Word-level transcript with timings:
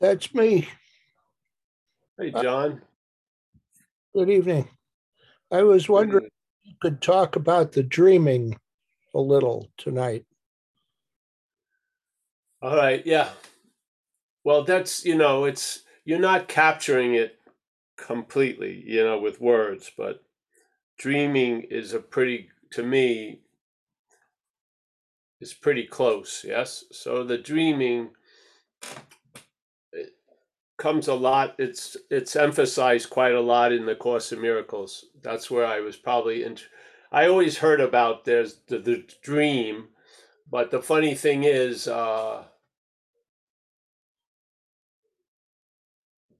That's 0.00 0.34
me. 0.34 0.66
Hey, 2.18 2.32
uh, 2.32 2.42
John. 2.42 2.82
Good 4.14 4.30
evening. 4.30 4.66
I 5.52 5.62
was 5.62 5.90
wondering 5.90 6.24
if 6.24 6.30
you 6.62 6.74
could 6.80 7.02
talk 7.02 7.36
about 7.36 7.72
the 7.72 7.82
dreaming 7.82 8.58
a 9.14 9.20
little 9.20 9.68
tonight. 9.76 10.24
All 12.62 12.76
right, 12.76 13.04
yeah. 13.06 13.30
Well, 14.42 14.64
that's, 14.64 15.04
you 15.04 15.16
know, 15.16 15.44
it's 15.44 15.82
you're 16.06 16.18
not 16.18 16.48
capturing 16.48 17.14
it 17.14 17.38
completely, 17.98 18.82
you 18.86 19.04
know, 19.04 19.18
with 19.18 19.40
words, 19.40 19.90
but 19.96 20.22
dreaming 20.98 21.62
is 21.70 21.92
a 21.92 22.00
pretty 22.00 22.48
to 22.70 22.82
me 22.82 23.40
is 25.40 25.52
pretty 25.52 25.84
close, 25.84 26.44
yes? 26.46 26.84
So 26.90 27.22
the 27.22 27.38
dreaming 27.38 28.10
comes 30.80 31.08
a 31.08 31.14
lot 31.14 31.54
it's 31.58 31.96
it's 32.10 32.34
emphasized 32.34 33.10
quite 33.10 33.34
a 33.34 33.40
lot 33.40 33.70
in 33.70 33.84
the 33.84 33.94
course 33.94 34.32
of 34.32 34.40
miracles. 34.40 35.04
That's 35.22 35.50
where 35.50 35.66
i 35.66 35.78
was 35.80 35.96
probably 35.96 36.42
in 36.42 36.56
i 37.12 37.26
always 37.26 37.58
heard 37.58 37.80
about 37.80 38.24
there's 38.24 38.60
the, 38.66 38.78
the 38.78 39.04
dream 39.22 39.88
but 40.50 40.70
the 40.70 40.82
funny 40.82 41.14
thing 41.14 41.44
is 41.44 41.86
uh 41.86 42.44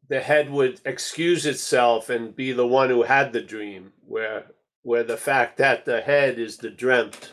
the 0.08 0.20
head 0.20 0.50
would 0.50 0.80
excuse 0.84 1.46
itself 1.46 2.10
and 2.10 2.34
be 2.34 2.50
the 2.50 2.66
one 2.66 2.88
who 2.88 3.02
had 3.02 3.32
the 3.32 3.42
dream 3.42 3.92
where 4.06 4.46
where 4.82 5.04
the 5.04 5.18
fact 5.18 5.58
that 5.58 5.84
the 5.84 6.00
head 6.00 6.38
is 6.38 6.56
the 6.56 6.70
dreamt 6.70 7.30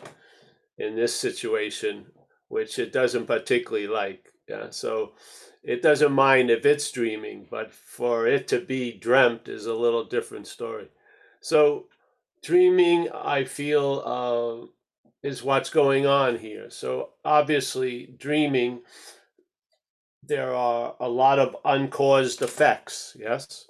in 0.76 0.94
this 0.94 1.14
situation 1.18 2.06
which 2.48 2.78
it 2.78 2.92
doesn't 2.92 3.26
particularly 3.26 3.88
like 3.88 4.30
yeah 4.46 4.68
so 4.70 5.12
it 5.68 5.82
doesn't 5.82 6.12
mind 6.12 6.50
if 6.50 6.64
it's 6.64 6.90
dreaming 6.90 7.46
but 7.50 7.72
for 7.72 8.26
it 8.26 8.48
to 8.48 8.60
be 8.60 8.92
dreamt 8.92 9.48
is 9.48 9.66
a 9.66 9.74
little 9.74 10.04
different 10.04 10.46
story 10.46 10.88
so 11.40 11.84
dreaming 12.42 13.08
i 13.10 13.44
feel 13.44 14.02
uh, 14.04 15.28
is 15.28 15.42
what's 15.42 15.70
going 15.70 16.06
on 16.06 16.38
here 16.38 16.70
so 16.70 17.10
obviously 17.24 18.14
dreaming 18.18 18.80
there 20.28 20.54
are 20.54 20.94
a 21.00 21.08
lot 21.08 21.38
of 21.38 21.56
uncaused 21.64 22.42
effects, 22.42 23.16
yes? 23.18 23.66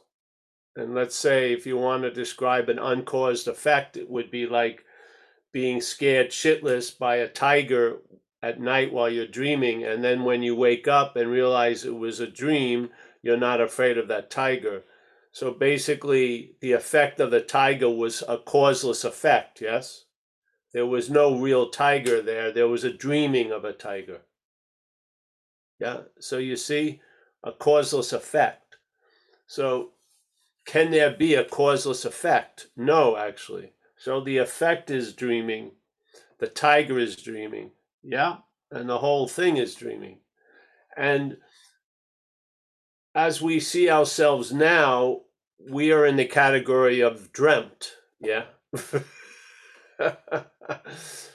And 0.77 0.95
let's 0.95 1.17
say 1.17 1.53
if 1.53 1.67
you 1.67 1.77
want 1.77 2.03
to 2.03 2.11
describe 2.11 2.69
an 2.69 2.79
uncaused 2.79 3.49
effect, 3.49 3.97
it 3.97 4.11
would 4.11 4.31
be 4.31 4.47
like 4.47 4.85
being 5.53 5.81
scared 5.81 6.31
shitless 6.31 6.97
by 6.97 7.17
a 7.17 7.29
tiger 7.29 7.99
at 8.43 8.61
night 8.61 8.93
while 8.93 9.09
you're 9.11 9.27
dreaming. 9.27 9.85
And 9.85 10.03
then 10.03 10.25
when 10.25 10.43
you 10.43 10.55
wake 10.55 10.87
up 10.87 11.17
and 11.17 11.31
realize 11.31 11.85
it 11.85 11.97
was 11.97 12.21
a 12.21 12.27
dream, 12.27 12.91
you're 13.23 13.37
not 13.37 13.61
afraid 13.61 13.99
of 13.99 14.09
that 14.09 14.31
tiger. 14.31 14.85
So 15.33 15.53
basically, 15.53 16.55
the 16.61 16.73
effect 16.73 17.21
of 17.21 17.31
the 17.31 17.41
tiger 17.41 17.91
was 17.91 18.23
a 18.29 18.39
causeless 18.39 19.05
effect, 19.05 19.61
yes? 19.61 20.05
There 20.73 20.87
was 20.87 21.11
no 21.11 21.39
real 21.39 21.71
tiger 21.71 22.21
there, 22.21 22.53
there 22.53 22.69
was 22.69 22.85
a 22.85 22.93
dreaming 22.93 23.53
of 23.53 23.65
a 23.65 23.73
tiger. 23.73 24.23
Yeah. 25.79 26.03
So 26.19 26.39
you 26.39 26.57
see 26.57 27.01
a 27.43 27.53
causeless 27.53 28.13
effect. 28.13 28.77
So 29.47 29.91
can 30.67 30.91
there 30.91 31.11
be 31.11 31.35
a 31.35 31.45
causeless 31.45 32.05
effect? 32.05 32.67
No, 32.77 33.17
actually. 33.17 33.73
So 33.97 34.21
the 34.21 34.39
effect 34.39 34.91
is 34.91 35.15
dreaming. 35.15 35.73
The 36.39 36.49
tiger 36.49 36.99
is 36.99 37.17
dreaming. 37.17 37.71
Yeah. 38.09 38.37
And 38.71 38.89
the 38.89 38.99
whole 38.99 39.29
thing 39.29 39.59
is 39.59 39.75
dreaming. 39.75 40.21
And 40.97 41.37
as 43.15 43.43
we 43.43 43.61
see 43.61 43.91
ourselves 43.91 44.51
now, 44.53 45.21
we 45.71 45.93
are 45.93 46.07
in 46.07 46.17
the 46.17 46.25
category 46.25 47.01
of 47.01 47.33
dreamt. 47.33 47.93
Yeah. 48.21 48.45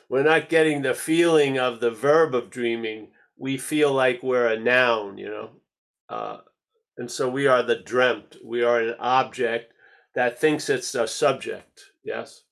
We're 0.09 0.23
not 0.23 0.50
getting 0.50 0.81
the 0.81 0.95
feeling 0.95 1.59
of 1.59 1.79
the 1.79 1.91
verb 1.91 2.33
of 2.33 2.50
dreaming 2.50 3.09
we 3.38 3.57
feel 3.57 3.91
like 3.91 4.23
we're 4.23 4.47
a 4.47 4.59
noun, 4.59 5.17
you 5.17 5.28
know. 5.28 5.50
Uh, 6.07 6.38
and 6.97 7.09
so 7.09 7.29
we 7.29 7.47
are 7.47 7.63
the 7.63 7.75
dreamt. 7.75 8.38
We 8.44 8.63
are 8.63 8.79
an 8.79 8.95
object 9.00 9.73
that 10.16 10.39
thinks 10.39 10.69
it's 10.69 10.94
a 10.95 11.07
subject. 11.07 11.81
Yes. 12.03 12.44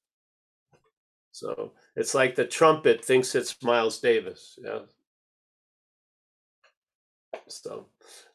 So 1.31 1.73
it's 1.95 2.13
like 2.13 2.35
the 2.35 2.45
trumpet 2.45 3.03
thinks 3.03 3.35
it's 3.35 3.61
Miles 3.63 3.99
Davis. 3.99 4.57
Yeah. 4.63 4.79
So 7.47 7.87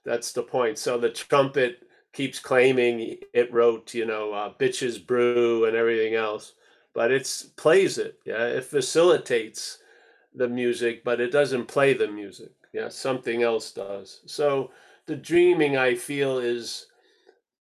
that's 0.04 0.32
the 0.32 0.42
point. 0.42 0.78
So 0.78 0.98
the 0.98 1.10
trumpet 1.10 1.82
keeps 2.12 2.38
claiming 2.38 3.18
it 3.32 3.52
wrote, 3.52 3.94
you 3.94 4.06
know, 4.06 4.32
uh, 4.32 4.52
bitches 4.54 5.04
brew 5.04 5.64
and 5.64 5.76
everything 5.76 6.14
else, 6.14 6.52
but 6.94 7.10
it's 7.10 7.42
plays 7.42 7.98
it. 7.98 8.18
Yeah. 8.24 8.46
It 8.46 8.64
facilitates 8.64 9.78
the 10.34 10.48
music, 10.48 11.02
but 11.02 11.20
it 11.20 11.32
doesn't 11.32 11.66
play 11.66 11.94
the 11.94 12.08
music. 12.08 12.52
Yeah, 12.72 12.88
something 12.88 13.42
else 13.42 13.72
does. 13.72 14.20
So 14.26 14.70
the 15.06 15.16
dreaming, 15.16 15.78
I 15.78 15.94
feel, 15.94 16.38
is 16.38 16.86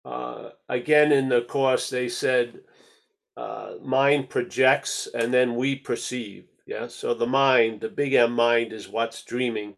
uh, 0.06 0.50
again 0.70 1.12
in 1.12 1.30
the 1.30 1.42
course 1.42 1.90
they 1.90 2.08
said 2.10 2.62
uh, 3.42 3.74
mind 3.84 4.30
projects 4.30 5.08
and 5.14 5.34
then 5.34 5.56
we 5.56 5.76
perceive. 5.76 6.46
Yeah, 6.68 6.88
so 6.88 7.14
the 7.14 7.26
mind, 7.26 7.82
the 7.82 7.90
big 7.90 8.14
M 8.14 8.34
mind, 8.34 8.72
is 8.72 8.88
what's 8.88 9.24
dreaming, 9.24 9.76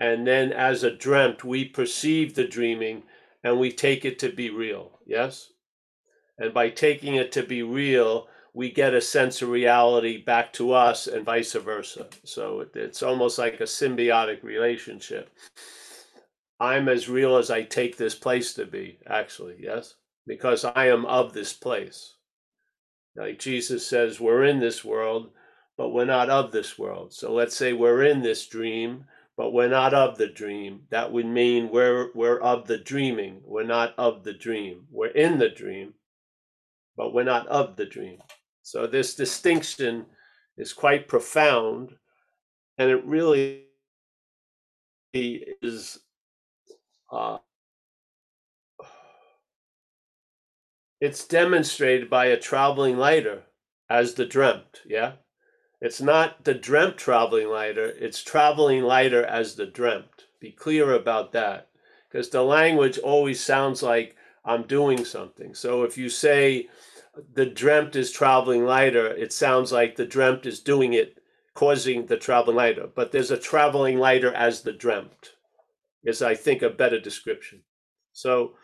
and 0.00 0.26
then 0.26 0.52
as 0.52 0.82
a 0.82 0.96
dreamt, 0.96 1.44
we 1.44 1.66
perceive 1.66 2.34
the 2.34 2.48
dreaming 2.48 3.02
and 3.44 3.60
we 3.60 3.70
take 3.70 4.04
it 4.04 4.18
to 4.20 4.32
be 4.32 4.48
real. 4.50 4.98
Yes, 5.06 5.52
and 6.38 6.54
by 6.54 6.70
taking 6.70 7.14
it 7.16 7.30
to 7.32 7.42
be 7.42 7.62
real, 7.62 8.28
we 8.54 8.70
get 8.72 8.94
a 8.94 9.00
sense 9.00 9.42
of 9.42 9.50
reality 9.50 10.24
back 10.24 10.52
to 10.54 10.72
us 10.72 11.06
and 11.06 11.24
vice 11.26 11.52
versa. 11.52 12.06
So 12.24 12.64
it's 12.74 13.02
almost 13.02 13.38
like 13.38 13.60
a 13.60 13.64
symbiotic 13.64 14.42
relationship. 14.42 15.30
I'm 16.58 16.88
as 16.88 17.08
real 17.08 17.36
as 17.36 17.50
I 17.50 17.62
take 17.62 17.96
this 17.96 18.14
place 18.14 18.54
to 18.54 18.66
be, 18.66 18.98
actually, 19.06 19.56
yes? 19.60 19.94
Because 20.26 20.64
I 20.64 20.86
am 20.88 21.04
of 21.06 21.32
this 21.32 21.52
place. 21.52 22.14
Like 23.18 23.40
Jesus 23.40 23.84
says, 23.84 24.20
we're 24.20 24.44
in 24.44 24.60
this 24.60 24.84
world, 24.84 25.30
but 25.76 25.88
we're 25.88 26.04
not 26.04 26.30
of 26.30 26.52
this 26.52 26.78
world. 26.78 27.12
So 27.12 27.32
let's 27.32 27.56
say 27.56 27.72
we're 27.72 28.04
in 28.04 28.22
this 28.22 28.46
dream, 28.46 29.04
but 29.36 29.52
we're 29.52 29.68
not 29.68 29.92
of 29.92 30.16
the 30.16 30.28
dream. 30.28 30.82
That 30.90 31.12
would 31.12 31.26
mean 31.26 31.68
we're 31.70 32.10
we're 32.14 32.38
of 32.38 32.66
the 32.68 32.78
dreaming. 32.78 33.40
We're 33.44 33.64
not 33.64 33.94
of 33.98 34.22
the 34.22 34.34
dream. 34.34 34.86
We're 34.90 35.08
in 35.08 35.38
the 35.38 35.48
dream, 35.48 35.94
but 36.96 37.12
we're 37.12 37.24
not 37.24 37.48
of 37.48 37.74
the 37.74 37.86
dream. 37.86 38.18
So 38.62 38.86
this 38.86 39.16
distinction 39.16 40.06
is 40.56 40.72
quite 40.72 41.08
profound, 41.08 41.96
and 42.78 42.90
it 42.90 43.04
really 43.04 43.64
is. 45.14 45.98
Uh, 47.10 47.38
it's 51.00 51.26
demonstrated 51.26 52.10
by 52.10 52.26
a 52.26 52.36
traveling 52.36 52.96
lighter 52.96 53.42
as 53.88 54.14
the 54.14 54.26
dreamt. 54.26 54.82
Yeah, 54.86 55.12
it's 55.80 56.00
not 56.00 56.44
the 56.44 56.54
dreamt 56.54 56.96
traveling 56.96 57.48
lighter; 57.48 57.94
it's 57.98 58.22
traveling 58.22 58.82
lighter 58.82 59.24
as 59.24 59.54
the 59.54 59.66
dreamt. 59.66 60.26
Be 60.40 60.50
clear 60.52 60.92
about 60.92 61.32
that, 61.32 61.68
because 62.08 62.30
the 62.30 62.42
language 62.42 62.98
always 62.98 63.40
sounds 63.40 63.82
like 63.82 64.16
I'm 64.44 64.62
doing 64.62 65.04
something. 65.04 65.54
So 65.54 65.82
if 65.82 65.98
you 65.98 66.08
say 66.08 66.68
the 67.34 67.46
dreamt 67.46 67.96
is 67.96 68.10
traveling 68.10 68.64
lighter, 68.64 69.06
it 69.08 69.32
sounds 69.32 69.72
like 69.72 69.96
the 69.96 70.06
dreamt 70.06 70.46
is 70.46 70.60
doing 70.60 70.92
it, 70.94 71.18
causing 71.54 72.06
the 72.06 72.16
traveling 72.16 72.56
lighter. 72.56 72.86
But 72.86 73.12
there's 73.12 73.30
a 73.30 73.38
traveling 73.38 73.98
lighter 73.98 74.32
as 74.32 74.62
the 74.62 74.72
dreamt, 74.72 75.34
is 76.04 76.22
I 76.22 76.34
think 76.34 76.62
a 76.62 76.70
better 76.70 77.00
description. 77.00 77.62
So 78.12 78.54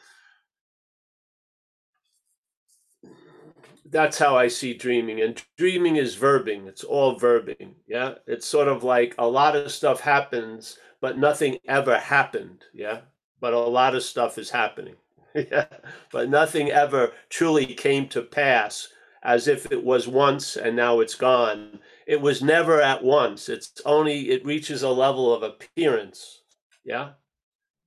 that's 3.90 4.18
how 4.18 4.36
I 4.36 4.48
see 4.48 4.74
dreaming. 4.74 5.20
And 5.20 5.42
dreaming 5.56 5.96
is 5.96 6.16
verbing, 6.16 6.66
it's 6.66 6.84
all 6.84 7.18
verbing. 7.18 7.74
Yeah. 7.86 8.14
It's 8.26 8.46
sort 8.46 8.68
of 8.68 8.84
like 8.84 9.14
a 9.18 9.26
lot 9.26 9.56
of 9.56 9.70
stuff 9.70 10.00
happens, 10.00 10.78
but 11.00 11.18
nothing 11.18 11.58
ever 11.66 11.98
happened. 11.98 12.64
Yeah. 12.72 13.00
But 13.40 13.52
a 13.52 13.58
lot 13.58 13.94
of 13.94 14.02
stuff 14.02 14.38
is 14.38 14.50
happening. 14.50 14.96
yeah, 15.50 15.66
but 16.12 16.28
nothing 16.28 16.70
ever 16.70 17.12
truly 17.28 17.66
came 17.66 18.08
to 18.08 18.22
pass 18.22 18.88
as 19.24 19.48
if 19.48 19.72
it 19.72 19.82
was 19.82 20.06
once 20.06 20.56
and 20.56 20.76
now 20.76 21.00
it's 21.00 21.16
gone. 21.16 21.80
It 22.06 22.20
was 22.20 22.42
never 22.42 22.80
at 22.80 23.02
once. 23.02 23.48
It's 23.48 23.72
only 23.84 24.30
it 24.30 24.44
reaches 24.44 24.82
a 24.82 24.90
level 24.90 25.34
of 25.34 25.42
appearance. 25.42 26.42
Yeah, 26.84 27.12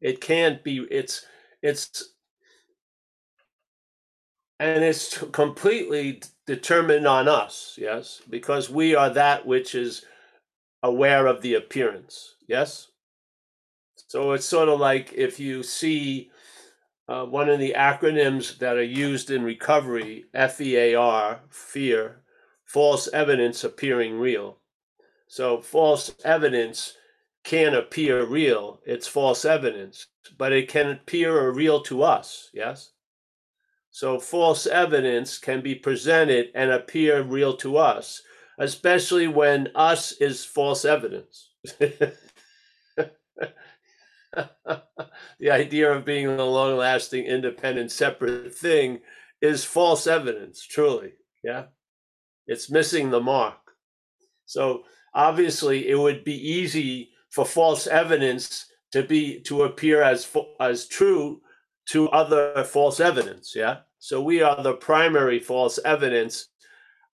it 0.02 0.20
can't 0.20 0.62
be. 0.62 0.86
It's 0.92 1.26
it's 1.62 2.16
and 4.60 4.84
it's 4.84 5.18
completely 5.32 6.22
determined 6.46 7.08
on 7.08 7.28
us. 7.28 7.76
Yes, 7.78 8.22
because 8.30 8.70
we 8.70 8.96
are 8.96 9.10
that 9.12 9.46
which 9.46 9.76
is 9.76 10.06
aware 10.84 11.28
of 11.28 11.42
the 11.42 11.56
appearance. 11.56 12.36
Yes. 12.48 12.88
So 14.08 14.32
it's 14.32 14.46
sort 14.46 14.70
of 14.70 14.80
like 14.80 15.14
if 15.14 15.40
you 15.40 15.64
see 15.64 16.32
uh, 17.08 17.26
one 17.26 17.50
of 17.50 17.60
the 17.60 17.74
acronyms 17.76 18.58
that 18.60 18.78
are 18.78 18.84
used 18.84 19.32
in 19.32 19.44
recovery, 19.44 20.26
FEAR, 20.34 21.42
fear, 21.50 22.22
false 22.66 23.08
evidence 23.14 23.64
appearing 23.64 24.20
real. 24.20 24.58
So 25.28 25.62
false 25.62 26.16
evidence 26.24 26.96
can 27.44 27.74
appear 27.74 28.26
real. 28.26 28.80
It's 28.86 29.08
false 29.08 29.46
evidence, 29.46 30.08
but 30.38 30.52
it 30.54 30.70
can 30.70 30.90
appear 30.90 31.50
real 31.52 31.82
to 31.84 32.04
us. 32.04 32.50
Yes. 32.54 32.92
So 33.98 34.20
false 34.20 34.68
evidence 34.68 35.40
can 35.40 35.62
be 35.62 35.74
presented 35.74 36.52
and 36.54 36.70
appear 36.70 37.24
real 37.24 37.58
to 37.58 37.78
us, 37.78 38.22
especially 38.60 39.28
when 39.28 39.70
us 39.74 40.12
is 40.22 40.46
false 40.46 40.86
evidence. 40.86 41.50
the 41.80 42.12
idea 45.50 45.92
of 45.92 46.06
being 46.06 46.28
a 46.28 46.46
long 46.46 46.78
lasting, 46.78 47.26
independent, 47.26 47.92
separate 47.92 48.54
thing 48.54 49.00
is 49.42 49.66
false 49.66 50.06
evidence, 50.06 50.62
truly. 50.64 51.14
Yeah. 51.44 51.64
It's 52.46 52.70
missing 52.70 53.10
the 53.10 53.20
mark. 53.20 53.58
So 54.46 54.84
obviously, 55.16 55.90
it 55.90 55.98
would 55.98 56.24
be 56.24 56.38
easy 56.38 57.10
for 57.32 57.46
false 57.46 57.88
evidence 57.88 58.68
to 58.92 59.02
be 59.02 59.40
to 59.46 59.64
appear 59.64 60.04
as 60.04 60.32
as 60.60 60.86
true 60.86 61.42
to 61.90 62.10
other 62.10 62.64
false 62.66 63.00
evidence 63.00 63.54
yeah 63.56 63.78
so 64.00 64.22
we 64.22 64.42
are 64.42 64.62
the 64.62 64.74
primary 64.74 65.40
false 65.40 65.80
evidence 65.86 66.50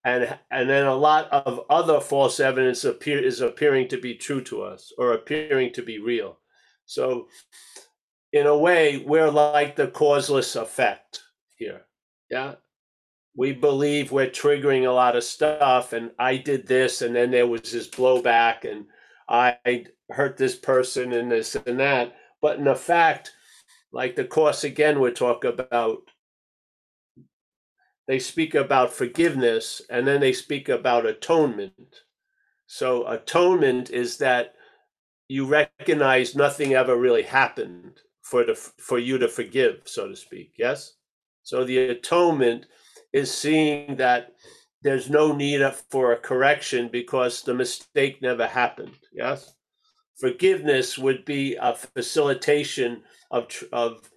and 0.05 0.37
and 0.51 0.69
then 0.69 0.85
a 0.85 0.95
lot 0.95 1.31
of 1.31 1.61
other 1.69 1.99
false 1.99 2.39
evidence 2.39 2.83
appear 2.83 3.19
is 3.19 3.41
appearing 3.41 3.87
to 3.87 3.97
be 3.97 4.13
true 4.13 4.41
to 4.41 4.61
us 4.61 4.91
or 4.97 5.13
appearing 5.13 5.71
to 5.73 5.81
be 5.81 5.97
real 5.99 6.37
so, 6.85 7.27
in 8.31 8.45
a 8.45 8.57
way, 8.57 8.97
we're 8.97 9.29
like 9.29 9.75
the 9.75 9.87
causeless 9.87 10.55
effect 10.55 11.21
here. 11.57 11.81
Yeah. 12.29 12.55
We 13.35 13.51
believe 13.51 14.11
we're 14.11 14.29
triggering 14.29 14.87
a 14.87 14.91
lot 14.91 15.15
of 15.15 15.23
stuff, 15.23 15.93
and 15.93 16.11
I 16.19 16.37
did 16.37 16.67
this, 16.67 17.01
and 17.01 17.15
then 17.15 17.31
there 17.31 17.47
was 17.47 17.71
this 17.71 17.87
blowback, 17.87 18.69
and 18.69 18.85
I 19.27 19.85
hurt 20.11 20.37
this 20.37 20.55
person, 20.55 21.13
and 21.13 21.31
this 21.31 21.55
and 21.55 21.79
that. 21.79 22.15
But 22.41 22.59
in 22.59 22.75
fact, 22.75 23.31
like 23.91 24.15
the 24.15 24.25
course 24.25 24.63
again, 24.63 24.99
we 24.99 25.11
talk 25.11 25.45
about, 25.45 26.03
they 28.07 28.19
speak 28.19 28.55
about 28.55 28.93
forgiveness, 28.93 29.81
and 29.89 30.05
then 30.05 30.19
they 30.19 30.33
speak 30.33 30.69
about 30.69 31.05
atonement. 31.05 32.01
So, 32.67 33.07
atonement 33.07 33.89
is 33.89 34.17
that 34.17 34.55
you 35.27 35.45
recognize 35.45 36.35
nothing 36.35 36.73
ever 36.73 36.95
really 36.95 37.23
happened 37.23 37.99
for 38.21 38.43
the 38.43 38.55
for 38.55 38.99
you 38.99 39.17
to 39.17 39.27
forgive, 39.27 39.81
so 39.85 40.07
to 40.07 40.15
speak. 40.15 40.53
Yes. 40.57 40.93
So 41.43 41.63
the 41.63 41.77
atonement 41.77 42.65
is 43.11 43.31
seeing 43.31 43.97
that 43.97 44.33
there's 44.81 45.09
no 45.09 45.33
need 45.33 45.61
for 45.89 46.11
a 46.11 46.19
correction 46.19 46.89
because 46.91 47.41
the 47.41 47.53
mistake 47.53 48.21
never 48.21 48.47
happened. 48.47 48.97
Yes. 49.11 49.53
Forgiveness 50.19 50.97
would 50.97 51.25
be 51.25 51.55
a 51.55 51.75
facilitation 51.75 53.03
of 53.31 53.47
of 53.71 54.09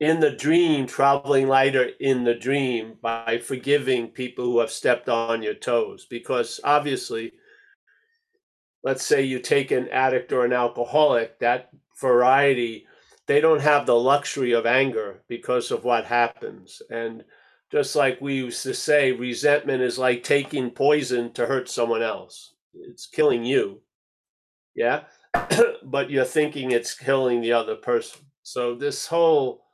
in 0.00 0.20
the 0.20 0.30
dream 0.30 0.86
traveling 0.86 1.48
lighter 1.48 1.90
in 2.00 2.24
the 2.24 2.34
dream 2.34 2.94
by 3.00 3.38
forgiving 3.38 4.08
people 4.08 4.44
who 4.44 4.58
have 4.58 4.70
stepped 4.70 5.08
on 5.08 5.42
your 5.42 5.54
toes 5.54 6.06
because 6.08 6.60
obviously 6.64 7.32
let's 8.86 9.04
say 9.04 9.20
you 9.20 9.40
take 9.40 9.72
an 9.72 9.88
addict 9.88 10.32
or 10.32 10.44
an 10.44 10.52
alcoholic, 10.52 11.40
that 11.40 11.70
variety, 12.00 12.86
they 13.26 13.40
don't 13.40 13.60
have 13.60 13.84
the 13.84 13.96
luxury 13.96 14.52
of 14.52 14.64
anger 14.64 15.24
because 15.26 15.72
of 15.72 15.82
what 15.82 16.04
happens. 16.04 16.80
And 16.88 17.24
just 17.72 17.96
like 17.96 18.20
we 18.20 18.34
used 18.34 18.62
to 18.62 18.72
say, 18.72 19.10
resentment 19.10 19.82
is 19.82 19.98
like 19.98 20.22
taking 20.22 20.70
poison 20.70 21.32
to 21.32 21.46
hurt 21.46 21.68
someone 21.68 22.00
else. 22.00 22.54
It's 22.74 23.08
killing 23.08 23.44
you. 23.44 23.80
Yeah. 24.76 25.02
but 25.82 26.08
you're 26.08 26.24
thinking 26.24 26.70
it's 26.70 26.94
killing 26.94 27.40
the 27.40 27.54
other 27.54 27.74
person. 27.74 28.20
So 28.44 28.76
this 28.76 29.04
whole 29.04 29.65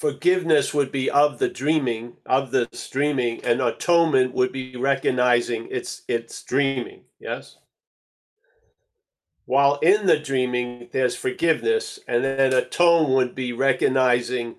forgiveness 0.00 0.72
would 0.72 0.90
be 0.90 1.10
of 1.10 1.38
the 1.38 1.48
dreaming 1.48 2.14
of 2.24 2.50
the 2.52 2.66
dreaming 2.90 3.38
and 3.44 3.60
atonement 3.60 4.32
would 4.32 4.50
be 4.50 4.74
recognizing 4.74 5.68
it's 5.70 6.02
it's 6.08 6.42
dreaming 6.42 7.02
yes? 7.18 7.58
While 9.44 9.74
in 9.80 10.06
the 10.06 10.18
dreaming 10.18 10.88
there's 10.90 11.14
forgiveness 11.14 11.98
and 12.08 12.24
then 12.24 12.54
atone 12.54 13.12
would 13.12 13.34
be 13.34 13.52
recognizing 13.52 14.56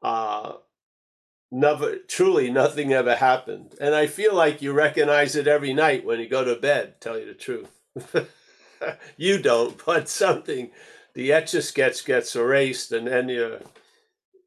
uh 0.00 0.52
never 1.50 1.96
truly 1.96 2.48
nothing 2.52 2.92
ever 2.92 3.16
happened. 3.16 3.74
And 3.80 3.96
i 3.96 4.06
feel 4.06 4.32
like 4.32 4.62
you 4.62 4.72
recognize 4.72 5.34
it 5.34 5.48
every 5.48 5.74
night 5.74 6.06
when 6.06 6.20
you 6.20 6.28
go 6.28 6.44
to 6.44 6.54
bed 6.54 7.00
tell 7.00 7.18
you 7.18 7.26
the 7.26 7.34
truth. 7.34 7.80
You 9.16 9.38
don't 9.40 9.82
but 9.84 10.08
something 10.08 10.70
the 11.14 11.32
etch 11.32 11.54
a 11.54 11.62
sketch 11.62 12.04
gets 12.04 12.36
erased 12.36 12.92
and 12.92 13.06
then 13.06 13.28
you're 13.30 13.60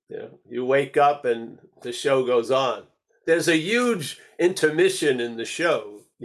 you 0.10 0.18
know, 0.18 0.40
you 0.50 0.66
wake 0.66 0.98
up 0.98 1.26
and 1.26 1.60
the 1.82 1.92
show 1.92 2.26
goes 2.26 2.52
on. 2.52 2.84
There's 3.26 3.48
a 3.48 3.58
huge 3.58 4.20
intermission 4.40 5.20
in 5.20 5.38
the 5.38 5.46
show. 5.46 6.02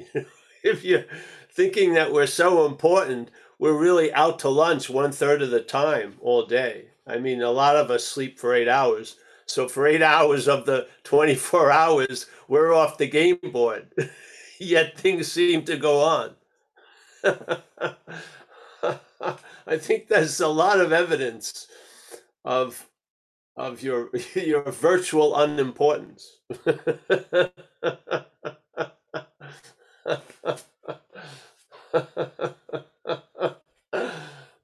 if 0.63 0.85
you're 0.85 1.05
thinking 1.51 1.95
that 1.95 2.13
we're 2.13 2.27
so 2.27 2.65
important, 2.65 3.31
we're 3.59 3.79
really 3.79 4.13
out 4.13 4.39
to 4.41 4.49
lunch 4.49 4.89
one 4.89 5.13
third 5.13 5.43
of 5.43 5.51
the 5.51 5.61
time 5.61 6.15
all 6.21 6.47
day. 6.47 6.87
I 7.07 7.19
mean, 7.19 7.43
a 7.43 7.51
lot 7.51 7.77
of 7.77 7.91
us 7.91 8.05
sleep 8.05 8.39
for 8.39 8.55
eight 8.55 8.69
hours. 8.69 9.17
So 9.47 9.69
for 9.69 9.87
eight 9.87 10.03
hours 10.03 10.49
of 10.49 10.67
the 10.67 10.87
24 11.05 11.71
hours, 11.73 12.27
we're 12.49 12.73
off 12.75 12.99
the 12.99 13.09
game 13.09 13.39
board. 13.53 13.89
Yet 14.59 14.97
things 14.97 15.31
seem 15.31 15.65
to 15.65 15.77
go 15.77 16.01
on. 16.01 16.35
I 19.67 19.77
think 19.77 20.09
there's 20.09 20.41
a 20.41 20.49
lot 20.49 20.81
of 20.81 20.93
evidence 20.93 21.67
of 22.45 22.89
of 23.57 23.83
your 23.83 24.11
your 24.35 24.63
virtual 24.71 25.35
unimportance. 25.35 26.39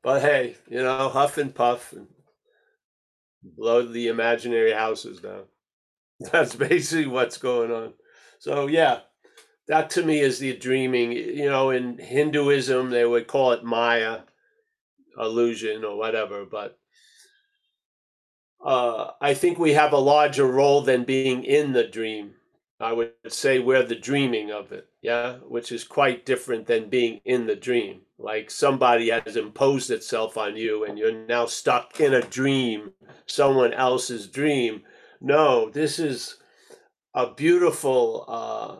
but 0.03 0.23
hey, 0.23 0.57
you 0.69 0.83
know, 0.83 1.09
huff 1.09 1.39
and 1.39 1.55
puff 1.55 1.93
and 1.93 2.07
blow 3.43 3.87
the 3.87 4.09
imaginary 4.09 4.73
houses 4.73 5.21
down. 5.21 5.45
That's 6.21 6.55
basically 6.55 7.07
what's 7.07 7.39
going 7.39 7.71
on. 7.71 7.95
So 8.39 8.67
yeah, 8.67 9.01
that 9.69 9.91
to 9.91 10.03
me 10.03 10.21
is 10.21 10.39
the 10.39 10.57
dreaming. 10.57 11.13
You 11.13 11.51
know, 11.51 11.71
in 11.71 11.99
Hinduism 11.99 12.91
they 12.91 13.05
would 13.05 13.27
call 13.27 13.53
it 13.53 13.65
Maya 13.65 14.21
illusion 15.19 15.85
or 15.85 15.97
whatever, 15.97 16.45
but 16.45 16.79
uh, 18.65 19.13
I 19.21 19.35
think 19.35 19.59
we 19.59 19.73
have 19.73 19.93
a 19.93 19.99
larger 19.99 20.47
role 20.47 20.83
than 20.83 21.05
being 21.05 21.45
in 21.45 21.73
the 21.73 21.87
dream. 21.87 22.35
I 22.81 22.93
would 22.93 23.13
say 23.29 23.59
we're 23.59 23.83
the 23.83 23.97
dreaming 23.97 24.53
of 24.53 24.71
it, 24.71 24.87
yeah, 25.03 25.37
which 25.39 25.73
is 25.73 25.83
quite 25.83 26.25
different 26.25 26.67
than 26.67 26.89
being 26.89 27.21
in 27.25 27.47
the 27.47 27.57
dream. 27.57 28.03
Like 28.19 28.51
somebody 28.51 29.11
has 29.11 29.37
imposed 29.37 29.91
itself 29.91 30.37
on 30.37 30.57
you 30.57 30.85
and 30.85 30.97
you're 30.99 31.27
now 31.27 31.47
stuck 31.47 32.01
in 32.01 32.15
a 32.15 32.23
dream, 32.23 32.93
someone 33.27 33.73
else's 33.73 34.29
dream. 34.29 34.83
No, 35.21 35.71
this 35.71 35.99
is 35.99 36.37
a 37.15 37.33
beautiful 37.33 38.25
uh, 38.29 38.77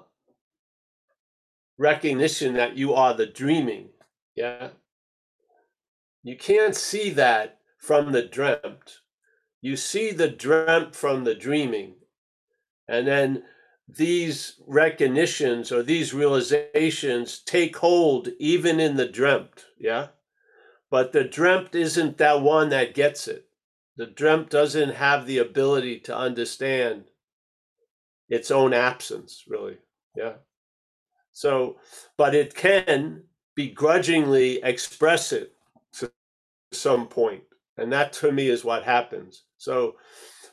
recognition 1.77 2.55
that 2.55 2.77
you 2.77 2.95
are 2.95 3.15
the 3.15 3.27
dreaming, 3.27 3.89
yeah. 4.37 4.69
You 6.23 6.37
can't 6.37 6.77
see 6.77 7.11
that 7.11 7.59
from 7.79 8.13
the 8.13 8.23
dreamt 8.23 9.01
you 9.69 9.77
see 9.77 10.13
the 10.13 10.29
dreamt 10.29 10.97
from 10.97 11.25
the 11.25 11.35
dreaming. 11.35 11.95
And 12.89 13.07
then 13.07 13.43
these 13.87 14.59
recognitions 14.67 15.71
or 15.71 15.83
these 15.83 16.15
realizations 16.15 17.41
take 17.41 17.77
hold 17.77 18.29
even 18.39 18.81
in 18.81 18.97
the 18.97 19.07
dreamt. 19.07 19.67
Yeah. 19.79 20.09
But 20.91 21.13
the 21.13 21.25
dreamt 21.25 21.75
isn't 21.75 22.17
that 22.17 22.41
one 22.41 22.71
that 22.71 22.95
gets 22.95 23.29
it. 23.29 23.45
The 23.99 24.07
dreamt 24.07 24.49
doesn't 24.49 24.95
have 24.95 25.27
the 25.27 25.37
ability 25.37 26.01
to 26.01 26.17
understand 26.17 27.05
its 28.31 28.51
own 28.51 28.73
absence, 28.73 29.45
really. 29.47 29.77
Yeah. 30.17 30.35
So, 31.33 31.77
but 32.17 32.35
it 32.35 32.55
can 32.55 33.25
begrudgingly 33.55 34.63
express 34.63 35.31
it 35.31 35.53
to 35.95 36.11
some 36.73 37.07
point. 37.07 37.43
And 37.79 37.93
that 37.93 38.13
to 38.15 38.33
me 38.33 38.49
is 38.49 38.65
what 38.65 38.85
happens. 38.85 39.45
So 39.59 39.97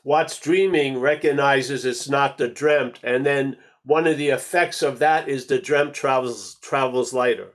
what's 0.04 0.40
dreaming 0.40 1.00
recognizes 1.00 1.84
it's 1.84 2.08
not 2.08 2.38
the 2.38 2.48
dreamt. 2.48 3.00
And 3.02 3.26
then 3.26 3.58
one 3.84 4.06
of 4.06 4.18
the 4.18 4.30
effects 4.30 4.82
of 4.82 5.00
that 5.00 5.28
is 5.28 5.46
the 5.46 5.58
dreamt 5.60 5.94
travels 5.94 6.56
travels 6.62 7.12
lighter. 7.12 7.54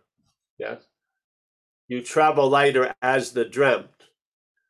Yes. 0.59 0.83
you 1.87 2.01
travel 2.01 2.49
lighter 2.49 2.93
as 3.01 3.33
the 3.33 3.45
dreamt, 3.45 3.89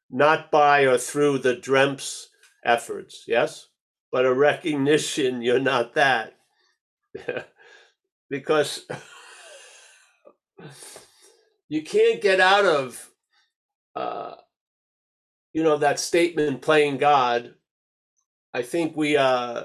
not 0.09 0.51
by 0.51 0.83
or 0.85 0.97
through 0.97 1.39
the 1.39 1.55
dreamt's 1.55 2.29
efforts, 2.65 3.25
yes? 3.27 3.67
But 4.11 4.25
a 4.25 4.33
recognition 4.33 5.41
you're 5.43 5.59
not 5.59 5.95
that. 5.95 6.35
because 8.29 8.85
you 11.69 11.83
can't 11.83 12.21
get 12.21 12.39
out 12.39 12.65
of 12.65 13.11
uh, 13.95 14.35
you 15.53 15.63
know 15.63 15.77
that 15.77 15.99
statement 15.99 16.61
playing 16.61 16.97
god 16.97 17.53
i 18.53 18.61
think 18.61 18.95
we 18.95 19.17
uh 19.17 19.63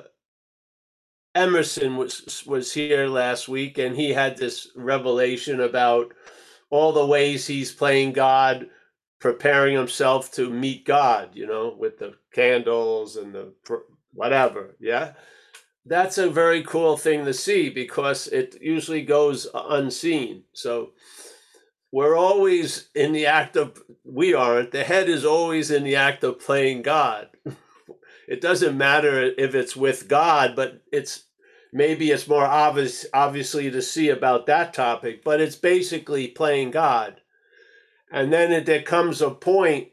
emerson 1.35 1.97
was 1.97 2.43
was 2.47 2.73
here 2.73 3.07
last 3.07 3.49
week 3.49 3.79
and 3.79 3.97
he 3.97 4.13
had 4.13 4.37
this 4.37 4.69
revelation 4.75 5.61
about 5.61 6.13
all 6.71 6.93
the 6.93 7.07
ways 7.07 7.47
he's 7.47 7.73
playing 7.73 8.13
god 8.13 8.69
preparing 9.21 9.77
himself 9.77 10.33
to 10.33 10.51
meet 10.51 10.85
god 10.85 11.31
you 11.35 11.47
know 11.47 11.75
with 11.79 11.99
the 11.99 12.15
candles 12.33 13.17
and 13.17 13.35
the 13.35 13.53
whatever 14.13 14.75
yeah? 14.81 15.13
That's 15.89 16.19
a 16.19 16.29
very 16.29 16.65
cool 16.65 16.97
thing 16.97 17.25
to 17.25 17.33
see 17.33 17.71
because 17.71 18.27
it 18.27 18.61
usually 18.61 19.03
goes 19.03 19.47
unseen. 19.55 20.43
So 20.53 20.95
we're 21.97 22.15
always 22.15 22.91
in 22.95 23.13
the 23.13 23.25
act 23.25 23.57
of 23.57 23.83
we 24.05 24.35
aren't 24.35 24.71
the 24.71 24.85
head 24.85 25.09
is 25.09 25.25
always 25.25 25.71
in 25.71 25.83
the 25.83 25.97
act 25.97 26.23
of 26.23 26.39
playing 26.39 26.83
god. 26.83 27.29
It 28.29 28.41
doesn't 28.41 28.77
matter 28.77 29.33
if 29.39 29.55
it's 29.55 29.75
with 29.75 30.07
god 30.07 30.55
but 30.55 30.83
it's 30.93 31.25
maybe 31.73 32.11
it's 32.11 32.29
more 32.29 32.45
obvious 32.45 33.07
obviously 33.15 33.71
to 33.71 33.81
see 33.81 34.11
about 34.11 34.45
that 34.45 34.75
topic 34.75 35.25
but 35.25 35.41
it's 35.41 35.57
basically 35.57 36.29
playing 36.29 36.71
god. 36.71 37.23
And 38.13 38.31
then 38.31 38.53
it, 38.53 38.67
there 38.67 38.83
comes 38.83 39.23
a 39.23 39.31
point 39.31 39.89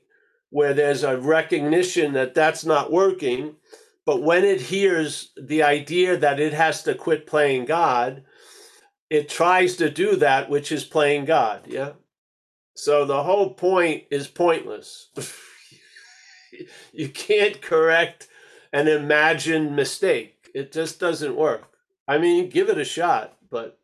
where 0.49 0.73
there's 0.73 1.03
a 1.03 1.17
recognition 1.17 2.11
that 2.13 2.33
that's 2.33 2.65
not 2.65 2.91
working 2.91 3.55
but 4.05 4.21
when 4.21 4.43
it 4.43 4.59
hears 4.59 5.31
the 5.41 5.63
idea 5.63 6.17
that 6.17 6.41
it 6.41 6.51
has 6.51 6.83
to 6.83 6.95
quit 6.95 7.25
playing 7.25 7.63
god 7.63 8.23
it 9.13 9.29
tries 9.29 9.75
to 9.75 9.91
do 9.91 10.15
that 10.15 10.49
which 10.49 10.71
is 10.71 10.83
playing 10.83 11.25
God. 11.25 11.65
Yeah. 11.67 11.91
So 12.73 13.05
the 13.05 13.21
whole 13.21 13.53
point 13.53 14.05
is 14.09 14.27
pointless. 14.27 15.09
you 16.91 17.09
can't 17.09 17.61
correct 17.61 18.27
an 18.73 18.87
imagined 18.87 19.75
mistake. 19.75 20.49
It 20.55 20.71
just 20.71 20.99
doesn't 20.99 21.35
work. 21.35 21.69
I 22.07 22.17
mean, 22.17 22.49
give 22.49 22.69
it 22.69 22.79
a 22.79 22.83
shot, 22.83 23.37
but 23.51 23.77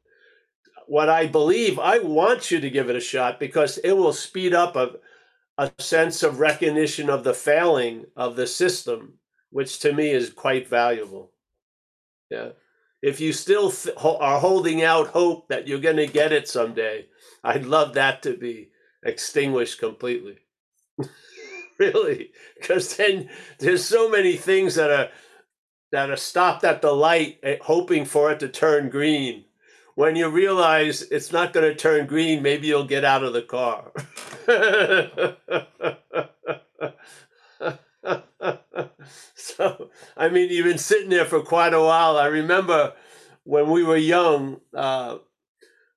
what 0.88 1.10
I 1.10 1.28
believe, 1.28 1.78
I 1.78 2.00
want 2.00 2.50
you 2.50 2.60
to 2.60 2.70
give 2.70 2.90
it 2.90 2.96
a 2.96 3.00
shot 3.00 3.40
because 3.40 3.78
it 3.78 3.92
will 3.92 4.14
speed 4.14 4.56
up 4.56 4.76
a, 4.76 4.94
a 5.60 5.72
sense 5.78 6.24
of 6.24 6.40
recognition 6.40 7.08
of 7.08 7.24
the 7.24 7.36
failing 7.36 8.08
of 8.16 8.36
the 8.36 8.48
system, 8.48 9.20
which 9.52 9.78
to 9.82 9.94
me 9.94 10.10
is 10.10 10.32
quite 10.32 10.68
valuable. 10.68 11.34
Yeah 12.32 12.50
if 13.01 13.20
you 13.20 13.34
still 13.34 13.72
th- 13.72 13.96
are 13.98 14.39
holding 14.39 14.84
out 14.84 15.08
hope 15.08 15.48
that 15.50 15.68
you're 15.68 15.79
going 15.79 15.98
to 15.98 16.08
get 16.08 16.32
it 16.32 16.48
someday, 16.48 17.06
I'd 17.44 17.65
love 17.65 17.94
that 17.94 18.22
to 18.24 18.36
be 18.36 18.70
extinguished 19.03 19.79
completely. 19.79 20.39
really, 21.79 22.32
because 22.60 22.96
then 22.98 23.29
there's 23.60 23.86
so 23.86 24.10
many 24.10 24.36
things 24.36 24.75
that 24.75 24.89
are 24.89 25.10
that 25.91 26.12
are 26.12 26.18
stopped 26.18 26.63
at 26.63 26.82
the 26.82 26.91
light, 26.91 27.39
eh, 27.41 27.58
hoping 27.62 28.06
for 28.06 28.32
it 28.32 28.39
to 28.39 28.48
turn 28.48 28.89
green. 28.89 29.46
When 29.96 30.15
you 30.15 30.29
realize 30.29 31.01
it's 31.01 31.32
not 31.32 31.51
going 31.51 31.68
to 31.68 31.75
turn 31.75 32.06
green, 32.06 32.44
maybe 32.44 32.68
you'll 32.68 32.86
get 32.86 33.03
out 33.03 33.24
of 33.24 33.34
the 33.34 33.41
car. 33.41 33.91
so, 39.36 39.89
I 40.15 40.29
mean, 40.29 40.50
you've 40.50 40.65
been 40.65 40.77
sitting 40.77 41.10
there 41.10 41.25
for 41.25 41.41
quite 41.41 41.74
a 41.74 41.82
while. 41.82 42.18
I 42.18 42.27
remember 42.27 42.94
when 43.44 43.70
we 43.70 43.84
were 43.84 43.98
young, 43.98 44.62
uh, 44.74 45.18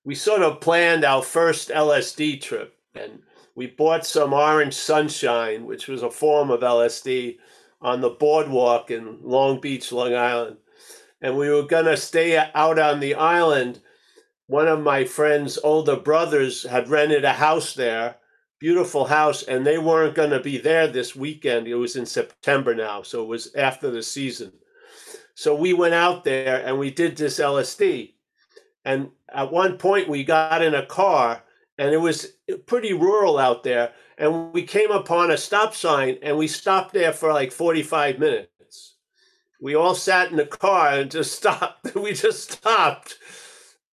we 0.04 0.14
sort 0.14 0.42
of 0.42 0.60
planned 0.60 1.04
our 1.04 1.22
first 1.22 1.68
LSD 1.68 2.40
trip, 2.40 2.76
and 2.94 3.20
we 3.54 3.66
bought 3.66 4.06
some 4.06 4.32
orange 4.32 4.74
sunshine, 4.74 5.66
which 5.66 5.86
was 5.86 6.02
a 6.02 6.10
form 6.10 6.50
of 6.50 6.60
LSD, 6.60 7.38
on 7.80 8.00
the 8.00 8.10
boardwalk 8.10 8.90
in 8.90 9.18
Long 9.22 9.60
Beach, 9.60 9.90
Long 9.92 10.14
Island. 10.14 10.56
And 11.20 11.36
we 11.36 11.50
were 11.50 11.64
going 11.64 11.84
to 11.84 11.96
stay 11.96 12.36
out 12.36 12.78
on 12.78 13.00
the 13.00 13.14
island. 13.14 13.80
One 14.46 14.68
of 14.68 14.80
my 14.80 15.04
friend's 15.04 15.58
older 15.58 15.96
brothers 15.96 16.64
had 16.64 16.88
rented 16.88 17.24
a 17.24 17.34
house 17.34 17.74
there 17.74 18.16
beautiful 18.62 19.06
house, 19.06 19.42
and 19.42 19.66
they 19.66 19.76
weren't 19.76 20.14
going 20.14 20.30
to 20.30 20.38
be 20.38 20.56
there 20.56 20.86
this 20.86 21.16
weekend. 21.16 21.66
It 21.66 21.74
was 21.74 21.96
in 21.96 22.06
September 22.06 22.76
now, 22.76 23.02
so 23.02 23.20
it 23.20 23.26
was 23.26 23.52
after 23.56 23.90
the 23.90 24.04
season. 24.04 24.52
So 25.34 25.52
we 25.52 25.72
went 25.72 25.94
out 25.94 26.22
there 26.22 26.64
and 26.64 26.78
we 26.78 26.92
did 26.92 27.16
this 27.16 27.40
LSD. 27.40 28.12
And 28.84 29.10
at 29.34 29.50
one 29.50 29.78
point, 29.78 30.08
we 30.08 30.22
got 30.22 30.62
in 30.62 30.76
a 30.76 30.86
car, 30.86 31.42
and 31.76 31.92
it 31.92 31.96
was 31.96 32.34
pretty 32.66 32.92
rural 32.92 33.36
out 33.36 33.64
there. 33.64 33.94
And 34.16 34.52
we 34.52 34.62
came 34.62 34.92
upon 34.92 35.32
a 35.32 35.36
stop 35.36 35.74
sign, 35.74 36.18
and 36.22 36.38
we 36.38 36.46
stopped 36.46 36.92
there 36.92 37.12
for 37.12 37.32
like 37.32 37.50
45 37.50 38.20
minutes. 38.20 38.94
We 39.60 39.74
all 39.74 39.96
sat 39.96 40.30
in 40.30 40.36
the 40.36 40.46
car 40.46 40.90
and 40.90 41.10
just 41.10 41.34
stopped. 41.36 41.96
we 41.96 42.12
just 42.12 42.48
stopped. 42.52 43.18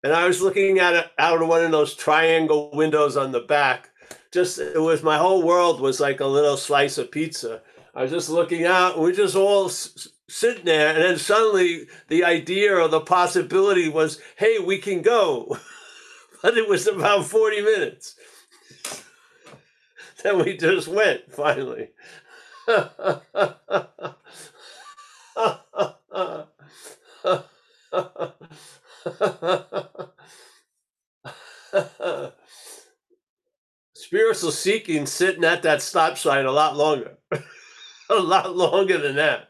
And 0.03 0.11
I 0.11 0.27
was 0.27 0.41
looking 0.41 0.79
at 0.79 0.93
it 0.93 1.09
out 1.17 1.41
of 1.41 1.47
one 1.47 1.63
of 1.63 1.71
those 1.71 1.95
triangle 1.95 2.69
windows 2.73 3.15
on 3.15 3.31
the 3.31 3.39
back 3.39 3.91
just 4.33 4.59
it 4.59 4.81
was 4.81 5.03
my 5.03 5.17
whole 5.17 5.43
world 5.43 5.79
was 5.81 5.99
like 5.99 6.19
a 6.19 6.25
little 6.25 6.57
slice 6.57 6.97
of 6.97 7.11
pizza. 7.11 7.61
I 7.95 8.03
was 8.03 8.11
just 8.11 8.29
looking 8.29 8.65
out, 8.65 8.95
and 8.95 9.03
we 9.03 9.11
just 9.13 9.35
all 9.35 9.67
s- 9.67 10.07
sitting 10.29 10.65
there, 10.65 10.93
and 10.93 11.03
then 11.03 11.17
suddenly 11.17 11.87
the 12.09 12.23
idea 12.25 12.75
or 12.77 12.87
the 12.87 13.01
possibility 13.01 13.89
was, 13.89 14.19
"Hey, 14.37 14.59
we 14.59 14.77
can 14.79 15.01
go," 15.01 15.57
but 16.43 16.57
it 16.57 16.67
was 16.69 16.87
about 16.87 17.25
forty 17.25 17.61
minutes. 17.61 18.15
then 20.23 20.43
we 20.43 20.57
just 20.57 20.87
went 20.87 21.31
finally. 21.33 21.89
spiritual 34.07 34.51
seeking 34.51 35.05
sitting 35.05 35.43
at 35.43 35.63
that 35.63 35.81
stop 35.81 36.17
sign 36.17 36.45
a 36.45 36.51
lot 36.51 36.77
longer, 36.77 37.17
a 38.09 38.15
lot 38.15 38.55
longer 38.55 38.97
than 38.97 39.17
that. 39.17 39.49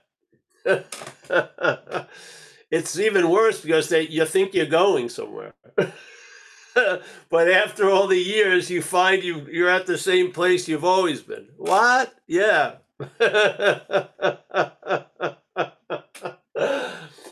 it's 2.72 2.98
even 2.98 3.30
worse 3.30 3.62
because 3.62 3.90
they, 3.90 4.08
you 4.08 4.26
think 4.26 4.56
you're 4.56 4.66
going 4.66 5.10
somewhere. 5.10 5.54
but 7.30 7.52
after 7.52 7.88
all 7.88 8.08
the 8.08 8.18
years, 8.18 8.72
you 8.72 8.82
find 8.82 9.24
you, 9.24 9.46
you're 9.48 9.70
at 9.70 9.86
the 9.86 9.96
same 9.98 10.32
place 10.32 10.68
you've 10.68 10.84
always 10.84 11.22
been. 11.22 11.50
What? 11.58 12.16
Yeah. 12.26 12.78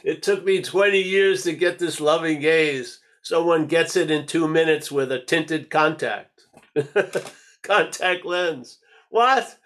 it 0.04 0.22
took 0.22 0.46
me 0.46 0.62
20 0.62 1.02
years 1.02 1.42
to 1.42 1.54
get 1.54 1.80
this 1.80 2.00
loving 2.00 2.40
gaze. 2.40 3.00
Someone 3.24 3.66
gets 3.66 3.96
it 3.96 4.12
in 4.12 4.28
two 4.28 4.48
minutes 4.48 4.92
with 4.92 5.12
a 5.12 5.18
tinted 5.20 5.72
contact. 5.72 6.35
Contact 7.62 8.26
lens. 8.26 8.80
What? 9.10 9.58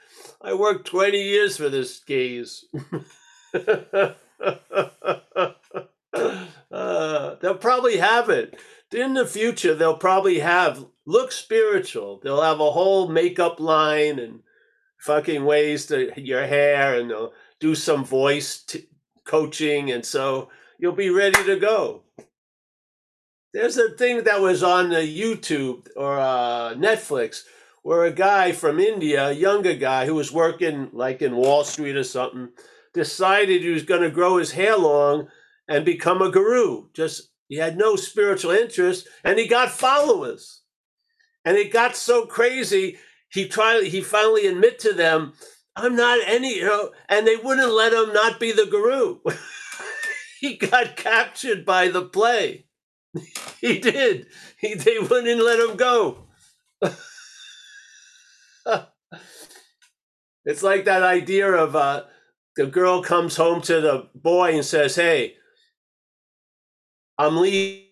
I 0.41 0.53
worked 0.53 0.87
20 0.87 1.21
years 1.21 1.57
for 1.57 1.69
this 1.69 1.99
gaze. 1.99 2.65
uh, 3.53 4.15
they'll 7.41 7.55
probably 7.59 7.97
have 7.97 8.29
it. 8.29 8.57
In 8.91 9.13
the 9.13 9.25
future, 9.25 9.75
they'll 9.75 9.97
probably 9.97 10.39
have 10.39 10.85
look 11.05 11.31
spiritual. 11.31 12.19
They'll 12.23 12.41
have 12.41 12.59
a 12.59 12.71
whole 12.71 13.07
makeup 13.07 13.59
line 13.59 14.19
and 14.19 14.41
fucking 14.97 15.45
ways 15.45 15.85
to 15.87 16.11
your 16.19 16.45
hair, 16.45 16.99
and 16.99 17.09
they'll 17.09 17.33
do 17.59 17.75
some 17.75 18.03
voice 18.03 18.63
t- 18.63 18.87
coaching, 19.25 19.91
and 19.91 20.05
so 20.05 20.49
you'll 20.77 20.93
be 20.93 21.09
ready 21.09 21.43
to 21.43 21.57
go. 21.57 22.03
There's 23.51 23.77
a 23.77 23.89
thing 23.89 24.25
that 24.25 24.41
was 24.41 24.61
on 24.61 24.91
YouTube 24.91 25.87
or 25.95 26.19
uh, 26.19 26.75
Netflix 26.75 27.41
where 27.81 28.03
a 28.03 28.11
guy 28.11 28.51
from 28.51 28.79
India, 28.79 29.29
a 29.29 29.33
younger 29.33 29.73
guy 29.73 30.05
who 30.05 30.13
was 30.13 30.31
working 30.31 30.89
like 30.93 31.23
in 31.23 31.35
Wall 31.35 31.63
Street 31.63 31.95
or 31.95 32.03
something, 32.03 32.49
decided 32.93 33.61
he 33.61 33.69
was 33.69 33.83
going 33.83 34.01
to 34.01 34.11
grow 34.11 34.37
his 34.37 34.51
hair 34.51 34.77
long 34.77 35.29
and 35.67 35.83
become 35.83 36.21
a 36.21 36.29
guru. 36.29 36.89
Just 36.93 37.31
he 37.47 37.55
had 37.57 37.75
no 37.75 37.95
spiritual 37.95 38.51
interest, 38.51 39.07
and 39.23 39.39
he 39.39 39.47
got 39.47 39.71
followers. 39.71 40.61
And 41.43 41.57
it 41.57 41.73
got 41.73 41.95
so 41.95 42.27
crazy, 42.27 42.99
he 43.29 43.47
tried. 43.47 43.85
He 43.85 44.01
finally 44.01 44.45
admit 44.45 44.77
to 44.79 44.93
them, 44.93 45.33
"I'm 45.75 45.95
not 45.95 46.19
any," 46.23 46.57
you 46.57 46.65
know, 46.65 46.91
and 47.07 47.25
they 47.25 47.37
wouldn't 47.37 47.73
let 47.73 47.93
him 47.93 48.13
not 48.13 48.39
be 48.39 48.51
the 48.51 48.67
guru. 48.67 49.21
he 50.39 50.57
got 50.57 50.95
captured 50.95 51.65
by 51.65 51.87
the 51.87 52.05
play. 52.05 52.67
he 53.61 53.79
did. 53.79 54.27
He, 54.59 54.73
they 54.75 54.99
wouldn't 54.99 55.43
let 55.43 55.59
him 55.59 55.75
go. 55.77 56.25
it's 60.45 60.63
like 60.63 60.85
that 60.85 61.03
idea 61.03 61.51
of 61.51 61.75
uh, 61.75 62.03
the 62.55 62.65
girl 62.67 63.03
comes 63.03 63.35
home 63.35 63.61
to 63.63 63.81
the 63.81 64.07
boy 64.15 64.53
and 64.55 64.65
says, 64.65 64.95
Hey, 64.95 65.35
I'm 67.17 67.37
leaving. 67.37 67.89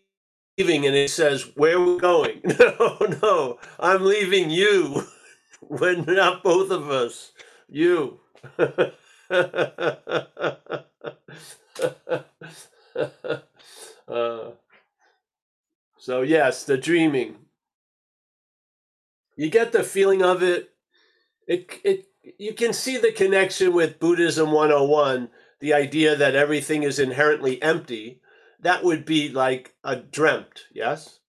And 0.59 0.95
he 0.95 1.07
says, 1.07 1.51
Where 1.55 1.77
are 1.77 1.86
we 1.86 2.00
going? 2.00 2.41
No, 2.59 2.97
no, 3.21 3.59
I'm 3.79 4.03
leaving 4.03 4.50
you. 4.50 5.03
when 5.62 6.05
not 6.05 6.43
both 6.43 6.71
of 6.71 6.89
us, 6.89 7.31
you. 7.67 8.19
uh, 14.07 14.51
so, 16.07 16.21
yes, 16.21 16.63
the 16.63 16.77
dreaming. 16.77 17.35
You 19.35 19.49
get 19.49 19.73
the 19.73 19.83
feeling 19.83 20.23
of 20.23 20.41
it. 20.41 20.69
It, 21.45 21.81
it 21.83 22.05
you 22.39 22.53
can 22.53 22.71
see 22.71 22.95
the 22.95 23.11
connection 23.11 23.73
with 23.73 23.99
Buddhism 23.99 24.53
101, 24.53 25.29
the 25.59 25.73
idea 25.73 26.15
that 26.15 26.33
everything 26.33 26.83
is 26.83 26.97
inherently 26.97 27.61
empty. 27.61 28.21
That 28.61 28.85
would 28.85 29.03
be 29.03 29.27
like 29.27 29.75
a 29.83 29.97
dreamt, 29.97 30.67
yes? 30.71 31.19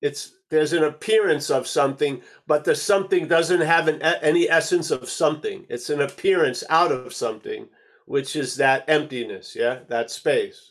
It's 0.00 0.32
there's 0.50 0.72
an 0.72 0.84
appearance 0.84 1.50
of 1.50 1.66
something, 1.66 2.22
but 2.46 2.62
the 2.62 2.76
something 2.76 3.26
doesn't 3.26 3.62
have 3.62 3.88
an, 3.88 4.00
any 4.02 4.48
essence 4.48 4.92
of 4.92 5.10
something. 5.10 5.66
It's 5.68 5.90
an 5.90 6.00
appearance 6.00 6.62
out 6.70 6.92
of 6.92 7.12
something, 7.12 7.70
which 8.06 8.36
is 8.36 8.54
that 8.58 8.84
emptiness, 8.86 9.56
yeah, 9.56 9.80
that 9.88 10.12
space. 10.12 10.69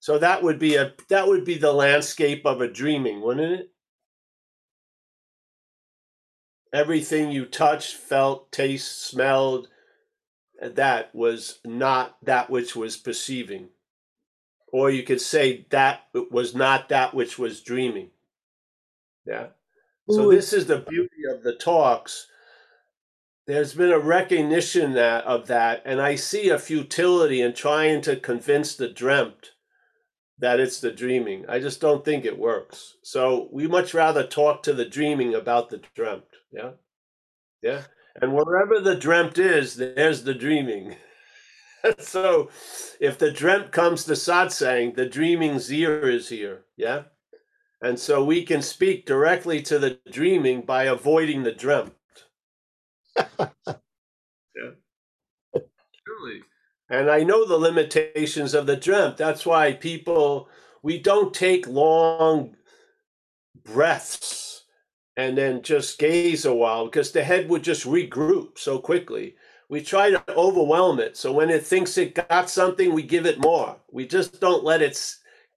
So 0.00 0.18
that 0.18 0.42
would 0.42 0.58
be 0.58 0.76
a 0.76 0.94
that 1.08 1.28
would 1.28 1.44
be 1.44 1.56
the 1.56 1.72
landscape 1.72 2.44
of 2.44 2.60
a 2.60 2.68
dreaming, 2.68 3.20
wouldn't 3.20 3.60
it? 3.60 3.70
everything 6.72 7.30
you 7.30 7.46
touched, 7.46 7.94
felt, 7.96 8.52
taste, 8.52 9.02
smelled, 9.02 9.68
that 10.62 11.14
was 11.14 11.58
not 11.64 12.16
that 12.22 12.50
which 12.50 12.76
was 12.76 12.96
perceiving. 12.96 13.68
Or 14.72 14.90
you 14.90 15.02
could 15.02 15.20
say 15.20 15.66
that 15.70 16.02
was 16.30 16.54
not 16.54 16.88
that 16.90 17.14
which 17.14 17.38
was 17.38 17.60
dreaming. 17.60 18.10
Yeah. 19.26 19.48
So 20.08 20.30
this 20.30 20.52
is 20.52 20.66
the 20.66 20.78
beauty 20.78 21.22
of 21.32 21.42
the 21.42 21.54
talks. 21.54 22.26
There's 23.46 23.74
been 23.74 23.92
a 23.92 23.98
recognition 23.98 24.92
that 24.94 25.24
of 25.24 25.46
that, 25.48 25.82
and 25.84 26.00
I 26.00 26.16
see 26.16 26.48
a 26.48 26.58
futility 26.58 27.40
in 27.40 27.52
trying 27.52 28.00
to 28.02 28.16
convince 28.16 28.74
the 28.74 28.88
dreamt 28.88 29.52
that 30.40 30.58
it's 30.58 30.80
the 30.80 30.90
dreaming. 30.90 31.44
I 31.48 31.60
just 31.60 31.80
don't 31.80 32.04
think 32.04 32.24
it 32.24 32.38
works. 32.38 32.96
So 33.02 33.48
we 33.52 33.66
much 33.66 33.94
rather 33.94 34.26
talk 34.26 34.62
to 34.64 34.72
the 34.72 34.86
dreaming 34.86 35.34
about 35.34 35.68
the 35.68 35.82
dreamt. 35.94 36.24
Yeah. 36.50 36.72
Yeah. 37.62 37.82
And 38.20 38.32
wherever 38.32 38.80
the 38.80 38.96
dreamt 38.96 39.38
is, 39.38 39.76
there's 39.76 40.24
the 40.24 40.34
dreaming. 40.34 40.96
so 41.98 42.50
if 43.00 43.18
the 43.18 43.30
dreamt 43.30 43.70
comes 43.70 44.04
to 44.04 44.12
satsang, 44.12 44.96
the 44.96 45.06
dreaming 45.06 45.58
zir 45.58 46.08
is 46.08 46.28
here. 46.28 46.64
Yeah. 46.76 47.02
And 47.82 47.98
so 47.98 48.24
we 48.24 48.44
can 48.44 48.62
speak 48.62 49.06
directly 49.06 49.62
to 49.62 49.78
the 49.78 49.98
dreaming 50.10 50.62
by 50.62 50.84
avoiding 50.84 51.42
the 51.42 51.52
dreamt. 51.52 51.94
yeah. 53.38 54.70
And 56.90 57.08
I 57.08 57.22
know 57.22 57.46
the 57.46 57.56
limitations 57.56 58.52
of 58.52 58.66
the 58.66 58.76
dream. 58.76 59.14
That's 59.16 59.46
why 59.46 59.72
people, 59.74 60.48
we 60.82 60.98
don't 60.98 61.32
take 61.32 61.68
long 61.68 62.56
breaths 63.64 64.64
and 65.16 65.38
then 65.38 65.62
just 65.62 65.98
gaze 65.98 66.44
a 66.44 66.54
while 66.54 66.86
because 66.86 67.12
the 67.12 67.22
head 67.22 67.48
would 67.48 67.62
just 67.62 67.86
regroup 67.86 68.58
so 68.58 68.78
quickly. 68.78 69.36
We 69.68 69.82
try 69.82 70.10
to 70.10 70.24
overwhelm 70.36 70.98
it. 70.98 71.16
So 71.16 71.32
when 71.32 71.48
it 71.48 71.64
thinks 71.64 71.96
it 71.96 72.16
got 72.28 72.50
something, 72.50 72.92
we 72.92 73.02
give 73.04 73.24
it 73.24 73.38
more. 73.38 73.76
We 73.92 74.04
just 74.06 74.40
don't 74.40 74.64
let 74.64 74.82
it 74.82 75.00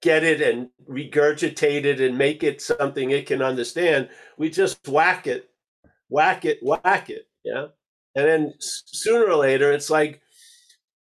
get 0.02 0.22
it 0.22 0.40
and 0.40 0.68
regurgitate 0.88 1.84
it 1.84 2.00
and 2.00 2.16
make 2.16 2.44
it 2.44 2.62
something 2.62 3.10
it 3.10 3.26
can 3.26 3.42
understand. 3.42 4.08
We 4.38 4.50
just 4.50 4.86
whack 4.86 5.26
it, 5.26 5.50
whack 6.08 6.44
it, 6.44 6.58
whack 6.62 7.10
it. 7.10 7.26
Yeah. 7.42 7.66
And 8.14 8.26
then 8.26 8.54
sooner 8.60 9.32
or 9.32 9.36
later, 9.36 9.72
it's 9.72 9.90
like 9.90 10.20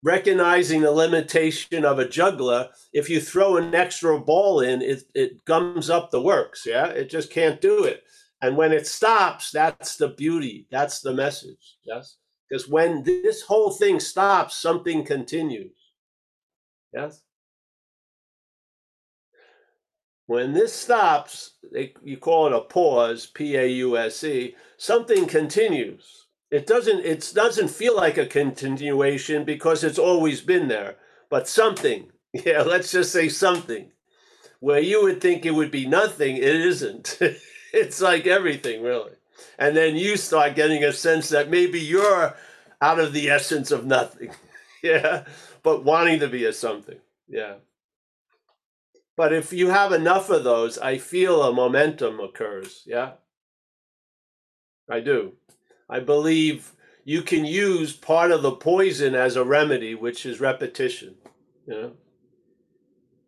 recognizing 0.06 0.82
the 0.82 0.90
limitation 0.92 1.84
of 1.84 1.98
a 1.98 2.08
juggler, 2.08 2.68
if 2.92 3.10
you 3.10 3.20
throw 3.20 3.56
an 3.56 3.74
extra 3.74 4.20
ball 4.20 4.60
in, 4.60 4.80
it, 4.80 5.02
it 5.16 5.44
gums 5.44 5.90
up 5.90 6.12
the 6.12 6.22
works. 6.22 6.64
Yeah, 6.64 6.86
it 6.86 7.10
just 7.10 7.28
can't 7.28 7.60
do 7.60 7.82
it. 7.82 8.04
And 8.40 8.56
when 8.56 8.70
it 8.70 8.86
stops, 8.86 9.50
that's 9.50 9.96
the 9.96 10.10
beauty. 10.10 10.68
That's 10.70 11.00
the 11.00 11.12
message. 11.12 11.78
Yes, 11.82 12.18
because 12.48 12.68
when 12.68 13.02
this 13.02 13.42
whole 13.42 13.72
thing 13.72 13.98
stops, 13.98 14.56
something 14.56 15.04
continues. 15.04 15.72
Yes. 16.94 17.22
When 20.26 20.52
this 20.52 20.72
stops, 20.72 21.54
they, 21.72 21.94
you 22.04 22.16
call 22.16 22.46
it 22.46 22.52
a 22.52 22.60
pause, 22.60 23.26
P 23.26 23.56
A 23.56 23.66
U 23.66 23.96
S 23.96 24.22
E, 24.22 24.54
something 24.76 25.26
continues 25.26 26.25
it 26.50 26.66
doesn't 26.66 27.04
it 27.04 27.32
doesn't 27.34 27.68
feel 27.68 27.96
like 27.96 28.18
a 28.18 28.26
continuation 28.26 29.44
because 29.44 29.82
it's 29.82 29.98
always 29.98 30.40
been 30.40 30.68
there 30.68 30.96
but 31.28 31.48
something 31.48 32.10
yeah 32.32 32.62
let's 32.62 32.92
just 32.92 33.12
say 33.12 33.28
something. 33.28 33.92
Where 34.58 34.80
you 34.80 35.02
would 35.02 35.20
think 35.20 35.44
it 35.44 35.54
would 35.54 35.70
be 35.70 35.86
nothing 35.86 36.36
it 36.36 36.44
isn't. 36.44 37.18
It's 37.72 38.00
like 38.00 38.26
everything 38.26 38.82
really. 38.82 39.12
And 39.58 39.76
then 39.76 39.96
you 39.96 40.16
start 40.16 40.54
getting 40.54 40.82
a 40.82 40.94
sense 40.94 41.28
that 41.28 41.50
maybe 41.50 41.78
you're 41.78 42.34
out 42.80 42.98
of 42.98 43.12
the 43.12 43.28
essence 43.28 43.70
of 43.70 43.84
nothing 43.84 44.30
yeah 44.82 45.24
but 45.62 45.84
wanting 45.84 46.20
to 46.20 46.28
be 46.28 46.44
a 46.44 46.52
something 46.52 46.98
yeah. 47.28 47.54
But 49.16 49.32
if 49.32 49.52
you 49.52 49.68
have 49.68 49.92
enough 49.92 50.30
of 50.30 50.44
those 50.44 50.78
i 50.78 50.96
feel 50.98 51.42
a 51.42 51.52
momentum 51.52 52.20
occurs 52.20 52.82
yeah. 52.86 53.12
I 54.88 55.00
do 55.00 55.34
I 55.88 56.00
believe 56.00 56.72
you 57.04 57.22
can 57.22 57.44
use 57.44 57.92
part 57.92 58.32
of 58.32 58.42
the 58.42 58.52
poison 58.52 59.14
as 59.14 59.36
a 59.36 59.44
remedy, 59.44 59.94
which 59.94 60.26
is 60.26 60.40
repetition. 60.40 61.14
You 61.66 61.74
know? 61.74 61.92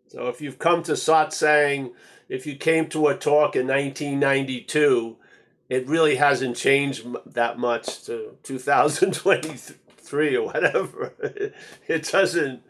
So 0.08 0.28
if 0.28 0.40
you've 0.40 0.58
come 0.58 0.82
to 0.84 0.92
satsang, 0.92 1.92
if 2.28 2.46
you 2.46 2.56
came 2.56 2.88
to 2.88 3.08
a 3.08 3.16
talk 3.16 3.54
in 3.54 3.66
1992, 3.66 5.16
it 5.68 5.86
really 5.86 6.16
hasn't 6.16 6.56
changed 6.56 7.06
that 7.26 7.58
much 7.58 8.04
to 8.04 8.36
2023 8.42 10.36
or 10.36 10.46
whatever. 10.46 11.12
It 11.88 12.04
doesn't, 12.10 12.62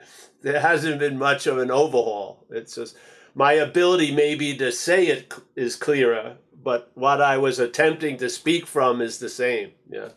there 0.43 0.61
hasn't 0.61 0.99
been 0.99 1.19
much 1.19 1.47
of 1.47 1.59
an 1.59 1.71
overhaul. 1.71 2.45
It's 2.51 2.75
just 2.75 2.97
my 3.35 3.53
ability 3.53 4.15
maybe 4.15 4.57
to 4.57 4.73
say 4.73 5.07
it 5.07 5.33
is 5.57 5.77
clearer, 5.77 6.37
but 6.69 6.93
what 6.93 7.23
I 7.23 7.39
was 7.39 7.59
attempting 7.59 8.19
to 8.19 8.29
speak 8.29 8.67
from 8.67 9.01
is 9.01 9.21
the 9.21 9.31
same. 9.31 9.71
Yeah. 9.91 10.11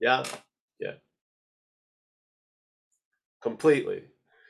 Yeah. 0.00 0.24
Yeah. 0.80 0.94
Completely. 3.42 4.04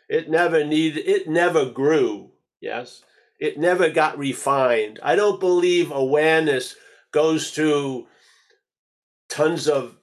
It 0.08 0.30
never 0.30 0.64
needed, 0.64 1.04
it 1.04 1.28
never 1.28 1.68
grew. 1.68 2.30
Yes. 2.60 3.02
It 3.40 3.58
never 3.58 3.90
got 3.90 4.16
refined. 4.16 5.00
I 5.02 5.16
don't 5.16 5.40
believe 5.40 5.90
awareness 5.90 6.76
goes 7.10 7.50
to 7.54 8.06
tons 9.28 9.66
of 9.66 9.96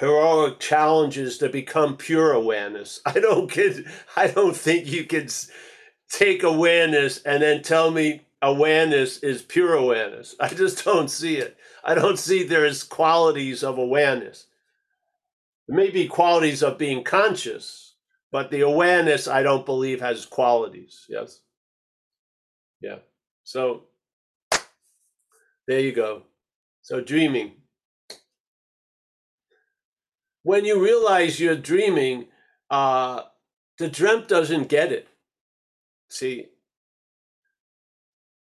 heroic 0.00 0.58
challenges 0.58 1.38
to 1.38 1.48
become 1.48 1.96
pure 1.96 2.32
awareness. 2.32 3.00
I 3.06 3.20
don't 3.20 3.48
get, 3.48 3.84
I 4.16 4.26
don't 4.26 4.56
think 4.56 4.88
you 4.88 5.04
can 5.04 5.28
take 6.10 6.42
awareness 6.42 7.22
and 7.22 7.40
then 7.40 7.62
tell 7.62 7.92
me 7.92 8.25
awareness 8.46 9.18
is 9.18 9.42
pure 9.42 9.74
awareness. 9.74 10.34
I 10.40 10.48
just 10.48 10.84
don't 10.84 11.10
see 11.10 11.36
it. 11.36 11.56
I 11.84 11.94
don't 11.94 12.18
see 12.18 12.42
there's 12.42 12.82
qualities 12.82 13.62
of 13.62 13.78
awareness. 13.78 14.46
There 15.66 15.76
may 15.76 15.90
be 15.90 16.06
qualities 16.06 16.62
of 16.62 16.78
being 16.78 17.02
conscious, 17.02 17.96
but 18.30 18.50
the 18.50 18.60
awareness 18.60 19.26
I 19.26 19.42
don't 19.42 19.66
believe 19.66 20.00
has 20.00 20.24
qualities. 20.24 21.04
Yes. 21.08 21.40
Yeah. 22.80 22.98
So 23.42 23.84
there 25.66 25.80
you 25.80 25.92
go. 25.92 26.22
So 26.82 27.00
dreaming. 27.00 27.52
When 30.44 30.64
you 30.64 30.80
realize 30.80 31.40
you're 31.40 31.56
dreaming, 31.56 32.26
uh, 32.70 33.22
the 33.78 33.88
dreamt 33.88 34.28
doesn't 34.28 34.68
get 34.68 34.92
it. 34.92 35.08
See, 36.08 36.46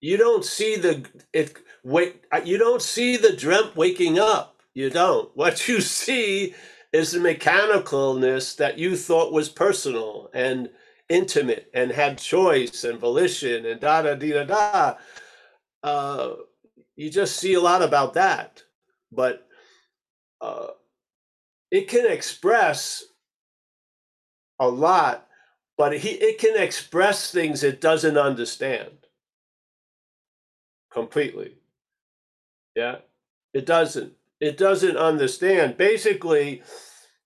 you 0.01 0.17
don't 0.17 0.45
see 0.45 0.77
the 0.77 1.05
it 1.33 1.57
wait 1.83 2.25
uh, 2.33 2.41
you 2.45 2.59
don't 2.59 2.83
see 2.83 3.17
the 3.17 3.35
dreamt 3.35 3.77
waking 3.77 4.19
up. 4.19 4.61
You 4.75 4.91
don't. 4.91 5.35
What 5.37 5.69
you 5.69 5.81
see 5.81 6.55
is 6.93 7.13
the 7.13 7.19
mechanicalness 7.19 8.57
that 8.57 8.79
you 8.79 8.97
thought 8.97 9.33
was 9.33 9.49
personal 9.49 10.31
and 10.35 10.71
intimate 11.09 11.71
and 11.73 11.91
had 11.91 12.19
choice 12.19 12.85
and 12.85 12.99
volition 12.99 13.65
and 13.65 13.81
da 13.81 14.03
da 14.03 14.15
da 14.15 14.33
da 14.33 14.45
da. 14.45 14.95
Uh, 15.83 16.35
you 16.97 17.11
just 17.11 17.37
see 17.37 17.55
a 17.55 17.61
lot 17.61 17.83
about 17.83 18.15
that. 18.15 18.63
But 19.13 19.47
uh, 20.41 20.69
it 21.71 21.89
can 21.89 22.11
express 22.11 23.05
a 24.59 24.69
lot, 24.69 25.27
but 25.79 25.99
he 25.99 26.11
it 26.11 26.39
can 26.39 26.61
express 26.61 27.31
things 27.31 27.63
it 27.63 27.81
doesn't 27.81 28.19
understand 28.19 29.06
completely. 30.97 31.53
Yeah, 32.75 32.97
it 33.53 33.67
doesn't. 33.67 34.15
It 34.41 34.57
doesn't 34.57 34.97
understand. 34.97 35.77
Basically, 35.77 36.63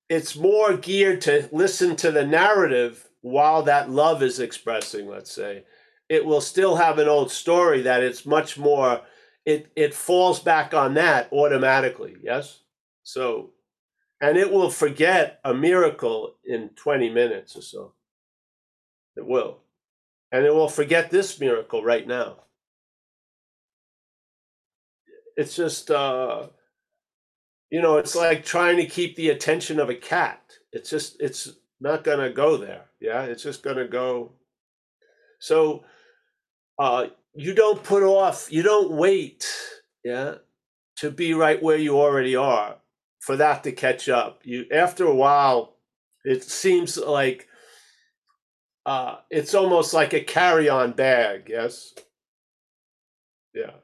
it's 0.08 0.36
more 0.36 0.76
geared 0.76 1.20
to 1.22 1.48
listen 1.52 1.96
to 1.96 2.10
the 2.10 2.26
narrative 2.26 3.08
while 3.22 3.62
that 3.62 3.90
love 3.90 4.22
is 4.22 4.40
expressing. 4.40 5.08
Let's 5.08 5.32
say 5.32 5.64
it 6.08 6.24
will 6.26 6.40
still 6.40 6.76
have 6.76 6.98
an 6.98 7.08
old 7.08 7.30
story 7.30 7.82
that 7.82 8.02
it's 8.02 8.26
much 8.26 8.58
more. 8.58 9.02
It 9.46 9.70
it 9.76 9.94
falls 9.94 10.40
back 10.40 10.74
on 10.74 10.94
that 10.94 11.32
automatically. 11.32 12.16
Yes, 12.22 12.60
so 13.04 13.52
and 14.20 14.36
it 14.36 14.52
will 14.52 14.70
forget 14.70 15.40
a 15.44 15.54
miracle 15.54 16.34
in 16.44 16.70
20 16.70 17.08
minutes 17.10 17.56
or 17.56 17.62
so. 17.62 17.94
It 19.16 19.26
will. 19.26 19.58
And 20.32 20.44
it 20.44 20.54
will 20.54 20.68
forget 20.68 21.10
this 21.10 21.40
miracle 21.40 21.82
right 21.82 22.06
now. 22.06 22.44
It's 25.40 25.56
just, 25.56 25.90
uh, 25.90 26.48
you 27.70 27.80
know, 27.80 27.96
it's 27.96 28.14
like 28.14 28.44
trying 28.44 28.76
to 28.76 28.84
keep 28.86 29.16
the 29.16 29.30
attention 29.30 29.80
of 29.80 29.88
a 29.88 29.94
cat. 29.94 30.42
It's 30.70 30.90
just, 30.90 31.16
it's 31.18 31.48
not 31.80 32.04
going 32.04 32.18
to 32.20 32.30
go 32.30 32.58
there. 32.58 32.84
Yeah. 33.00 33.22
It's 33.22 33.42
just 33.42 33.62
going 33.62 33.78
to 33.78 33.88
go. 33.88 34.32
So 35.38 35.84
uh, 36.78 37.06
you 37.34 37.54
don't 37.54 37.82
put 37.82 38.02
off, 38.02 38.52
you 38.52 38.62
don't 38.62 38.90
wait. 38.90 39.48
Yeah. 40.04 40.34
To 40.98 41.10
be 41.10 41.32
right 41.32 41.62
where 41.62 41.78
you 41.78 41.98
already 41.98 42.36
are 42.36 42.76
for 43.20 43.36
that 43.36 43.64
to 43.64 43.72
catch 43.72 44.10
up. 44.10 44.42
You 44.44 44.66
after 44.70 45.06
a 45.06 45.14
while, 45.14 45.76
it 46.24 46.44
seems 46.44 46.98
like 46.98 47.48
uh, 48.84 49.16
it's 49.30 49.54
almost 49.54 49.94
like 49.94 50.12
a 50.12 50.20
carry-on 50.20 50.92
bag. 50.92 51.48
Yes. 51.48 51.94
Yeah. 53.54 53.76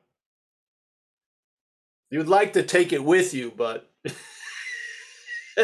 You'd 2.11 2.29
like 2.29 2.53
to 2.53 2.63
take 2.63 2.93
it 2.93 3.05
with 3.05 3.35
you, 3.35 3.53
but 3.57 3.91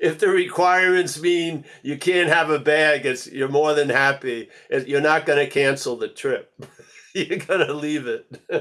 if 0.00 0.18
the 0.18 0.28
requirements 0.28 1.20
mean 1.20 1.64
you 1.82 1.96
can't 1.96 2.28
have 2.28 2.50
a 2.50 2.58
bag, 2.58 3.06
it's 3.06 3.28
you're 3.28 3.48
more 3.48 3.74
than 3.74 3.88
happy. 3.88 4.48
You're 4.70 5.00
not 5.00 5.26
going 5.26 5.38
to 5.38 5.50
cancel 5.50 5.96
the 5.96 6.08
trip. 6.08 6.52
you're 7.14 7.38
going 7.38 7.66
to 7.66 7.72
leave 7.72 8.06
it. 8.06 8.26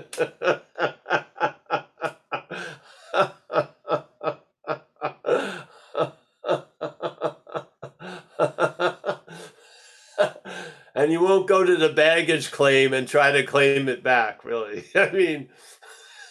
and 10.96 11.12
you 11.12 11.22
won't 11.22 11.48
go 11.48 11.64
to 11.64 11.76
the 11.76 11.90
baggage 11.90 12.52
claim 12.52 12.94
and 12.94 13.08
try 13.08 13.32
to 13.32 13.44
claim 13.44 13.88
it 13.88 14.04
back, 14.04 14.44
really. 14.44 14.86
I 14.96 15.10
mean, 15.12 15.50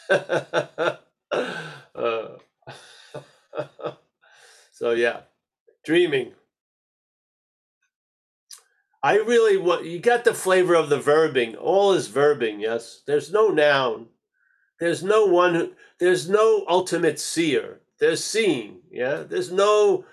so 4.73 4.92
yeah, 4.92 5.21
dreaming. 5.85 6.33
I 9.03 9.16
really 9.16 9.57
want 9.57 9.85
you 9.85 9.99
got 10.01 10.25
the 10.25 10.35
flavor 10.35 10.75
of 10.75 10.88
the 10.88 10.99
verbing. 10.99 11.57
All 11.61 11.92
is 11.92 12.09
verbing, 12.09 12.61
yes. 12.61 13.03
There's 13.07 13.31
no 13.31 13.49
noun. 13.49 14.07
There's 14.81 15.03
no 15.03 15.27
one 15.27 15.55
who, 15.55 15.73
there's 16.01 16.29
no 16.29 16.64
ultimate 16.68 17.18
seer. 17.21 17.81
There's 18.01 18.25
seeing, 18.25 18.81
yeah. 18.90 19.25
There's 19.29 19.53
no 19.53 20.05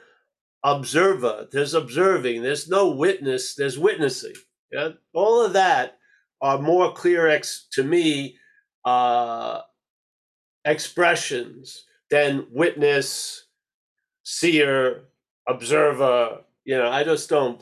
observer. 0.63 1.47
There's 1.51 1.73
observing. 1.73 2.41
There's 2.41 2.67
no 2.67 2.89
witness. 2.89 3.55
There's 3.55 3.79
witnessing. 3.79 4.33
Yeah, 4.71 4.89
all 5.13 5.45
of 5.45 5.53
that 5.53 5.97
are 6.41 6.59
more 6.59 6.93
clear 6.93 7.27
ex- 7.27 7.67
to 7.73 7.83
me 7.83 8.37
uh, 8.83 9.61
expressions 10.65 11.85
than 12.09 12.47
witness, 12.51 13.45
seer, 14.23 15.05
observer. 15.47 16.41
You 16.65 16.77
know, 16.77 16.89
I 16.89 17.03
just 17.03 17.29
don't. 17.29 17.61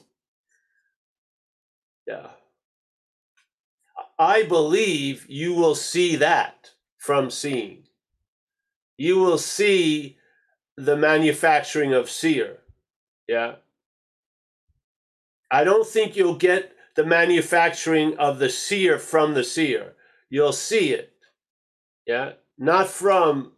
Yeah. 2.08 2.28
I 4.18 4.44
believe 4.44 5.26
you 5.30 5.54
will 5.54 5.76
see 5.76 6.16
that 6.18 6.72
from 6.98 7.30
seeing. 7.30 7.84
You 8.98 9.20
will 9.20 9.38
see 9.38 10.18
the 10.78 10.96
manufacturing 10.96 11.94
of 11.94 12.10
seer. 12.10 12.60
Yeah. 13.28 13.56
I 15.52 15.64
don't 15.64 15.88
think 15.88 16.16
you'll 16.16 16.36
get 16.36 16.74
the 16.96 17.06
manufacturing 17.06 18.18
of 18.18 18.40
the 18.40 18.50
seer 18.50 19.00
from 19.00 19.34
the 19.34 19.44
seer. 19.44 19.94
You'll 20.30 20.54
see 20.54 20.94
it. 20.94 21.14
Yeah. 22.06 22.34
Not 22.58 22.88
from, 22.88 23.54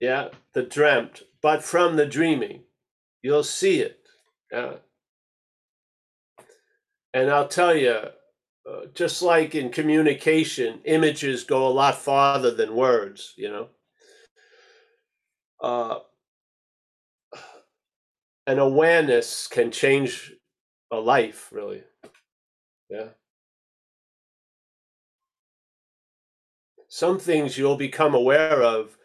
yeah, 0.00 0.28
the 0.52 0.62
dreamt, 0.62 1.22
but 1.40 1.62
from 1.62 1.96
the 1.96 2.06
dreaming. 2.06 2.62
You'll 3.22 3.44
see 3.44 3.80
it. 3.80 4.00
Yeah. 4.52 4.74
And 7.12 7.30
I'll 7.30 7.48
tell 7.48 7.74
you, 7.74 7.90
uh, 8.70 8.86
just 8.94 9.22
like 9.22 9.54
in 9.54 9.70
communication, 9.70 10.80
images 10.84 11.44
go 11.44 11.66
a 11.66 11.70
lot 11.70 11.96
farther 11.96 12.50
than 12.50 12.74
words, 12.74 13.34
you 13.36 13.50
know. 13.50 13.68
Uh, 15.62 16.00
an 18.46 18.58
awareness 18.58 19.46
can 19.46 19.70
change 19.70 20.34
a 20.90 20.96
life, 20.96 21.48
really. 21.52 21.82
Yeah. 22.90 23.08
Some 26.94 27.18
things 27.18 27.58
you'll 27.58 27.76
become 27.76 28.14
aware 28.14 28.62
of, 28.62 28.96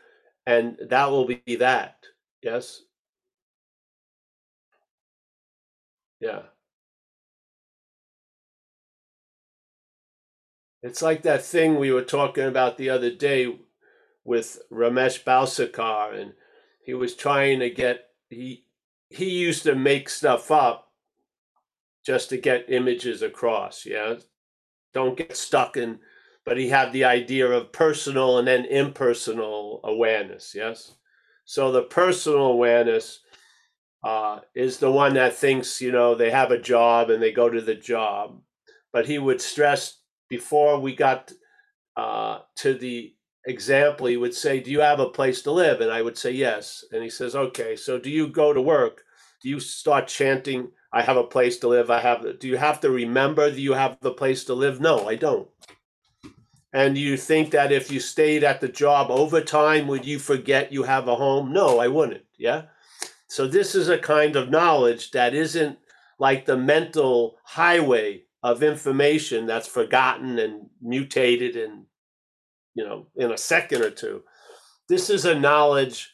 and 0.46 0.78
that 0.90 1.10
will 1.10 1.26
be 1.26 1.56
that. 1.56 1.96
Yes. 2.44 2.84
Yeah. 6.20 6.42
It's 10.84 11.02
like 11.02 11.24
that 11.24 11.44
thing 11.44 11.80
we 11.80 11.92
were 11.92 12.04
talking 12.04 12.44
about 12.44 12.78
the 12.78 12.92
other 12.92 13.10
day 13.10 13.58
with 14.24 14.60
Ramesh 14.72 15.24
Balsekar, 15.24 16.14
and 16.14 16.34
he 16.86 16.94
was 16.94 17.16
trying 17.16 17.58
to 17.62 17.72
get 17.72 18.10
he 18.30 18.66
he 19.10 19.32
used 19.32 19.64
to 19.64 19.74
make 19.74 20.10
stuff 20.10 20.52
up 20.52 20.92
just 22.06 22.30
to 22.30 22.38
get 22.38 22.72
images 22.72 23.24
across. 23.24 23.84
Yeah, 23.84 24.18
don't 24.94 25.18
get 25.18 25.36
stuck 25.36 25.76
in. 25.76 25.98
But 26.50 26.58
he 26.60 26.70
had 26.70 26.94
the 26.94 27.06
idea 27.06 27.48
of 27.48 27.74
personal 27.74 28.40
and 28.40 28.50
then 28.50 28.66
impersonal 28.66 29.82
awareness. 29.86 30.56
Yes, 30.56 30.96
so 31.46 31.72
the 31.72 31.84
personal 31.84 32.48
awareness 32.48 33.22
uh, 34.04 34.42
is 34.56 34.80
the 34.80 34.92
one 34.92 35.16
that 35.16 35.36
thinks 35.36 35.82
you 35.82 35.92
know 35.94 36.16
they 36.16 36.32
have 36.32 36.52
a 36.52 36.60
job 36.62 37.12
and 37.12 37.24
they 37.24 37.34
go 37.34 37.50
to 37.50 37.62
the 37.62 37.76
job. 37.76 38.42
But 38.94 39.08
he 39.08 39.20
would 39.20 39.42
stress 39.42 40.00
before 40.30 40.80
we 40.80 40.96
got 40.96 41.32
uh, 41.98 42.40
to 42.58 42.74
the 42.76 43.16
example, 43.46 44.08
he 44.08 44.18
would 44.18 44.34
say, 44.34 44.62
Do 44.62 44.72
you 44.72 44.82
have 44.82 45.00
a 45.00 45.10
place 45.10 45.42
to 45.44 45.52
live? 45.52 45.82
And 45.82 45.92
I 45.92 46.02
would 46.02 46.18
say, 46.18 46.32
Yes. 46.32 46.86
And 46.92 47.04
he 47.04 47.10
says, 47.12 47.36
Okay, 47.36 47.76
so 47.76 48.00
do 48.00 48.10
you 48.10 48.28
go 48.28 48.54
to 48.54 48.62
work? 48.62 49.04
Do 49.44 49.50
you 49.50 49.60
start 49.60 50.08
chanting, 50.08 50.72
I 50.94 51.02
have 51.04 51.18
a 51.18 51.24
place 51.24 51.60
to 51.60 51.70
live? 51.70 51.92
I 51.92 52.02
have, 52.02 52.40
do 52.40 52.48
you 52.48 52.58
have 52.58 52.82
to 52.82 52.90
remember 52.90 53.52
that 53.52 53.60
you 53.60 53.74
have 53.74 53.98
the 54.02 54.12
place 54.14 54.46
to 54.46 54.54
live? 54.54 54.82
No, 54.82 55.08
I 55.08 55.16
don't. 55.16 55.48
And 56.72 56.98
you 56.98 57.18
think 57.18 57.52
that 57.52 57.72
if 57.72 57.92
you 57.92 58.00
stayed 58.00 58.44
at 58.44 58.62
the 58.62 58.68
job 58.68 59.10
overtime, 59.10 59.88
would 59.88 60.06
you 60.06 60.20
forget 60.20 60.72
you 60.72 60.84
have 60.84 61.08
a 61.08 61.16
home? 61.16 61.52
No, 61.52 61.80
I 61.80 61.88
wouldn't. 61.88 62.26
Yeah. 62.38 62.64
So 63.28 63.48
this 63.48 63.76
is 63.76 63.90
a 63.90 63.98
kind 63.98 64.36
of 64.36 64.50
knowledge 64.50 65.12
that 65.12 65.34
isn't 65.34 65.80
like 66.20 66.46
the 66.46 66.58
mental 66.58 67.38
highway 67.44 68.24
of 68.44 68.64
information 68.64 69.46
that's 69.46 69.68
forgotten 69.68 70.40
and 70.40 70.70
mutated 70.82 71.56
and 71.56 71.86
you 72.74 72.86
know 72.86 73.08
in 73.16 73.32
a 73.32 73.38
second 73.38 73.82
or 73.82 73.90
two 73.90 74.24
this 74.88 75.10
is 75.10 75.26
a 75.26 75.38
knowledge 75.38 76.14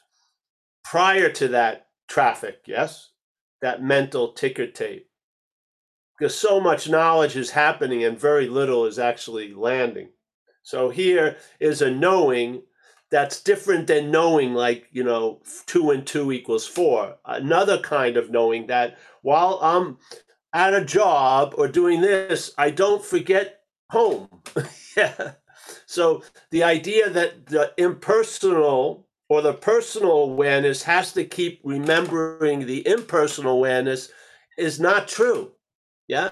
prior 0.84 1.30
to 1.30 1.48
that 1.50 1.88
traffic 2.08 2.62
yes 2.66 3.12
that 3.62 3.84
mental 3.84 4.34
ticker 4.34 4.68
tape 4.68 5.10
because 6.18 6.36
so 6.38 6.60
much 6.60 6.90
knowledge 6.90 7.36
is 7.36 7.52
happening 7.52 8.04
and 8.04 8.20
very 8.20 8.48
little 8.48 8.86
is 8.86 8.98
actually 8.98 9.54
landing 9.54 10.10
so 10.66 10.90
here 10.90 11.38
is 11.62 11.82
a 11.82 11.90
knowing 11.90 12.62
that's 13.10 13.42
different 13.42 13.88
than 13.88 14.12
knowing 14.12 14.54
like 14.54 14.88
you 14.92 15.04
know 15.04 15.42
two 15.66 15.92
and 15.92 16.06
two 16.06 16.34
equals 16.34 16.68
four 16.68 17.16
another 17.26 17.80
kind 17.80 18.18
of 18.18 18.30
knowing 18.32 18.68
that 18.68 18.98
while 19.22 19.60
i'm 19.62 19.98
at 20.56 20.74
a 20.74 20.86
job 20.86 21.54
or 21.58 21.68
doing 21.68 22.00
this, 22.00 22.54
I 22.58 22.72
don't 22.72 23.04
forget 23.04 23.60
home. 23.92 24.30
yeah. 24.98 25.34
So 25.86 26.24
the 26.50 26.64
idea 26.64 27.10
that 27.10 27.48
the 27.48 27.74
impersonal 27.78 29.06
or 29.28 29.42
the 29.42 29.54
personal 29.54 30.14
awareness 30.14 30.82
has 30.84 31.12
to 31.14 31.26
keep 31.26 31.60
remembering 31.66 32.66
the 32.66 32.88
impersonal 32.88 33.58
awareness 33.58 34.10
is 34.58 34.80
not 34.80 35.10
true. 35.10 35.52
Yeah? 36.08 36.30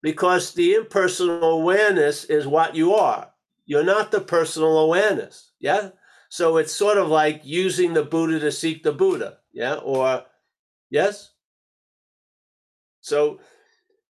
Because 0.00 0.54
the 0.54 0.74
impersonal 0.74 1.42
awareness 1.42 2.24
is 2.24 2.46
what 2.46 2.76
you 2.76 2.94
are. 2.94 3.29
You're 3.70 3.84
not 3.84 4.10
the 4.10 4.20
personal 4.20 4.78
awareness. 4.78 5.52
Yeah? 5.60 5.90
So 6.28 6.56
it's 6.56 6.74
sort 6.74 6.98
of 6.98 7.06
like 7.06 7.42
using 7.44 7.94
the 7.94 8.02
Buddha 8.02 8.40
to 8.40 8.50
seek 8.50 8.82
the 8.82 8.90
Buddha. 8.90 9.38
Yeah? 9.52 9.74
Or, 9.74 10.24
yes? 10.90 11.30
So 13.00 13.38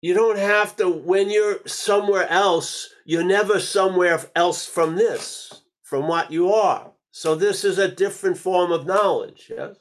you 0.01 0.15
don't 0.15 0.39
have 0.39 0.77
to, 0.77 0.89
when 0.89 1.29
you're 1.29 1.59
somewhere 1.67 2.27
else, 2.31 2.89
you're 3.05 3.23
never 3.23 3.61
somewhere 3.61 4.31
else 4.35 4.65
from 4.65 4.97
this, 4.97 5.61
from 5.83 6.09
what 6.09 6.33
you 6.33 6.55
are. 6.55 6.93
So 7.11 7.35
this 7.35 7.63
is 7.63 7.77
a 7.77 7.95
different 7.95 8.39
form 8.39 8.73
of 8.73 8.87
knowledge, 8.87 9.53
yes? 9.55 9.77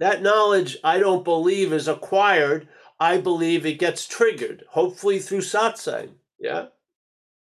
That 0.00 0.20
knowledge, 0.20 0.78
I 0.82 0.98
don't 0.98 1.22
believe, 1.22 1.72
is 1.72 1.86
acquired. 1.86 2.66
I 2.98 3.18
believe 3.18 3.64
it 3.64 3.78
gets 3.78 4.08
triggered, 4.08 4.64
hopefully 4.70 5.20
through 5.20 5.42
satsang. 5.42 6.14
Yeah? 6.42 6.66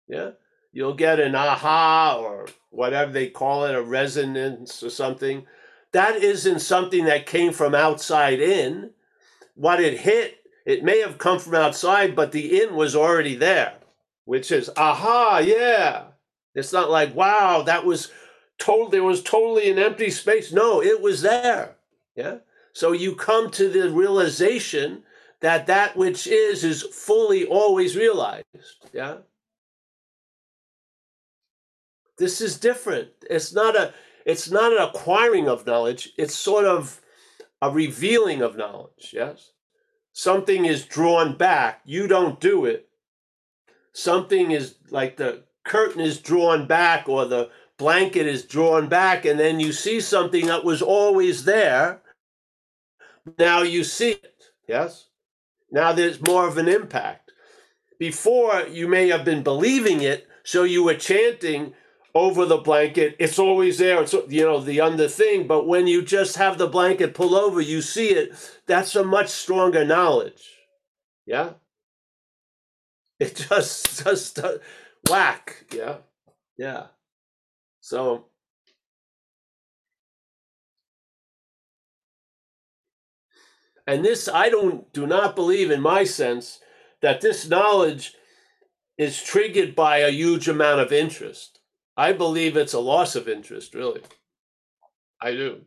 Yeah? 0.07 0.31
You'll 0.71 0.95
get 0.95 1.19
an 1.19 1.35
aha 1.35 2.17
or 2.19 2.47
whatever 2.69 3.11
they 3.11 3.27
call 3.29 3.65
it, 3.65 3.75
a 3.75 3.81
resonance 3.81 4.81
or 4.81 4.89
something. 4.89 5.45
That 5.91 6.15
isn't 6.15 6.59
something 6.59 7.05
that 7.05 7.25
came 7.25 7.53
from 7.53 7.75
outside 7.75 8.39
in 8.39 8.91
what 9.55 9.81
it 9.81 9.99
hit, 9.99 10.37
it 10.65 10.83
may 10.83 10.99
have 10.99 11.17
come 11.17 11.39
from 11.39 11.55
outside, 11.55 12.15
but 12.15 12.31
the 12.31 12.61
in 12.61 12.75
was 12.75 12.95
already 12.95 13.35
there, 13.35 13.73
which 14.25 14.51
is, 14.51 14.69
aha, 14.77 15.39
yeah. 15.39 16.03
It's 16.53 16.73
not 16.73 16.91
like, 16.91 17.15
wow, 17.15 17.63
that 17.63 17.85
was 17.85 18.11
total, 18.59 18.89
there 18.89 19.03
was 19.03 19.23
totally 19.23 19.69
an 19.71 19.79
empty 19.79 20.11
space. 20.11 20.53
No, 20.53 20.81
it 20.81 21.01
was 21.01 21.21
there. 21.21 21.75
Yeah. 22.15 22.37
So 22.73 22.91
you 22.91 23.15
come 23.15 23.49
to 23.51 23.69
the 23.69 23.89
realization 23.89 25.03
that 25.41 25.67
that 25.67 25.95
which 25.95 26.27
is 26.27 26.63
is 26.63 26.83
fully 26.83 27.45
always 27.45 27.95
realized. 27.95 28.45
Yeah. 28.93 29.17
This 32.17 32.41
is 32.41 32.59
different. 32.59 33.09
It's 33.29 33.53
not 33.53 33.75
a 33.75 33.93
it's 34.25 34.49
not 34.49 34.73
an 34.73 34.79
acquiring 34.79 35.47
of 35.47 35.65
knowledge. 35.65 36.13
It's 36.17 36.35
sort 36.35 36.65
of 36.65 36.99
a 37.61 37.69
revealing 37.71 38.41
of 38.41 38.57
knowledge. 38.57 39.11
Yes. 39.13 39.51
Something 40.13 40.65
is 40.65 40.85
drawn 40.85 41.37
back. 41.37 41.81
You 41.85 42.07
don't 42.07 42.39
do 42.39 42.65
it. 42.65 42.89
Something 43.93 44.51
is 44.51 44.75
like 44.89 45.17
the 45.17 45.43
curtain 45.63 46.01
is 46.01 46.19
drawn 46.19 46.65
back 46.67 47.07
or 47.07 47.25
the 47.25 47.49
blanket 47.77 48.25
is 48.25 48.43
drawn 48.43 48.89
back, 48.89 49.25
and 49.25 49.39
then 49.39 49.59
you 49.59 49.71
see 49.71 50.01
something 50.01 50.47
that 50.47 50.63
was 50.63 50.81
always 50.81 51.45
there. 51.45 52.01
Now 53.37 53.61
you 53.61 53.83
see 53.83 54.11
it. 54.11 54.43
Yes. 54.67 55.07
Now 55.71 55.93
there's 55.93 56.21
more 56.21 56.47
of 56.47 56.57
an 56.57 56.67
impact. 56.67 57.31
Before 57.99 58.61
you 58.61 58.87
may 58.87 59.09
have 59.09 59.25
been 59.25 59.43
believing 59.43 60.01
it, 60.01 60.27
so 60.43 60.63
you 60.63 60.83
were 60.83 60.95
chanting, 60.95 61.73
over 62.17 62.45
the 62.45 62.57
blanket. 62.57 63.15
It's 63.19 63.39
always 63.39 63.77
there. 63.77 64.01
It's 64.01 64.13
you 64.13 64.43
know 64.43 64.59
the 64.59 64.81
under 64.81 65.07
thing. 65.07 65.47
But 65.47 65.67
when 65.67 65.87
you 65.87 66.01
just 66.01 66.35
have 66.37 66.57
the 66.57 66.67
blanket 66.67 67.13
pull 67.13 67.35
over, 67.35 67.61
you 67.61 67.81
see 67.81 68.09
it. 68.09 68.33
That's 68.65 68.95
a 68.95 69.03
much 69.03 69.29
stronger 69.29 69.85
knowledge. 69.85 70.43
Yeah. 71.25 71.51
It 73.19 73.35
just 73.49 74.03
just 74.03 74.39
uh, 74.39 74.57
whack. 75.09 75.65
Yeah. 75.73 75.97
Yeah. 76.57 76.87
So. 77.81 78.25
And 83.87 84.03
this, 84.03 84.27
I 84.27 84.49
don't 84.49 84.91
do 84.91 85.07
not 85.07 85.35
believe 85.35 85.71
in 85.71 85.81
my 85.81 86.03
sense 86.03 86.59
that 87.01 87.21
this 87.21 87.47
knowledge 87.47 88.13
is 88.97 89.23
triggered 89.23 89.75
by 89.75 89.99
a 89.99 90.11
huge 90.11 90.49
amount 90.49 90.81
of 90.81 90.91
interest. 90.91 91.59
I 91.95 92.11
believe 92.11 92.57
it's 92.57 92.73
a 92.73 92.79
loss 92.79 93.15
of 93.15 93.29
interest, 93.29 93.73
really. 93.73 94.01
I 95.21 95.31
do. 95.31 95.61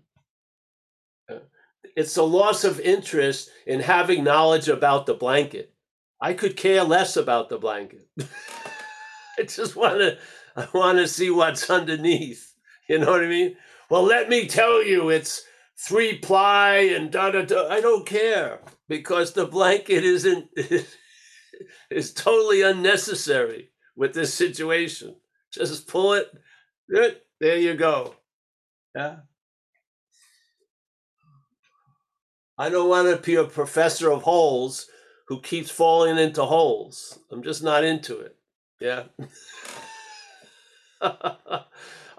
It's 1.97 2.17
a 2.17 2.23
loss 2.23 2.63
of 2.63 2.79
interest 2.79 3.51
in 3.67 3.81
having 3.81 4.23
knowledge 4.23 4.69
about 4.69 5.07
the 5.07 5.15
blanket. 5.15 5.73
I 6.21 6.35
could 6.35 6.57
care 6.57 6.85
less 6.85 7.17
about 7.17 7.49
the 7.49 7.59
blanket. 7.59 8.07
I 9.39 9.43
just 9.43 9.75
want 9.75 9.99
to 9.99 10.19
I 10.57 10.69
want 10.75 10.99
to 10.99 11.09
see 11.09 11.31
what's 11.31 11.71
underneath. 11.71 12.55
You 12.89 12.99
know 12.99 13.11
what 13.11 13.25
I 13.25 13.29
mean? 13.29 13.57
Well, 13.89 14.03
let 14.03 14.29
me 14.29 14.47
tell 14.47 14.85
you 14.85 15.09
it's 15.09 15.45
three 15.87 16.19
ply 16.19 16.93
and 16.95 17.11
da 17.11 17.31
da 17.31 17.43
da. 17.43 17.69
I 17.69 17.81
don't 17.81 18.07
care 18.07 18.61
because 18.89 19.33
the 19.33 19.47
blanket 19.47 20.05
isn't 20.05 20.49
is 21.91 22.13
totally 22.13 22.63
unnecessary 22.63 23.71
with 23.97 24.15
this 24.15 24.35
situation. 24.35 25.17
Just 25.53 25.89
pull 25.89 26.15
it. 26.15 26.29
There 27.41 27.59
you 27.59 27.75
go. 27.75 28.15
Yeah. 28.95 29.17
I 32.59 32.69
don't 32.69 32.89
want 32.91 33.09
to 33.09 33.23
be 33.23 33.37
a 33.37 33.45
professor 33.45 34.11
of 34.13 34.23
holes 34.23 34.87
who 35.29 35.41
keeps 35.41 35.71
falling 35.71 36.19
into 36.19 36.45
holes. 36.45 37.19
I'm 37.31 37.43
just 37.43 37.63
not 37.63 37.85
into 37.85 38.19
it. 38.21 38.37
Yeah. 38.81 39.05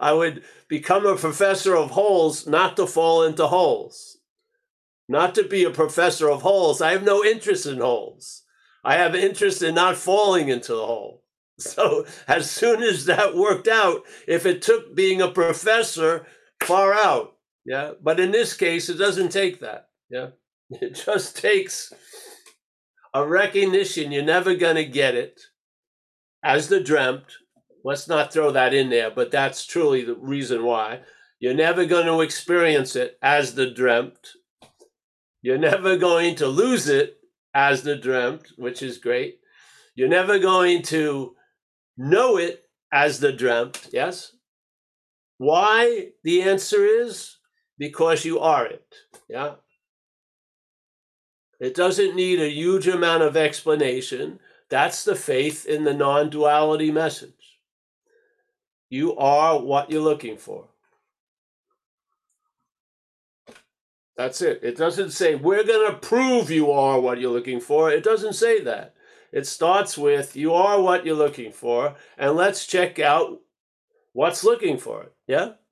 I 0.02 0.14
would 0.14 0.44
become 0.68 1.06
a 1.06 1.16
professor 1.16 1.78
of 1.78 1.92
holes 1.92 2.48
not 2.48 2.76
to 2.78 2.88
fall 2.88 3.24
into 3.24 3.48
holes. 3.48 4.18
Not 5.08 5.36
to 5.36 5.44
be 5.44 5.64
a 5.64 5.70
professor 5.70 6.30
of 6.30 6.42
holes. 6.42 6.82
I 6.82 6.92
have 6.92 7.04
no 7.04 7.24
interest 7.24 7.68
in 7.68 7.80
holes. 7.80 8.44
I 8.84 8.96
have 8.96 9.14
interest 9.14 9.62
in 9.62 9.76
not 9.76 9.96
falling 9.96 10.50
into 10.50 10.74
the 10.74 10.86
hole. 10.86 11.20
So 11.60 12.08
as 12.28 12.50
soon 12.50 12.82
as 12.82 13.06
that 13.06 13.36
worked 13.36 13.68
out, 13.68 14.02
if 14.28 14.48
it 14.48 14.64
took 14.64 14.96
being 14.96 15.22
a 15.22 15.28
professor 15.30 16.26
far 16.64 16.92
out, 16.92 17.36
yeah. 17.64 17.92
But 18.02 18.20
in 18.20 18.32
this 18.32 18.56
case, 18.56 18.90
it 18.90 18.98
doesn't 18.98 19.30
take 19.30 19.60
that. 19.60 19.90
Yeah. 20.10 20.30
It 20.72 20.96
just 21.06 21.38
takes 21.38 21.94
a 23.14 23.28
recognition 23.28 24.12
you're 24.12 24.24
never 24.24 24.56
going 24.56 24.78
to 24.78 24.86
get 24.86 25.16
it 25.16 25.40
as 26.44 26.70
the 26.70 26.80
dreamt. 26.80 27.26
Let's 27.84 28.08
not 28.08 28.32
throw 28.32 28.52
that 28.52 28.74
in 28.74 28.89
there, 28.89 29.10
but 29.12 29.32
that's 29.32 29.65
truly 29.65 30.04
the 30.04 30.15
reason 30.15 30.63
why. 30.63 31.02
You're 31.39 31.54
never 31.54 31.86
going 31.86 32.06
to 32.06 32.22
experience 32.22 32.96
it 32.96 33.17
as 33.22 33.56
the 33.56 33.70
dreamt. 33.72 34.34
You're 35.41 35.58
never 35.58 35.98
going 35.98 36.36
to 36.36 36.48
lose 36.48 36.88
it 36.88 37.17
as 37.54 37.82
the 37.82 37.96
dreamt, 37.96 38.50
which 38.58 38.84
is 38.84 39.00
great. 39.00 39.39
You're 39.96 40.08
never 40.08 40.38
going 40.38 40.84
to 40.84 41.36
know 41.98 42.38
it 42.38 42.63
as 42.94 43.20
the 43.20 43.32
dreamt, 43.32 43.89
yes? 43.91 44.34
Why? 45.38 46.10
The 46.24 46.44
answer 46.44 46.86
is 46.86 47.38
because 47.80 48.24
you 48.24 48.39
are 48.39 48.67
it, 48.67 48.94
yeah? 49.28 49.56
It 51.60 51.76
doesn't 51.76 52.15
need 52.15 52.39
a 52.39 52.50
huge 52.50 52.88
amount 52.88 53.24
of 53.24 53.36
explanation. 53.36 54.39
That's 54.70 55.04
the 55.04 55.15
faith 55.15 55.65
in 55.65 55.84
the 55.84 55.94
non 55.94 56.30
duality 56.30 56.91
message. 56.91 57.40
You 58.91 59.15
are 59.15 59.58
what 59.58 59.89
you're 59.89 60.01
looking 60.01 60.36
for. 60.38 60.65
That's 64.17 64.41
it. 64.41 64.60
It 64.62 64.75
doesn't 64.75 65.12
say, 65.12 65.34
we're 65.34 65.63
going 65.63 65.89
to 65.89 65.97
prove 65.97 66.51
you 66.51 66.69
are 66.71 66.99
what 66.99 67.17
you're 67.19 67.32
looking 67.32 67.62
for. 67.62 67.89
It 67.89 68.04
doesn't 68.04 68.34
say 68.34 68.62
that. 68.62 68.93
It 69.32 69.47
starts 69.47 69.97
with 69.97 70.36
you 70.36 70.54
are 70.54 70.82
what 70.82 71.06
you're 71.06 71.15
looking 71.15 71.54
for, 71.54 71.95
and 72.17 72.36
let's 72.36 72.67
check 72.67 72.99
out 72.99 73.39
what's 74.12 74.43
looking 74.43 74.77
for 74.77 75.04
it. 75.04 75.13
Yeah? 75.25 75.54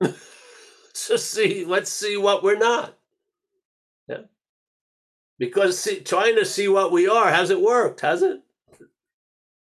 Just 0.94 1.30
see, 1.30 1.66
let's 1.66 1.92
see 1.92 2.16
what 2.16 2.42
we're 2.42 2.58
not. 2.58 2.96
Yeah. 4.08 4.22
Because 5.38 5.78
see, 5.78 6.00
trying 6.00 6.36
to 6.36 6.46
see 6.46 6.68
what 6.68 6.90
we 6.90 7.06
are 7.06 7.30
hasn't 7.30 7.60
worked, 7.60 8.00
has 8.00 8.22
it? 8.22 8.40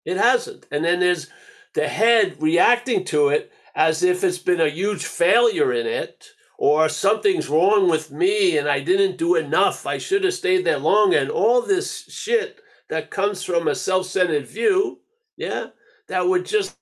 It 0.05 0.19
hasn't. 0.19 0.67
And 0.71 0.85
then 0.85 1.01
there's 1.01 1.29
the 1.75 1.89
head 1.89 2.37
reacting 2.41 3.05
to 3.07 3.29
it 3.29 3.53
as 3.75 4.03
if 4.03 4.25
it's 4.25 4.39
been 4.39 4.61
a 4.61 4.69
huge 4.69 5.05
failure 5.05 5.73
in 5.73 5.87
it 5.87 6.27
or 6.59 6.89
something's 6.89 7.49
wrong 7.49 7.89
with 7.89 8.11
me 8.11 8.59
and 8.59 8.69
I 8.69 8.81
didn't 8.81 9.17
do 9.17 9.37
enough. 9.37 9.87
I 9.87 9.99
should 9.99 10.25
have 10.25 10.35
stayed 10.35 10.65
there 10.65 10.79
longer. 10.79 11.19
And 11.19 11.31
all 11.31 11.63
this 11.63 12.05
shit 12.05 12.61
that 12.89 13.11
comes 13.11 13.43
from 13.43 13.69
a 13.69 13.75
self 13.75 14.07
centered 14.07 14.47
view, 14.47 15.01
yeah, 15.37 15.69
that 16.09 16.29
would 16.29 16.45
just 16.45 16.77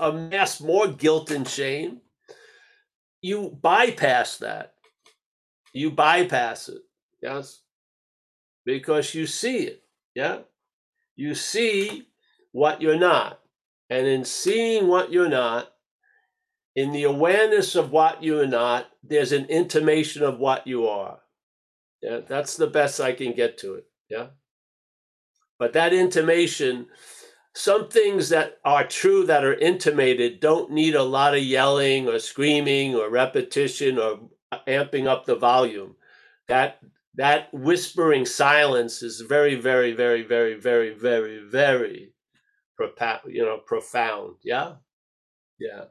amass 0.00 0.60
more 0.60 0.88
guilt 0.88 1.30
and 1.30 1.46
shame. 1.46 2.00
You 3.22 3.56
bypass 3.62 4.38
that. 4.38 4.74
You 5.72 5.90
bypass 5.90 6.70
it, 6.70 6.82
yes, 7.22 7.60
because 8.64 9.14
you 9.14 9.26
see 9.26 9.58
it, 9.58 9.82
yeah. 10.14 10.38
You 11.16 11.34
see 11.34 12.08
what 12.52 12.80
you're 12.80 12.98
not. 12.98 13.40
And 13.88 14.06
in 14.06 14.24
seeing 14.24 14.88
what 14.88 15.12
you're 15.12 15.28
not, 15.28 15.72
in 16.74 16.92
the 16.92 17.04
awareness 17.04 17.74
of 17.74 17.90
what 17.90 18.22
you're 18.22 18.46
not, 18.46 18.86
there's 19.02 19.32
an 19.32 19.46
intimation 19.46 20.22
of 20.22 20.38
what 20.38 20.66
you 20.66 20.86
are. 20.86 21.20
Yeah, 22.02 22.20
that's 22.26 22.56
the 22.56 22.66
best 22.66 23.00
I 23.00 23.12
can 23.12 23.32
get 23.32 23.58
to 23.58 23.74
it. 23.74 23.86
Yeah. 24.10 24.28
But 25.58 25.72
that 25.72 25.94
intimation, 25.94 26.86
some 27.54 27.88
things 27.88 28.28
that 28.28 28.58
are 28.64 28.86
true 28.86 29.24
that 29.24 29.44
are 29.44 29.54
intimated 29.54 30.40
don't 30.40 30.70
need 30.70 30.94
a 30.94 31.02
lot 31.02 31.34
of 31.34 31.42
yelling 31.42 32.08
or 32.08 32.18
screaming 32.18 32.94
or 32.94 33.08
repetition 33.08 33.98
or 33.98 34.28
amping 34.68 35.06
up 35.06 35.24
the 35.24 35.36
volume. 35.36 35.96
That 36.48 36.80
that 37.14 37.48
whispering 37.54 38.26
silence 38.26 39.02
is 39.02 39.22
very, 39.22 39.54
very, 39.54 39.92
very, 39.92 40.22
very, 40.22 40.54
very, 40.54 40.92
very, 40.92 41.38
very 41.38 42.12
profound, 42.76 43.20
you 43.26 43.44
know, 43.44 43.58
profound. 43.58 44.36
Yeah. 44.42 44.74
Yeah. 45.58 45.86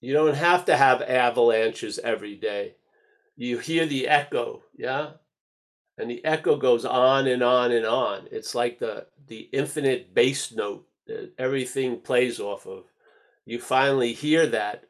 You 0.00 0.14
don't 0.14 0.34
have 0.34 0.64
to 0.66 0.76
have 0.76 1.02
avalanches 1.02 1.98
every 1.98 2.34
day. 2.36 2.76
You 3.36 3.58
hear 3.58 3.86
the 3.86 4.08
echo, 4.08 4.62
yeah? 4.76 5.12
And 5.98 6.10
the 6.10 6.24
echo 6.24 6.56
goes 6.56 6.84
on 6.84 7.26
and 7.26 7.42
on 7.42 7.72
and 7.72 7.84
on. 7.86 8.28
It's 8.30 8.54
like 8.54 8.78
the 8.78 9.06
the 9.26 9.48
infinite 9.52 10.14
bass 10.14 10.52
note 10.52 10.86
that 11.06 11.32
everything 11.38 12.00
plays 12.00 12.40
off 12.40 12.66
of. 12.66 12.84
You 13.44 13.60
finally 13.60 14.12
hear 14.12 14.46
that 14.46 14.84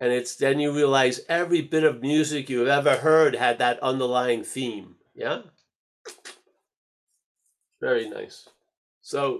and 0.00 0.12
it's 0.12 0.36
then 0.36 0.60
you 0.60 0.72
realize 0.72 1.20
every 1.28 1.62
bit 1.62 1.84
of 1.84 2.02
music 2.02 2.48
you've 2.50 2.68
ever 2.68 2.96
heard 2.96 3.34
had 3.34 3.58
that 3.58 3.80
underlying 3.82 4.44
theme, 4.44 4.96
yeah? 5.14 5.42
Very 7.86 8.10
nice. 8.10 8.48
So 9.00 9.38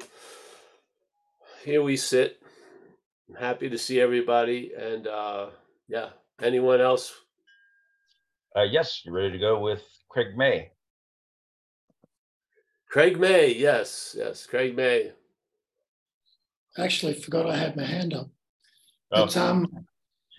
here 1.65 1.83
we 1.83 1.97
sit 1.97 2.39
I'm 3.29 3.35
happy 3.35 3.69
to 3.69 3.77
see 3.77 4.01
everybody. 4.01 4.71
And 4.79 5.09
uh, 5.09 5.47
yeah, 5.89 6.11
anyone 6.41 6.81
else? 6.81 7.13
Uh, 8.55 8.63
yes, 8.63 9.03
you 9.05 9.11
ready 9.11 9.33
to 9.33 9.39
go 9.39 9.59
with 9.59 9.83
Craig 10.09 10.37
May? 10.37 10.71
Craig 12.89 13.19
May, 13.19 13.53
yes, 13.53 14.15
yes, 14.17 14.47
Craig 14.47 14.77
May. 14.77 15.11
Actually, 16.79 17.15
forgot 17.15 17.51
I 17.51 17.57
had 17.57 17.77
my 17.77 17.85
hand 17.85 18.15
up. 18.15 18.29
Oh. 19.11 19.25
But 19.25 19.37
um, 19.37 19.67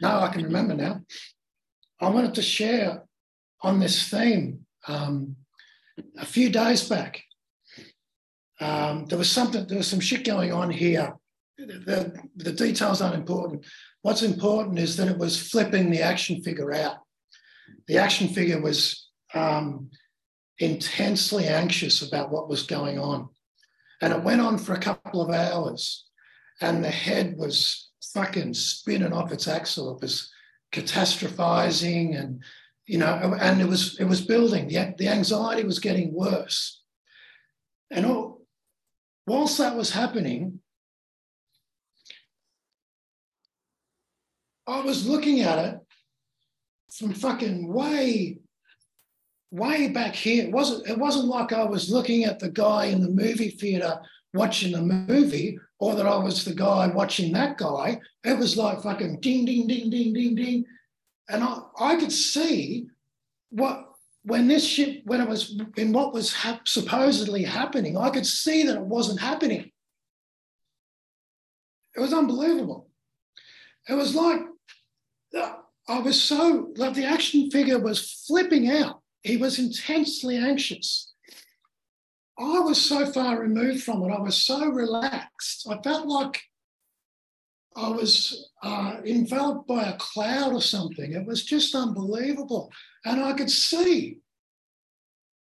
now 0.01 0.21
I 0.21 0.29
can 0.29 0.43
remember 0.43 0.75
now. 0.75 1.01
I 1.99 2.07
wanted 2.07 2.35
to 2.35 2.41
share 2.41 3.03
on 3.61 3.81
this 3.81 4.07
theme. 4.07 4.65
Um, 4.87 5.35
a 6.17 6.25
few 6.25 6.49
days 6.49 6.87
back, 6.87 7.21
um, 8.59 9.05
there 9.05 9.17
was 9.17 9.31
something, 9.31 9.67
there 9.67 9.77
was 9.77 9.87
some 9.87 9.99
shit 9.99 10.25
going 10.25 10.51
on 10.51 10.69
here 10.69 11.13
the, 11.57 12.13
the 12.35 12.51
details 12.51 13.01
aren't 13.01 13.15
important. 13.15 13.65
What's 14.01 14.21
important 14.21 14.79
is 14.79 14.95
that 14.97 15.07
it 15.07 15.17
was 15.17 15.49
flipping 15.49 15.89
the 15.89 16.01
action 16.01 16.41
figure 16.43 16.73
out. 16.73 16.97
The 17.87 17.97
action 17.97 18.27
figure 18.27 18.61
was 18.61 19.09
um, 19.33 19.89
intensely 20.59 21.47
anxious 21.47 22.07
about 22.07 22.31
what 22.31 22.49
was 22.49 22.63
going 22.63 22.99
on. 22.99 23.29
And 24.01 24.13
it 24.13 24.23
went 24.23 24.41
on 24.41 24.57
for 24.57 24.73
a 24.73 24.79
couple 24.79 25.21
of 25.21 25.33
hours. 25.33 26.05
And 26.61 26.83
the 26.83 26.91
head 26.91 27.35
was 27.37 27.89
fucking 28.13 28.53
spinning 28.53 29.13
off 29.13 29.31
its 29.31 29.47
axle. 29.47 29.95
It 29.95 30.01
was 30.01 30.31
catastrophizing 30.73 32.19
and 32.19 32.43
you 32.85 32.97
know, 32.97 33.35
and 33.41 33.59
it 33.59 33.67
was 33.67 33.99
it 33.99 34.05
was 34.05 34.21
building. 34.21 34.69
The, 34.69 34.95
the 34.97 35.09
anxiety 35.09 35.65
was 35.65 35.79
getting 35.79 36.13
worse. 36.13 36.81
And 37.91 38.05
all, 38.05 38.26
whilst 39.27 39.57
that 39.57 39.75
was 39.75 39.91
happening, 39.91 40.59
I 44.65 44.81
was 44.81 45.05
looking 45.05 45.41
at 45.41 45.59
it 45.59 45.79
from 46.91 47.13
fucking 47.13 47.71
way, 47.71 48.39
way 49.51 49.89
back 49.89 50.15
here. 50.15 50.45
It 50.45 50.51
wasn't, 50.51 50.87
it 50.87 50.97
wasn't 50.97 51.27
like 51.27 51.53
I 51.53 51.63
was 51.63 51.91
looking 51.91 52.23
at 52.23 52.39
the 52.39 52.49
guy 52.49 52.85
in 52.85 53.01
the 53.01 53.09
movie 53.09 53.49
theater 53.49 53.99
watching 54.33 54.71
the 54.71 54.81
movie 54.81 55.59
or 55.79 55.95
that 55.95 56.05
I 56.05 56.17
was 56.17 56.43
the 56.43 56.55
guy 56.55 56.87
watching 56.87 57.31
that 57.33 57.57
guy. 57.57 57.99
It 58.23 58.37
was 58.37 58.57
like 58.57 58.81
fucking 58.81 59.19
ding, 59.21 59.45
ding, 59.45 59.67
ding, 59.67 59.89
ding, 59.89 60.13
ding, 60.13 60.35
ding. 60.35 60.65
And 61.29 61.43
I, 61.43 61.59
I 61.79 61.95
could 61.97 62.11
see 62.11 62.87
what, 63.49 63.86
when 64.27 64.49
this 64.49 64.65
shit, 64.65 65.05
when 65.05 65.21
it 65.21 65.29
was 65.29 65.59
in 65.77 65.93
what 65.93 66.13
was 66.13 66.33
ha- 66.33 66.59
supposedly 66.65 67.43
happening, 67.43 67.97
I 67.97 68.09
could 68.09 68.25
see 68.25 68.63
that 68.63 68.75
it 68.75 68.81
wasn't 68.81 69.21
happening. 69.21 69.71
It 71.95 72.01
was 72.01 72.13
unbelievable. 72.13 72.89
It 73.87 73.93
was 73.93 74.13
like 74.13 74.41
I 75.33 75.99
was 75.99 76.21
so 76.21 76.73
like 76.75 76.93
the 76.93 77.05
action 77.05 77.49
figure 77.49 77.79
was 77.79 78.23
flipping 78.27 78.69
out. 78.69 79.01
He 79.23 79.37
was 79.37 79.59
intensely 79.59 80.35
anxious. 80.35 81.13
I 82.37 82.59
was 82.59 82.79
so 82.81 83.05
far 83.11 83.39
removed 83.39 83.83
from 83.83 84.03
it. 84.03 84.11
I 84.11 84.19
was 84.19 84.35
so 84.35 84.67
relaxed. 84.67 85.67
I 85.69 85.81
felt 85.81 86.05
like 86.05 86.41
I 87.77 87.89
was 87.89 88.49
uh, 88.61 88.97
enveloped 89.05 89.67
by 89.67 89.83
a 89.83 89.97
cloud 89.97 90.53
or 90.53 90.61
something. 90.61 91.13
It 91.13 91.25
was 91.25 91.45
just 91.45 91.73
unbelievable. 91.73 92.71
And 93.07 93.23
I 93.23 93.31
could 93.31 93.49
see, 93.49 94.19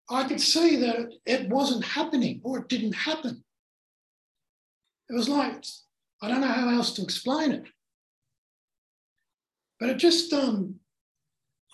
I 0.10 0.28
could 0.28 0.41
see 0.41 0.76
that 0.76 1.13
it 1.26 1.48
wasn't 1.48 1.86
happening 1.86 2.41
or 2.44 2.60
it 2.60 2.68
didn't 2.68 2.91
happen. 2.91 3.46
It 5.10 5.13
was 5.13 5.30
like, 5.30 5.63
I 6.22 6.28
don't 6.28 6.41
know 6.41 6.48
how 6.48 6.68
else 6.68 6.91
to 6.96 7.02
explain 7.02 7.54
it. 7.54 7.63
But 9.80 9.89
it 9.89 9.98
just, 9.98 10.34
um, 10.34 10.82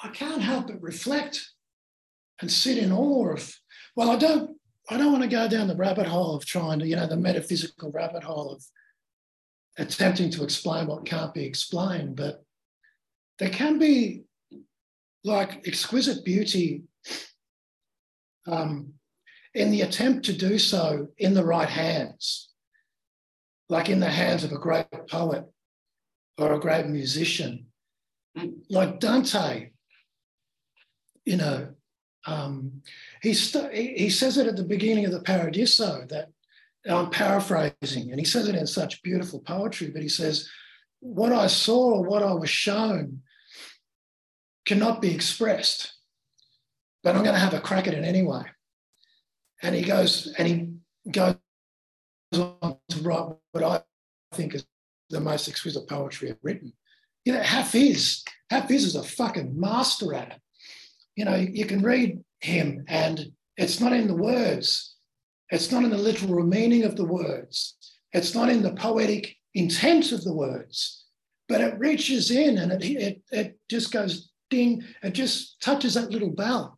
I 0.03 0.09
can't 0.09 0.43
help 0.43 0.67
but 0.67 0.83
reflect 0.83 1.43
and 2.41 2.51
sit 2.51 2.77
in 2.77 2.91
awe 2.91 3.33
of, 3.33 3.51
well, 3.95 4.11
I 4.11 4.17
don't, 4.17 4.57
I 4.87 4.97
don't 4.97 5.11
want 5.11 5.23
to 5.23 5.29
go 5.29 5.47
down 5.47 5.67
the 5.67 5.75
rabbit 5.75 6.05
hole 6.05 6.35
of 6.35 6.45
trying 6.45 6.77
to, 6.79 6.87
you 6.87 6.95
know, 6.95 7.07
the 7.07 7.17
metaphysical 7.17 7.91
rabbit 7.91 8.23
hole 8.23 8.53
of 8.53 8.63
attempting 9.79 10.29
to 10.31 10.43
explain 10.43 10.85
what 10.85 11.05
can't 11.05 11.33
be 11.33 11.43
explained, 11.43 12.17
but 12.17 12.43
there 13.39 13.49
can 13.49 13.79
be 13.79 14.25
like 15.23 15.67
exquisite 15.67 16.25
beauty 16.25 16.83
um, 18.47 18.93
in 19.53 19.71
the 19.71 19.81
attempt 19.81 20.25
to 20.25 20.33
do 20.33 20.57
so 20.57 21.07
in 21.17 21.33
the 21.33 21.43
right 21.43 21.69
hands, 21.69 22.49
like 23.69 23.89
in 23.89 23.99
the 23.99 24.09
hands 24.09 24.43
of 24.43 24.51
a 24.51 24.57
great 24.57 24.87
poet 25.09 25.45
or 26.37 26.53
a 26.53 26.59
great 26.59 26.87
musician. 26.87 27.67
Like 28.69 28.99
Dante, 28.99 29.71
you 31.25 31.37
know, 31.37 31.69
um, 32.25 32.81
he, 33.21 33.33
st- 33.33 33.73
he 33.73 34.09
says 34.09 34.37
it 34.37 34.47
at 34.47 34.55
the 34.55 34.63
beginning 34.63 35.05
of 35.05 35.11
the 35.11 35.21
Paradiso 35.21 36.05
that 36.09 36.29
I'm 36.89 37.09
paraphrasing, 37.09 38.09
and 38.09 38.19
he 38.19 38.25
says 38.25 38.47
it 38.47 38.55
in 38.55 38.65
such 38.65 39.03
beautiful 39.03 39.39
poetry, 39.39 39.91
but 39.91 40.01
he 40.01 40.09
says, 40.09 40.49
What 40.99 41.31
I 41.31 41.47
saw 41.47 41.95
or 41.95 42.03
what 42.03 42.23
I 42.23 42.33
was 42.33 42.49
shown 42.49 43.21
cannot 44.65 45.01
be 45.01 45.13
expressed, 45.13 45.93
but 47.03 47.15
I'm 47.15 47.23
going 47.23 47.35
to 47.35 47.39
have 47.39 47.53
a 47.53 47.59
crack 47.59 47.87
at 47.87 47.93
it 47.93 48.03
anyway. 48.03 48.43
And 49.61 49.75
he 49.75 49.83
goes, 49.83 50.33
and 50.37 50.47
he 50.47 51.11
goes 51.11 51.35
on 52.33 52.77
to 52.89 53.01
write 53.01 53.35
what 53.51 53.63
I 53.63 53.81
think 54.35 54.55
is 54.55 54.65
the 55.09 55.19
most 55.19 55.47
exquisite 55.47 55.87
poetry 55.87 56.29
I've 56.29 56.37
written. 56.41 56.73
You 57.25 57.33
know, 57.33 57.41
Hafiz, 57.41 58.23
Hafiz 58.49 58.83
is 58.85 58.95
a 58.95 59.03
fucking 59.03 59.59
master 59.59 60.13
at 60.13 60.29
it. 60.29 60.41
You 61.15 61.25
know, 61.25 61.35
you 61.35 61.65
can 61.65 61.83
read 61.83 62.23
him 62.39 62.85
and 62.87 63.31
it's 63.57 63.79
not 63.79 63.93
in 63.93 64.07
the 64.07 64.15
words. 64.15 64.95
It's 65.49 65.71
not 65.71 65.83
in 65.83 65.89
the 65.89 65.97
literal 65.97 66.43
meaning 66.43 66.83
of 66.83 66.95
the 66.95 67.05
words. 67.05 67.75
It's 68.13 68.33
not 68.33 68.49
in 68.49 68.63
the 68.63 68.73
poetic 68.73 69.35
intent 69.53 70.11
of 70.11 70.23
the 70.23 70.33
words, 70.33 71.05
but 71.47 71.61
it 71.61 71.77
reaches 71.77 72.31
in 72.31 72.57
and 72.57 72.71
it, 72.71 72.83
it, 72.83 73.21
it 73.31 73.59
just 73.69 73.91
goes 73.91 74.30
ding. 74.51 74.83
It 75.01 75.13
just 75.13 75.59
touches 75.61 75.95
that 75.95 76.11
little 76.11 76.29
bell. 76.29 76.77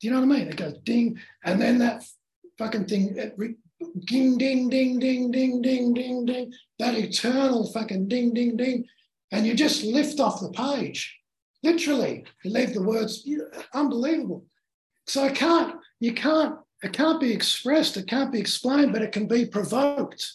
Do 0.00 0.06
you 0.06 0.12
know 0.12 0.20
what 0.20 0.36
I 0.36 0.38
mean? 0.38 0.48
It 0.48 0.56
goes 0.56 0.76
ding. 0.84 1.18
And 1.44 1.60
then 1.60 1.78
that 1.78 2.04
fucking 2.58 2.84
thing, 2.84 3.16
it 3.16 3.32
re- 3.38 3.56
ding, 4.04 4.36
ding, 4.36 4.68
ding, 4.68 4.98
ding, 4.98 5.30
ding, 5.30 5.62
ding, 5.62 5.94
ding, 5.94 6.26
ding. 6.26 6.52
That 6.78 6.94
eternal 6.94 7.72
fucking 7.72 8.08
ding, 8.08 8.34
ding, 8.34 8.58
ding 8.58 8.84
and 9.32 9.46
you 9.46 9.54
just 9.54 9.84
lift 9.84 10.20
off 10.20 10.40
the 10.40 10.50
page. 10.50 11.18
Literally, 11.62 12.24
you 12.44 12.50
leave 12.50 12.74
the 12.74 12.82
words 12.82 13.28
unbelievable. 13.74 14.44
So 15.06 15.24
I 15.24 15.30
can't, 15.30 15.76
you 16.00 16.12
can't, 16.12 16.56
it 16.82 16.92
can't 16.92 17.20
be 17.20 17.32
expressed, 17.32 17.96
it 17.96 18.06
can't 18.06 18.32
be 18.32 18.38
explained, 18.38 18.92
but 18.92 19.02
it 19.02 19.12
can 19.12 19.26
be 19.26 19.46
provoked. 19.46 20.32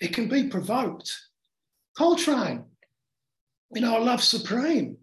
It 0.00 0.12
can 0.12 0.28
be 0.28 0.48
provoked. 0.48 1.12
Coltrane, 1.96 2.64
you 3.74 3.80
know, 3.80 3.98
love 3.98 4.22
Supreme. 4.22 4.98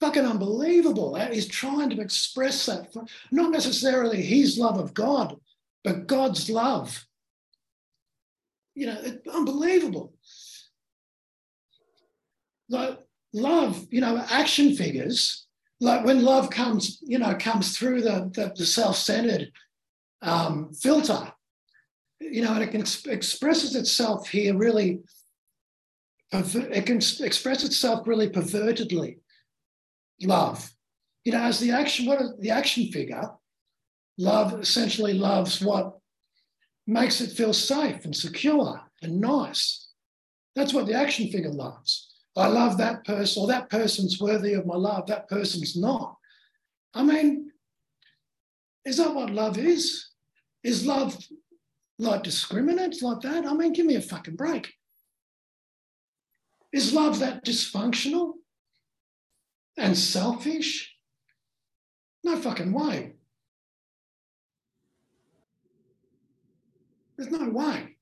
fucking 0.00 0.24
unbelievable. 0.24 1.14
He's 1.14 1.48
trying 1.48 1.90
to 1.90 2.00
express 2.00 2.66
that, 2.66 2.94
not 3.30 3.50
necessarily 3.50 4.22
his 4.22 4.58
love 4.58 4.78
of 4.78 4.94
God, 4.94 5.36
but 5.84 6.06
God's 6.06 6.50
love. 6.50 7.06
You 8.74 8.86
know, 8.86 9.00
it, 9.00 9.22
unbelievable. 9.32 10.14
Like 12.68 12.98
love, 13.32 13.86
you 13.90 14.00
know, 14.00 14.22
action 14.28 14.74
figures, 14.74 15.46
like 15.80 16.04
when 16.04 16.24
love 16.24 16.50
comes, 16.50 16.98
you 17.02 17.18
know, 17.18 17.34
comes 17.36 17.76
through 17.76 18.02
the, 18.02 18.30
the, 18.34 18.52
the 18.56 18.66
self-centered 18.66 19.50
um, 20.22 20.72
filter, 20.74 21.32
you 22.20 22.42
know, 22.42 22.54
and 22.54 22.62
it 22.62 23.06
expresses 23.06 23.76
itself 23.76 24.28
here 24.28 24.56
really, 24.56 25.00
it 26.32 26.86
can 26.86 26.96
express 26.96 27.64
itself 27.64 28.06
really 28.06 28.28
pervertedly 28.28 29.18
love. 30.22 30.70
You 31.24 31.32
know, 31.32 31.42
as 31.42 31.58
the 31.58 31.72
action, 31.72 32.06
what 32.06 32.40
the 32.40 32.50
action 32.50 32.90
figure, 32.92 33.30
love 34.18 34.58
essentially 34.60 35.14
loves 35.14 35.60
what 35.60 35.98
makes 36.86 37.20
it 37.20 37.32
feel 37.32 37.52
safe 37.52 38.04
and 38.04 38.14
secure 38.14 38.80
and 39.02 39.20
nice. 39.20 39.88
That's 40.54 40.72
what 40.72 40.86
the 40.86 40.94
action 40.94 41.28
figure 41.28 41.52
loves. 41.52 42.12
I 42.36 42.48
love 42.48 42.76
that 42.78 43.04
person, 43.04 43.42
or 43.42 43.48
that 43.48 43.70
person's 43.70 44.20
worthy 44.20 44.52
of 44.52 44.66
my 44.66 44.76
love, 44.76 45.06
that 45.06 45.28
person's 45.28 45.76
not. 45.76 46.16
I 46.94 47.02
mean, 47.02 47.50
is 48.84 48.98
that 48.98 49.14
what 49.14 49.30
love 49.30 49.58
is? 49.58 50.10
Is 50.62 50.86
love 50.86 51.16
like 51.98 52.22
discriminate 52.22 53.02
like 53.02 53.20
that? 53.22 53.46
I 53.46 53.54
mean, 53.54 53.72
give 53.72 53.86
me 53.86 53.96
a 53.96 54.02
fucking 54.02 54.36
break. 54.36 54.72
Is 56.76 56.92
love 56.92 57.18
that 57.20 57.44
dysfunctional? 57.44 58.34
and 59.76 59.96
selfish? 59.96 60.94
No 62.24 62.36
fucking 62.36 62.72
way. 62.72 63.14
There's 67.16 67.30
no 67.30 67.48
way. 67.50 67.96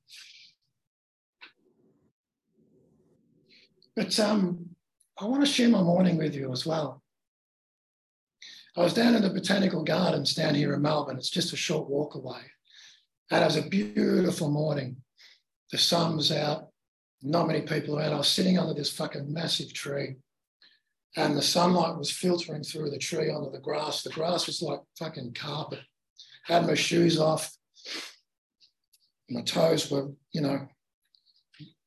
But 3.97 4.19
um, 4.19 4.71
I 5.21 5.27
want 5.27 5.45
to 5.45 5.51
share 5.51 5.69
my 5.69 5.83
morning 5.83 6.17
with 6.17 6.35
you 6.35 6.53
as 6.53 6.67
well. 6.67 7.03
I 8.77 8.81
was 8.81 8.95
down 8.95 9.15
in 9.15 9.23
the 9.23 9.31
Botanical 9.31 9.85
Gardens 9.85 10.35
down 10.35 10.57
here 10.57 10.75
in 10.75 10.83
Melbourne. 10.83 11.17
It's 11.17 11.31
just 11.31 11.53
a 11.53 11.57
short 11.57 11.89
walk 11.89 12.17
away. 12.17 12.41
And 13.31 13.43
it 13.43 13.47
was 13.47 13.57
a 13.57 13.69
beautiful 13.69 14.51
morning. 14.51 14.97
The 15.71 15.79
sun 15.79 16.17
was 16.17 16.33
out, 16.33 16.71
not 17.25 17.47
many 17.47 17.63
people 17.63 17.99
around. 17.99 18.13
I 18.13 18.19
was 18.19 18.29
sitting 18.29 18.59
under 18.59 18.75
this 18.75 18.93
fucking 18.93 19.33
massive 19.33 19.73
tree 19.73 20.17
and 21.17 21.37
the 21.37 21.43
sunlight 21.43 21.97
was 21.97 22.11
filtering 22.11 22.63
through 22.63 22.91
the 22.91 22.99
tree 22.99 23.31
onto 23.31 23.51
the 23.51 23.61
grass. 23.61 24.03
The 24.03 24.11
grass 24.11 24.47
was 24.47 24.61
like 24.61 24.81
fucking 24.99 25.35
carpet. 25.35 25.81
Had 26.45 26.67
my 26.67 26.75
shoes 26.75 27.19
off. 27.19 27.51
My 29.31 29.43
toes 29.43 29.91
were, 29.91 30.11
you 30.33 30.41
know, 30.41 30.69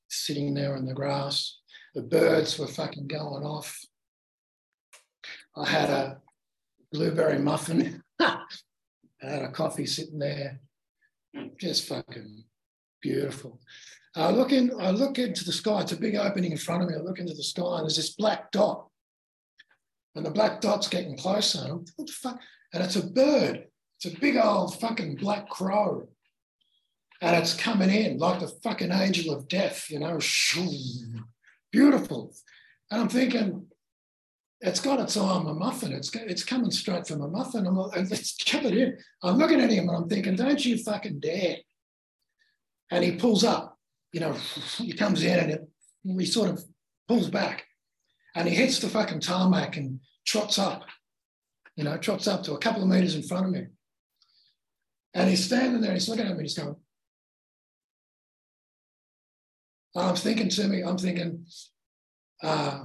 sitting 0.09 0.53
there 0.53 0.75
in 0.75 0.85
the 0.85 0.93
grass. 0.93 1.59
The 1.93 2.01
birds 2.01 2.57
were 2.57 2.67
fucking 2.67 3.07
going 3.07 3.43
off. 3.43 3.79
I 5.55 5.67
had 5.67 5.89
a 5.89 6.17
blueberry 6.91 7.39
muffin. 7.39 8.01
I 8.19 8.39
had 9.21 9.43
a 9.43 9.51
coffee 9.51 9.85
sitting 9.85 10.19
there. 10.19 10.61
Just 11.59 11.87
fucking 11.87 12.45
beautiful. 13.01 13.59
I 14.15 14.31
look 14.31 14.51
in, 14.51 14.71
I 14.79 14.91
look 14.91 15.19
into 15.19 15.45
the 15.45 15.51
sky. 15.51 15.81
It's 15.81 15.91
a 15.91 15.97
big 15.97 16.15
opening 16.15 16.51
in 16.51 16.57
front 16.57 16.83
of 16.83 16.89
me. 16.89 16.95
I 16.95 16.99
look 16.99 17.19
into 17.19 17.33
the 17.33 17.43
sky 17.43 17.77
and 17.77 17.83
there's 17.83 17.97
this 17.97 18.15
black 18.15 18.51
dot 18.51 18.87
and 20.17 20.25
the 20.25 20.31
black 20.31 20.61
dot's 20.61 20.87
getting 20.87 21.15
closer. 21.15 21.59
And 21.59 21.71
I'm, 21.71 21.85
what 21.95 22.07
the 22.07 22.13
fuck? 22.13 22.39
And 22.73 22.83
it's 22.83 22.95
a 22.95 23.05
bird. 23.05 23.67
It's 23.97 24.13
a 24.13 24.19
big 24.19 24.35
old 24.35 24.79
fucking 24.79 25.17
black 25.17 25.47
crow. 25.49 26.07
And 27.21 27.35
it's 27.35 27.55
coming 27.55 27.89
in 27.89 28.17
like 28.17 28.39
the 28.39 28.47
fucking 28.63 28.91
angel 28.91 29.33
of 29.33 29.47
death, 29.47 29.89
you 29.89 29.99
know, 29.99 30.19
beautiful. 31.71 32.33
And 32.91 33.01
I'm 33.01 33.09
thinking, 33.09 33.67
it's 34.61 34.79
got 34.79 34.99
its 34.99 35.17
eye 35.17 35.21
on 35.21 35.45
my 35.45 35.53
muffin. 35.53 35.91
It's 35.91 36.13
it's 36.15 36.43
coming 36.43 36.71
straight 36.71 37.07
from 37.07 37.19
my 37.19 37.27
muffin. 37.27 37.67
I'm 37.67 37.75
like, 37.75 37.95
let's 38.09 38.35
chop 38.35 38.63
it 38.63 38.77
in. 38.77 38.97
I'm 39.23 39.37
looking 39.37 39.61
at 39.61 39.71
him 39.71 39.87
and 39.87 39.97
I'm 39.97 40.09
thinking, 40.09 40.35
don't 40.35 40.63
you 40.63 40.77
fucking 40.77 41.19
dare. 41.19 41.57
And 42.89 43.03
he 43.03 43.17
pulls 43.17 43.43
up, 43.43 43.76
you 44.11 44.19
know, 44.19 44.33
he 44.77 44.93
comes 44.93 45.23
in 45.23 45.39
and 45.39 45.51
it, 45.51 45.67
he 46.03 46.25
sort 46.25 46.49
of 46.49 46.63
pulls 47.07 47.29
back 47.29 47.65
and 48.35 48.47
he 48.47 48.55
hits 48.55 48.79
the 48.79 48.87
fucking 48.87 49.19
tarmac 49.19 49.77
and 49.77 49.99
trots 50.25 50.59
up, 50.59 50.83
you 51.75 51.83
know, 51.83 51.97
trots 51.97 52.27
up 52.27 52.43
to 52.43 52.53
a 52.53 52.59
couple 52.59 52.81
of 52.81 52.87
meters 52.87 53.15
in 53.15 53.23
front 53.23 53.45
of 53.45 53.51
me. 53.51 53.65
And 55.13 55.29
he's 55.29 55.45
standing 55.45 55.81
there, 55.81 55.93
he's 55.93 56.07
looking 56.07 56.27
at 56.27 56.37
me, 56.37 56.43
he's 56.43 56.57
going, 56.57 56.75
I'm 59.95 60.15
thinking 60.15 60.49
to 60.49 60.67
me, 60.67 60.83
I'm 60.83 60.97
thinking, 60.97 61.45
uh, 62.43 62.83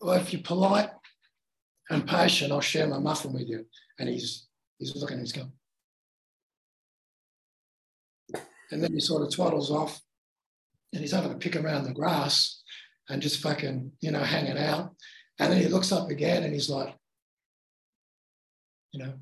well, 0.00 0.14
if 0.14 0.32
you're 0.32 0.42
polite 0.42 0.90
and 1.90 2.06
patient, 2.06 2.52
I'll 2.52 2.60
share 2.60 2.86
my 2.86 2.98
muffin 2.98 3.34
with 3.34 3.48
you. 3.48 3.66
And 3.98 4.08
he's 4.08 4.46
he's 4.78 4.96
looking, 4.96 5.18
he's 5.18 5.32
going. 5.32 5.52
And 8.70 8.82
then 8.82 8.92
he 8.92 9.00
sort 9.00 9.22
of 9.22 9.28
twaddles 9.28 9.70
off 9.70 10.00
and 10.96 11.02
he's 11.02 11.12
having 11.12 11.30
to 11.30 11.36
pick 11.36 11.56
around 11.56 11.84
the 11.84 11.92
grass 11.92 12.62
and 13.10 13.20
just 13.20 13.42
fucking, 13.42 13.92
you 14.00 14.10
know, 14.10 14.22
hanging 14.22 14.56
out. 14.56 14.94
And 15.38 15.52
then 15.52 15.60
he 15.60 15.68
looks 15.68 15.92
up 15.92 16.08
again 16.08 16.42
and 16.42 16.54
he's 16.54 16.70
like, 16.70 16.94
you 18.92 19.04
know, 19.04 19.12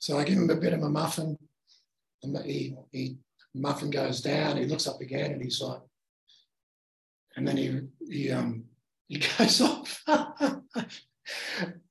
so 0.00 0.18
I 0.18 0.24
give 0.24 0.36
him 0.36 0.50
a 0.50 0.56
bit 0.56 0.72
of 0.72 0.82
a 0.82 0.88
muffin. 0.88 1.38
And 2.24 2.36
he, 2.44 2.74
he 2.90 3.18
muffin 3.54 3.90
goes 3.90 4.20
down. 4.20 4.56
He 4.56 4.64
looks 4.64 4.88
up 4.88 5.00
again 5.00 5.30
and 5.30 5.40
he's 5.40 5.60
like, 5.60 5.80
and 7.36 7.46
then 7.46 7.56
he 7.56 7.80
he 8.10 8.32
um 8.32 8.64
he 9.06 9.22
goes 9.38 9.60
off. 9.60 10.02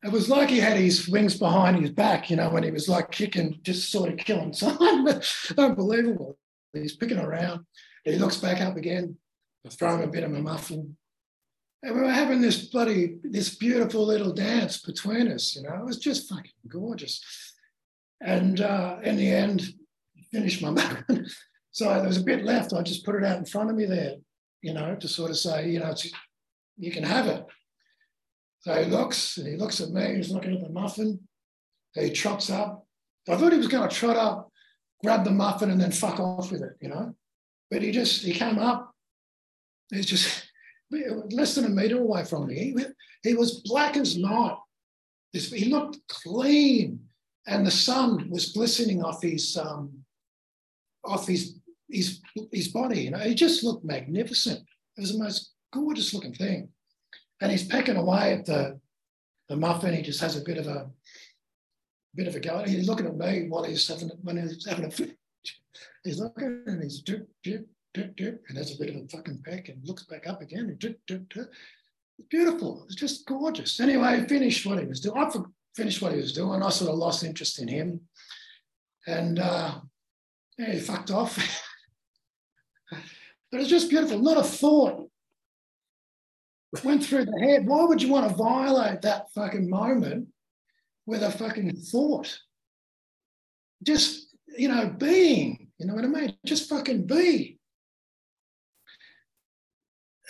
it 0.04 0.12
was 0.12 0.28
like 0.28 0.50
he 0.50 0.60
had 0.60 0.76
his 0.76 1.08
wings 1.08 1.40
behind 1.40 1.80
his 1.80 1.92
back, 1.92 2.30
you 2.30 2.36
know, 2.36 2.50
when 2.50 2.64
he 2.64 2.72
was 2.72 2.90
like 2.90 3.10
kicking, 3.10 3.58
just 3.64 3.90
sort 3.90 4.12
of 4.12 4.18
killing 4.18 4.52
time. 4.52 5.08
Unbelievable. 5.58 6.38
He's 6.74 6.98
picking 6.98 7.20
around. 7.20 7.66
And 8.08 8.14
he 8.14 8.22
looks 8.22 8.38
back 8.38 8.62
up 8.62 8.78
again. 8.78 9.18
I 9.66 9.70
throw 9.70 9.96
him 9.96 10.08
a 10.08 10.08
bit 10.08 10.24
of 10.24 10.34
a 10.34 10.40
muffin. 10.40 10.96
And 11.84 11.94
we 11.94 12.04
were 12.04 12.10
having 12.10 12.40
this 12.40 12.70
bloody, 12.70 13.18
this 13.22 13.56
beautiful 13.56 14.06
little 14.06 14.32
dance 14.32 14.82
between 14.82 15.30
us, 15.30 15.58
you 15.58 15.64
know, 15.64 15.74
it 15.74 15.86
was 15.86 16.00
just 16.00 16.30
fucking 16.30 16.50
gorgeous. 16.70 17.22
And 18.22 18.62
uh, 18.62 19.00
in 19.04 19.18
the 19.18 19.28
end, 19.28 19.74
finished 20.32 20.62
my 20.62 20.70
muffin. 21.10 21.28
so 21.72 21.90
there 21.96 22.08
was 22.08 22.16
a 22.16 22.24
bit 22.24 22.46
left. 22.46 22.72
I 22.72 22.82
just 22.82 23.04
put 23.04 23.16
it 23.16 23.26
out 23.26 23.40
in 23.40 23.46
front 23.46 23.72
of 23.72 23.76
me 23.76 23.84
there, 23.84 24.16
you 24.62 24.74
know, 24.74 24.96
to 24.96 25.08
sort 25.10 25.30
of 25.30 25.38
say, 25.38 25.70
you 25.70 25.82
know, 25.82 25.94
you 26.78 26.94
can 26.94 27.04
have 27.04 27.28
it. 27.28 27.44
So 28.62 28.74
he 28.82 28.90
looks 28.90 29.36
and 29.36 29.48
he 29.48 29.58
looks 29.58 29.82
at 29.82 29.90
me, 29.90 30.16
he's 30.16 30.32
looking 30.32 30.56
at 30.56 30.64
the 30.64 30.70
muffin. 30.70 31.20
He 31.94 32.12
trots 32.12 32.50
up. 32.50 32.88
I 33.28 33.36
thought 33.36 33.52
he 33.52 33.58
was 33.58 33.68
going 33.68 33.90
to 33.90 33.94
trot 33.94 34.16
up, 34.16 34.50
grab 35.04 35.26
the 35.26 35.32
muffin, 35.32 35.72
and 35.72 35.82
then 35.82 35.92
fuck 35.92 36.22
off 36.22 36.54
with 36.54 36.62
it, 36.62 36.78
you 36.80 36.88
know. 36.88 37.14
But 37.70 37.82
he 37.82 37.92
just, 37.92 38.24
he 38.24 38.34
came 38.34 38.60
up. 38.60 38.94
He's 39.90 40.06
just, 40.06 40.48
less 41.32 41.56
than 41.56 41.66
a 41.66 41.70
meter 41.70 42.00
away 42.00 42.24
from 42.26 42.48
me. 42.48 42.56
He, 42.56 42.86
he 43.24 43.34
was 43.36 43.62
black 43.62 43.98
as 43.98 44.18
night. 44.18 44.58
He 45.32 45.66
looked 45.66 46.00
clean, 46.08 47.00
and 47.46 47.66
the 47.66 47.72
sun 47.72 48.30
was 48.30 48.54
glistening 48.54 49.04
off 49.04 49.22
his 49.22 49.58
um, 49.58 49.92
off 51.04 51.28
his 51.28 51.60
his 51.90 52.22
his 52.52 52.70
body. 52.70 53.02
You 53.02 53.12
know, 53.12 53.20
he 53.20 53.36
just 53.36 53.64
looked 53.64 53.86
magnificent. 53.86 54.60
It 54.98 55.02
was 55.02 55.14
the 55.14 55.24
most 55.24 55.52
gorgeous 55.74 56.14
looking 56.14 56.34
thing. 56.34 56.70
And 57.42 57.52
he's 57.52 57.68
pecking 57.68 57.98
away 57.98 58.34
at 58.34 58.46
the 58.46 58.80
the 59.50 59.58
muffin. 59.58 59.94
He 59.94 60.02
just 60.02 60.22
has 60.22 60.38
a 60.38 60.44
bit 60.44 60.58
of 60.58 60.68
a 60.68 60.90
bit 62.16 62.28
of 62.28 62.36
a 62.36 62.40
go. 62.40 62.64
He's 62.66 62.88
looking 62.88 63.06
at 63.06 63.18
me 63.18 63.48
while 63.48 63.64
he's 63.64 63.88
having 63.88 64.10
when 64.24 64.38
he's 64.38 64.66
having 64.66 64.86
a. 64.86 64.92
He's 66.08 66.20
looking 66.20 66.64
and 66.66 66.82
he's 66.82 67.02
drip, 67.02 67.28
drip, 67.44 67.68
dip, 67.94 68.16
dip, 68.16 68.44
and 68.48 68.58
has 68.58 68.74
a 68.74 68.78
bit 68.78 68.96
of 68.96 69.04
a 69.04 69.08
fucking 69.08 69.44
peck 69.46 69.70
and 69.70 69.86
looks 69.88 70.04
back 70.04 70.28
up 70.28 70.42
again 70.42 70.66
and 70.66 70.80
dip, 70.80 71.00
dip, 71.08 71.30
dip. 71.30 71.52
It's 72.18 72.28
beautiful. 72.30 72.84
It's 72.86 72.96
just 72.96 73.26
gorgeous. 73.28 73.80
Anyway, 73.80 74.20
he 74.20 74.28
finished 74.28 74.66
what 74.66 74.80
he 74.80 74.86
was 74.86 75.02
doing. 75.02 75.18
I 75.18 75.30
finished 75.76 76.02
what 76.02 76.14
he 76.14 76.20
was 76.20 76.34
doing. 76.34 76.64
I 76.64 76.70
sort 76.70 76.92
of 76.92 76.98
lost 76.98 77.24
interest 77.24 77.62
in 77.62 77.68
him. 77.68 78.02
And 79.06 79.40
uh, 79.40 79.80
yeah, 80.58 80.72
he 80.72 80.80
fucked 80.80 81.12
off. 81.12 81.38
but 82.92 83.62
it's 83.62 83.70
just 83.70 83.90
beautiful. 83.90 84.20
Not 84.20 84.38
a 84.38 84.44
thought 84.44 85.08
went 86.84 87.04
through 87.04 87.26
the 87.26 87.40
head. 87.40 87.68
Why 87.68 87.84
would 87.84 88.02
you 88.02 88.10
want 88.12 88.30
to 88.30 88.36
violate 88.36 89.02
that 89.02 89.32
fucking 89.34 89.70
moment 89.70 90.28
with 91.06 91.24
a 91.24 91.32
fucking 91.32 91.76
thought? 91.76 92.40
Just, 93.84 94.36
you 94.58 94.68
know, 94.68 94.88
being, 94.88 95.67
you 95.78 95.86
know 95.86 95.94
what 95.94 96.06
I 96.06 96.08
mean? 96.08 96.36
Just 96.46 96.70
fucking 96.70 97.06
be. 97.06 97.60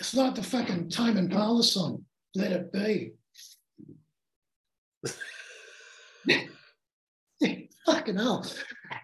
It's 0.00 0.14
like 0.14 0.34
the 0.34 0.42
fucking 0.42 0.90
Tame 0.90 1.16
Impala 1.16 1.62
song, 1.62 2.04
Let 2.34 2.52
It 2.52 2.72
Be. 2.72 3.12
Fucking 7.86 8.16
hell. 8.16 8.44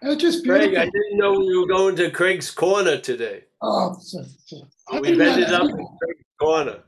It 0.03 0.09
was 0.09 0.17
just 0.19 0.45
Craig. 0.45 0.75
I 0.77 0.85
didn't 0.85 1.17
know 1.17 1.39
we 1.39 1.57
were 1.59 1.67
going 1.67 1.97
to 1.97 2.11
Craig's 2.11 2.51
Corner 2.51 2.99
today. 2.99 3.45
Oh, 3.63 3.97
so, 3.99 4.23
so, 4.45 4.69
I 4.91 5.01
We've 5.01 5.19
ended 5.19 5.51
up 5.53 5.63
in 5.63 5.89
Craig's 6.03 6.25
Corner. 6.39 6.83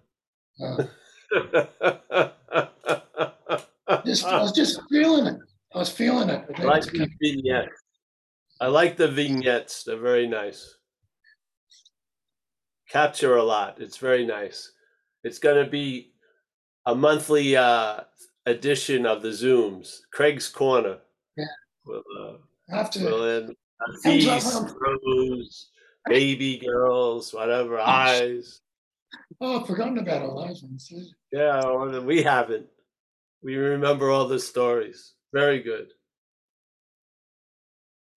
Uh, 0.63 0.85
just, 4.05 4.27
I 4.27 4.43
was 4.43 4.53
just 4.53 4.79
feeling 4.91 5.27
it. 5.27 5.41
I 5.75 5.79
was 5.79 5.89
feeling 5.91 6.29
it. 6.29 6.45
These 6.93 7.09
vignettes. 7.21 7.86
I 8.61 8.69
like 8.69 8.97
the 8.97 9.09
vignettes. 9.09 9.85
They're 9.85 9.97
very 9.97 10.27
nice. 10.27 10.77
Capture 12.89 13.37
a 13.37 13.43
lot. 13.43 13.81
It's 13.81 13.99
very 13.99 14.25
nice. 14.25 14.73
It's 15.25 15.39
going 15.39 15.63
to 15.63 15.71
be 15.71 16.13
a 16.87 16.95
monthly 16.95 17.57
uh, 17.57 18.01
edition 18.47 19.07
of 19.07 19.23
the 19.23 19.29
Zooms. 19.29 19.99
Craig's 20.13 20.49
Corner. 20.49 20.99
Yeah. 21.37 21.45
We'll, 21.85 22.03
uh, 22.73 22.85
to. 22.89 23.05
we'll 23.05 23.25
end 23.25 23.57
feast, 24.03 24.75
rose, 24.81 25.71
baby 26.07 26.59
girls, 26.59 27.33
whatever, 27.33 27.79
eyes. 27.79 28.61
Oh, 29.41 29.61
I've 29.61 29.67
forgotten 29.67 29.99
about 29.99 30.23
all 30.23 30.47
those 30.47 30.63
ones. 30.63 30.91
Yeah, 31.33 31.61
well, 31.65 32.03
we 32.03 32.23
haven't. 32.23 32.67
We 33.43 33.57
remember 33.57 34.11
all 34.11 34.27
the 34.27 34.41
stories. 34.41 35.15
Very 35.33 35.61
good. 35.61 35.93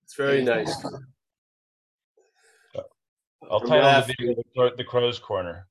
It's 0.10 0.16
very 0.18 0.44
nice. 0.44 0.74
I'll 3.48 3.62
I'm 3.62 3.68
title 3.68 4.02
the 4.02 4.08
video 4.18 4.34
the, 4.34 4.44
Crow- 4.56 4.76
the 4.76 4.84
Crow's 4.84 5.20
Corner. 5.20 5.68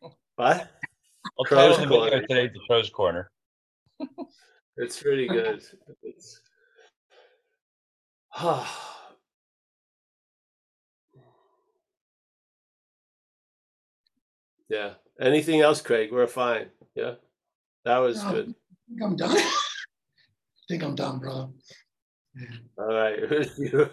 What? 0.00 0.68
I'll 1.38 1.44
Crow's 1.44 1.76
title 1.76 1.76
the 1.76 1.86
video 1.86 2.10
Corner. 2.10 2.26
today 2.26 2.48
the 2.48 2.60
Crow's 2.66 2.90
Corner. 2.90 3.30
It's 4.78 5.04
really 5.04 5.28
good. 5.28 5.62
It's 6.02 6.40
yeah. 14.68 14.94
Anything 15.20 15.60
else, 15.60 15.80
Craig? 15.80 16.10
We're 16.12 16.26
fine. 16.26 16.66
Yeah. 16.94 17.14
That 17.84 17.98
was 17.98 18.22
No. 18.24 18.30
good. 18.32 18.48
I 18.48 18.54
think 18.88 19.02
I'm 19.02 19.16
done. 19.16 19.36
I 19.36 19.52
think 20.68 20.82
I'm 20.82 20.94
done, 20.94 21.18
brother. 21.18 21.48
All 22.78 22.86
right. 22.94 23.18
It 23.22 23.30
was, 23.30 23.88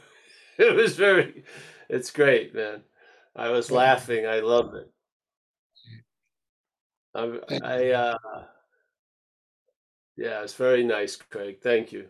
it 0.57 0.75
was 0.75 0.95
very, 0.97 1.43
it's 1.89 2.11
great, 2.11 2.53
man. 2.53 2.81
I 3.35 3.49
was 3.49 3.71
laughing. 3.71 4.25
I 4.25 4.39
loved 4.41 4.75
it. 4.75 4.89
I, 7.15 7.39
Thank 7.47 7.63
I, 7.63 7.91
uh, 7.91 8.17
yeah, 10.17 10.43
it's 10.43 10.53
very 10.53 10.83
nice, 10.83 11.15
Craig. 11.15 11.59
Thank 11.61 11.91
you. 11.93 12.07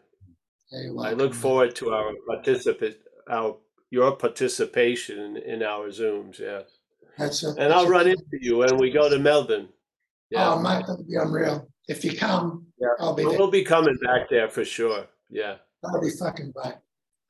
I 0.73 1.13
look 1.13 1.34
forward 1.34 1.75
to 1.77 1.91
our 1.91 2.13
participate, 2.27 2.99
our, 3.30 3.57
your 3.91 4.15
participation 4.15 5.38
in, 5.38 5.38
in 5.38 5.63
our 5.63 5.89
Zooms, 5.89 6.39
yes. 6.39 6.63
That's 7.17 7.43
a, 7.43 7.49
And 7.49 7.57
that's 7.57 7.73
I'll 7.75 7.86
a- 7.86 7.89
run 7.89 8.07
into 8.07 8.38
you 8.41 8.57
when 8.57 8.77
we 8.77 8.89
go 8.91 9.09
to 9.09 9.19
Melbourne. 9.19 9.69
Yeah, 10.32 10.53
Oh, 10.53 10.59
mate, 10.59 10.86
that'd 10.88 11.07
be 11.07 11.15
unreal. 11.15 11.67
If 11.88 12.03
you 12.05 12.15
come, 12.15 12.67
Yeah. 12.80 12.88
I'll 12.99 13.15
be 13.15 13.23
But 13.23 13.30
there. 13.32 13.39
we'll 13.39 13.51
be 13.51 13.63
coming 13.63 13.97
back 14.03 14.30
there 14.30 14.47
for 14.49 14.63
sure. 14.65 15.05
Yeah, 15.30 15.55
That'll 15.84 16.01
be 16.01 16.09
fucking 16.11 16.51
great. 16.51 16.75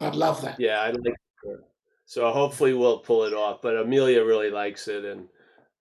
I'd 0.02 0.16
love 0.16 0.42
that. 0.42 0.60
yeah, 0.60 0.82
I 0.82 0.92
like 0.92 1.14
it. 1.44 1.60
So 2.06 2.32
hopefully 2.32 2.74
we'll 2.74 3.00
pull 3.00 3.24
it 3.26 3.34
off, 3.34 3.62
but 3.62 3.78
Amelia 3.78 4.24
really 4.24 4.50
likes 4.50 4.88
it 4.88 5.06
and 5.06 5.28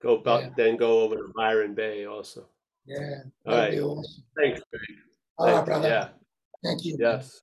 go, 0.01 0.17
bu- 0.17 0.29
Yeah. 0.29 0.49
then 0.55 0.77
go 0.77 1.01
over 1.01 1.15
to 1.15 1.31
Byron 1.35 1.73
Bay 1.73 2.05
also. 2.05 2.47
Yeah, 2.85 3.21
All 3.47 3.69
be 3.71 3.79
awesome. 3.79 4.23
thanks, 4.37 4.61
Craig. 4.69 4.97
All 5.37 5.45
right, 5.47 5.53
Thank- 5.55 5.65
brother. 5.65 5.87
Yeah, 5.87 6.09
Thank 6.63 6.85
you. 6.85 6.97
man. 6.97 7.11
yes, 7.17 7.41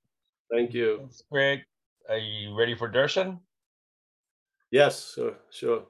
thank 0.51 0.73
you. 0.73 0.97
Thanks, 0.99 1.23
Greg. 1.31 1.59
Are 2.09 2.17
you 2.17 2.57
ready 2.57 2.75
for 2.75 2.89
Darshan? 2.89 3.39
Yes, 4.71 5.13
sure, 5.13 5.35
sure. 5.49 5.85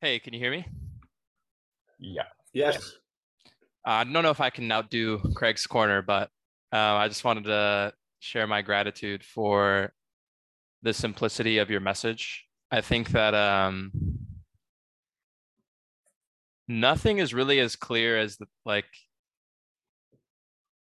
Hey, 0.00 0.18
can 0.18 0.32
you 0.34 0.40
hear 0.40 0.50
me? 0.50 0.66
Yeah. 1.98 2.24
Yes, 2.52 2.94
I 3.88 4.02
don't 4.02 4.24
know 4.24 4.30
if 4.30 4.40
I 4.40 4.50
can 4.50 4.70
outdo 4.72 5.20
Craig's 5.36 5.64
corner, 5.64 6.02
but 6.02 6.28
uh, 6.72 6.76
I 6.76 7.06
just 7.06 7.22
wanted 7.22 7.44
to 7.44 7.92
share 8.18 8.48
my 8.48 8.60
gratitude 8.60 9.22
for 9.22 9.92
the 10.82 10.92
simplicity 10.92 11.58
of 11.58 11.70
your 11.70 11.78
message. 11.78 12.46
I 12.72 12.80
think 12.80 13.10
that 13.10 13.32
um, 13.32 13.92
nothing 16.66 17.18
is 17.18 17.32
really 17.32 17.60
as 17.60 17.76
clear 17.76 18.18
as 18.18 18.36
the, 18.38 18.46
like. 18.64 18.86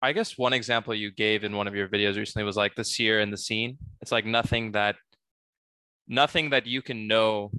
I 0.01 0.13
guess 0.13 0.39
one 0.39 0.53
example 0.53 0.95
you 0.95 1.11
gave 1.11 1.45
in 1.45 1.57
one 1.57 1.67
of 1.67 1.75
your 1.75 1.89
videos 1.89 2.17
recently 2.17 2.45
was 2.45 2.57
like 2.57 2.77
the 2.77 2.85
seer 2.85 3.21
and 3.21 3.33
the 3.33 3.39
seen. 3.39 3.77
It's 4.01 4.13
like 4.13 4.25
nothing 4.25 4.73
that, 4.73 4.97
nothing 6.07 6.51
that 6.51 6.67
you 6.67 6.81
can 6.81 7.09
know 7.09 7.51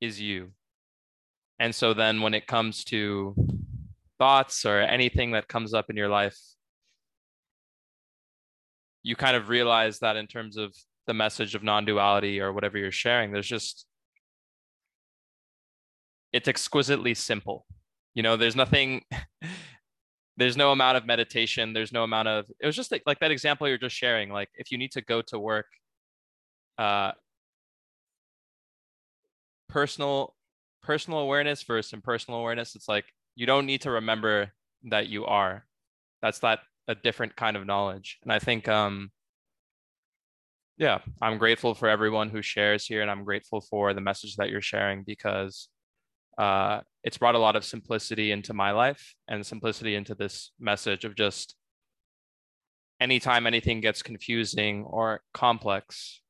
is 0.00 0.20
you. 0.20 0.50
And 1.58 1.74
so 1.74 1.94
then 1.94 2.20
when 2.20 2.34
it 2.34 2.46
comes 2.48 2.84
to 2.86 3.34
thoughts 4.22 4.64
or 4.64 4.78
anything 4.78 5.32
that 5.32 5.48
comes 5.48 5.74
up 5.74 5.90
in 5.90 5.96
your 5.96 6.08
life, 6.08 6.38
you 9.02 9.16
kind 9.16 9.36
of 9.36 9.48
realize 9.48 9.98
that 9.98 10.14
in 10.14 10.28
terms 10.28 10.56
of 10.56 10.72
the 11.08 11.14
message 11.14 11.56
of 11.56 11.64
non-duality 11.64 12.40
or 12.40 12.52
whatever 12.52 12.78
you're 12.78 12.92
sharing, 12.92 13.32
there's 13.32 13.48
just 13.48 13.84
it's 16.32 16.46
exquisitely 16.46 17.14
simple. 17.14 17.66
You 18.14 18.22
know, 18.22 18.36
there's 18.36 18.54
nothing 18.54 19.02
there's 20.36 20.56
no 20.56 20.70
amount 20.70 20.98
of 20.98 21.04
meditation, 21.04 21.72
there's 21.72 21.92
no 21.92 22.04
amount 22.04 22.28
of 22.28 22.44
it 22.60 22.66
was 22.66 22.76
just 22.76 22.92
like, 22.92 23.02
like 23.04 23.18
that 23.18 23.32
example 23.32 23.66
you're 23.66 23.76
just 23.76 23.96
sharing. 23.96 24.30
Like 24.30 24.50
if 24.54 24.70
you 24.70 24.78
need 24.78 24.92
to 24.92 25.00
go 25.00 25.20
to 25.22 25.36
work, 25.36 25.66
uh 26.78 27.10
personal 29.68 30.36
personal 30.80 31.18
awareness 31.18 31.64
versus 31.64 31.92
impersonal 31.92 32.38
awareness 32.38 32.76
it's 32.76 32.88
like 32.88 33.06
you 33.34 33.46
don't 33.46 33.66
need 33.66 33.82
to 33.82 33.90
remember 33.90 34.52
that 34.84 35.08
you 35.08 35.24
are. 35.24 35.66
That's 36.20 36.40
that 36.40 36.60
a 36.88 36.94
different 36.94 37.36
kind 37.36 37.56
of 37.56 37.64
knowledge. 37.66 38.18
And 38.22 38.32
i 38.32 38.38
think 38.38 38.68
um 38.68 39.10
yeah 40.78 40.98
i'm 41.20 41.38
grateful 41.38 41.74
for 41.74 41.88
everyone 41.88 42.30
who 42.30 42.40
shares 42.42 42.86
here 42.86 43.02
and 43.02 43.10
i'm 43.10 43.24
grateful 43.24 43.60
for 43.60 43.92
the 43.94 44.00
message 44.00 44.36
that 44.36 44.48
you're 44.50 44.62
sharing 44.62 45.04
because 45.04 45.68
uh 46.38 46.80
it's 47.04 47.18
brought 47.18 47.34
a 47.34 47.38
lot 47.38 47.56
of 47.56 47.64
simplicity 47.64 48.32
into 48.32 48.54
my 48.54 48.70
life 48.70 49.14
and 49.28 49.44
simplicity 49.46 49.94
into 49.94 50.14
this 50.14 50.50
message 50.58 51.04
of 51.04 51.14
just 51.14 51.54
anytime 53.00 53.46
anything 53.46 53.80
gets 53.80 54.02
confusing 54.02 54.84
or 54.84 55.20
complex 55.34 56.22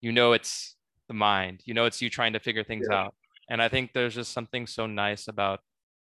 you 0.00 0.10
know 0.12 0.32
it's 0.32 0.76
the 1.08 1.14
mind. 1.14 1.62
You 1.64 1.74
know 1.74 1.84
it's 1.84 2.02
you 2.02 2.10
trying 2.10 2.32
to 2.32 2.40
figure 2.40 2.64
things 2.64 2.86
Yeah. 2.90 2.96
out. 3.04 3.14
And 3.48 3.62
i 3.62 3.68
think 3.68 3.92
there's 3.92 4.14
just 4.14 4.32
something 4.32 4.66
so 4.66 4.86
nice 4.86 5.28
about 5.28 5.60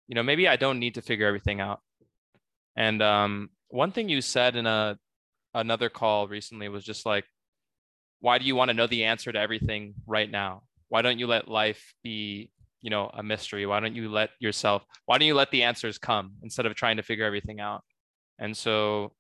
you 0.09 0.15
know 0.15 0.23
maybe 0.23 0.47
i 0.47 0.57
don't 0.57 0.79
need 0.79 0.95
to 0.95 1.01
figure 1.01 1.27
everything 1.27 1.61
out. 1.61 1.79
And 2.75 3.01
um 3.01 3.49
one 3.69 3.91
thing 3.91 4.09
you 4.09 4.21
said 4.21 4.55
in 4.57 4.65
a 4.65 4.97
another 5.53 5.89
call 5.89 6.27
recently 6.27 6.67
was 6.67 6.83
just 6.83 7.05
like 7.05 7.25
why 8.19 8.37
do 8.37 8.45
you 8.45 8.55
want 8.55 8.67
to 8.67 8.73
know 8.73 8.87
the 8.87 9.05
answer 9.05 9.31
to 9.31 9.39
everything 9.39 9.93
right 10.05 10.29
now? 10.29 10.63
Why 10.89 11.01
don't 11.01 11.19
you 11.19 11.27
let 11.27 11.47
life 11.47 11.93
be 12.03 12.51
you 12.81 12.89
know 12.89 13.09
a 13.13 13.23
mystery? 13.23 13.65
Why 13.65 13.79
don't 13.79 13.95
you 13.95 14.09
let 14.09 14.31
yourself 14.39 14.83
why 15.05 15.17
don't 15.17 15.27
you 15.27 15.35
let 15.35 15.51
the 15.51 15.63
answers 15.63 15.97
come 15.97 16.33
instead 16.43 16.65
of 16.65 16.75
trying 16.75 16.97
to 16.97 17.03
figure 17.03 17.25
everything 17.25 17.59
out? 17.61 17.83
And 18.39 18.57
so 18.57 19.13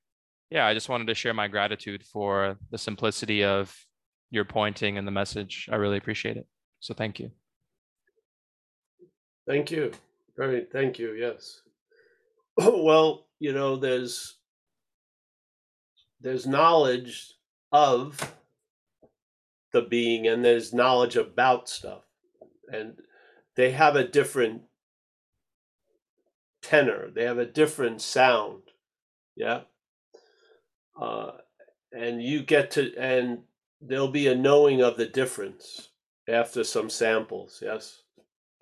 yeah 0.49 0.65
i 0.65 0.73
just 0.73 0.89
wanted 0.89 1.05
to 1.05 1.13
share 1.13 1.33
my 1.33 1.47
gratitude 1.47 2.03
for 2.03 2.57
the 2.71 2.77
simplicity 2.77 3.43
of 3.43 3.71
your 4.31 4.45
pointing 4.45 4.97
and 4.97 5.07
the 5.07 5.11
message. 5.11 5.67
I 5.71 5.75
really 5.75 5.97
appreciate 5.97 6.37
it. 6.37 6.47
So 6.79 6.93
thank 6.93 7.19
you. 7.19 7.31
Thank 9.47 9.71
you. 9.71 9.91
Very, 10.39 10.65
thank 10.71 10.97
you. 10.97 11.13
Yes. 11.13 11.61
Well, 12.57 13.25
you 13.39 13.51
know, 13.51 13.75
there's 13.75 14.37
there's 16.21 16.47
knowledge 16.47 17.33
of 17.73 18.35
the 19.73 19.81
being 19.81 20.27
and 20.27 20.43
there's 20.43 20.73
knowledge 20.73 21.17
about 21.17 21.67
stuff. 21.67 22.03
And 22.71 22.93
they 23.55 23.71
have 23.71 23.97
a 23.97 24.07
different 24.07 24.61
tenor. 26.61 27.09
They 27.13 27.25
have 27.25 27.37
a 27.37 27.45
different 27.45 28.01
sound. 28.01 28.63
Yeah. 29.35 29.61
Uh, 30.99 31.31
and 31.91 32.23
you 32.23 32.43
get 32.43 32.71
to 32.71 32.95
and 32.97 33.39
there'll 33.81 34.07
be 34.11 34.27
a 34.27 34.35
knowing 34.35 34.81
of 34.81 34.95
the 34.95 35.07
difference 35.07 35.89
after 36.29 36.63
some 36.63 36.89
samples. 36.89 37.59
Yes. 37.61 38.03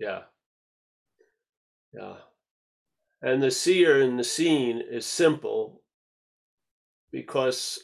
Yeah. 0.00 0.22
Yeah. 1.92 2.16
And 3.20 3.42
the 3.42 3.50
seer 3.50 4.00
in 4.00 4.16
the 4.16 4.24
seen 4.24 4.80
is 4.80 5.04
simple 5.04 5.82
because 7.10 7.80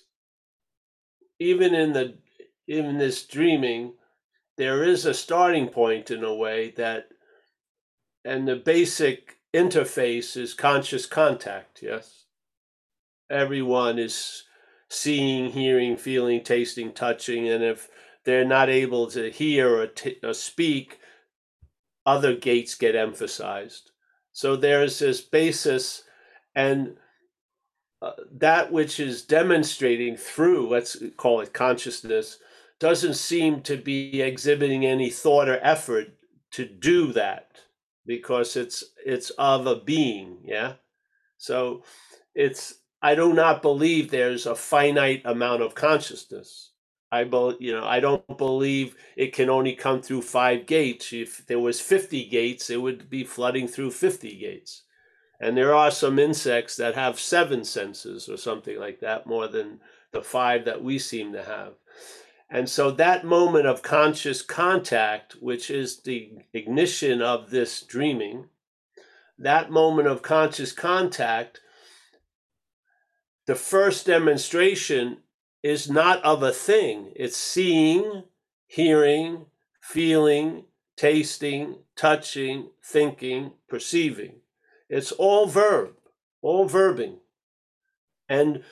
even 1.39 1.75
in 1.75 1.93
the 1.93 2.19
in 2.67 2.99
this 2.99 3.27
dreaming, 3.27 3.95
there 4.57 4.85
is 4.85 5.05
a 5.05 5.15
starting 5.15 5.69
point 5.69 6.11
in 6.11 6.23
a 6.23 6.35
way 6.35 6.73
that 6.77 7.09
and 8.25 8.49
the 8.49 8.57
basic 8.57 9.39
interface 9.53 10.37
is 10.37 10.55
conscious 10.55 11.07
contact, 11.07 11.83
yes? 11.83 12.25
Everyone 13.31 13.99
is 13.99 14.45
seeing, 14.89 15.51
hearing, 15.51 15.97
feeling, 15.97 16.43
tasting, 16.43 16.93
touching, 16.93 17.49
and 17.49 17.63
if 17.63 17.89
they're 18.25 18.45
not 18.45 18.71
able 18.71 19.11
to 19.11 19.31
hear 19.31 19.77
or, 19.77 19.87
t- 19.87 20.19
or 20.23 20.33
speak, 20.33 20.99
other 22.07 22.35
gates 22.35 22.75
get 22.75 22.95
emphasized. 22.95 23.91
So 24.35 24.57
there's 24.57 24.99
this 24.99 25.21
basis, 25.21 26.03
and 26.57 26.97
uh, 28.03 28.11
that 28.33 28.73
which 28.73 28.99
is 28.99 29.23
demonstrating 29.23 30.17
through, 30.17 30.69
let's 30.69 31.01
call 31.17 31.41
it 31.41 31.53
consciousness, 31.53 32.39
doesn't 32.81 33.15
seem 33.15 33.63
to 33.63 33.77
be 33.77 34.21
exhibiting 34.21 34.85
any 34.85 35.09
thought 35.09 35.49
or 35.49 35.61
effort 35.63 36.09
to 36.51 36.65
do 36.65 37.13
that 37.13 37.61
because 38.07 38.57
it's 38.57 38.83
it's 39.07 39.31
of 39.31 39.69
a 39.69 39.77
being 39.77 40.39
yeah? 40.45 40.75
So 41.39 41.85
it's 42.35 42.75
i 43.03 43.15
do 43.15 43.33
not 43.33 43.63
believe 43.63 44.11
there's 44.11 44.47
a 44.47 44.55
finite 44.57 45.23
amount 45.25 45.63
of 45.63 45.77
consciousness 45.77 46.73
i 47.21 47.25
believe 47.25 47.61
you 47.61 47.73
know 47.73 47.85
i 47.85 48.01
don't 48.01 48.39
believe 48.39 48.97
it 49.17 49.33
can 49.33 49.49
only 49.49 49.75
come 49.75 50.03
through 50.03 50.23
five 50.23 50.67
gates. 50.67 51.13
If 51.13 51.47
there 51.47 51.59
was 51.59 51.81
50 51.81 52.29
gates 52.29 52.71
it 52.71 52.81
would 52.81 53.09
be 53.09 53.25
flooding 53.25 53.69
through 53.69 53.93
50 53.93 54.37
gates. 54.37 54.83
And 55.41 55.57
there 55.57 55.75
are 55.75 55.91
some 55.91 56.19
insects 56.19 56.77
that 56.77 56.95
have 56.95 57.19
seven 57.19 57.65
senses 57.65 58.29
or 58.29 58.37
something 58.37 58.79
like 58.79 59.01
that 59.01 59.27
more 59.27 59.49
than 59.49 59.81
the 60.13 60.23
five 60.23 60.65
that 60.65 60.83
we 60.83 60.99
seem 60.99 61.33
to 61.33 61.43
have. 61.43 61.75
And 62.49 62.69
so 62.69 62.91
that 62.93 63.25
moment 63.25 63.67
of 63.67 63.83
conscious 63.83 64.41
contact, 64.43 65.33
which 65.41 65.71
is 65.71 66.01
the 66.01 66.33
ignition 66.53 67.21
of 67.21 67.51
this 67.51 67.83
dreaming, 67.83 68.47
that 69.39 69.71
moment 69.71 70.07
of 70.07 70.23
conscious 70.23 70.71
contact, 70.73 71.61
the 73.47 73.57
first 73.57 74.07
demonstration 74.07 75.19
is 75.65 75.91
not 75.91 76.23
of 76.23 76.43
a 76.43 76.53
thing. 76.53 77.11
It's 77.17 77.39
seeing, 77.39 78.25
hearing, 78.67 79.47
feeling, 79.81 80.65
tasting, 80.95 81.79
touching, 81.97 82.69
thinking, 82.85 83.53
perceiving. 83.67 84.41
It's 84.91 85.11
all 85.11 85.47
verb, 85.47 85.95
all 86.43 86.69
verbing. 86.69 87.17
And 88.29 88.63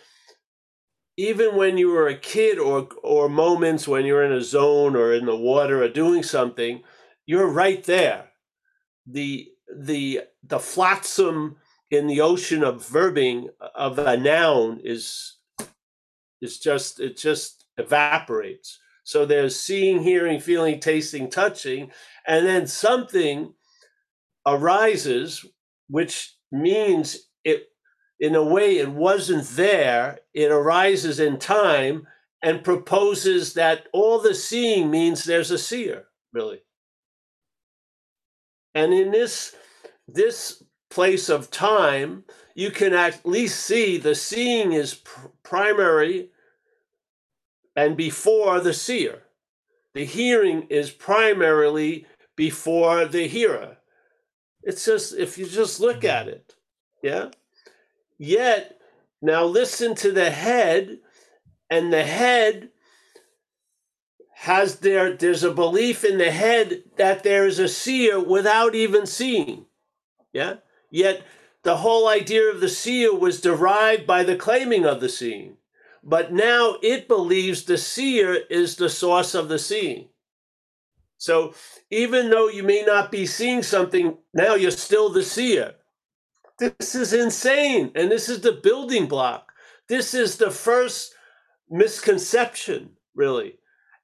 even 1.16 1.57
when 1.57 1.78
you 1.78 1.88
were 1.88 2.09
a 2.09 2.14
kid 2.14 2.59
or 2.59 2.88
or 3.03 3.28
moments 3.28 3.88
when 3.88 4.05
you're 4.05 4.24
in 4.24 4.32
a 4.32 4.43
zone 4.43 4.95
or 4.95 5.14
in 5.14 5.24
the 5.24 5.36
water 5.36 5.82
or 5.82 5.88
doing 5.88 6.22
something 6.22 6.82
you're 7.26 7.49
right 7.49 7.84
there 7.84 8.30
the 9.07 9.49
the 9.76 10.20
the 10.43 10.59
flotsam 10.59 11.57
in 11.90 12.07
the 12.07 12.20
ocean 12.20 12.64
of 12.64 12.86
verbing 12.86 13.49
of 13.74 13.99
a 13.99 14.16
noun 14.16 14.80
is 14.82 15.36
is 16.43 16.59
just 16.59 17.01
it 17.01 17.16
just 17.16 17.64
evaporates 17.78 18.78
so 19.05 19.24
there's 19.24 19.59
seeing 19.59 20.03
hearing 20.03 20.38
feeling 20.38 20.78
tasting 20.78 21.30
touching 21.30 21.90
and 22.26 22.47
then 22.47 22.66
something 22.66 23.55
arises 24.47 25.45
which 25.88 26.36
means 26.51 27.28
it 27.45 27.68
in 28.22 28.36
a 28.36 28.43
way 28.43 28.78
it 28.78 28.88
wasn't 28.88 29.45
there, 29.49 30.20
it 30.32 30.53
arises 30.53 31.18
in 31.18 31.38
time 31.38 32.07
and 32.40 32.62
proposes 32.62 33.55
that 33.55 33.88
all 33.93 34.20
the 34.20 34.34
seeing 34.34 34.90
means 34.90 35.24
there's 35.24 35.51
a 35.51 35.59
seer, 35.59 36.07
really. 36.32 36.61
And 38.76 38.95
in 38.95 39.11
this 39.11 39.55
this 40.07 40.62
place 40.88 41.28
of 41.28 41.51
time, 41.51 42.24
you 42.55 42.70
can 42.70 42.92
at 42.92 43.24
least 43.24 43.61
see 43.61 43.96
the 43.96 44.14
seeing 44.14 44.72
is 44.72 44.94
pr- 44.94 45.28
primary 45.42 46.30
and 47.74 47.96
before 47.96 48.61
the 48.61 48.74
seer. 48.74 49.22
The 49.94 50.05
hearing 50.05 50.62
is 50.68 50.90
primarily 50.90 52.07
before 52.36 53.05
the 53.05 53.26
hearer. 53.26 53.78
It's 54.62 54.84
just 54.84 55.14
if 55.14 55.38
you 55.38 55.46
just 55.46 55.80
look 55.80 55.98
mm-hmm. 55.98 56.07
at 56.07 56.28
it, 56.28 56.55
yeah. 57.03 57.30
Yet, 58.18 58.78
now 59.20 59.44
listen 59.44 59.94
to 59.96 60.12
the 60.12 60.30
head, 60.30 60.98
and 61.68 61.92
the 61.92 62.05
head 62.05 62.70
has 64.42 64.80
there, 64.80 65.16
there's 65.16 65.44
a 65.44 65.53
belief 65.53 66.05
in 66.05 66.18
the 66.18 66.30
head 66.30 66.82
that 66.96 67.22
there 67.22 67.46
is 67.46 67.59
a 67.59 67.68
seer 67.68 68.18
without 68.18 68.74
even 68.74 69.07
seeing. 69.07 69.66
Yeah? 70.32 70.57
Yet, 70.90 71.22
the 71.62 71.78
whole 71.78 72.08
idea 72.08 72.50
of 72.50 72.60
the 72.60 72.68
seer 72.68 73.14
was 73.14 73.40
derived 73.40 74.06
by 74.06 74.24
the 74.24 74.36
claiming 74.36 74.84
of 74.84 75.00
the 75.00 75.08
seeing. 75.08 75.56
But 76.02 76.32
now 76.32 76.76
it 76.82 77.06
believes 77.06 77.64
the 77.64 77.78
seer 77.78 78.34
is 78.50 78.76
the 78.76 78.88
source 78.88 79.34
of 79.34 79.48
the 79.48 79.58
seeing. 79.58 80.08
So 81.18 81.54
even 81.90 82.30
though 82.30 82.48
you 82.48 82.64
may 82.64 82.82
not 82.82 83.12
be 83.12 83.26
seeing 83.26 83.62
something, 83.62 84.18
now 84.34 84.56
you're 84.56 84.72
still 84.72 85.08
the 85.08 85.22
seer. 85.22 85.74
This 86.58 86.96
is 86.96 87.12
insane. 87.12 87.92
And 87.94 88.10
this 88.10 88.28
is 88.28 88.40
the 88.40 88.52
building 88.52 89.06
block. 89.06 89.52
This 89.88 90.14
is 90.14 90.36
the 90.36 90.50
first 90.50 91.14
misconception, 91.70 92.90
really. 93.14 93.58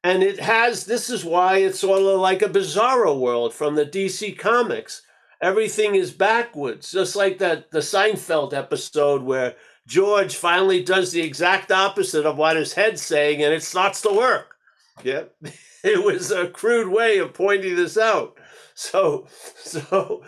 And 0.04 0.22
it 0.22 0.38
has, 0.38 0.86
this 0.86 1.10
is 1.10 1.24
why 1.24 1.58
it's 1.58 1.80
sort 1.80 2.02
of 2.02 2.20
like 2.20 2.42
a 2.42 2.48
bizarro 2.48 3.18
world 3.18 3.52
from 3.52 3.74
the 3.74 3.84
DC 3.84 4.38
comics. 4.38 5.02
Everything 5.40 5.94
is 5.94 6.12
backwards, 6.12 6.90
just 6.90 7.14
like 7.14 7.38
that 7.38 7.70
the 7.70 7.78
Seinfeld 7.78 8.52
episode 8.52 9.22
where 9.22 9.54
George 9.86 10.34
finally 10.34 10.82
does 10.82 11.12
the 11.12 11.22
exact 11.22 11.70
opposite 11.70 12.26
of 12.26 12.36
what 12.36 12.56
his 12.56 12.74
head's 12.74 13.02
saying 13.02 13.42
and 13.42 13.54
it 13.54 13.62
starts 13.62 14.02
to 14.02 14.12
work. 14.12 14.56
Yeah. 15.02 15.24
It 15.84 16.04
was 16.04 16.32
a 16.32 16.48
crude 16.48 16.88
way 16.88 17.18
of 17.18 17.34
pointing 17.34 17.76
this 17.76 17.96
out. 17.96 18.36
So, 18.74 19.28
so 19.62 20.24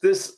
this 0.00 0.36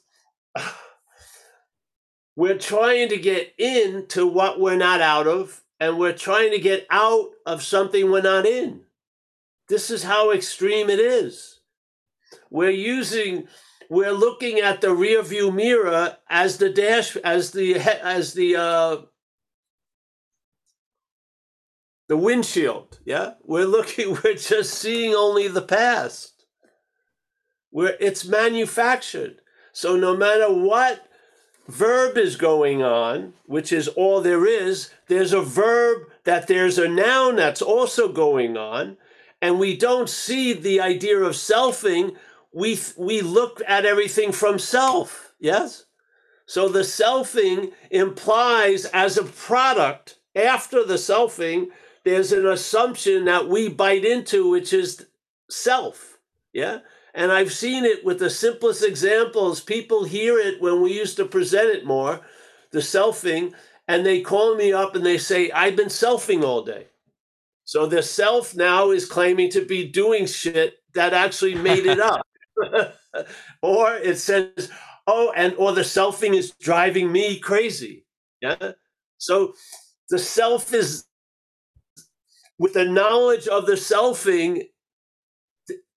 we're 2.37 2.59
trying 2.59 3.09
to 3.11 3.16
get 3.16 3.55
into 3.59 4.27
what 4.27 4.61
we're 4.61 4.77
not 4.77 5.01
out 5.01 5.27
of, 5.27 5.62
and 5.81 5.99
we're 5.99 6.12
trying 6.12 6.51
to 6.51 6.59
get 6.59 6.87
out 6.91 7.31
of 7.47 7.62
something 7.62 8.11
we're 8.11 8.21
not 8.21 8.47
in. 8.47 8.83
This 9.69 9.91
is 9.91 10.03
how 10.05 10.31
extreme 10.31 10.89
it 10.89 11.01
is. 11.01 11.61
We're 12.51 12.71
using, 12.71 13.49
we're 13.89 14.12
looking 14.12 14.59
at 14.59 14.80
the 14.80 14.95
rear 14.95 15.22
view 15.22 15.51
mirror 15.51 16.16
as 16.28 16.59
the 16.59 16.70
dash, 16.70 17.16
as 17.16 17.53
the 17.53 17.76
as 17.76 18.34
the 18.34 18.57
uh, 18.57 18.97
the 22.09 22.16
windshield. 22.16 22.99
Yeah, 23.05 23.34
we're 23.45 23.66
looking. 23.66 24.18
We're 24.24 24.34
just 24.34 24.74
seeing 24.74 25.14
only 25.14 25.49
the 25.49 25.62
past. 25.62 26.45
Where 27.70 27.97
it's 28.01 28.24
manufactured. 28.24 29.41
So 29.72 29.97
no 29.97 30.16
matter 30.16 30.53
what 30.53 31.07
verb 31.68 32.16
is 32.16 32.36
going 32.36 32.82
on, 32.82 33.34
which 33.45 33.72
is 33.72 33.89
all 33.89 34.22
there 34.22 34.47
is, 34.47 34.91
there's 35.07 35.34
a 35.34 35.43
verb 35.43 36.09
that 36.24 36.47
there's 36.47 36.78
a 36.78 36.89
noun 36.89 37.36
that's 37.36 37.62
also 37.62 38.11
going 38.11 38.57
on, 38.57 38.97
and 39.41 39.59
we 39.59 39.76
don't 39.76 40.09
see 40.09 40.53
the 40.53 40.80
idea 40.80 41.18
of 41.18 41.34
selfing. 41.34 42.16
We 42.59 42.78
we 42.96 43.20
look 43.20 43.62
at 43.66 43.84
everything 43.84 44.32
from 44.32 44.59
self. 44.59 45.34
Yes. 45.38 45.84
So 46.46 46.68
the 46.68 46.80
selfing 46.80 47.72
implies 47.90 48.84
as 48.86 49.16
a 49.16 49.24
product 49.24 50.18
after 50.34 50.84
the 50.84 50.94
selfing, 50.94 51.68
there's 52.04 52.32
an 52.32 52.46
assumption 52.46 53.24
that 53.26 53.48
we 53.48 53.68
bite 53.68 54.04
into, 54.04 54.48
which 54.48 54.72
is 54.72 55.06
self. 55.50 56.18
Yeah. 56.52 56.78
And 57.14 57.32
I've 57.32 57.52
seen 57.52 57.84
it 57.84 58.04
with 58.04 58.18
the 58.18 58.30
simplest 58.30 58.84
examples. 58.84 59.61
People 59.61 60.04
hear 60.04 60.38
it 60.38 60.61
when 60.61 60.80
we 60.80 60.92
used 60.92 61.16
to 61.16 61.24
present 61.24 61.68
it 61.68 61.84
more, 61.84 62.20
the 62.70 62.78
selfing, 62.78 63.52
and 63.88 64.04
they 64.04 64.20
call 64.20 64.54
me 64.54 64.72
up 64.72 64.94
and 64.94 65.04
they 65.04 65.18
say, 65.18 65.50
I've 65.50 65.76
been 65.76 65.88
selfing 65.88 66.44
all 66.44 66.62
day. 66.62 66.86
So 67.64 67.86
the 67.86 68.02
self 68.02 68.54
now 68.54 68.90
is 68.90 69.04
claiming 69.04 69.50
to 69.50 69.64
be 69.64 69.86
doing 69.88 70.26
shit 70.26 70.78
that 70.94 71.12
actually 71.12 71.54
made 71.54 71.86
it 71.86 72.00
up. 72.12 72.28
or 73.62 73.94
it 73.94 74.18
says, 74.18 74.70
oh, 75.06 75.32
and 75.36 75.54
or 75.54 75.72
the 75.72 75.82
selfing 75.82 76.34
is 76.34 76.52
driving 76.61 77.11
me 77.11 77.38
crazy. 77.38 78.04
Yeah. 78.40 78.72
So 79.18 79.54
the 80.11 80.18
self 80.18 80.72
is 80.72 81.04
with 82.59 82.74
the 82.74 82.84
knowledge 82.84 83.46
of 83.48 83.66
the 83.66 83.74
selfing 83.74 84.64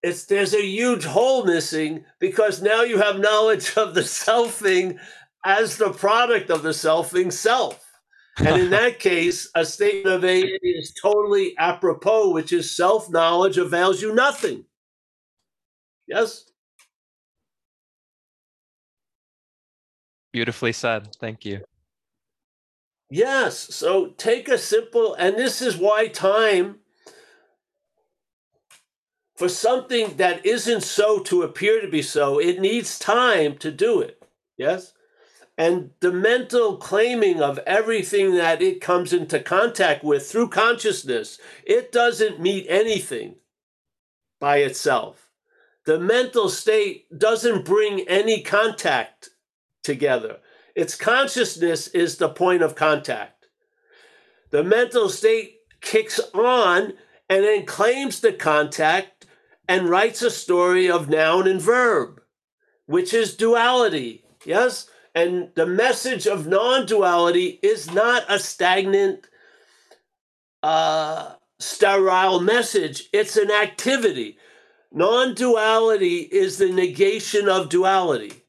it's 0.03 0.26
there's 0.26 0.53
a 0.53 0.66
huge 0.66 1.05
hole 1.05 1.45
missing 1.45 2.05
because 2.20 2.62
now 2.62 2.82
you 2.82 2.97
have 2.97 3.20
knowledge 3.20 3.78
of 3.78 3.93
the 3.93 4.01
selfing 4.01 4.97
as 5.45 5.78
the 5.78 5.91
product 5.91 6.49
of 6.49 6.64
the 6.64 6.70
selfing 6.70 7.32
self. 7.32 7.86
And 8.38 8.64
in 8.64 8.70
that 8.72 8.99
case, 8.99 9.49
a 9.55 9.66
statement 9.66 10.16
of 10.16 10.24
AA 10.24 10.57
is 10.64 10.93
totally 10.99 11.55
apropos, 11.57 12.32
which 12.32 12.51
is 12.51 12.76
self 12.76 13.09
knowledge 13.09 13.57
avails 13.57 14.01
you 14.01 14.14
nothing. 14.16 14.66
Yes? 16.07 16.51
Beautifully 20.32 20.72
said. 20.72 21.16
Thank 21.20 21.46
you. 21.46 21.62
Yes. 23.10 23.58
So 23.58 24.08
take 24.18 24.48
a 24.48 24.58
simple, 24.58 25.14
and 25.16 25.36
this 25.36 25.62
is 25.62 25.76
why 25.76 26.08
time 26.08 26.78
for 29.42 29.50
something 29.50 30.18
that 30.18 30.46
isn't 30.46 30.84
so 30.84 31.18
to 31.18 31.42
appear 31.42 31.82
to 31.82 31.88
be 31.88 32.04
so, 32.04 32.38
it 32.38 32.62
needs 32.62 33.00
time 33.00 33.58
to 33.58 33.72
do 33.72 34.00
it. 34.00 34.24
Yes? 34.56 34.94
And 35.58 35.90
the 36.00 36.12
mental 36.12 36.78
claiming 36.78 37.42
of 37.42 37.58
everything 37.66 38.36
that 38.36 38.62
it 38.62 38.82
comes 38.82 39.12
into 39.12 39.40
contact 39.40 40.04
with 40.04 40.30
through 40.30 40.50
consciousness, 40.50 41.40
it 41.64 41.92
doesn't 41.92 42.40
meet 42.40 42.68
anything 42.70 43.38
by 44.40 44.58
itself. 44.58 45.32
The 45.88 46.00
mental 46.00 46.48
state 46.48 47.08
doesn't 47.18 47.66
bring 47.66 48.02
any 48.08 48.44
contact 48.44 49.31
together. 49.84 50.38
Its 50.76 50.96
consciousness 50.96 51.88
is 51.90 52.18
the 52.18 52.30
point 52.30 52.62
of 52.62 52.76
contact. 52.76 53.48
The 54.52 54.64
mental 54.64 55.10
state 55.10 55.58
kicks 55.82 56.20
on 56.34 56.94
and 57.30 57.44
then 57.44 57.66
claims 57.66 58.20
the 58.20 58.34
contact 58.34 59.26
and 59.68 59.90
writes 59.90 60.22
a 60.22 60.30
story 60.30 60.90
of 60.90 61.10
noun 61.10 61.48
and 61.48 61.62
verb, 61.62 62.22
which 62.86 63.14
is 63.14 63.36
duality. 63.36 64.24
Yes? 64.46 64.90
And 65.16 65.50
the 65.56 65.66
message 65.66 66.28
of 66.28 66.48
non 66.48 66.86
duality 66.86 67.60
is 67.62 67.92
not 67.92 68.24
a 68.30 68.40
stagnant, 68.40 69.28
uh, 70.64 71.36
sterile 71.60 72.40
message, 72.40 73.10
it's 73.14 73.38
an 73.38 73.52
activity. 73.52 74.38
Non 74.92 75.34
duality 75.34 76.18
is 76.18 76.58
the 76.58 76.72
negation 76.72 77.48
of 77.48 77.70
duality. 77.70 78.41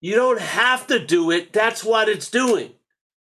You 0.00 0.14
don't 0.14 0.40
have 0.40 0.86
to 0.88 1.04
do 1.04 1.30
it, 1.30 1.52
that's 1.52 1.82
what 1.82 2.08
it's 2.08 2.30
doing. 2.30 2.72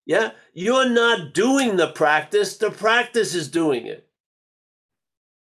Yeah? 0.05 0.31
You're 0.53 0.89
not 0.89 1.33
doing 1.33 1.75
the 1.75 1.87
practice, 1.87 2.57
the 2.57 2.71
practice 2.71 3.35
is 3.35 3.49
doing 3.49 3.85
it. 3.85 4.07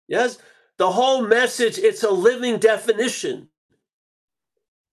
Yes? 0.08 0.38
The 0.78 0.92
whole 0.92 1.22
message, 1.22 1.78
it's 1.78 2.02
a 2.02 2.10
living 2.10 2.58
definition. 2.58 3.48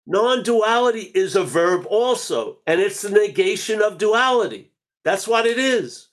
Non 0.06 0.44
duality 0.44 1.12
is 1.14 1.36
a 1.36 1.44
verb 1.44 1.86
also, 1.90 2.60
and 2.68 2.82
it's 2.82 3.02
the 3.02 3.10
negation 3.10 3.82
of 3.82 3.98
duality. 3.98 4.72
That's 5.04 5.28
what 5.28 5.46
it 5.46 5.58
is. 5.58 6.10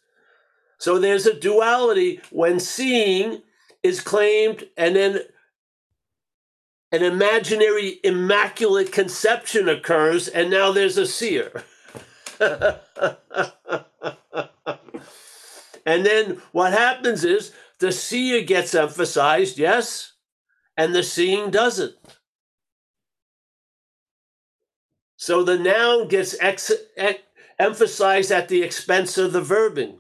So 0.79 0.99
there's 0.99 1.27
a 1.27 1.39
duality 1.39 2.21
when 2.31 2.61
seeing 2.61 3.43
is 3.83 4.01
claimed, 4.01 4.69
and 4.77 4.95
then 4.95 5.21
an 6.93 7.03
imaginary 7.03 8.01
immaculate 8.03 8.93
conception 8.93 9.69
occurs, 9.69 10.29
and 10.29 10.51
now 10.51 10.73
there's 10.73 10.99
a 10.99 11.07
seer. 11.07 11.65
and 15.87 16.05
then 16.05 16.41
what 16.53 16.73
happens 16.73 17.25
is 17.25 17.53
the 17.79 17.93
seer 17.93 18.43
gets 18.43 18.75
emphasized, 18.75 19.59
yes, 19.59 20.13
and 20.77 20.95
the 20.95 21.03
seeing 21.03 21.51
doesn't. 21.51 21.95
So 25.17 25.45
the 25.45 25.59
noun 25.59 26.09
gets 26.09 26.35
ex- 26.41 26.73
ex- 26.97 27.23
emphasized 27.59 28.33
at 28.33 28.49
the 28.49 28.63
expense 28.63 29.19
of 29.19 29.33
the 29.33 29.43
verbing. 29.43 29.99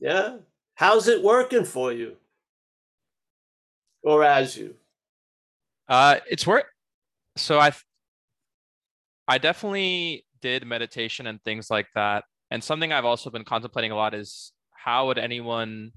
Yeah? 0.00 0.38
How's 0.74 1.06
it 1.06 1.22
working 1.22 1.64
for 1.64 1.92
you? 1.92 2.16
Or 4.02 4.24
as 4.24 4.56
you? 4.56 4.74
Uh, 5.90 6.18
it's 6.30 6.46
work. 6.46 6.66
So 7.36 7.58
I, 7.58 7.72
I 9.26 9.38
definitely 9.38 10.24
did 10.40 10.64
meditation 10.64 11.26
and 11.26 11.42
things 11.42 11.68
like 11.68 11.88
that. 11.96 12.24
And 12.52 12.62
something 12.62 12.92
I've 12.92 13.04
also 13.04 13.28
been 13.28 13.44
contemplating 13.44 13.90
a 13.90 13.96
lot 13.96 14.14
is 14.14 14.52
how 14.72 15.08
would 15.08 15.18
anyone 15.18 15.90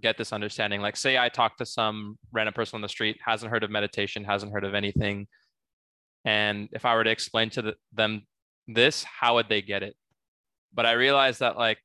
get 0.00 0.18
this 0.18 0.32
understanding 0.32 0.80
like 0.80 0.96
say 0.96 1.16
i 1.16 1.28
talk 1.28 1.56
to 1.56 1.64
some 1.64 2.18
random 2.32 2.52
person 2.52 2.76
on 2.76 2.82
the 2.82 2.88
street 2.88 3.16
hasn't 3.24 3.50
heard 3.50 3.62
of 3.62 3.70
meditation 3.70 4.24
hasn't 4.24 4.52
heard 4.52 4.64
of 4.64 4.74
anything 4.74 5.26
and 6.24 6.68
if 6.72 6.84
i 6.84 6.94
were 6.94 7.04
to 7.04 7.10
explain 7.10 7.48
to 7.48 7.62
the, 7.62 7.74
them 7.92 8.22
this 8.66 9.04
how 9.04 9.34
would 9.34 9.48
they 9.48 9.62
get 9.62 9.82
it 9.82 9.94
but 10.72 10.84
i 10.84 10.92
realized 10.92 11.40
that 11.40 11.56
like 11.56 11.78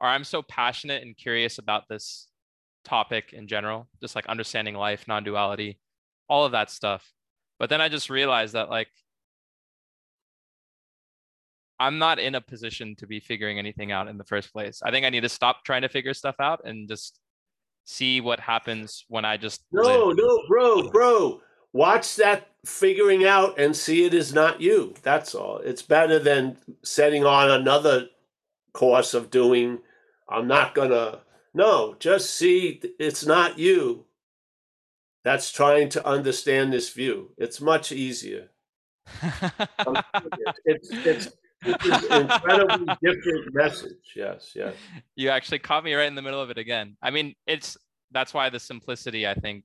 or 0.00 0.08
i'm 0.08 0.24
so 0.24 0.40
passionate 0.42 1.02
and 1.02 1.16
curious 1.16 1.58
about 1.58 1.84
this 1.88 2.28
topic 2.84 3.34
in 3.34 3.46
general 3.46 3.88
just 4.00 4.14
like 4.14 4.26
understanding 4.26 4.74
life 4.74 5.06
non-duality 5.06 5.78
all 6.28 6.44
of 6.44 6.52
that 6.52 6.70
stuff 6.70 7.12
but 7.58 7.68
then 7.70 7.80
i 7.80 7.88
just 7.88 8.10
realized 8.10 8.54
that 8.54 8.70
like 8.70 8.88
I'm 11.78 11.98
not 11.98 12.18
in 12.18 12.34
a 12.34 12.40
position 12.40 12.96
to 12.96 13.06
be 13.06 13.20
figuring 13.20 13.58
anything 13.58 13.92
out 13.92 14.08
in 14.08 14.16
the 14.16 14.24
first 14.24 14.52
place. 14.52 14.80
I 14.82 14.90
think 14.90 15.04
I 15.04 15.10
need 15.10 15.20
to 15.22 15.28
stop 15.28 15.62
trying 15.64 15.82
to 15.82 15.88
figure 15.88 16.14
stuff 16.14 16.36
out 16.40 16.62
and 16.64 16.88
just 16.88 17.20
see 17.84 18.20
what 18.20 18.40
happens 18.40 19.04
when 19.08 19.24
I 19.24 19.36
just 19.36 19.62
No, 19.72 19.82
live. 19.82 20.16
no, 20.16 20.42
bro, 20.48 20.88
bro. 20.90 21.42
Watch 21.72 22.16
that 22.16 22.48
figuring 22.64 23.26
out 23.26 23.58
and 23.60 23.76
see 23.76 24.04
it 24.06 24.14
is 24.14 24.32
not 24.32 24.60
you. 24.60 24.94
That's 25.02 25.34
all. 25.34 25.58
It's 25.58 25.82
better 25.82 26.18
than 26.18 26.56
setting 26.82 27.26
on 27.26 27.50
another 27.50 28.08
course 28.72 29.14
of 29.14 29.30
doing 29.30 29.78
I'm 30.28 30.48
not 30.48 30.74
going 30.74 30.90
to 30.90 31.20
No, 31.54 31.94
just 31.98 32.30
see 32.30 32.80
it's 32.98 33.26
not 33.26 33.58
you. 33.58 34.06
That's 35.26 35.50
trying 35.50 35.88
to 35.88 36.06
understand 36.06 36.72
this 36.72 36.90
view. 36.90 37.32
It's 37.36 37.60
much 37.60 37.90
easier. 37.90 38.50
it's, 40.64 40.88
it's 40.92 41.28
it's 41.64 42.10
an 42.10 42.30
incredibly 42.30 42.94
different 43.02 43.52
message. 43.52 44.12
Yes, 44.14 44.52
yes. 44.54 44.74
You 45.16 45.30
actually 45.30 45.58
caught 45.58 45.82
me 45.82 45.94
right 45.94 46.06
in 46.06 46.14
the 46.14 46.22
middle 46.22 46.40
of 46.40 46.50
it 46.50 46.58
again. 46.58 46.96
I 47.02 47.10
mean, 47.10 47.34
it's 47.44 47.76
that's 48.12 48.32
why 48.32 48.50
the 48.50 48.60
simplicity, 48.60 49.26
I 49.26 49.34
think. 49.34 49.64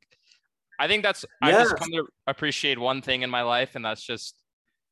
I 0.80 0.88
think 0.88 1.04
that's 1.04 1.26
yes. 1.44 1.56
I 1.56 1.62
just 1.62 1.76
come 1.76 1.92
to 1.92 2.08
appreciate 2.26 2.80
one 2.80 3.04
thing 3.04 3.22
in 3.22 3.30
my 3.30 3.44
life, 3.44 3.76
and 3.76 3.86
that's 3.86 4.02
just 4.02 4.42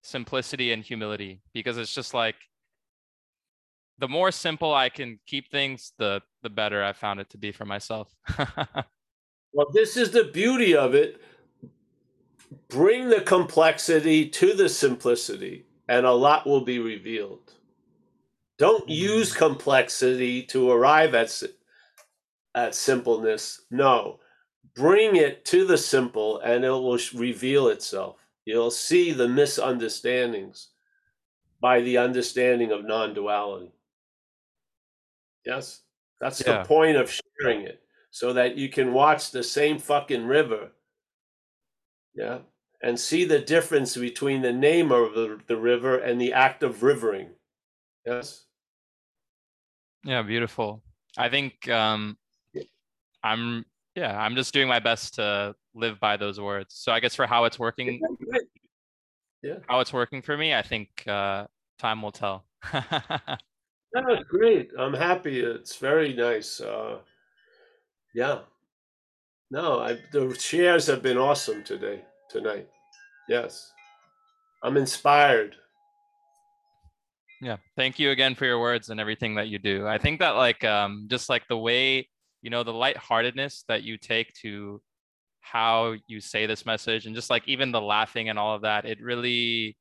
simplicity 0.04 0.72
and 0.72 0.84
humility. 0.84 1.42
Because 1.52 1.80
it's 1.80 1.96
just 1.96 2.14
like 2.14 2.36
the 3.98 4.08
more 4.08 4.30
simple 4.30 4.72
I 4.72 4.90
can 4.90 5.20
keep 5.26 5.50
things, 5.50 5.94
the 5.98 6.22
the 6.44 6.52
better 6.52 6.84
I 6.84 6.94
found 6.94 7.20
it 7.22 7.32
to 7.32 7.40
be 7.40 7.52
for 7.52 7.66
myself. 7.66 8.14
well, 9.54 9.68
this 9.74 9.98
is 9.98 10.12
the 10.12 10.26
beauty 10.26 10.76
of 10.76 10.94
it. 10.94 11.22
Bring 12.68 13.10
the 13.10 13.22
complexity 13.22 14.30
to 14.30 14.54
the 14.54 14.70
simplicity 14.70 15.66
and 15.88 16.06
a 16.06 16.12
lot 16.12 16.46
will 16.46 16.62
be 16.62 16.80
revealed. 16.80 17.54
Don't 18.58 18.84
mm-hmm. 18.84 18.92
use 18.92 19.34
complexity 19.34 20.44
to 20.44 20.70
arrive 20.70 21.16
at, 21.16 21.42
at 22.54 22.76
simpleness. 22.76 23.62
No, 23.72 24.20
bring 24.76 25.16
it 25.16 25.46
to 25.46 25.66
the 25.66 25.78
simple 25.78 26.40
and 26.40 26.64
it 26.64 26.70
will 26.70 27.00
reveal 27.16 27.70
itself. 27.70 28.18
You'll 28.46 28.72
see 28.72 29.12
the 29.12 29.28
misunderstandings 29.28 30.70
by 31.62 31.82
the 31.82 31.98
understanding 31.98 32.72
of 32.72 32.86
non 32.86 33.14
duality. 33.14 33.72
Yes, 35.46 35.82
that's 36.22 36.42
yeah. 36.46 36.60
the 36.60 36.66
point 36.66 36.98
of 36.98 37.12
sharing 37.12 37.62
it 37.62 37.82
so 38.12 38.34
that 38.34 38.58
you 38.58 38.70
can 38.70 38.94
watch 38.94 39.32
the 39.32 39.44
same 39.44 39.80
fucking 39.80 40.26
river. 40.26 40.72
Yeah, 42.16 42.40
and 42.82 43.00
see 43.00 43.26
the 43.26 43.40
difference 43.40 43.96
between 43.96 44.42
the 44.42 44.54
name 44.54 44.92
of 44.92 45.14
the, 45.14 45.40
the 45.48 45.58
river 45.58 45.98
and 45.98 46.20
the 46.20 46.34
act 46.34 46.64
of 46.64 46.84
rivering. 46.84 47.30
Yes. 48.06 48.46
Yeah, 50.04 50.22
beautiful. 50.22 50.82
I 51.18 51.30
think 51.30 51.70
um, 51.70 52.18
I'm 53.24 53.66
yeah, 53.96 54.18
I'm 54.20 54.36
just 54.36 54.54
doing 54.54 54.68
my 54.68 54.80
best 54.80 55.16
to 55.16 55.56
live 55.74 56.00
by 56.00 56.18
those 56.18 56.40
words. 56.40 56.76
So 56.76 56.92
I 56.92 57.00
guess 57.00 57.16
for 57.16 57.28
how 57.28 57.46
it's 57.46 57.60
working, 57.60 58.00
yeah, 59.44 59.56
how 59.68 59.82
it's 59.82 59.92
working 59.92 60.22
for 60.22 60.38
me, 60.38 60.54
I 60.54 60.62
think 60.62 61.04
uh, 61.08 61.48
time 61.78 62.02
will 62.02 62.12
tell. 62.12 62.46
That's 62.72 64.24
great. 64.30 64.72
I'm 64.78 64.94
happy. 64.94 65.40
It's 65.40 65.76
very 65.78 66.14
nice. 66.14 66.62
Uh, 66.62 67.00
yeah. 68.14 68.40
No, 69.52 69.80
I, 69.80 70.00
the 70.12 70.36
shares 70.40 70.88
have 70.88 71.02
been 71.02 71.18
awesome 71.18 71.64
today 71.64 72.02
tonight. 72.30 72.68
Yes. 73.28 73.72
I'm 74.64 74.78
inspired. 74.78 75.56
Yeah. 77.42 77.58
Thank 77.76 78.00
you 78.00 78.12
again 78.12 78.36
for 78.36 78.46
your 78.46 78.60
words 78.60 78.90
and 78.90 79.00
everything 79.00 79.36
that 79.36 79.48
you 79.48 79.60
do. 79.60 79.88
I 79.88 79.98
think 79.98 80.20
that 80.20 80.32
like 80.32 80.64
um 80.64 81.08
just 81.10 81.30
like 81.30 81.48
the 81.48 81.58
way, 81.58 82.08
you 82.42 82.50
know, 82.50 82.64
the 82.64 82.74
lightheartedness 82.74 83.64
that 83.68 83.84
you 83.84 83.98
take 83.98 84.34
to 84.42 84.82
how 85.40 85.96
you 86.08 86.20
say 86.20 86.46
this 86.46 86.66
message 86.66 87.06
and 87.06 87.16
just 87.16 87.30
like 87.30 87.48
even 87.48 87.72
the 87.72 87.82
laughing 87.82 88.30
and 88.30 88.38
all 88.38 88.56
of 88.56 88.64
that, 88.64 88.86
it 88.86 89.02
really 89.02 89.78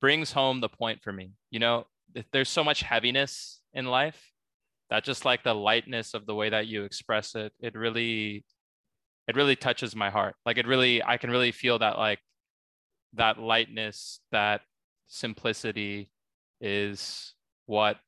brings 0.00 0.30
home 0.30 0.60
the 0.60 0.68
point 0.68 1.02
for 1.02 1.12
me. 1.12 1.32
You 1.50 1.60
know, 1.60 1.86
there's 2.32 2.48
so 2.48 2.62
much 2.62 2.82
heaviness 2.82 3.60
in 3.72 3.86
life 3.86 4.22
that 4.90 5.04
just 5.04 5.24
like 5.24 5.42
the 5.42 5.54
lightness 5.54 6.14
of 6.14 6.26
the 6.26 6.34
way 6.34 6.50
that 6.50 6.66
you 6.66 6.84
express 6.84 7.34
it, 7.34 7.52
it 7.60 7.74
really 7.74 8.44
it 9.28 9.36
really 9.36 9.56
touches 9.56 9.94
my 9.94 10.08
heart. 10.08 10.34
Like 10.46 10.56
it 10.56 10.66
really, 10.66 11.02
I 11.02 11.18
can 11.18 11.30
really 11.30 11.52
feel 11.52 11.78
that 11.80 11.98
like 11.98 12.18
that 13.14 13.38
lightness, 13.38 14.20
that 14.32 14.62
simplicity 15.06 16.10
is 16.60 17.34
what 17.66 17.98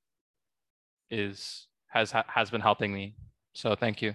is 1.10 1.66
has 1.88 2.12
has 2.12 2.50
been 2.50 2.62
helping 2.62 2.92
me. 2.92 3.14
So 3.52 3.74
thank 3.74 4.00
you. 4.00 4.14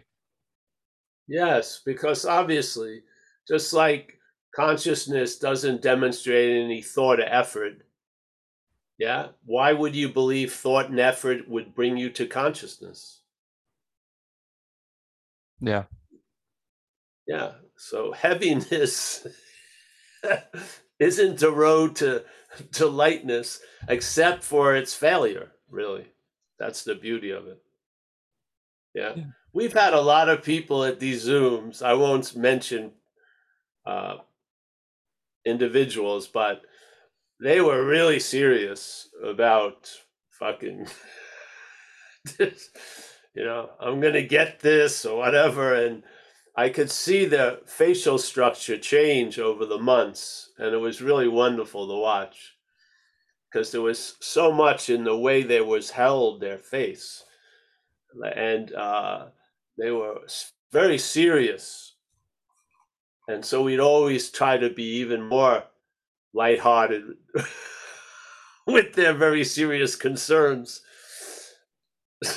Yes, 1.28 1.82
because 1.86 2.26
obviously, 2.26 3.02
just 3.48 3.74
like 3.74 4.18
consciousness 4.56 5.38
doesn't 5.38 5.82
demonstrate 5.82 6.64
any 6.64 6.82
thought 6.82 7.20
or 7.20 7.26
effort, 7.26 7.84
yeah, 8.98 9.28
why 9.46 9.74
would 9.74 9.96
you 9.96 10.10
believe 10.10 10.54
thought 10.54 10.90
and 10.90 11.00
effort 11.00 11.50
would 11.50 11.76
bring 11.76 11.98
you 11.98 12.10
to 12.12 12.26
consciousness? 12.26 13.22
Yeah. 15.60 15.84
Yeah. 17.28 17.54
So 17.78 18.12
heaviness 18.14 19.28
isn't 21.00 21.40
the 21.40 21.52
road 21.52 21.96
to 21.98 22.24
to 22.74 22.88
lightness 22.88 23.60
except 23.90 24.44
for 24.44 24.76
its 24.76 24.94
failure, 24.94 25.52
really. 25.70 26.08
That's 26.58 26.84
the 26.84 26.96
beauty 26.96 27.32
of 27.32 27.48
it. 27.48 27.62
Yeah. 28.94 29.14
yeah. 29.16 29.24
We've 29.54 29.74
had 29.74 29.94
a 29.94 30.02
lot 30.02 30.30
of 30.30 30.44
people 30.44 30.84
at 30.84 31.00
these 31.00 31.28
Zooms. 31.28 31.82
I 31.82 31.94
won't 31.94 32.36
mention 32.36 32.92
uh, 33.86 34.18
individuals, 35.46 36.28
but 36.28 36.62
they 37.40 37.62
were 37.62 37.86
really 37.86 38.20
serious 38.20 39.10
about 39.24 39.90
fucking 40.40 40.88
this, 42.38 42.70
you 43.34 43.44
know, 43.44 43.70
I'm 43.80 44.02
to 44.02 44.24
get 44.24 44.60
this 44.60 45.06
or 45.06 45.18
whatever. 45.18 45.74
And 45.74 46.04
I 46.56 46.70
could 46.70 46.90
see 46.90 47.26
the 47.26 47.62
facial 47.66 48.18
structure 48.18 48.78
change 48.78 49.40
over 49.40 49.66
the 49.66 49.80
months. 49.80 50.52
And 50.58 50.74
it 50.74 50.78
was 50.78 51.02
really 51.02 51.28
wonderful 51.28 51.88
to 51.88 51.96
watch 51.96 52.56
because 53.52 53.72
there 53.72 53.82
was 53.82 54.16
so 54.20 54.52
much 54.52 54.90
in 54.90 55.04
the 55.06 55.18
way 55.18 55.42
they 55.42 55.62
was 55.62 55.92
held 55.92 56.42
their 56.42 56.58
face 56.58 57.24
and 58.36 58.74
uh, 58.74 59.28
they 59.78 59.92
were 59.92 60.20
very 60.72 60.98
serious 60.98 61.96
and 63.28 63.44
so 63.44 63.64
we'd 63.64 63.80
always 63.80 64.30
try 64.30 64.58
to 64.58 64.70
be 64.70 64.98
even 64.98 65.24
more 65.24 65.64
lighthearted 66.36 67.04
with 68.68 68.94
their 68.94 69.14
very 69.14 69.44
serious 69.44 69.96
concerns. 69.96 70.82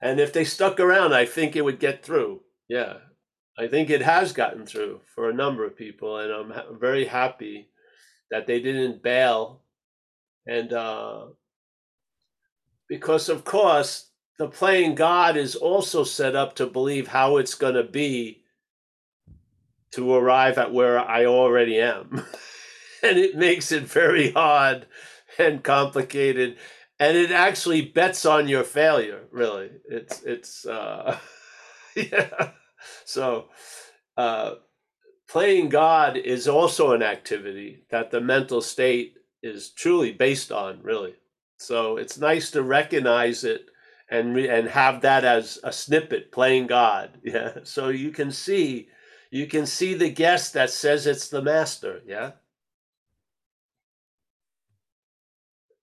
And 0.00 0.20
if 0.20 0.32
they 0.32 0.44
stuck 0.44 0.78
around 0.78 1.12
i 1.12 1.26
think 1.26 1.56
it 1.56 1.64
would 1.64 1.80
get 1.80 2.04
through. 2.04 2.42
Yeah. 2.68 2.98
I 3.58 3.66
think 3.66 3.90
it 3.90 4.02
has 4.02 4.32
gotten 4.32 4.64
through 4.64 5.00
for 5.12 5.28
a 5.28 5.34
number 5.34 5.66
of 5.66 5.76
people 5.76 6.18
and 6.18 6.32
i'm 6.32 6.78
very 6.78 7.04
happy 7.04 7.70
that 8.30 8.46
they 8.46 8.60
didn't 8.60 9.02
bail. 9.02 9.62
And 10.46 10.72
uh, 10.72 11.26
because 12.88 13.28
of 13.28 13.44
course 13.44 14.10
the 14.38 14.48
playing 14.48 14.94
god 14.94 15.36
is 15.36 15.56
also 15.56 16.04
set 16.04 16.36
up 16.36 16.54
to 16.54 16.66
believe 16.66 17.08
how 17.08 17.38
it's 17.38 17.56
going 17.56 17.74
to 17.74 17.82
be 17.82 18.42
to 19.90 20.14
arrive 20.14 20.58
at 20.58 20.72
where 20.72 20.98
i 20.98 21.24
already 21.24 21.80
am 21.80 22.24
and 23.02 23.18
it 23.18 23.36
makes 23.36 23.72
it 23.72 23.84
very 23.84 24.32
hard 24.32 24.86
and 25.38 25.62
complicated 25.62 26.56
and 27.00 27.16
it 27.16 27.30
actually 27.30 27.82
bets 27.82 28.26
on 28.26 28.48
your 28.48 28.64
failure 28.64 29.22
really 29.30 29.70
it's 29.88 30.22
it's 30.22 30.66
uh 30.66 31.16
yeah 31.96 32.50
so 33.04 33.48
uh 34.16 34.54
playing 35.28 35.68
God 35.68 36.16
is 36.16 36.48
also 36.48 36.92
an 36.92 37.02
activity 37.02 37.84
that 37.90 38.10
the 38.10 38.20
mental 38.20 38.60
state 38.60 39.14
is 39.42 39.70
truly 39.70 40.12
based 40.12 40.50
on, 40.50 40.80
really. 40.82 41.14
So 41.58 41.96
it's 41.96 42.18
nice 42.18 42.50
to 42.52 42.62
recognize 42.62 43.44
it 43.44 43.66
and 44.10 44.34
re- 44.34 44.48
and 44.48 44.68
have 44.68 45.02
that 45.02 45.24
as 45.24 45.58
a 45.62 45.72
snippet 45.72 46.32
playing 46.32 46.66
God. 46.66 47.18
Yeah. 47.22 47.58
So 47.64 47.88
you 47.88 48.10
can 48.10 48.32
see 48.32 48.88
you 49.30 49.46
can 49.46 49.66
see 49.66 49.94
the 49.94 50.10
guest 50.10 50.54
that 50.54 50.70
says 50.70 51.06
it's 51.06 51.28
the 51.28 51.42
master. 51.42 52.00
Yeah. 52.06 52.32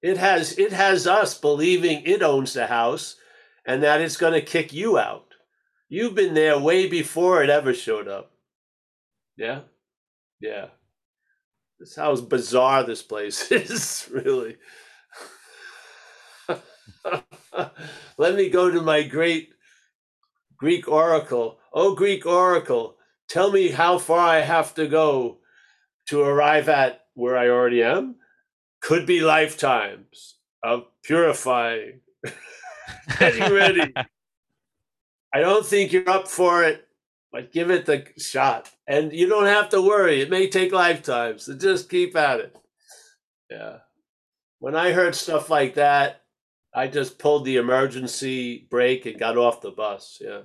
It 0.02 0.18
has 0.18 0.58
it 0.58 0.72
has 0.72 1.08
us 1.08 1.38
believing 1.38 2.04
it 2.06 2.22
owns 2.22 2.54
the 2.54 2.68
house 2.68 3.16
and 3.66 3.82
that 3.84 4.02
it's 4.02 4.18
going 4.18 4.34
to 4.34 4.41
kick 4.41 4.72
you 4.74 4.98
out. 4.98 5.34
You've 5.89 6.16
been 6.16 6.34
there 6.34 6.60
way 6.60 6.88
before 6.88 7.43
it 7.43 7.50
ever 7.50 7.74
showed 7.74 8.08
up. 8.08 8.32
Yeah. 9.38 9.62
Yeah. 10.39 10.68
This 11.80 11.96
how 11.96 12.16
bizarre 12.16 12.84
this 12.84 13.02
place 13.02 13.52
is, 13.52 14.08
really. 14.12 14.58
Let 18.18 18.36
me 18.36 18.50
go 18.50 18.72
to 18.72 18.82
my 18.82 19.04
great 19.04 19.50
Greek 20.58 20.88
oracle. 20.88 21.60
Oh, 21.74 21.96
Greek 21.96 22.26
oracle, 22.26 22.95
tell 23.28 23.51
me 23.51 23.69
how 23.69 23.97
far 23.97 24.19
I 24.19 24.41
have 24.41 24.76
to 24.76 24.88
go 24.88 25.39
to 26.07 26.21
arrive 26.21 26.69
at 26.69 27.05
where 27.13 27.38
I 27.38 27.49
already 27.49 27.84
am. 27.84 28.15
Could 28.82 29.05
be 29.05 29.21
lifetimes 29.21 30.36
of 30.63 30.86
purifying. 31.03 32.01
Getting 33.19 33.53
ready. 33.53 33.93
I 35.34 35.39
don't 35.39 35.65
think 35.65 35.91
you're 35.91 36.09
up 36.09 36.28
for 36.28 36.63
it 36.63 36.86
but 37.36 37.51
give 37.51 37.69
it 37.69 37.86
the 37.86 38.05
shot. 38.17 38.71
And 38.88 39.11
you 39.11 39.28
don't 39.28 39.47
have 39.47 39.67
to 39.69 39.82
worry. 39.82 40.21
It 40.21 40.30
may 40.30 40.47
take 40.47 40.71
lifetimes. 40.71 41.43
So 41.43 41.53
just 41.53 41.89
keep 41.89 42.15
at 42.15 42.39
it. 42.39 42.55
Yeah. 43.51 43.80
When 44.59 44.73
I 44.73 44.93
heard 44.93 45.15
stuff 45.15 45.49
like 45.49 45.73
that, 45.73 46.21
I 46.73 46.88
just 46.88 47.19
pulled 47.19 47.43
the 47.43 47.57
emergency 47.57 48.65
brake 48.69 49.05
and 49.05 49.19
got 49.19 49.38
off 49.38 49.59
the 49.59 49.71
bus. 49.71 50.21
Yeah. 50.21 50.43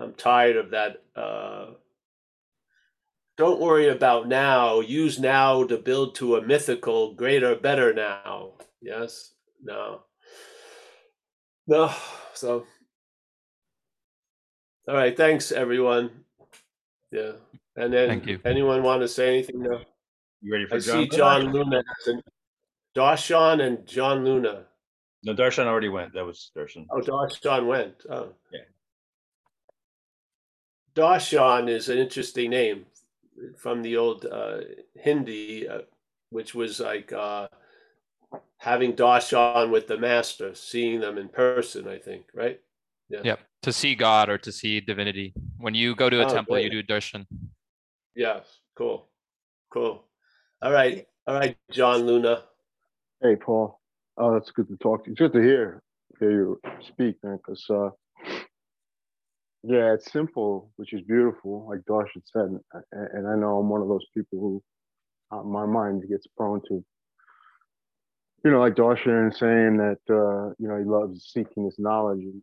I'm 0.00 0.14
tired 0.14 0.56
of 0.56 0.70
that. 0.70 1.02
Uh, 1.14 1.66
don't 3.36 3.60
worry 3.60 3.88
about 3.88 4.28
now. 4.28 4.80
Use 4.80 5.18
now 5.18 5.64
to 5.64 5.76
build 5.76 6.14
to 6.16 6.36
a 6.36 6.42
mythical, 6.42 7.14
greater, 7.14 7.54
better 7.54 7.92
now. 7.92 8.52
Yes? 8.80 9.32
No. 9.62 10.02
No. 11.66 11.92
So 12.34 12.64
all 14.90 14.96
right. 14.96 15.16
Thanks, 15.16 15.52
everyone. 15.52 16.10
Yeah. 17.12 17.32
And 17.76 17.92
then 17.92 18.08
Thank 18.08 18.26
you. 18.26 18.40
anyone 18.44 18.82
want 18.82 19.02
to 19.02 19.08
say 19.08 19.28
anything 19.28 19.62
now? 19.62 19.80
You 20.42 20.52
ready 20.52 20.66
for 20.66 20.76
I 20.76 20.78
John? 20.80 21.02
see 21.10 21.16
John 21.16 21.52
Luna. 21.52 21.82
Darshan 22.96 23.62
and 23.64 23.86
John 23.86 24.24
Luna. 24.24 24.64
No, 25.22 25.32
Darshan 25.34 25.66
already 25.66 25.90
went. 25.90 26.12
That 26.14 26.24
was 26.26 26.50
Darshan. 26.56 26.86
Oh, 26.90 27.00
Darshan 27.00 27.66
went. 27.66 27.94
Oh. 28.10 28.32
Yeah. 28.52 28.60
Darshan 30.94 31.68
is 31.68 31.88
an 31.88 31.98
interesting 31.98 32.50
name 32.50 32.86
from 33.56 33.82
the 33.82 33.96
old 33.96 34.26
uh, 34.26 34.58
Hindi, 34.96 35.68
uh, 35.68 35.82
which 36.30 36.54
was 36.54 36.80
like 36.80 37.12
uh, 37.12 37.48
having 38.58 38.94
darshan 38.94 39.70
with 39.70 39.86
the 39.86 39.98
master, 39.98 40.54
seeing 40.54 41.00
them 41.00 41.18
in 41.18 41.28
person, 41.28 41.88
I 41.88 41.98
think, 41.98 42.26
right? 42.34 42.60
Yeah. 43.08 43.20
Yep. 43.24 43.40
To 43.62 43.72
see 43.72 43.94
God 43.94 44.28
or 44.28 44.38
to 44.38 44.52
see 44.52 44.80
divinity. 44.80 45.34
When 45.58 45.74
you 45.74 45.94
go 45.94 46.08
to 46.08 46.20
a 46.20 46.26
oh, 46.26 46.28
temple, 46.28 46.54
great. 46.54 46.72
you 46.72 46.82
do 46.82 46.94
darshan. 46.94 47.26
Yes. 48.14 48.46
Cool. 48.76 49.08
Cool. 49.72 50.04
All 50.62 50.72
right. 50.72 51.06
All 51.26 51.34
right, 51.34 51.56
John 51.70 52.06
Luna. 52.06 52.42
Hey, 53.22 53.36
Paul. 53.36 53.78
Oh, 54.16 54.32
that's 54.32 54.50
good 54.50 54.68
to 54.68 54.76
talk 54.78 55.04
to 55.04 55.10
you. 55.10 55.12
It's 55.12 55.20
good 55.20 55.32
to 55.34 55.40
hear 55.40 55.82
hear 56.18 56.30
you 56.30 56.60
speak, 56.86 57.16
man. 57.22 57.36
Because 57.36 57.64
uh, 57.70 57.90
yeah, 59.62 59.94
it's 59.94 60.10
simple, 60.10 60.70
which 60.76 60.92
is 60.92 61.02
beautiful, 61.02 61.68
like 61.68 61.80
Darshan 61.80 62.22
said. 62.24 62.58
And, 62.92 63.28
I 63.28 63.36
know 63.36 63.58
I'm 63.58 63.68
one 63.68 63.82
of 63.82 63.88
those 63.88 64.06
people 64.14 64.40
who, 64.40 64.62
uh, 65.30 65.42
my 65.42 65.66
mind 65.66 66.02
gets 66.08 66.26
prone 66.36 66.60
to 66.68 66.84
you 68.44 68.50
know, 68.50 68.60
like 68.60 68.74
Darshan 68.74 69.36
saying 69.36 69.76
that, 69.76 69.98
uh, 70.08 70.54
you 70.58 70.68
know, 70.68 70.78
he 70.78 70.84
loves 70.84 71.30
seeking 71.32 71.64
this 71.64 71.78
knowledge. 71.78 72.20
And 72.20 72.42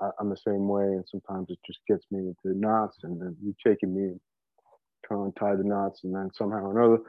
I, 0.00 0.10
am 0.20 0.28
the 0.28 0.36
same 0.36 0.68
way, 0.68 0.84
and 0.84 1.04
sometimes 1.08 1.46
it 1.50 1.58
just 1.66 1.78
gets 1.88 2.04
me 2.10 2.20
into 2.20 2.58
knots, 2.58 2.98
and 3.02 3.20
then 3.20 3.36
you 3.42 3.54
taking 3.64 3.94
me 3.94 4.02
and 4.02 4.20
trying 5.04 5.32
to 5.32 5.38
tie 5.38 5.54
the 5.54 5.64
knots, 5.64 6.00
and 6.04 6.14
then 6.14 6.30
somehow 6.34 6.64
or 6.64 6.78
another, 6.78 7.02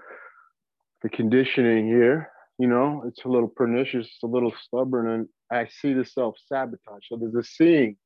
the 1.01 1.09
conditioning 1.09 1.87
here, 1.87 2.29
you 2.59 2.67
know, 2.67 3.03
it's 3.07 3.25
a 3.25 3.27
little 3.27 3.47
pernicious, 3.47 4.05
it's 4.07 4.23
a 4.23 4.27
little 4.27 4.53
stubborn, 4.61 5.09
and 5.09 5.27
I 5.51 5.67
see 5.67 5.93
the 5.93 6.05
self 6.05 6.35
sabotage. 6.47 7.03
So 7.09 7.17
there's 7.17 7.35
a 7.35 7.43
seeing, 7.43 7.97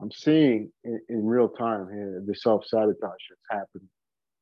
I'm 0.00 0.10
seeing 0.10 0.70
in, 0.84 1.00
in 1.08 1.24
real 1.24 1.48
time 1.48 1.88
here 1.92 2.22
the 2.26 2.34
self 2.34 2.66
sabotage 2.66 2.98
that's 3.00 3.50
happened 3.50 3.88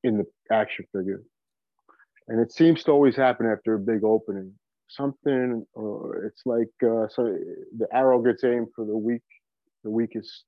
in 0.05 0.19
the 0.19 0.25
action 0.51 0.85
figure, 0.95 1.23
and 2.29 2.41
it 2.41 2.53
seems 2.53 2.83
to 2.85 2.91
always 2.91 3.17
happen 3.17 3.47
after 3.47 3.75
a 3.75 3.79
big 3.79 4.05
opening. 4.05 4.53
Something, 4.89 5.65
or 5.73 6.25
it's 6.27 6.43
like 6.45 6.69
uh, 6.83 7.09
so 7.09 7.37
the 7.79 7.87
arrow 7.93 8.21
gets 8.21 8.45
aimed 8.45 8.69
for 8.75 8.85
the 8.85 8.97
weak 8.97 9.23
the 9.85 9.91
weakest 9.91 10.45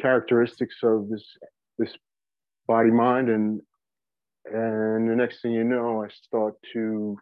characteristics 0.00 0.76
of 0.82 1.08
this 1.08 1.24
this 1.78 1.92
body 2.66 2.90
mind. 2.90 3.28
And 3.28 3.60
and 4.46 5.08
the 5.08 5.16
next 5.16 5.40
thing 5.40 5.52
you 5.52 5.64
know 5.64 6.04
i 6.04 6.08
start 6.08 6.54
to 6.72 7.16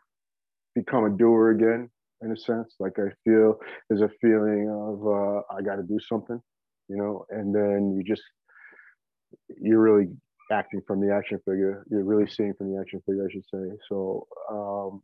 become 0.74 1.04
a 1.04 1.10
doer 1.10 1.50
again 1.50 1.88
in 2.22 2.32
a 2.32 2.36
sense 2.36 2.74
like 2.78 2.98
i 2.98 3.08
feel 3.24 3.58
there's 3.88 4.02
a 4.02 4.10
feeling 4.20 4.68
of 4.70 5.06
uh, 5.06 5.42
i 5.54 5.62
got 5.62 5.76
to 5.76 5.82
do 5.82 5.98
something 6.00 6.40
you 6.88 6.96
know 6.96 7.24
and 7.30 7.54
then 7.54 7.94
you 7.96 8.02
just 8.02 8.22
you're 9.60 9.80
really 9.80 10.08
acting 10.50 10.82
from 10.86 11.00
the 11.00 11.12
action 11.12 11.38
figure 11.38 11.84
you're 11.90 12.04
really 12.04 12.28
seeing 12.28 12.52
from 12.54 12.72
the 12.72 12.80
action 12.80 13.00
figure 13.06 13.26
i 13.28 13.32
should 13.32 13.44
say 13.52 13.76
so 13.88 14.26
um 14.50 15.02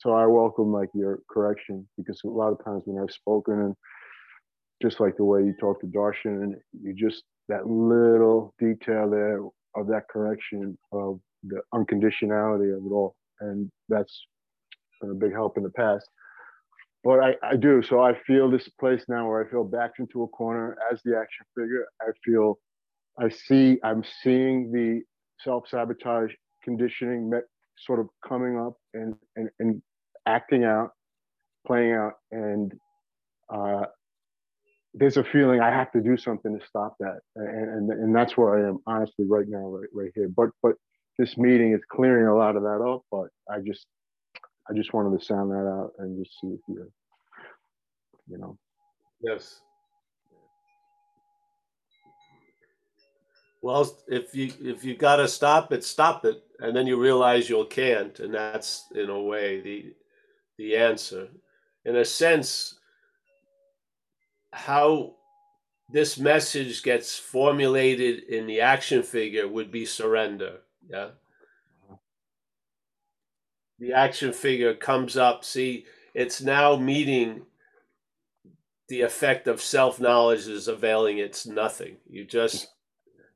so 0.00 0.12
i 0.12 0.26
welcome 0.26 0.72
like 0.72 0.90
your 0.94 1.20
correction 1.30 1.86
because 1.96 2.20
a 2.24 2.28
lot 2.28 2.52
of 2.52 2.64
times 2.64 2.82
when 2.84 3.02
i've 3.02 3.12
spoken 3.12 3.54
and 3.60 3.74
just 4.80 5.00
like 5.00 5.16
the 5.16 5.24
way 5.24 5.40
you 5.40 5.54
talk 5.60 5.80
to 5.80 5.86
darshan 5.86 6.42
and 6.42 6.54
you 6.82 6.94
just 6.94 7.24
that 7.48 7.66
little 7.66 8.54
detail 8.58 9.10
there 9.10 9.40
of 9.74 9.86
that 9.88 10.08
correction 10.08 10.76
of 10.92 11.20
the 11.44 11.60
unconditionality 11.74 12.76
of 12.76 12.84
it 12.84 12.92
all. 12.92 13.16
And 13.40 13.70
that's 13.88 14.26
been 15.00 15.10
a 15.10 15.14
big 15.14 15.32
help 15.32 15.56
in 15.56 15.62
the 15.62 15.70
past. 15.70 16.08
But 17.02 17.20
I, 17.20 17.34
I 17.42 17.56
do. 17.56 17.82
So 17.82 18.02
I 18.02 18.12
feel 18.26 18.50
this 18.50 18.68
place 18.78 19.02
now 19.08 19.28
where 19.28 19.44
I 19.44 19.50
feel 19.50 19.64
backed 19.64 20.00
into 20.00 20.22
a 20.22 20.28
corner 20.28 20.76
as 20.92 21.00
the 21.04 21.16
action 21.16 21.46
figure. 21.56 21.86
I 22.02 22.10
feel, 22.24 22.58
I 23.18 23.30
see, 23.30 23.78
I'm 23.82 24.04
seeing 24.22 24.70
the 24.70 25.02
self 25.42 25.64
sabotage 25.68 26.32
conditioning 26.62 27.30
met, 27.30 27.44
sort 27.86 28.00
of 28.00 28.08
coming 28.26 28.58
up 28.58 28.74
and, 28.92 29.14
and, 29.36 29.48
and 29.58 29.82
acting 30.26 30.64
out, 30.64 30.90
playing 31.66 31.92
out. 31.92 32.14
And 32.32 32.72
uh, 33.52 33.84
there's 34.94 35.16
a 35.16 35.24
feeling 35.24 35.60
I 35.60 35.70
have 35.70 35.92
to 35.92 36.00
do 36.00 36.16
something 36.16 36.58
to 36.58 36.66
stop 36.66 36.96
that, 37.00 37.20
and 37.36 37.68
and, 37.70 37.90
and 37.90 38.14
that's 38.14 38.36
where 38.36 38.58
I 38.58 38.68
am 38.68 38.78
honestly 38.86 39.24
right 39.28 39.46
now, 39.48 39.66
right 39.68 39.88
right 39.94 40.10
here. 40.14 40.28
But 40.34 40.50
but 40.62 40.72
this 41.18 41.36
meeting 41.36 41.72
is 41.72 41.80
clearing 41.90 42.26
a 42.26 42.36
lot 42.36 42.56
of 42.56 42.62
that 42.62 42.82
up. 42.82 43.02
But 43.10 43.28
I 43.48 43.60
just 43.64 43.86
I 44.68 44.74
just 44.74 44.92
wanted 44.92 45.18
to 45.18 45.24
sound 45.24 45.50
that 45.50 45.66
out 45.66 45.92
and 45.98 46.22
just 46.22 46.38
see 46.40 46.48
if 46.48 46.60
you 46.68 46.90
you 48.28 48.38
know. 48.38 48.56
Yes. 49.20 49.60
Well, 53.62 53.94
if 54.08 54.34
you 54.34 54.52
if 54.60 54.84
you 54.84 54.96
got 54.96 55.16
to 55.16 55.28
stop 55.28 55.72
it, 55.72 55.84
stop 55.84 56.24
it, 56.24 56.42
and 56.60 56.74
then 56.74 56.86
you 56.86 56.98
realize 56.98 57.50
you 57.50 57.66
can't, 57.68 58.18
and 58.20 58.32
that's 58.32 58.86
in 58.94 59.10
a 59.10 59.20
way 59.20 59.60
the 59.60 59.94
the 60.56 60.76
answer. 60.76 61.28
In 61.84 61.96
a 61.96 62.04
sense, 62.04 62.78
how 64.52 65.16
this 65.90 66.18
message 66.18 66.82
gets 66.82 67.18
formulated 67.18 68.24
in 68.24 68.46
the 68.46 68.60
action 68.60 69.02
figure 69.02 69.48
would 69.48 69.70
be 69.70 69.84
surrender. 69.84 70.60
Yeah. 70.88 71.10
The 73.80 73.92
action 73.92 74.32
figure 74.32 74.74
comes 74.74 75.16
up. 75.16 75.44
See, 75.44 75.86
it's 76.14 76.40
now 76.40 76.76
meeting 76.76 77.42
the 78.88 79.00
effect 79.00 79.48
of 79.48 79.62
self 79.62 79.98
knowledge 79.98 80.46
is 80.46 80.68
availing 80.68 81.18
it's 81.18 81.46
nothing. 81.46 81.96
You 82.08 82.24
just 82.24 82.68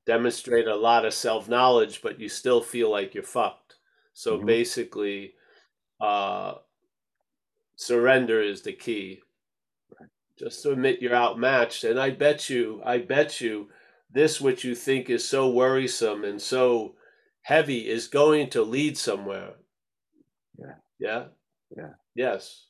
demonstrate 0.06 0.66
a 0.66 0.76
lot 0.76 1.06
of 1.06 1.14
self 1.14 1.48
knowledge, 1.48 2.02
but 2.02 2.20
you 2.20 2.28
still 2.28 2.60
feel 2.60 2.90
like 2.90 3.14
you're 3.14 3.24
fucked. 3.24 3.76
So 4.12 4.36
mm-hmm. 4.36 4.46
basically, 4.46 5.34
uh, 6.00 6.54
surrender 7.76 8.42
is 8.42 8.62
the 8.62 8.72
key 8.72 9.20
just 10.38 10.62
to 10.62 10.72
admit 10.72 11.00
you're 11.00 11.14
outmatched. 11.14 11.84
And 11.84 11.98
I 11.98 12.10
bet 12.10 12.50
you, 12.50 12.82
I 12.84 12.98
bet 12.98 13.40
you, 13.40 13.68
this 14.10 14.40
which 14.40 14.64
you 14.64 14.74
think 14.74 15.08
is 15.08 15.26
so 15.26 15.48
worrisome 15.48 16.24
and 16.24 16.40
so 16.40 16.94
heavy 17.42 17.88
is 17.88 18.08
going 18.08 18.50
to 18.50 18.62
lead 18.62 18.96
somewhere. 18.96 19.54
Yeah. 20.58 20.74
Yeah. 20.98 21.24
Yeah. 21.76 21.90
Yes. 22.14 22.66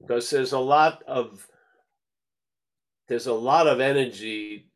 Because 0.00 0.30
there's 0.30 0.52
a 0.52 0.58
lot 0.58 1.02
of 1.06 1.46
there's 3.08 3.26
a 3.26 3.34
lot 3.34 3.66
of 3.66 3.80
energy 3.80 4.70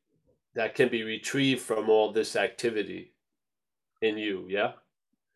that 0.54 0.74
can 0.74 0.88
be 0.88 1.02
retrieved 1.02 1.60
from 1.60 1.88
all 1.88 2.12
this 2.12 2.34
activity 2.36 3.14
in 4.00 4.18
you. 4.18 4.46
Yeah. 4.48 4.72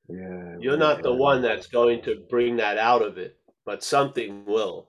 Yeah. 0.08 0.56
You're 0.60 0.76
not 0.76 1.02
the 1.02 1.12
one 1.14 1.42
that's 1.42 1.66
going 1.66 2.02
to 2.02 2.16
bring 2.30 2.56
that 2.56 2.78
out 2.78 3.02
of 3.02 3.18
it, 3.18 3.36
but 3.64 3.82
something 3.82 4.44
will 4.44 4.88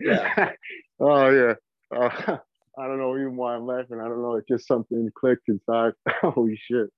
yeah. 0.00 0.50
Oh 1.02 1.30
yeah. 1.30 1.54
Uh, 1.94 2.10
I 2.78 2.86
don't 2.86 2.98
know 2.98 3.16
even 3.16 3.36
why 3.36 3.54
I'm 3.54 3.66
laughing. 3.66 4.00
I 4.00 4.08
don't 4.08 4.20
know. 4.20 4.36
It's 4.36 4.48
just 4.48 4.66
something 4.66 5.10
clicked 5.18 5.48
inside. 5.48 5.92
Holy 6.20 6.60
shit. 6.70 6.88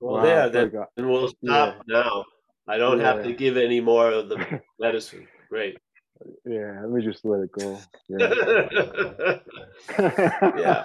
Well, 0.00 0.22
wow, 0.22 0.24
yeah. 0.24 0.48
Then, 0.48 0.72
then 0.96 1.08
we'll 1.08 1.28
stop 1.28 1.38
yeah. 1.42 1.72
now. 1.86 2.24
I 2.68 2.78
don't 2.78 2.98
yeah. 2.98 3.14
have 3.14 3.22
to 3.24 3.32
give 3.32 3.56
any 3.56 3.80
more 3.80 4.10
of 4.10 4.28
the 4.28 4.60
medicine. 4.80 5.26
Great. 5.48 5.78
Yeah, 6.44 6.80
let 6.82 6.90
me 6.90 7.02
just 7.02 7.24
let 7.24 7.40
it 7.40 7.52
go. 7.52 7.78
Yeah. 8.08 9.38
yeah. 10.56 10.84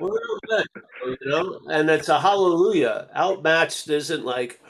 Well, 0.00 0.18
good, 0.48 0.66
you 1.04 1.16
know, 1.26 1.60
and 1.70 1.90
it's 1.90 2.08
a 2.08 2.18
hallelujah. 2.18 3.08
Outmatched 3.14 3.88
isn't 3.88 4.24
like, 4.24 4.60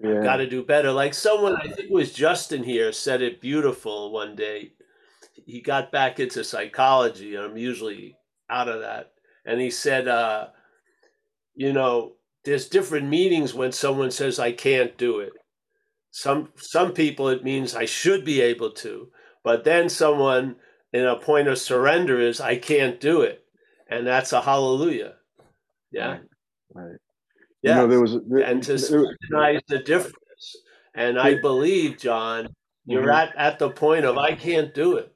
yeah. 0.00 0.22
got 0.22 0.36
to 0.36 0.48
do 0.48 0.62
better. 0.62 0.92
Like 0.92 1.12
someone, 1.12 1.56
I 1.56 1.64
think 1.64 1.80
it 1.80 1.90
was 1.90 2.12
Justin 2.12 2.62
here, 2.62 2.92
said 2.92 3.20
it 3.20 3.40
beautiful 3.40 4.12
one 4.12 4.36
day. 4.36 4.72
He 5.44 5.60
got 5.60 5.90
back 5.90 6.20
into 6.20 6.44
psychology. 6.44 7.34
and 7.34 7.44
I'm 7.44 7.56
usually 7.56 8.16
out 8.48 8.68
of 8.68 8.80
that. 8.80 9.12
And 9.44 9.60
he 9.60 9.70
said, 9.70 10.06
uh, 10.06 10.48
you 11.56 11.72
know, 11.72 12.12
there's 12.44 12.68
different 12.68 13.08
meanings 13.08 13.54
when 13.54 13.72
someone 13.72 14.10
says, 14.10 14.38
I 14.38 14.52
can't 14.52 14.96
do 14.96 15.20
it. 15.20 15.32
Some, 16.10 16.50
some 16.56 16.92
people, 16.92 17.28
it 17.28 17.44
means 17.44 17.74
I 17.74 17.84
should 17.84 18.24
be 18.24 18.40
able 18.40 18.70
to. 18.72 19.08
But 19.44 19.64
then 19.64 19.88
someone 19.88 20.56
in 20.92 21.04
a 21.04 21.16
point 21.16 21.48
of 21.48 21.58
surrender 21.58 22.20
is, 22.20 22.40
I 22.40 22.56
can't 22.56 23.00
do 23.00 23.22
it. 23.22 23.44
And 23.90 24.06
that's 24.06 24.32
a 24.32 24.40
hallelujah. 24.40 25.14
Yeah. 25.90 26.10
Right. 26.10 26.20
right. 26.74 26.96
Yeah, 27.62 27.76
you 27.76 27.82
know, 27.82 27.88
there 27.88 28.00
was 28.00 28.16
there, 28.28 28.44
and 28.44 28.62
to 28.62 28.72
recognize 28.72 29.60
the 29.68 29.78
difference. 29.78 30.14
And 30.94 31.18
I 31.18 31.40
believe, 31.40 31.98
John, 31.98 32.48
you're 32.86 33.02
mm-hmm. 33.02 33.10
at 33.10 33.36
at 33.36 33.58
the 33.58 33.70
point 33.70 34.04
of 34.04 34.16
I 34.16 34.34
can't 34.34 34.72
do 34.72 34.96
it, 34.96 35.12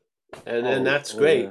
and 0.46 0.66
then 0.66 0.80
oh, 0.80 0.84
that's 0.84 1.12
great. 1.12 1.44
Yeah. 1.44 1.50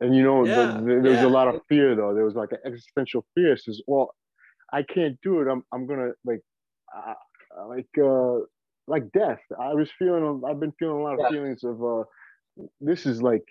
And 0.00 0.14
you 0.14 0.22
know, 0.22 0.44
yeah, 0.44 0.66
the, 0.66 0.72
the, 0.78 0.84
there 0.84 1.00
was 1.00 1.20
yeah. 1.20 1.26
a 1.26 1.28
lot 1.28 1.48
of 1.48 1.60
fear 1.68 1.96
though. 1.96 2.14
There 2.14 2.24
was 2.24 2.34
like 2.34 2.52
an 2.52 2.58
existential 2.64 3.24
fear. 3.34 3.56
Says, 3.56 3.82
well, 3.86 4.14
I 4.72 4.82
can't 4.82 5.18
do 5.22 5.40
it. 5.40 5.48
I'm 5.48 5.62
I'm 5.72 5.86
gonna 5.86 6.12
like, 6.24 6.40
uh, 6.96 7.14
like 7.68 7.88
uh, 8.02 8.38
like 8.86 9.10
death. 9.12 9.40
I 9.58 9.74
was 9.74 9.90
feeling. 9.98 10.42
I've 10.48 10.60
been 10.60 10.72
feeling 10.78 11.00
a 11.00 11.02
lot 11.02 11.20
of 11.20 11.30
feelings 11.30 11.64
of 11.64 11.82
uh, 11.82 12.04
this 12.80 13.06
is 13.06 13.22
like 13.22 13.44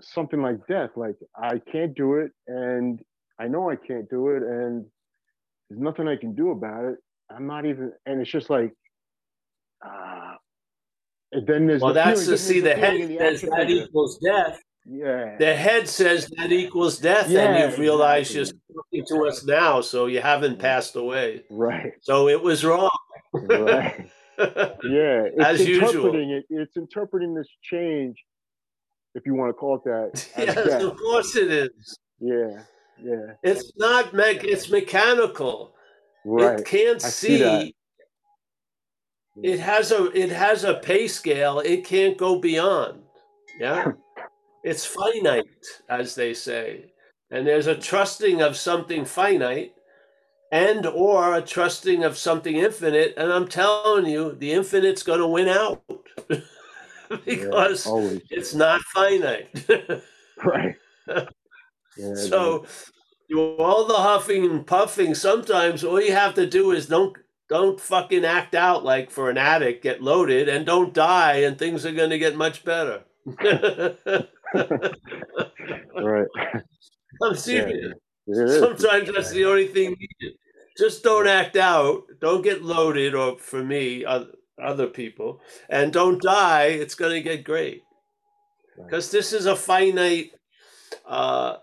something 0.00 0.40
like 0.40 0.66
death. 0.66 0.90
Like 0.96 1.16
I 1.36 1.60
can't 1.70 1.94
do 1.94 2.14
it, 2.14 2.32
and 2.46 3.00
I 3.38 3.48
know 3.48 3.70
I 3.70 3.76
can't 3.76 4.08
do 4.08 4.28
it, 4.30 4.42
and 4.42 4.86
there's 5.68 5.80
nothing 5.80 6.08
I 6.08 6.16
can 6.16 6.34
do 6.34 6.50
about 6.50 6.84
it. 6.84 6.96
I'm 7.30 7.46
not 7.46 7.66
even, 7.66 7.92
and 8.06 8.20
it's 8.20 8.30
just 8.30 8.48
like, 8.48 8.72
uh, 9.84 10.34
and 11.32 11.46
then 11.46 11.66
there's 11.66 11.82
well, 11.82 11.92
the 11.92 12.00
that's 12.00 12.24
to 12.26 12.38
see 12.38 12.60
the 12.60 12.74
head 12.74 12.96
says 13.18 13.42
that 13.42 13.68
equals 13.68 14.18
death. 14.18 14.58
Yeah. 14.90 15.36
The 15.38 15.54
head 15.54 15.88
says 15.88 16.30
that 16.36 16.50
equals 16.50 16.98
death, 16.98 17.28
yeah, 17.28 17.40
and 17.40 17.70
you've 17.70 17.78
realized 17.78 18.34
exactly. 18.34 18.60
you're 18.70 19.04
speaking 19.04 19.16
to 19.18 19.26
us 19.28 19.44
now, 19.44 19.80
so 19.80 20.06
you 20.06 20.20
haven't 20.20 20.58
passed 20.58 20.96
away. 20.96 21.44
Right. 21.50 21.92
So 22.00 22.28
it 22.28 22.42
was 22.42 22.64
wrong. 22.64 22.90
right. 23.32 24.08
Yeah. 24.38 25.24
It's 25.34 25.44
As 25.44 25.60
interpreting 25.60 26.28
usual. 26.30 26.42
it. 26.48 26.62
It's 26.62 26.76
interpreting 26.76 27.34
this 27.34 27.48
change, 27.60 28.24
if 29.16 29.26
you 29.26 29.34
want 29.34 29.48
to 29.50 29.52
call 29.52 29.76
it 29.78 29.84
that. 29.84 30.28
yes, 30.38 30.54
death. 30.54 30.82
of 30.82 30.96
course 30.96 31.34
it 31.34 31.50
is. 31.50 31.98
Yeah 32.20 32.62
yeah. 33.02 33.32
It's 33.42 33.72
not 33.76 34.14
me- 34.14 34.22
it's 34.42 34.70
mechanical. 34.70 35.74
Right. 36.24 36.60
It 36.60 36.66
can't 36.66 37.04
I 37.04 37.08
see. 37.08 37.38
see 37.38 37.74
it 39.42 39.60
has 39.60 39.92
a 39.92 40.06
it 40.18 40.30
has 40.30 40.64
a 40.64 40.74
pay 40.74 41.06
scale. 41.08 41.60
It 41.60 41.84
can't 41.84 42.16
go 42.16 42.38
beyond. 42.38 43.02
Yeah. 43.60 43.92
it's 44.64 44.84
finite, 44.84 45.44
as 45.88 46.14
they 46.14 46.34
say. 46.34 46.92
And 47.30 47.46
there's 47.46 47.66
a 47.66 47.76
trusting 47.76 48.40
of 48.40 48.56
something 48.56 49.04
finite 49.04 49.72
and 50.50 50.86
or 50.86 51.34
a 51.34 51.42
trusting 51.42 52.04
of 52.04 52.16
something 52.16 52.56
infinite. 52.56 53.14
And 53.16 53.32
I'm 53.32 53.48
telling 53.48 54.06
you, 54.06 54.32
the 54.32 54.52
infinite's 54.52 55.02
gonna 55.02 55.28
win 55.28 55.48
out. 55.48 55.82
because 57.24 57.86
yeah, 57.86 58.18
it's 58.30 58.54
not 58.54 58.80
finite. 58.94 59.48
right. 60.44 60.76
Yeah, 61.96 62.14
so 62.14 62.64
you 63.28 63.40
all 63.56 63.84
the 63.84 63.94
huffing 63.94 64.44
and 64.44 64.64
puffing, 64.64 65.16
sometimes 65.16 65.82
all 65.82 66.00
you 66.00 66.12
have 66.12 66.34
to 66.34 66.46
do 66.46 66.70
is 66.70 66.86
don't 66.86 67.16
don't 67.48 67.80
fucking 67.80 68.24
act 68.24 68.54
out 68.54 68.84
like 68.84 69.10
for 69.10 69.30
an 69.30 69.36
addict, 69.36 69.82
get 69.82 70.00
loaded 70.00 70.48
and 70.48 70.64
don't 70.64 70.94
die 70.94 71.38
and 71.38 71.58
things 71.58 71.84
are 71.84 71.90
gonna 71.90 72.18
get 72.18 72.36
much 72.36 72.64
better. 72.64 73.02
right. 74.54 76.26
I'm 77.22 77.36
serious. 77.36 77.94
Is. 78.26 78.58
Sometimes 78.58 79.10
that's 79.12 79.30
the 79.30 79.44
only 79.46 79.66
thing 79.66 79.96
needed. 79.98 80.36
Just 80.76 81.02
don't 81.02 81.26
act 81.26 81.56
out. 81.56 82.04
Don't 82.20 82.42
get 82.42 82.62
loaded, 82.62 83.14
or 83.14 83.38
for 83.38 83.64
me, 83.64 84.04
oth- 84.04 84.34
other 84.62 84.86
people, 84.86 85.40
and 85.68 85.92
don't 85.92 86.20
die. 86.22 86.66
It's 86.66 86.94
going 86.94 87.12
to 87.14 87.22
get 87.22 87.44
great 87.44 87.82
because 88.76 89.10
this 89.10 89.32
is 89.32 89.46
a 89.46 89.56
finite. 89.56 90.32
Uh, 91.06 91.56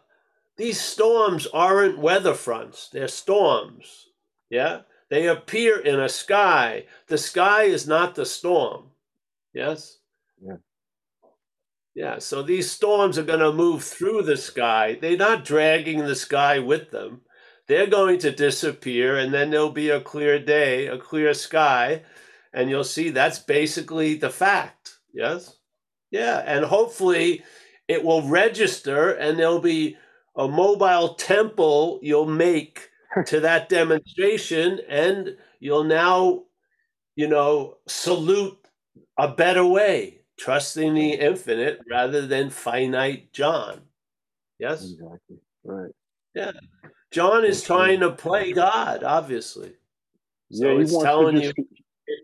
these 0.58 0.80
storms 0.80 1.48
aren't 1.48 2.00
weather 2.00 2.34
fronts; 2.34 2.90
they're 2.90 3.08
storms. 3.08 4.08
Yeah, 4.50 4.82
they 5.10 5.28
appear 5.28 5.80
in 5.80 6.00
a 6.00 6.10
sky. 6.10 6.86
The 7.08 7.18
sky 7.18 7.64
is 7.64 7.88
not 7.88 8.16
the 8.16 8.26
storm. 8.26 8.86
Yes. 9.54 10.00
Yeah. 10.42 10.58
Yeah, 11.96 12.20
so 12.20 12.42
these 12.44 12.70
storms 12.70 13.18
are 13.18 13.24
going 13.24 13.40
to 13.40 13.54
move 13.54 13.84
through 13.84 14.24
the 14.24 14.36
sky. 14.38 14.98
They're 15.00 15.16
not 15.18 15.46
dragging 15.46 16.00
the 16.00 16.16
sky 16.16 16.60
with 16.60 16.92
them. 16.92 17.22
They're 17.68 17.88
going 17.88 18.20
to 18.20 18.32
disappear, 18.32 19.18
and 19.18 19.34
then 19.34 19.50
there'll 19.50 19.72
be 19.72 19.90
a 19.90 20.02
clear 20.02 20.38
day, 20.38 20.88
a 20.88 20.98
clear 20.98 21.34
sky, 21.34 22.04
and 22.54 22.70
you'll 22.70 22.84
see 22.84 23.10
that's 23.10 23.40
basically 23.40 24.16
the 24.16 24.30
fact. 24.30 24.98
Yes? 25.14 25.56
Yeah, 26.12 26.44
and 26.46 26.66
hopefully 26.66 27.44
it 27.88 28.04
will 28.04 28.28
register, 28.28 29.12
and 29.12 29.40
there'll 29.40 29.62
be 29.62 29.98
a 30.38 30.48
mobile 30.48 31.16
temple 31.16 32.00
you'll 32.04 32.28
make 32.28 32.90
to 33.28 33.40
that 33.42 33.70
demonstration, 33.70 34.80
and 34.90 35.38
you'll 35.60 35.86
now, 35.86 36.44
you 37.16 37.28
know, 37.30 37.78
salute 37.88 38.58
a 39.18 39.30
better 39.30 39.66
way 39.66 40.22
trusting 40.38 40.94
the 40.94 41.14
infinite 41.14 41.80
rather 41.90 42.26
than 42.26 42.50
finite 42.50 43.32
John. 43.34 43.82
Yes? 44.60 44.84
Exactly. 44.84 45.38
Right. 45.64 45.92
Yeah. 46.34 46.52
John 47.12 47.46
is 47.46 47.64
trying 47.64 48.02
to 48.02 48.12
play 48.12 48.52
God, 48.54 49.04
obviously. 49.04 49.74
So 50.52 50.68
yeah, 50.68 50.74
he 50.76 50.82
it's 50.82 50.92
wants 50.92 51.06
telling 51.06 51.36
to 51.36 51.42
you 51.42 51.54
just, 51.54 51.58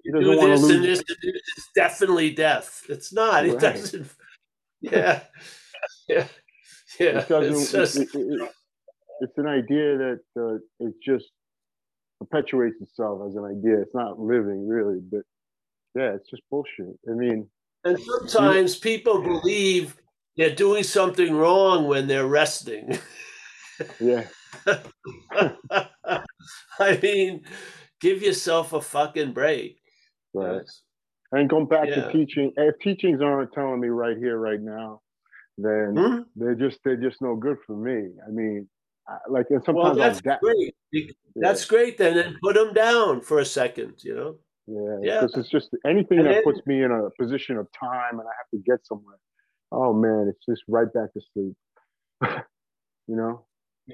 he 0.04 0.12
do 0.12 0.36
this 0.36 0.70
and 0.70 0.84
this 0.84 1.00
and 1.00 1.18
this, 1.24 1.42
it's 1.58 1.70
definitely 1.76 2.32
death. 2.32 2.84
It's 2.90 3.14
not. 3.14 3.46
It 3.46 3.54
Right. 3.54 3.60
doesn't. 3.62 4.08
Yeah. 4.82 5.22
Yeah. 6.10 6.26
Yeah. 7.00 7.20
it 7.20 7.32
It's 7.32 7.72
just, 7.72 7.98
it, 7.98 8.10
it, 8.14 8.42
it- 8.42 8.52
it's 9.24 9.38
an 9.38 9.46
idea 9.46 9.98
that 9.98 10.20
uh, 10.36 10.56
it 10.80 10.96
just 11.06 11.30
perpetuates 12.20 12.82
itself 12.82 13.22
as 13.30 13.36
an 13.36 13.46
idea. 13.46 13.80
It's 13.82 13.94
not 13.94 14.20
living 14.20 14.68
really, 14.68 15.00
but 15.00 15.22
yeah, 15.94 16.16
it's 16.16 16.28
just 16.30 16.42
bullshit. 16.50 16.98
I 17.08 17.14
mean, 17.14 17.48
and 17.84 17.98
sometimes 18.28 18.76
people 18.78 19.22
believe 19.22 19.96
they're 20.38 20.56
doing 20.56 20.84
something 20.84 21.34
wrong 21.36 21.88
when 21.88 22.08
they're 22.08 22.28
resting. 22.28 22.98
yeah, 24.00 24.28
I 26.80 26.98
mean, 27.02 27.44
give 28.00 28.22
yourself 28.22 28.74
a 28.74 28.82
fucking 28.82 29.34
break. 29.34 29.80
right. 30.34 30.62
And 31.34 31.50
going 31.50 31.66
back 31.68 31.88
Yeah. 31.88 31.96
to 32.08 32.12
teaching, 32.12 32.52
if 32.58 32.78
teachings 32.80 33.22
aren't 33.22 33.54
telling 33.54 33.80
me 33.80 33.88
right 33.88 34.18
here, 34.18 34.38
right 34.38 34.60
now, 34.60 35.02
then 35.58 35.96
Hmm? 35.98 36.20
they're 36.36 36.56
just 36.56 36.80
they're 36.84 36.98
just 36.98 37.22
no 37.22 37.36
good 37.38 37.58
for 37.66 37.76
me. 37.78 38.10
I 38.28 38.30
mean, 38.32 38.68
I, 39.08 39.18
like 39.30 39.46
and 39.50 39.64
Well, 39.68 39.96
sometimes 39.96 39.98
that's 39.98 40.18
I'll 40.28 40.34
da- 40.34 40.40
great. 40.42 40.76
Be- 40.92 41.16
That's 41.38 41.64
great. 41.64 41.98
Then, 41.98 42.18
and 42.18 42.36
put 42.44 42.56
them 42.56 42.74
down 42.74 43.22
for 43.22 43.40
a 43.40 43.46
second. 43.46 44.04
You 44.04 44.16
know. 44.16 44.36
Yeah, 44.68 44.98
yeah. 45.02 45.22
because 45.22 45.38
it's 45.38 45.50
just 45.50 45.70
anything 45.86 46.20
And 46.20 46.28
that 46.28 46.34
then- 46.36 46.44
puts 46.44 46.66
me 46.66 46.84
in 46.84 46.92
a 46.92 47.10
position 47.20 47.58
of 47.58 47.68
time 47.78 48.20
and 48.20 48.28
I 48.28 48.32
have 48.38 48.50
to 48.54 48.58
get 48.66 48.86
somewhere. 48.86 49.18
Oh 49.72 49.94
man, 49.94 50.28
it's 50.30 50.46
just 50.48 50.64
right 50.68 50.92
back 50.94 51.14
to 51.14 51.22
sleep. 51.34 51.56
you 53.08 53.16
know. 53.16 53.46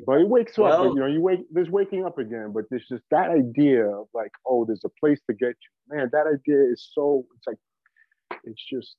But 0.06 0.22
it 0.22 0.28
wakes 0.28 0.58
up. 0.58 0.64
Well- 0.66 0.86
You 0.94 1.00
know, 1.00 1.06
you 1.08 1.22
wake. 1.22 1.46
There's 1.52 1.70
waking 1.70 2.06
up 2.06 2.18
again, 2.20 2.52
but 2.54 2.66
there's 2.70 2.88
just 2.88 3.04
that 3.12 3.30
idea 3.30 3.86
of 3.86 4.08
like, 4.14 4.32
oh, 4.46 4.66
there's 4.66 4.84
a 4.86 4.90
place 5.00 5.20
to 5.30 5.34
get 5.36 5.50
you. 5.50 5.96
Man, 5.98 6.10
that 6.12 6.28
idea 6.28 6.62
is 6.72 6.90
so. 6.94 7.26
It's 7.38 7.48
like, 7.48 7.58
it's 8.44 8.64
just. 8.70 8.96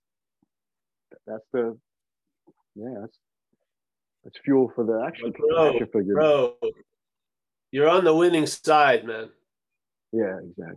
That's 1.27 1.45
the. 1.53 1.77
Yeah, 2.75 2.95
that's. 3.01 3.19
That's 4.25 4.39
fuel 4.45 4.73
for 4.75 4.85
the 4.85 5.05
action. 5.07 5.33
bro, 5.33 5.69
action 5.71 5.87
figure. 5.93 6.14
Bro, 6.14 6.55
you're 7.71 7.89
on 7.89 8.05
the 8.05 8.14
winning 8.14 8.47
side, 8.47 9.05
man. 9.05 9.29
Yeah, 10.12 10.37
exactly. 10.43 10.77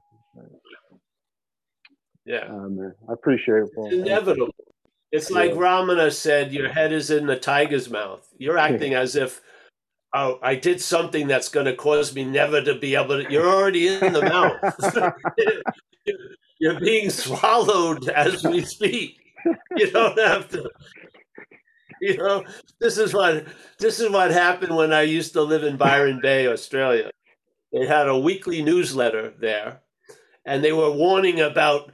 Yeah. 2.25 2.47
Oh, 2.49 2.69
man, 2.69 2.93
I 3.09 3.13
appreciate 3.13 3.63
it, 3.63 3.69
Paul. 3.75 3.87
It's 3.87 3.95
inevitable. 3.95 4.53
It's 5.11 5.31
like 5.31 5.51
Yeah. 5.51 5.57
Ramana 5.57 6.11
said, 6.11 6.53
your 6.53 6.69
head 6.69 6.93
is 6.93 7.11
in 7.11 7.25
the 7.25 7.35
tiger's 7.37 7.89
mouth. 7.89 8.27
You're 8.37 8.57
acting 8.67 8.93
as 8.93 9.15
if, 9.15 9.41
oh, 10.13 10.39
I 10.41 10.55
did 10.55 10.81
something 10.81 11.27
that's 11.27 11.49
going 11.49 11.65
to 11.65 11.75
cause 11.75 12.13
me 12.15 12.23
never 12.23 12.61
to 12.61 12.75
be 12.75 12.95
able 12.95 13.23
to. 13.23 13.31
You're 13.31 13.47
already 13.47 13.87
in 13.87 14.13
the 14.13 14.21
mouth. 14.21 15.13
You're 16.59 16.79
being 16.79 17.09
swallowed 17.09 18.07
as 18.09 18.43
we 18.43 18.63
speak. 18.63 19.17
You 19.75 19.89
don't 19.89 20.17
have 20.19 20.47
to. 20.49 20.69
You 21.99 22.17
know, 22.17 22.43
this 22.79 22.97
is 22.97 23.13
what 23.13 23.45
this 23.79 23.99
is 23.99 24.09
what 24.09 24.31
happened 24.31 24.75
when 24.75 24.91
I 24.93 25.01
used 25.03 25.33
to 25.33 25.41
live 25.41 25.63
in 25.63 25.77
Byron 25.77 26.19
Bay, 26.21 26.47
Australia. 26.47 27.09
They 27.71 27.85
had 27.85 28.07
a 28.07 28.17
weekly 28.17 28.61
newsletter 28.63 29.33
there, 29.39 29.81
and 30.45 30.63
they 30.63 30.71
were 30.71 30.91
warning 30.91 31.41
about 31.41 31.91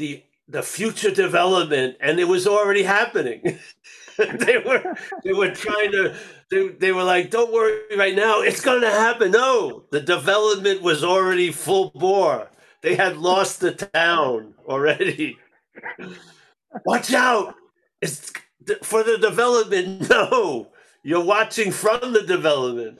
the 0.00 0.24
the 0.48 0.62
future 0.62 1.12
development, 1.12 1.96
and 2.00 2.18
it 2.18 2.24
was 2.24 2.46
already 2.46 2.82
happening. 2.82 3.60
they 4.18 4.58
were 4.58 4.82
they 5.22 5.32
were 5.32 5.54
trying 5.54 5.92
to 5.92 6.16
they, 6.50 6.68
they 6.68 6.92
were 6.92 7.04
like, 7.04 7.30
"Don't 7.30 7.52
worry 7.52 7.78
right 7.96 8.16
now, 8.16 8.40
it's 8.40 8.62
going 8.62 8.80
to 8.80 8.90
happen." 8.90 9.30
No, 9.30 9.84
the 9.92 10.00
development 10.00 10.82
was 10.82 11.04
already 11.04 11.52
full 11.52 11.92
bore. 11.94 12.48
They 12.82 12.96
had 12.96 13.18
lost 13.18 13.60
the 13.60 13.72
town 13.72 14.54
already. 14.66 15.38
Watch 16.84 17.12
out! 17.12 17.54
It's 18.00 18.32
for 18.82 19.04
the 19.04 19.18
development. 19.18 20.08
No, 20.10 20.68
you're 21.04 21.24
watching 21.24 21.70
from 21.70 22.12
the 22.12 22.22
development. 22.22 22.98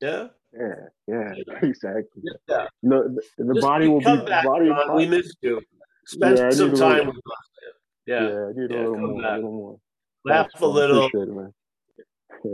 Yeah. 0.00 0.28
Yeah, 0.52 0.74
yeah, 1.06 1.32
exactly. 1.62 2.22
Yeah. 2.48 2.66
No, 2.82 3.04
the, 3.04 3.22
the 3.38 3.54
Just 3.54 3.64
body 3.64 3.86
will 3.86 4.00
be 4.00 4.16
back, 4.26 4.44
body. 4.44 4.66
John. 4.66 4.96
We 4.96 5.06
missed 5.06 5.36
you. 5.42 5.60
Spend 6.06 6.38
Yeah, 6.38 6.50
some 6.50 6.74
time 6.74 6.96
little- 6.98 7.06
with 7.06 7.16
us. 7.16 7.50
yeah, 8.06 8.22
Yeah. 8.22 8.46
I 8.46 8.52
need 8.54 8.70
yeah, 8.70 8.76
a 8.76 8.80
little 8.80 8.94
come 8.94 9.02
more, 9.10 9.22
back. 9.22 9.32
a 9.32 9.36
little 9.36 9.52
more. 9.52 9.80
Laugh 10.24 10.46
Thanks, 10.52 10.60
a 10.60 10.66
little. 10.66 11.06
It, 11.06 11.14
man. 11.28 11.54
Yeah, 12.44 12.50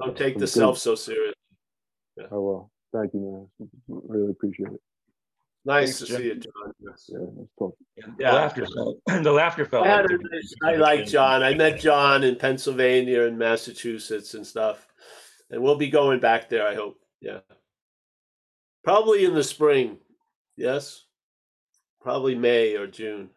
Don't 0.00 0.16
take 0.16 0.34
I'm 0.34 0.40
the 0.40 0.46
good. 0.46 0.48
self 0.48 0.78
so 0.78 0.94
serious. 0.94 1.34
I 2.18 2.34
will. 2.34 2.70
Thank 2.92 3.12
you, 3.14 3.48
man. 3.58 3.68
Really 3.88 4.30
appreciate 4.30 4.68
it. 4.72 4.80
Nice 5.64 5.98
Thanks, 5.98 5.98
to 6.00 6.06
Jim. 6.06 6.16
see 6.18 6.24
you, 6.26 6.34
John. 6.34 6.72
Yes. 6.78 7.10
Yeah, 7.10 7.18
let's 7.36 7.50
talk. 7.58 7.76
The 7.96 8.14
Yeah. 8.20 8.32
laughter 8.34 8.66
felt. 8.66 8.98
The 9.06 9.32
laughter 9.32 9.64
felt. 9.64 9.86
I, 9.88 9.90
had 9.96 10.02
like 10.10 10.20
a 10.20 10.34
nice- 10.34 10.54
I 10.62 10.74
like 10.76 11.06
John. 11.06 11.42
I 11.42 11.54
met 11.54 11.80
John 11.80 12.22
in 12.22 12.36
Pennsylvania 12.36 13.22
and 13.22 13.38
Massachusetts 13.38 14.34
and 14.34 14.46
stuff. 14.46 14.86
And 15.50 15.62
we'll 15.62 15.76
be 15.76 15.88
going 15.90 16.20
back 16.20 16.48
there, 16.48 16.66
I 16.66 16.74
hope. 16.74 16.98
Yeah. 17.20 17.40
Probably 18.82 19.24
in 19.24 19.34
the 19.34 19.42
spring. 19.44 19.98
Yes. 20.56 21.03
Probably 22.04 22.34
May 22.34 22.76
or 22.76 22.86
June. 22.86 23.30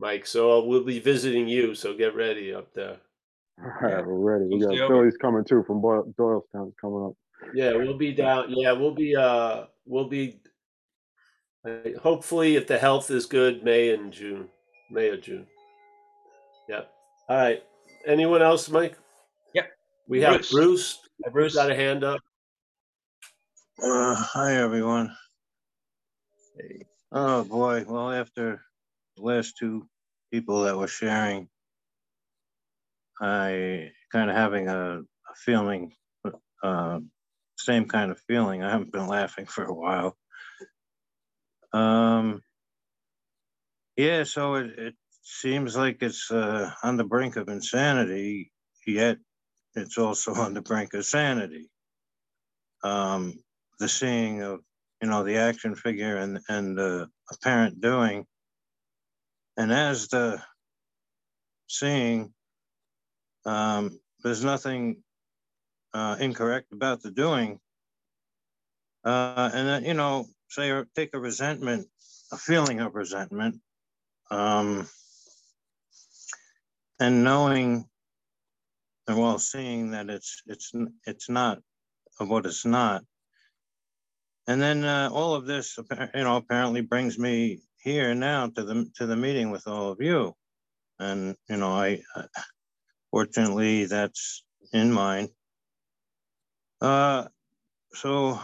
Mike. 0.00 0.26
So 0.26 0.64
we'll 0.64 0.82
be 0.84 0.98
visiting 0.98 1.46
you. 1.46 1.76
So 1.76 1.94
get 1.94 2.16
ready 2.16 2.52
up 2.52 2.74
there. 2.74 2.96
All 3.62 3.70
right, 3.88 4.04
we're 4.04 4.14
ready. 4.38 4.46
We 4.52 4.60
got 4.60 4.72
do 4.72 4.84
it. 4.84 4.88
Phillies 4.88 5.16
coming 5.16 5.44
too 5.44 5.62
from 5.64 5.80
Doyle- 5.80 6.12
Doylestown 6.18 6.72
coming 6.80 7.06
up. 7.06 7.12
Yeah, 7.54 7.74
we'll 7.76 7.96
be 7.96 8.12
down. 8.12 8.46
Yeah, 8.48 8.72
we'll 8.72 8.94
be. 8.94 9.14
Uh, 9.14 9.66
we'll 9.86 10.08
be. 10.08 10.40
uh, 11.66 11.98
Hopefully, 12.02 12.56
if 12.56 12.66
the 12.66 12.76
health 12.78 13.10
is 13.12 13.26
good, 13.26 13.62
May 13.62 13.94
and 13.94 14.12
June, 14.12 14.48
May 14.90 15.08
or 15.08 15.16
June. 15.16 15.46
Yeah. 16.68 16.82
All 17.28 17.36
right. 17.36 17.62
Anyone 18.06 18.42
else, 18.42 18.68
Mike? 18.68 18.98
Yep. 19.54 19.68
We 20.08 20.20
have 20.22 20.34
Bruce. 20.34 20.50
Bruce. 20.50 20.98
Bruce 21.20 21.32
Bruce. 21.32 21.54
got 21.54 21.70
a 21.70 21.76
hand 21.76 22.02
up. 22.02 22.20
Uh, 23.80 24.14
hi, 24.16 24.56
everyone. 24.56 25.14
Oh, 27.18 27.44
boy. 27.44 27.82
Well, 27.88 28.12
after 28.12 28.60
the 29.16 29.22
last 29.22 29.56
two 29.56 29.88
people 30.30 30.64
that 30.64 30.76
were 30.76 30.86
sharing, 30.86 31.48
I 33.18 33.92
kind 34.12 34.28
of 34.28 34.36
having 34.36 34.68
a, 34.68 34.98
a 35.00 35.34
feeling, 35.34 35.94
uh, 36.62 37.00
same 37.56 37.86
kind 37.86 38.10
of 38.10 38.20
feeling. 38.28 38.62
I 38.62 38.70
haven't 38.70 38.92
been 38.92 39.06
laughing 39.06 39.46
for 39.46 39.64
a 39.64 39.72
while. 39.72 40.14
Um, 41.72 42.42
yeah, 43.96 44.24
so 44.24 44.56
it, 44.56 44.78
it 44.78 44.94
seems 45.22 45.74
like 45.74 46.02
it's 46.02 46.30
uh, 46.30 46.70
on 46.82 46.98
the 46.98 47.04
brink 47.04 47.36
of 47.36 47.48
insanity, 47.48 48.52
yet 48.86 49.16
it's 49.74 49.96
also 49.96 50.34
on 50.34 50.52
the 50.52 50.60
brink 50.60 50.92
of 50.92 51.06
sanity. 51.06 51.70
Um, 52.84 53.38
the 53.78 53.88
seeing 53.88 54.42
of 54.42 54.60
you 55.02 55.08
know 55.08 55.22
the 55.24 55.36
action 55.36 55.74
figure 55.74 56.16
and 56.16 56.40
and 56.48 56.76
the 56.76 57.08
apparent 57.30 57.80
doing 57.80 58.26
and 59.56 59.72
as 59.72 60.08
the 60.08 60.40
seeing 61.68 62.32
um 63.44 63.98
there's 64.22 64.44
nothing 64.44 65.02
uh, 65.96 66.16
incorrect 66.20 66.72
about 66.72 67.02
the 67.02 67.10
doing. 67.10 67.58
Uh, 69.04 69.50
and 69.54 69.68
then, 69.68 69.84
you 69.84 69.94
know, 69.94 70.26
say, 70.48 70.82
take 70.94 71.14
a 71.14 71.18
resentment, 71.18 71.86
a 72.32 72.36
feeling 72.36 72.80
of 72.80 72.94
resentment, 72.94 73.60
um, 74.30 74.86
and 77.00 77.24
knowing, 77.24 77.84
and 79.08 79.18
well, 79.18 79.38
seeing 79.38 79.92
that 79.92 80.10
it's 80.10 80.42
it's 80.46 80.72
it's 81.06 81.28
not 81.28 81.60
what 82.18 82.44
it's 82.44 82.66
not. 82.66 83.04
And 84.46 84.62
then 84.62 84.84
uh, 84.84 85.10
all 85.12 85.34
of 85.34 85.46
this, 85.46 85.78
you 86.14 86.24
know, 86.24 86.36
apparently 86.36 86.80
brings 86.80 87.18
me 87.18 87.60
here 87.78 88.14
now 88.14 88.48
to 88.48 88.64
the 88.64 88.90
to 88.96 89.06
the 89.06 89.16
meeting 89.16 89.50
with 89.50 89.66
all 89.66 89.90
of 89.90 90.00
you, 90.00 90.34
and 90.98 91.36
you 91.48 91.56
know, 91.56 91.72
I 91.72 92.02
uh, 92.14 92.24
fortunately 93.10 93.86
that's 93.86 94.44
in 94.72 94.92
mind. 94.92 95.30
Uh, 96.80 97.26
so 97.92 98.40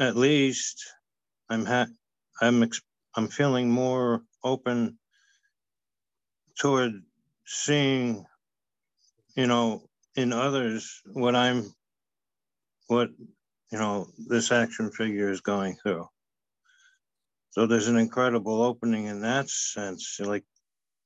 at 0.00 0.16
least 0.16 0.84
I'm 1.48 1.64
ha 1.64 1.86
I'm 2.40 2.68
I'm 3.14 3.28
feeling 3.28 3.70
more 3.70 4.22
open 4.42 4.98
toward 6.58 7.02
seeing, 7.44 8.24
you 9.36 9.46
know, 9.46 9.82
in 10.16 10.32
others 10.32 11.00
what 11.12 11.34
I'm, 11.34 11.72
what 12.88 13.10
you 13.72 13.78
know, 13.78 14.06
this 14.28 14.52
action 14.52 14.90
figure 14.90 15.30
is 15.30 15.40
going 15.40 15.76
through. 15.76 16.06
So 17.50 17.66
there's 17.66 17.88
an 17.88 17.96
incredible 17.96 18.62
opening 18.62 19.06
in 19.06 19.22
that 19.22 19.48
sense, 19.48 20.20
like 20.20 20.44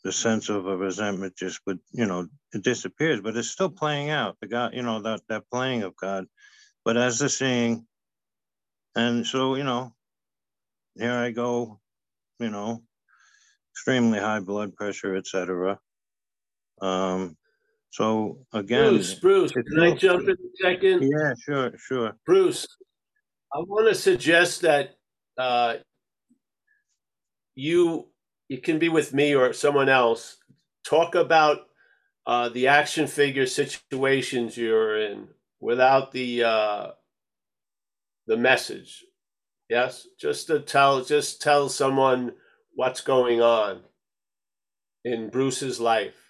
the 0.05 0.12
sense 0.12 0.48
of 0.48 0.66
a 0.66 0.76
resentment 0.76 1.36
just 1.36 1.60
would, 1.66 1.78
you 1.93 2.06
know, 2.06 2.26
it 2.52 2.62
disappears, 2.62 3.20
but 3.20 3.36
it's 3.36 3.48
still 3.48 3.70
playing 3.70 4.10
out. 4.10 4.36
The 4.40 4.48
God, 4.48 4.74
you 4.74 4.82
know, 4.82 5.01
that 5.02 5.22
that 5.28 5.44
playing 5.51 5.82
of 5.82 5.97
God. 5.97 6.26
But 6.84 6.97
as 6.97 7.18
the 7.18 7.28
seeing, 7.28 7.86
and 8.94 9.26
so, 9.26 9.55
you 9.56 9.64
know, 9.64 9.93
here 10.97 11.12
I 11.12 11.30
go, 11.30 11.80
you 12.38 12.51
know, 12.51 12.82
extremely 13.72 14.18
high 14.18 14.40
blood 14.40 14.74
pressure, 14.74 15.16
etc. 15.16 15.78
Um, 16.80 17.36
so 17.97 18.40
again, 18.52 18.90
Bruce, 18.90 19.14
Bruce, 19.14 19.52
can 19.52 19.81
I 19.81 19.94
jump 19.94 20.28
in 20.28 20.32
a 20.32 20.62
second? 20.62 21.02
yeah, 21.02 21.32
sure, 21.43 21.73
sure. 21.78 22.14
Bruce, 22.27 22.66
I 23.55 23.60
want 23.60 23.89
to 23.89 23.94
suggest 23.94 24.60
that 24.60 24.97
uh, 25.39 25.77
you 27.55 28.09
it 28.51 28.64
can 28.64 28.78
be 28.78 28.90
with 28.90 29.14
me 29.14 29.35
or 29.35 29.55
someone 29.55 29.89
else. 29.89 30.36
Talk 30.85 31.14
about 31.14 31.60
uh, 32.27 32.51
the 32.51 32.66
action 32.66 33.06
figure 33.06 33.47
situations 33.47 34.59
you're 34.59 35.01
in 35.01 35.28
without 35.60 36.12
the 36.12 36.44
uh, 36.44 36.90
the 38.27 38.36
message. 38.36 39.06
Yes, 39.70 40.06
just 40.20 40.48
to 40.48 40.60
tell, 40.60 41.02
just 41.02 41.40
tell 41.40 41.70
someone 41.70 42.35
what's 42.74 43.01
going 43.01 43.40
on 43.40 43.81
in 45.02 45.31
Bruce's 45.31 45.81
life. 45.81 46.26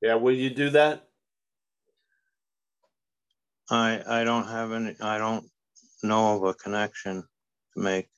Yeah, 0.00 0.14
will 0.14 0.34
you 0.34 0.50
do 0.50 0.70
that? 0.70 1.08
I 3.70 4.02
I 4.20 4.24
don't 4.24 4.46
have 4.48 4.72
any. 4.72 4.94
I 5.00 5.16
don't 5.18 5.50
know 6.02 6.36
of 6.36 6.42
a 6.44 6.54
connection 6.54 7.22
to 7.22 7.80
make. 7.80 8.10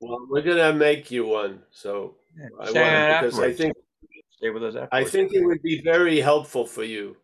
Well, 0.00 0.26
we're 0.28 0.42
gonna 0.42 0.72
make 0.72 1.10
you 1.10 1.26
one. 1.26 1.64
So 1.70 2.16
I 2.60 2.70
Stay 2.70 2.82
on 2.82 2.92
want 2.92 3.08
because 3.08 3.38
I 3.40 3.52
think 3.52 3.76
Stay 4.30 4.50
with 4.50 4.64
us 4.64 4.88
I 4.92 5.04
think 5.04 5.32
it 5.34 5.44
would 5.44 5.62
be 5.62 5.82
very 5.82 6.20
helpful 6.20 6.66
for 6.66 6.84
you, 6.84 7.16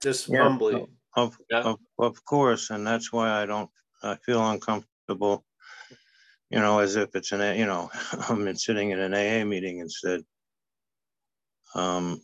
just 0.00 0.28
Yeah. 0.28 0.38
humbly. 0.38 0.88
Of, 1.16 1.38
Yeah. 1.50 1.62
of 1.62 1.78
of 1.98 2.24
course, 2.24 2.70
and 2.70 2.86
that's 2.86 3.12
why 3.12 3.30
I 3.42 3.46
don't. 3.46 3.70
I 4.02 4.16
feel 4.16 4.42
uncomfortable. 4.50 5.44
You 6.50 6.58
know, 6.60 6.78
as 6.78 6.96
if 6.96 7.14
it's 7.14 7.32
an 7.32 7.42
A. 7.42 7.58
You 7.58 7.66
know, 7.66 7.90
I'm 8.30 8.56
sitting 8.56 8.90
in 8.90 8.98
an 8.98 9.12
AA 9.14 9.44
meeting 9.44 9.78
instead. 9.80 10.24
Um. 11.74 12.20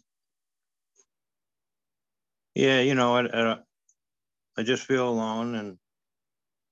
Yeah, 2.55 2.81
you 2.81 2.95
know, 2.95 3.15
I, 3.17 3.53
I, 3.53 3.59
I 4.59 4.63
just 4.63 4.87
feel 4.87 5.09
alone 5.09 5.55
and, 5.55 5.79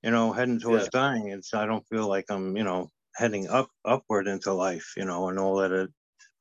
you 0.03 0.11
know, 0.11 0.33
heading 0.33 0.59
towards 0.59 0.85
Yeah. 0.85 0.89
dying. 0.89 1.29
It's 1.29 1.53
I 1.53 1.65
don't 1.65 1.87
feel 1.89 2.07
like 2.07 2.25
I'm, 2.29 2.57
you 2.57 2.63
know, 2.63 2.89
heading 3.15 3.47
up 3.49 3.69
upward 3.85 4.27
into 4.27 4.53
life, 4.53 4.93
you 4.97 5.05
know, 5.05 5.29
and 5.29 5.39
all 5.39 5.57
that. 5.57 5.71
It, 5.71 5.91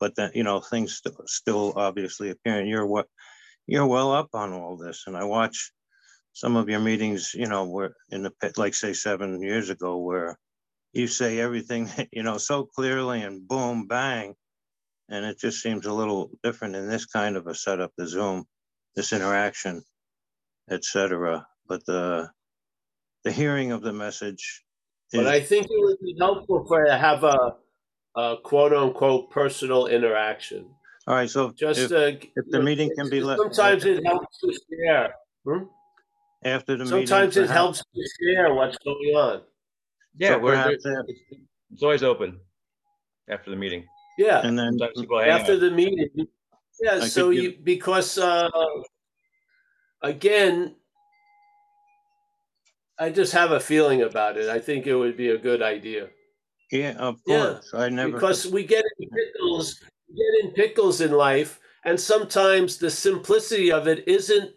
but 0.01 0.15
then, 0.17 0.33
you 0.35 0.45
know, 0.45 0.61
things 0.61 0.99
st- 0.99 1.29
still 1.29 1.75
obviously 1.77 2.31
appearing. 2.31 2.69
You're 2.69 2.87
what 2.87 3.09
you're 3.67 3.87
well 3.87 4.13
up 4.13 4.31
on 4.35 4.53
all 4.53 4.77
this, 4.79 5.05
and 5.07 5.17
I 5.17 5.25
watch 5.25 5.73
some 6.35 6.57
of 6.57 6.69
your 6.69 6.81
meetings, 6.81 7.35
you 7.35 7.49
know, 7.49 7.69
where 7.69 7.95
in 8.11 8.23
the 8.25 8.33
pit, 8.33 8.59
like 8.59 8.75
say 8.75 8.93
seven 8.95 9.43
years 9.43 9.71
ago, 9.71 9.99
where 9.99 10.39
you 10.93 11.09
say 11.09 11.41
everything, 11.41 11.89
you 12.13 12.23
know, 12.25 12.39
so 12.39 12.67
clearly 12.67 13.23
and 13.23 13.49
boom, 13.49 13.87
bang, 13.89 14.35
and 15.09 15.25
it 15.25 15.39
just 15.39 15.61
seems 15.63 15.87
a 15.87 15.93
little 15.93 16.31
different 16.43 16.77
in 16.77 16.89
this 16.89 17.07
kind 17.07 17.37
of 17.37 17.47
a 17.47 17.55
setup, 17.55 17.93
the 17.97 18.07
Zoom, 18.07 18.45
this 18.99 19.13
interaction, 19.13 19.83
etc. 20.71 21.47
But 21.69 21.87
the 21.87 22.31
the 23.25 23.33
hearing 23.33 23.71
of 23.73 23.81
the 23.83 23.93
message 23.93 24.65
is 25.13 25.21
But 25.23 25.27
I 25.29 25.41
think 25.41 25.67
it 25.67 25.81
would 25.87 26.01
be 26.01 26.15
helpful 26.19 26.65
for 26.67 26.81
you 26.85 26.89
to 26.93 26.99
have 26.99 27.23
a, 27.25 27.39
a 28.17 28.37
quote 28.43 28.73
unquote 28.73 29.31
personal 29.31 29.87
interaction. 29.87 30.63
all 31.07 31.15
right. 31.15 31.31
So 31.31 31.53
Just 31.53 31.81
if, 31.81 31.93
uh, 31.93 32.19
if 32.41 32.45
the 32.55 32.63
meeting 32.63 32.91
can 32.99 33.09
be 33.09 33.21
let 33.21 33.39
sometimes 33.39 33.85
it 33.85 34.05
helps 34.05 34.39
to 34.41 34.49
share. 34.69 35.15
Hmm? 35.47 35.65
after 36.45 36.77
the 36.77 36.85
meeting, 36.85 37.07
Sometimes 37.07 37.37
it 37.37 37.47
perhaps- 37.47 37.53
helps 37.61 37.79
to 37.95 38.03
share 38.21 38.55
what's 38.55 38.79
going 38.79 39.13
on. 39.27 39.37
Yeah, 40.23 40.31
so 40.35 40.39
we're, 40.39 40.53
perhaps 40.53 40.83
there- 40.85 41.05
it's, 41.07 41.21
it's 41.73 41.83
always 41.83 42.03
open 42.03 42.41
after 43.35 43.51
the 43.51 43.57
meeting. 43.65 43.83
Yeah. 44.19 44.45
and 44.47 44.59
then 44.59 44.71
Sometimes 44.79 45.01
people 45.01 45.19
hang 45.21 45.31
after 45.31 45.57
the 45.57 45.71
meeting. 45.71 46.09
Yeah, 46.81 47.01
I 47.01 47.09
so 47.09 47.31
you 47.31 47.59
because 47.63 48.19
uh, 48.19 48.49
again, 50.03 50.77
I 52.99 53.11
just 53.11 53.33
have 53.33 53.51
a 53.53 53.61
feeling 53.61 54.03
about 54.03 54.37
it. 54.37 54.49
I 54.49 54.59
think 54.61 54.87
it 54.87 54.95
would 54.95 55.17
be 55.17 55.31
a 55.31 55.39
good 55.39 55.63
idea 55.63 56.11
yeah, 56.71 56.93
of 56.99 57.25
Yeah, 57.27 57.55
course, 57.55 57.75
I 57.75 57.89
never 57.89 58.13
because 58.13 58.47
we 58.47 58.65
get 58.65 58.85
in 58.99 59.09
pickles, 59.11 59.81
we 60.09 60.17
get 60.17 60.45
in 60.45 60.55
pickles 60.55 61.01
in 61.01 61.13
life, 61.13 61.61
and 61.85 61.99
sometimes 62.01 62.79
the 62.79 62.91
simplicity 62.91 63.71
of 63.73 63.87
it 63.89 64.07
isn't 64.09 64.55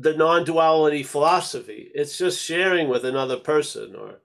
the 0.00 0.14
non-duality 0.14 1.02
philosophy. 1.02 1.90
It's 1.94 2.16
just 2.18 2.42
sharing 2.42 2.88
with 2.88 3.04
another 3.04 3.38
person, 3.38 3.94
or 3.96 4.20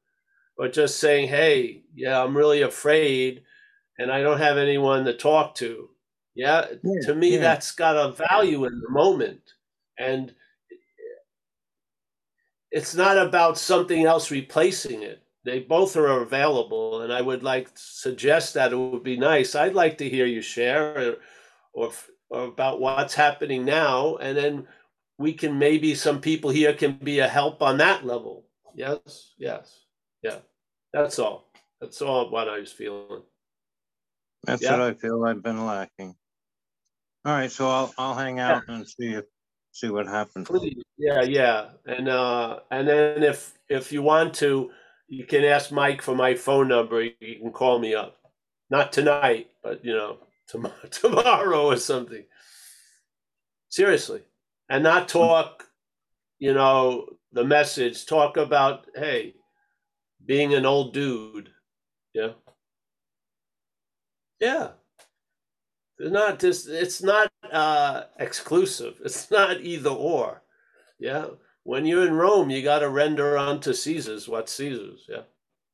or 0.58 0.70
just 0.70 1.00
saying, 1.00 1.30
"Hey, 1.30 1.84
yeah, 1.96 2.24
I'm 2.24 2.38
really 2.38 2.62
afraid, 2.62 3.44
and 4.00 4.12
I 4.12 4.22
don't 4.22 4.40
have 4.40 4.58
anyone 4.58 5.06
to 5.06 5.14
talk 5.16 5.56
to." 5.56 5.90
Yeah, 6.38 6.68
Yeah, 6.84 7.02
to 7.08 7.16
me, 7.16 7.34
yeah. 7.34 7.42
that's 7.42 7.72
got 7.72 7.96
a 7.98 8.12
value 8.12 8.66
in 8.66 8.80
the 8.80 8.90
moment, 8.92 9.42
and 9.98 10.34
it's 12.72 12.94
not 12.94 13.18
about 13.18 13.58
something 13.58 14.06
else 14.06 14.30
replacing 14.30 15.02
it. 15.02 15.24
They 15.44 15.62
both 15.62 15.96
are 15.98 16.22
available, 16.22 17.02
and 17.02 17.12
I 17.12 17.22
would 17.22 17.42
like 17.42 17.74
to 17.74 17.82
suggest 17.82 18.54
that 18.54 18.72
it 18.72 18.76
would 18.76 19.04
be 19.04 19.18
nice. 19.18 19.56
I'd 19.56 19.74
like 19.74 19.98
to 19.98 20.10
hear 20.10 20.28
you 20.28 20.42
share, 20.44 20.96
or, 20.96 21.16
or, 21.74 21.92
or 22.30 22.44
about 22.44 22.80
what's 22.80 23.16
happening 23.16 23.66
now, 23.66 24.18
and 24.18 24.38
then 24.38 24.68
we 25.18 25.34
can 25.34 25.58
maybe 25.58 25.96
some 25.96 26.22
people 26.22 26.52
here 26.52 26.74
can 26.74 27.00
be 27.02 27.18
a 27.20 27.28
help 27.28 27.64
on 27.64 27.78
that 27.78 28.06
level. 28.06 28.46
Yes, 28.76 29.34
yes, 29.40 29.86
yeah. 30.22 30.38
That's 30.94 31.18
all. 31.18 31.50
That's 31.82 32.00
all 32.04 32.30
what 32.30 32.48
I 32.48 32.60
was 32.60 32.72
feeling. 32.72 33.24
That's 34.44 34.62
Yeah. 34.62 34.74
what 34.74 34.82
I 34.82 34.94
feel 34.94 35.26
I've 35.26 35.42
been 35.42 35.66
lacking. 35.66 36.16
All 37.26 37.34
right, 37.34 37.52
so 37.52 37.68
I'll 37.70 37.94
I'll 37.98 38.16
hang 38.16 38.40
out 38.40 38.64
and 38.68 38.88
see 38.88 39.14
if 39.14 39.26
see 39.72 39.90
what 39.90 40.08
happens. 40.08 40.48
Please, 40.48 40.82
yeah, 40.98 41.22
yeah, 41.22 41.70
and 41.86 42.10
uh, 42.10 42.60
and 42.72 42.88
then 42.88 43.24
if 43.24 43.54
if 43.70 43.92
you 43.92 44.02
want 44.02 44.34
to, 44.36 44.72
you 45.08 45.26
can 45.26 45.44
ask 45.44 45.72
Mike 45.72 46.02
for 46.02 46.16
my 46.16 46.36
phone 46.36 46.68
number. 46.68 47.04
You 47.04 47.40
can 47.42 47.52
call 47.52 47.80
me 47.80 47.94
up, 47.94 48.18
not 48.70 48.92
tonight, 48.92 49.50
but 49.64 49.84
you 49.84 49.94
know, 49.94 50.18
tomorrow, 50.48 50.76
tomorrow 50.90 51.66
or 51.66 51.78
something. 51.78 52.24
Seriously, 53.70 54.22
and 54.70 54.84
not 54.84 55.10
talk, 55.10 55.66
you 56.40 56.54
know, 56.54 57.08
the 57.34 57.44
message. 57.44 58.06
Talk 58.06 58.38
about 58.38 58.86
hey, 58.96 59.36
being 60.26 60.54
an 60.54 60.66
old 60.66 60.94
dude. 60.94 61.50
Yeah, 62.14 62.32
yeah. 64.40 64.70
It's 66.00 66.12
not 66.12 66.40
just. 66.40 66.68
It's 66.68 67.02
not 67.02 67.32
uh, 67.52 68.04
exclusive. 68.20 68.96
It's 69.04 69.32
not 69.32 69.62
either 69.62 69.90
or. 69.90 70.44
Yeah. 71.00 71.28
When 71.64 71.86
you're 71.86 72.08
in 72.08 72.14
Rome, 72.14 72.50
you 72.50 72.64
got 72.64 72.80
to 72.80 72.90
render 72.90 73.38
unto 73.38 73.74
Caesar's 73.74 74.28
what 74.28 74.50
Caesar's. 74.50 75.06
Yeah. 75.10 75.24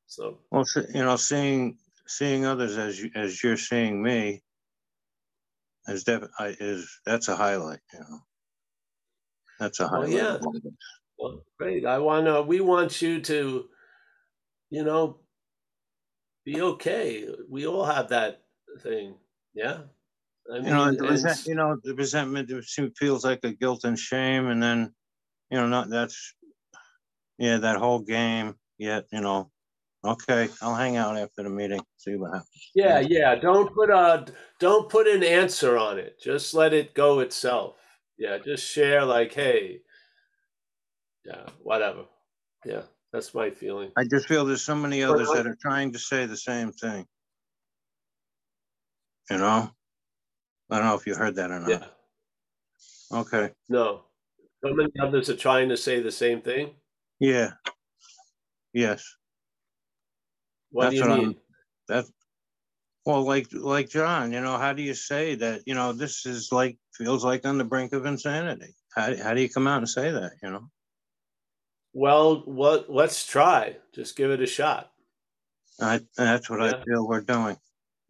So 0.06 0.38
Well, 0.50 0.64
you 0.92 1.04
know, 1.04 1.16
seeing 1.16 1.78
seeing 2.06 2.44
others 2.44 2.76
as 2.76 3.00
you 3.00 3.10
as 3.14 3.42
you're 3.42 3.56
seeing 3.56 4.02
me 4.02 4.42
is 5.88 6.04
def 6.04 6.24
I- 6.38 6.56
is 6.60 7.00
that's 7.06 7.28
a 7.28 7.36
highlight. 7.36 7.80
You 7.92 8.00
know, 8.00 8.18
That's 9.60 9.80
a 9.80 9.88
highlight 9.88 10.10
Well, 10.10 10.16
yeah. 10.18 10.38
Well, 11.18 11.44
great. 11.58 11.86
I 11.86 11.98
want 11.98 12.26
to, 12.26 12.42
we 12.42 12.60
want 12.60 13.00
you 13.00 13.20
to, 13.20 13.68
you 14.70 14.82
know, 14.84 15.20
be 16.44 16.60
okay. 16.60 17.28
We 17.48 17.66
all 17.66 17.84
have 17.84 18.08
that 18.08 18.42
thing. 18.82 19.14
Yeah. 19.54 19.82
I 20.52 20.56
You 20.56 20.62
know, 20.62 20.92
the 20.92 21.08
resent, 21.08 21.46
you 21.46 21.54
know, 21.54 21.76
the 21.82 21.94
resentment 21.94 22.50
it 22.50 22.64
feels 22.96 23.24
like 23.24 23.40
a 23.44 23.52
guilt 23.52 23.84
and 23.84 23.98
shame, 23.98 24.48
and 24.48 24.62
then, 24.62 24.94
you 25.50 25.58
know, 25.58 25.66
not 25.66 25.90
that's, 25.90 26.34
yeah, 27.38 27.58
that 27.58 27.76
whole 27.76 28.00
game. 28.00 28.54
Yet, 28.78 29.06
you 29.12 29.20
know, 29.20 29.50
okay, 30.04 30.48
I'll 30.60 30.74
hang 30.74 30.96
out 30.96 31.16
after 31.16 31.44
the 31.44 31.50
meeting, 31.50 31.80
see 31.96 32.16
what 32.16 32.32
happens. 32.32 32.70
yeah, 32.74 33.00
yeah. 33.00 33.34
Don't 33.36 33.72
put 33.72 33.88
a, 33.90 34.26
don't 34.58 34.88
put 34.88 35.06
an 35.06 35.22
answer 35.22 35.78
on 35.78 35.98
it. 35.98 36.20
Just 36.20 36.54
let 36.54 36.72
it 36.72 36.94
go 36.94 37.20
itself. 37.20 37.76
Yeah. 38.18 38.38
Just 38.38 38.66
share 38.66 39.04
like, 39.04 39.32
hey, 39.32 39.80
yeah, 41.24 41.46
whatever. 41.62 42.04
Yeah. 42.64 42.82
That's 43.14 43.32
my 43.32 43.50
feeling. 43.50 43.92
I 43.96 44.02
just 44.02 44.26
feel 44.26 44.44
there's 44.44 44.62
so 44.62 44.74
many 44.74 45.04
others 45.04 45.28
that 45.28 45.46
are 45.46 45.56
trying 45.62 45.92
to 45.92 46.00
say 46.00 46.26
the 46.26 46.36
same 46.36 46.72
thing. 46.72 47.06
You 49.30 49.38
know, 49.38 49.70
I 50.70 50.78
don't 50.78 50.86
know 50.86 50.94
if 50.94 51.06
you 51.06 51.14
heard 51.14 51.36
that 51.36 51.50
or 51.50 51.60
not. 51.60 51.70
Yeah. 51.70 51.84
Okay. 53.12 53.50
No. 53.68 54.02
So 54.64 54.72
many 54.74 54.90
others 55.00 55.28
are 55.28 55.36
trying 55.36 55.68
to 55.68 55.76
say 55.76 56.00
the 56.00 56.10
same 56.10 56.40
thing. 56.40 56.70
Yeah. 57.20 57.52
Yes. 58.72 59.04
What 60.70 60.90
do 60.90 60.96
That's 60.96 60.96
you 60.96 61.02
what 61.02 61.10
I'm- 61.10 61.28
mean? 61.28 61.40
That, 61.88 62.04
well, 63.04 63.22
like, 63.22 63.46
like 63.52 63.90
John, 63.90 64.32
you 64.32 64.40
know, 64.40 64.56
how 64.56 64.72
do 64.72 64.82
you 64.82 64.94
say 64.94 65.34
that, 65.34 65.60
you 65.66 65.74
know, 65.74 65.92
this 65.92 66.24
is 66.24 66.50
like, 66.50 66.78
feels 66.94 67.22
like 67.24 67.44
on 67.46 67.58
the 67.58 67.64
brink 67.64 67.92
of 67.92 68.06
insanity? 68.06 68.74
How, 68.96 69.14
how 69.22 69.34
do 69.34 69.42
you 69.42 69.50
come 69.50 69.66
out 69.66 69.78
and 69.78 69.88
say 69.88 70.10
that, 70.10 70.32
you 70.42 70.50
know? 70.50 70.70
Well, 71.92 72.42
what? 72.46 72.90
Let's 72.90 73.26
try. 73.26 73.76
Just 73.94 74.16
give 74.16 74.30
it 74.30 74.40
a 74.40 74.46
shot. 74.46 74.90
I, 75.80 76.00
that's 76.16 76.48
what 76.48 76.62
I 76.62 76.82
feel 76.84 77.06
we're 77.06 77.20
doing. 77.20 77.56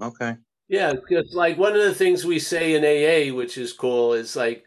Okay. 0.01 0.37
Yeah, 0.69 0.93
because 0.93 1.35
like 1.35 1.59
one 1.59 1.74
of 1.77 1.82
the 1.82 1.95
things 1.95 2.24
we 2.24 2.39
say 2.39 2.74
in 2.74 2.85
AA, 2.85 3.35
which 3.35 3.59
is 3.59 3.73
cool, 3.73 4.15
is 4.15 4.35
like 4.35 4.65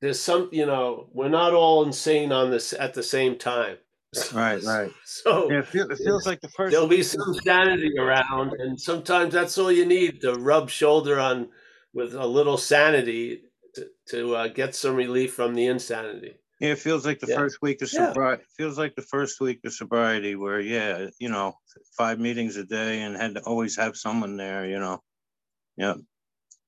there's 0.00 0.20
some, 0.20 0.48
you 0.52 0.66
know, 0.66 1.08
we're 1.12 1.28
not 1.28 1.54
all 1.54 1.84
insane 1.84 2.32
on 2.32 2.50
this 2.50 2.72
at 2.72 2.94
the 2.94 3.02
same 3.02 3.38
time. 3.38 3.78
Right, 4.34 4.62
right. 4.62 4.90
So 5.06 5.50
Yeah, 5.50 5.60
it, 5.60 5.66
feel, 5.68 5.90
it 5.90 5.96
feels 5.96 6.26
like 6.26 6.42
the 6.42 6.48
first. 6.48 6.72
there'll 6.72 6.86
be 6.86 7.02
some 7.02 7.34
sanity 7.44 7.92
around, 7.98 8.52
and 8.58 8.78
sometimes 8.78 9.32
that's 9.32 9.56
all 9.56 9.72
you 9.72 9.86
need 9.86 10.20
to 10.20 10.34
rub 10.34 10.68
shoulder 10.68 11.18
on 11.18 11.48
with 11.94 12.14
a 12.14 12.26
little 12.26 12.58
sanity 12.58 13.44
to, 13.74 13.86
to 14.08 14.36
uh, 14.36 14.48
get 14.48 14.74
some 14.74 14.96
relief 14.96 15.32
from 15.32 15.54
the 15.54 15.64
insanity. 15.64 16.34
Yeah, 16.62 16.70
it 16.70 16.78
feels 16.78 17.04
like 17.04 17.18
the 17.18 17.26
Yeah. 17.26 17.38
first 17.38 17.60
week 17.60 17.82
of 17.82 17.92
Yeah. 17.92 18.10
sobriety. 18.10 18.44
Feels 18.56 18.78
like 18.78 18.94
the 18.94 19.02
first 19.02 19.40
week 19.40 19.58
of 19.64 19.72
sobriety, 19.72 20.36
where 20.36 20.60
yeah, 20.60 21.10
you 21.18 21.28
know, 21.28 21.58
five 21.98 22.20
meetings 22.20 22.56
a 22.56 22.62
day, 22.62 23.02
and 23.02 23.16
had 23.16 23.34
to 23.34 23.42
always 23.42 23.76
have 23.76 23.96
someone 23.96 24.36
there. 24.36 24.64
You 24.66 24.78
know. 24.78 25.02
yeah. 25.76 25.94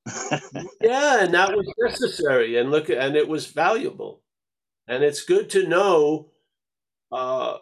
Yeah, 0.81 1.23
and 1.25 1.33
that 1.33 1.57
was 1.57 1.73
necessary, 1.79 2.59
and 2.59 2.73
look, 2.73 2.91
and 2.91 3.15
it 3.15 3.29
was 3.29 3.47
valuable, 3.47 4.23
and 4.89 5.05
it's 5.05 5.23
good 5.23 5.49
to 5.51 5.67
know 5.69 6.33
uh, 7.13 7.59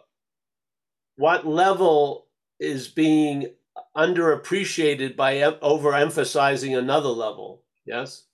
what 1.17 1.45
level 1.45 2.27
is 2.59 2.87
being 2.87 3.53
underappreciated 3.95 5.15
by 5.15 5.37
em- 5.37 5.53
overemphasizing 5.61 6.75
another 6.77 7.09
level. 7.09 7.63
Yes. 7.85 8.25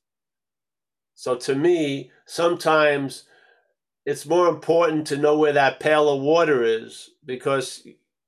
So 1.16 1.36
to 1.36 1.54
me, 1.54 2.12
sometimes 2.26 3.26
it's 4.06 4.26
more 4.26 4.48
important 4.48 5.08
to 5.08 5.18
know 5.18 5.38
where 5.38 5.54
that 5.54 5.80
pail 5.80 6.10
of 6.10 6.22
water 6.22 6.64
is 6.64 7.12
because 7.26 7.86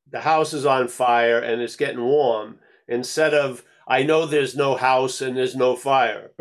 the 0.10 0.20
house 0.20 0.54
is 0.54 0.66
on 0.66 0.88
fire 0.88 1.40
and 1.40 1.62
it's 1.62 1.76
getting 1.76 2.04
warm 2.04 2.60
instead 2.88 3.34
of 3.34 3.64
I 3.88 4.04
know 4.04 4.26
there's 4.26 4.56
no 4.56 4.76
house 4.76 5.22
and 5.22 5.36
there's 5.36 5.56
no 5.56 5.76
fire. 5.76 6.32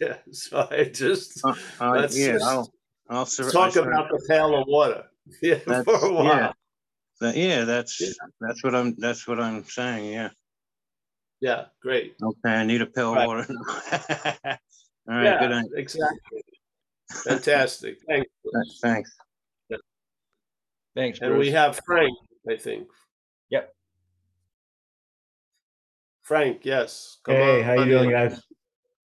yeah, 0.00 0.16
so 0.32 0.68
I 0.70 0.84
just 0.84 1.40
Uh, 1.44 1.54
uh, 1.80 1.90
Let's 1.92 2.18
yeah, 2.18 2.32
just 2.32 2.44
I'll, 2.44 2.72
I'll 3.08 3.26
sur- 3.26 3.50
talk 3.50 3.72
sur- 3.72 3.88
about 3.88 4.08
the 4.10 4.22
pail 4.28 4.54
of 4.56 4.66
water 4.66 5.04
yeah, 5.42 5.58
That's- 5.66 5.84
for 5.84 6.06
a 6.06 6.12
while. 6.12 6.24
yeah. 6.26 6.52
that- 7.20 7.36
yeah, 7.36 7.64
that's 7.64 8.00
Yeah. 8.00 8.08
that's 8.40 8.62
what 8.64 8.74
I'm 8.74 8.94
that's 8.98 9.26
what 9.26 9.40
I'm 9.40 9.64
saying. 9.64 10.12
Yeah. 10.12 10.30
Yeah, 11.40 11.64
great. 11.80 12.14
Okay, 12.22 12.50
I 12.54 12.64
need 12.64 12.82
a 12.82 12.86
pill 12.86 13.16
of 13.18 13.26
water. 13.26 13.46
All 13.52 13.56
right. 15.08 15.24
yeah, 15.24 15.38
Good 15.40 15.50
night. 15.50 15.66
exactly. 15.74 16.42
Fantastic. 17.24 17.98
Thanks. 18.08 18.30
Thanks. 18.82 19.16
Thanks, 20.94 21.20
And 21.22 21.38
we 21.38 21.50
have 21.50 21.80
Frank, 21.86 22.12
I 22.50 22.56
think. 22.56 22.86
Yep. 23.48 23.72
Frank, 26.22 26.60
yes. 26.64 27.18
Come 27.24 27.34
Hey, 27.36 27.58
on 27.60 27.64
how 27.64 27.82
you 27.82 27.90
doing, 27.90 28.10
guys? 28.10 28.42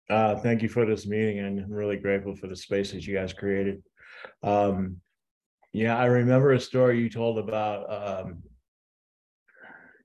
Uh, 0.08 0.36
thank 0.36 0.62
you 0.62 0.70
for 0.70 0.86
this 0.86 1.08
meeting 1.08 1.40
and 1.40 1.60
I'm 1.60 1.72
really 1.72 1.98
grateful 1.98 2.36
for 2.36 2.48
the 2.48 2.56
space 2.56 2.92
that 2.92 3.08
you 3.08 3.16
guys 3.16 3.34
created. 3.34 3.82
Um, 4.44 4.98
yeah, 5.74 5.98
I 5.98 6.06
remember 6.06 6.52
a 6.52 6.60
story 6.60 7.00
you 7.00 7.10
told 7.10 7.40
about, 7.40 8.26
um, 8.26 8.44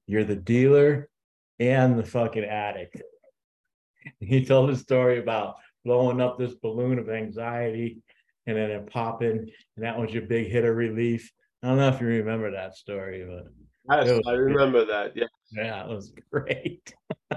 you're 0.06 0.24
the 0.24 0.36
dealer 0.36 1.10
and 1.58 1.98
the 1.98 2.04
fucking 2.04 2.44
addict. 2.44 3.02
He 4.20 4.44
told 4.44 4.70
a 4.70 4.76
story 4.76 5.18
about 5.18 5.56
blowing 5.86 6.20
up 6.20 6.36
this 6.36 6.54
balloon 6.54 6.98
of 6.98 7.08
anxiety 7.08 8.02
and 8.46 8.56
then 8.56 8.70
it 8.70 8.90
popping, 8.90 9.48
and 9.76 9.84
that 9.84 9.98
was 9.98 10.12
your 10.12 10.22
big 10.22 10.48
hit 10.48 10.64
of 10.64 10.76
relief. 10.76 11.32
I 11.62 11.68
don't 11.68 11.78
know 11.78 11.88
if 11.88 12.00
you 12.00 12.06
remember 12.08 12.50
that 12.50 12.76
story, 12.76 13.24
but 13.26 13.46
Yes, 13.88 14.10
was 14.10 14.22
I 14.26 14.32
remember 14.32 14.84
that. 14.84 15.16
Yeah, 15.16 15.26
yeah, 15.52 15.84
it 15.84 15.88
was 15.88 16.12
great. 16.30 16.92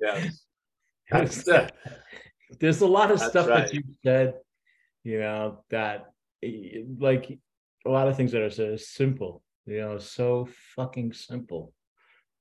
yes. 0.00 0.44
Uh, 1.10 1.68
there's 2.60 2.82
a 2.82 2.86
lot 2.86 3.10
of 3.10 3.20
stuff 3.20 3.48
right. 3.48 3.66
that 3.66 3.74
you 3.74 3.82
said, 4.04 4.34
you 5.02 5.20
know, 5.20 5.64
that 5.70 6.10
eh, 6.42 6.82
like 6.98 7.38
a 7.86 7.90
lot 7.90 8.08
of 8.08 8.16
things 8.16 8.32
that 8.32 8.42
are 8.42 8.50
said 8.50 8.74
is 8.74 8.90
simple, 8.90 9.42
you 9.64 9.80
know, 9.80 9.98
so 9.98 10.48
fucking 10.76 11.14
simple 11.14 11.72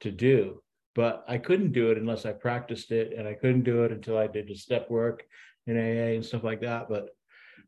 to 0.01 0.11
do. 0.11 0.61
But 0.97 1.23
I 1.27 1.37
couldn't 1.37 1.73
do 1.73 1.91
it 1.91 1.99
unless 1.99 2.25
I 2.25 2.31
practiced 2.31 2.91
it, 2.91 3.13
and 3.15 3.27
I 3.27 3.35
couldn't 3.35 3.63
do 3.63 3.83
it 3.83 3.91
until 3.91 4.17
I 4.17 4.25
did 4.25 4.47
the 4.47 4.55
step 4.55 4.89
work 4.89 5.23
in 5.67 5.77
AA 5.77 6.15
and 6.15 6.25
stuff 6.25 6.43
like 6.43 6.61
that. 6.61 6.89
But 6.89 7.09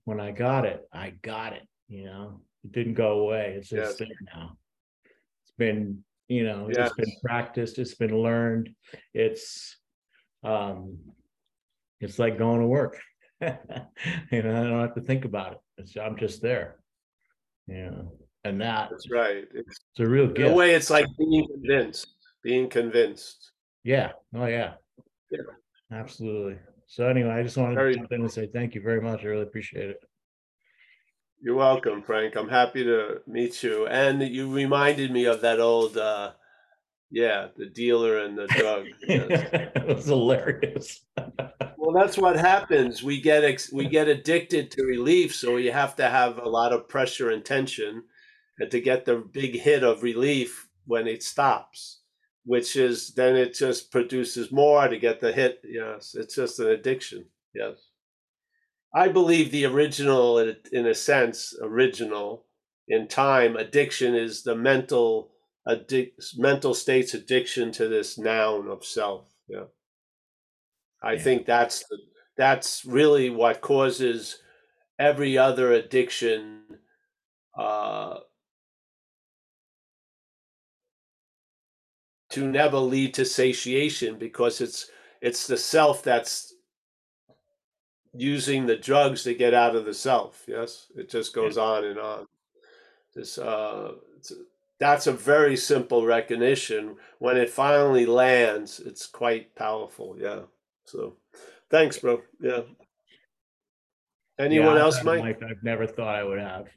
when 0.06 0.20
I 0.20 0.32
got 0.32 0.66
it, 0.66 0.90
I 0.92 1.12
got 1.22 1.54
it, 1.54 1.62
you 1.88 2.06
know, 2.06 2.42
it 2.64 2.72
didn't 2.72 2.96
go 2.96 3.20
away. 3.20 3.54
It's 3.56 3.72
Yes. 3.72 3.90
just 3.90 4.00
there 4.00 4.08
now. 4.34 4.58
It's 5.44 5.52
been, 5.60 6.04
you 6.28 6.44
know, 6.44 6.72
Yes. 6.72 6.88
it's 6.88 6.96
been 6.96 7.16
practiced, 7.24 7.78
it's 7.78 7.94
been 7.94 8.18
learned, 8.18 8.74
it's 9.14 9.78
um 10.42 10.98
it's 12.00 12.18
like 12.18 12.40
going 12.40 12.62
to 12.62 12.68
work. 12.68 13.00
you 13.42 13.48
know, 14.42 14.60
I 14.60 14.64
don't 14.64 14.82
have 14.82 14.96
to 14.96 15.02
think 15.02 15.26
about 15.26 15.52
it. 15.52 15.60
It's, 15.78 15.96
I'm 15.98 16.18
just 16.18 16.42
there. 16.42 16.80
You 17.68 17.92
know, 17.92 18.12
and 18.44 18.60
that 18.62 18.90
that's 18.90 19.12
right. 19.12 19.48
It's, 19.54 19.78
it's 19.92 20.00
a 20.00 20.08
real 20.08 20.32
in 20.32 20.42
a 20.42 20.52
way, 20.52 20.74
it's 20.74 20.90
like 20.90 21.06
being 21.20 21.48
convinced. 21.48 22.16
Being 22.44 22.70
convinced. 22.70 23.52
Yeah. 23.84 24.12
Oh 24.36 24.46
yeah. 24.46 24.74
Yeah. 25.32 25.40
Absolutely. 25.92 26.58
So 26.88 27.08
anyway, 27.08 27.32
I 27.32 27.44
just 27.44 27.58
wanted 27.58 27.76
Very- 27.76 27.94
to 27.94 28.00
jump 28.00 28.12
in 28.12 28.22
and 28.22 28.32
say 28.32 28.48
thank 28.48 28.76
you 28.76 28.82
very 28.82 29.02
much. 29.02 29.22
I 29.24 29.28
really 29.28 29.44
appreciate 29.44 29.90
it. 29.90 30.00
You're 31.42 31.56
welcome, 31.56 32.02
Frank. 32.04 32.36
I'm 32.36 32.50
happy 32.50 32.84
to 32.84 33.22
meet 33.26 33.64
you. 33.64 33.88
And 33.88 34.22
you 34.22 34.52
reminded 34.54 35.12
me 35.12 35.26
of 35.26 35.40
that 35.42 35.60
old, 35.62 35.96
uh, 35.98 36.32
yeah, 37.12 37.48
the 37.56 37.68
dealer 37.68 38.20
and 38.20 38.38
the 38.38 38.48
drug. 38.48 38.86
Yes. 39.08 39.50
it 39.76 39.86
was 39.88 40.06
hilarious. 40.06 41.02
Well, 41.82 42.00
that's 42.06 42.20
what 42.20 42.36
happens. 42.36 43.02
We 43.02 43.20
get 43.20 43.44
ex- 43.44 43.72
we 43.74 43.88
get 43.88 44.08
addicted 44.08 44.70
to 44.72 44.84
relief, 44.84 45.34
so 45.34 45.58
you 45.58 45.72
have 45.72 45.96
to 45.96 46.08
have 46.08 46.38
a 46.38 46.48
lot 46.48 46.72
of 46.72 46.88
pressure 46.88 47.32
and 47.32 47.44
tension, 47.44 48.04
and 48.60 48.70
to 48.70 48.80
get 48.80 49.06
the 49.06 49.16
big 49.16 49.56
hit 49.60 49.84
of 49.84 50.04
relief 50.04 50.68
when 50.86 51.08
it 51.08 51.24
stops, 51.24 51.99
which 52.54 52.76
is 52.76 53.14
then 53.14 53.36
it 53.36 53.54
just 53.54 53.92
produces 53.92 54.52
more 54.52 54.88
to 54.88 54.98
get 54.98 55.20
the 55.22 55.32
hit. 55.32 55.62
Yes, 55.64 56.16
it's 56.16 56.36
just 56.36 56.60
an 56.60 56.68
addiction. 56.68 57.26
Yes, 57.54 57.78
I 58.94 59.08
believe 59.10 59.52
the 59.52 59.66
original, 59.66 60.40
in 60.40 60.86
a- 60.88 60.96
sense, 60.96 61.54
original 61.62 62.46
in 62.88 63.08
time 63.08 63.56
addiction 63.56 64.16
is 64.16 64.42
the 64.44 64.56
mental 64.56 65.32
addic- 65.68 66.14
mental 66.38 66.74
state's 66.74 67.14
addiction 67.14 67.72
to 67.74 67.88
this 67.88 68.18
noun 68.18 68.68
of 68.68 68.84
self. 68.84 69.28
Yeah. 69.48 69.66
I 71.04 71.14
Yeah. 71.14 71.20
think 71.26 71.46
that's 71.46 71.88
the, 71.88 71.98
that's 72.36 72.84
really 72.86 73.30
what 73.30 73.62
causes 73.62 74.42
every 74.98 75.38
other 75.38 75.72
addiction 75.72 76.80
uh, 77.58 78.20
to 82.30 82.48
never 82.48 82.78
lead 82.78 83.14
to 83.16 83.26
satiation 83.26 84.18
because 84.18 84.62
it's 84.62 84.90
it's 85.22 85.48
the 85.48 85.58
self 85.58 86.04
that's 86.04 86.54
using 88.14 88.66
the 88.66 88.78
drugs 88.78 89.24
to 89.24 89.34
get 89.34 89.54
out 89.54 89.76
of 89.76 89.86
the 89.86 89.94
self. 89.94 90.44
Yes, 90.48 90.88
it 90.96 91.10
just 91.10 91.34
goes 91.34 91.58
on 91.58 91.86
and 91.86 92.00
on. 92.00 92.28
This 93.16 93.38
uh, 93.38 93.94
it's, 94.18 94.34
that's 94.80 95.08
a 95.08 95.12
very 95.12 95.58
simple 95.58 96.06
recognition. 96.06 96.96
When 97.20 97.38
it 97.38 97.50
finally 97.50 98.06
lands, 98.06 98.80
it's 98.80 99.06
quite 99.06 99.54
powerful. 99.56 100.16
Yeah. 100.18 100.42
So, 100.86 101.18
thanks, 101.70 102.00
bro. 102.00 102.22
Yeah. 102.40 102.62
Anyone 104.40 104.76
Yeah, 104.76 104.82
else, 104.82 105.04
Mike? 105.04 105.44
I've 105.44 105.64
never 105.64 105.86
thought 105.86 106.16
I 106.16 106.24
would 106.24 106.40
have. 106.40 106.68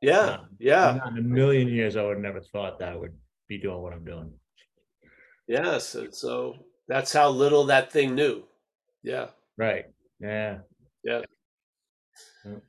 Yeah. 0.00 0.14
No, 0.26 0.44
Yeah. 0.58 1.08
In 1.08 1.18
a 1.18 1.22
million 1.22 1.68
years, 1.68 1.96
I 1.96 2.02
would 2.02 2.12
have 2.12 2.22
never 2.22 2.40
thought 2.40 2.78
that 2.78 2.98
would 2.98 3.12
be 3.50 3.58
doing 3.58 3.82
what 3.82 3.92
I'm 3.92 4.04
doing. 4.04 4.32
Yes. 5.46 5.96
And 5.96 6.14
so 6.14 6.54
that's 6.88 7.12
how 7.12 7.28
little 7.28 7.66
that 7.66 7.92
thing 7.92 8.14
knew. 8.14 8.44
Yeah. 9.02 9.26
Right. 9.58 9.86
Yeah. 10.20 10.58
Yeah. 11.04 11.22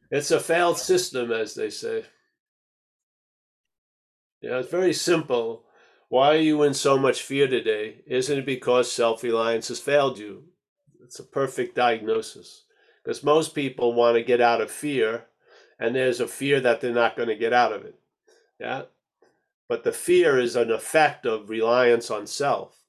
It's 0.10 0.32
a 0.32 0.40
failed 0.40 0.78
system, 0.78 1.32
as 1.32 1.54
they 1.54 1.70
say. 1.70 2.04
Yeah, 4.42 4.58
it's 4.58 4.72
very 4.72 4.94
simple. 4.94 5.64
Why 6.10 6.36
are 6.36 6.40
you 6.40 6.64
in 6.64 6.74
so 6.74 6.98
much 6.98 7.22
fear 7.22 7.48
today? 7.48 8.02
Isn't 8.08 8.40
it 8.40 8.46
because 8.46 8.92
self 8.92 9.24
reliance 9.24 9.70
has 9.70 9.80
failed 9.80 10.18
you? 10.18 10.46
It's 11.04 11.20
a 11.20 11.24
perfect 11.24 11.76
diagnosis. 11.76 12.64
Because 13.04 13.24
most 13.24 13.56
people 13.56 13.94
want 13.94 14.16
to 14.18 14.24
get 14.24 14.42
out 14.42 14.62
of 14.62 14.72
fear, 14.72 15.26
and 15.80 15.96
there's 15.96 16.20
a 16.20 16.28
fear 16.28 16.60
that 16.60 16.82
they're 16.82 16.94
not 16.94 17.16
going 17.16 17.30
to 17.30 17.36
get 17.36 17.54
out 17.54 17.72
of 17.72 17.86
it. 17.86 17.96
Yeah. 18.60 18.84
But 19.72 19.86
the 19.86 19.94
fear 19.94 20.38
is 20.38 20.58
an 20.58 20.70
effect 20.70 21.26
of 21.26 21.50
reliance 21.50 22.12
on 22.12 22.28
self. 22.28 22.84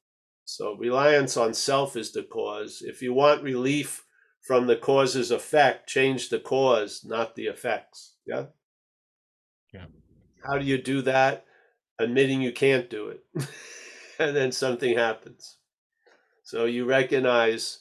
So, 0.44 0.74
reliance 0.74 1.36
on 1.36 1.54
self 1.54 1.96
is 1.96 2.10
the 2.10 2.24
cause. 2.24 2.82
If 2.84 3.00
you 3.00 3.14
want 3.14 3.44
relief 3.44 4.04
from 4.40 4.66
the 4.66 4.74
cause's 4.74 5.30
effect, 5.30 5.88
change 5.88 6.28
the 6.28 6.40
cause, 6.40 7.04
not 7.04 7.36
the 7.36 7.46
effects. 7.46 8.16
Yeah. 8.26 8.46
Yeah. 9.72 9.84
How 10.44 10.59
do 10.59 10.64
you 10.64 10.76
do 10.76 11.02
that? 11.02 11.44
Admitting 12.00 12.42
you 12.42 12.50
can't 12.50 12.90
do 12.90 13.10
it. 13.10 13.24
and 14.18 14.34
then 14.34 14.50
something 14.50 14.98
happens. 14.98 15.59
So 16.42 16.64
you 16.64 16.84
recognize 16.84 17.78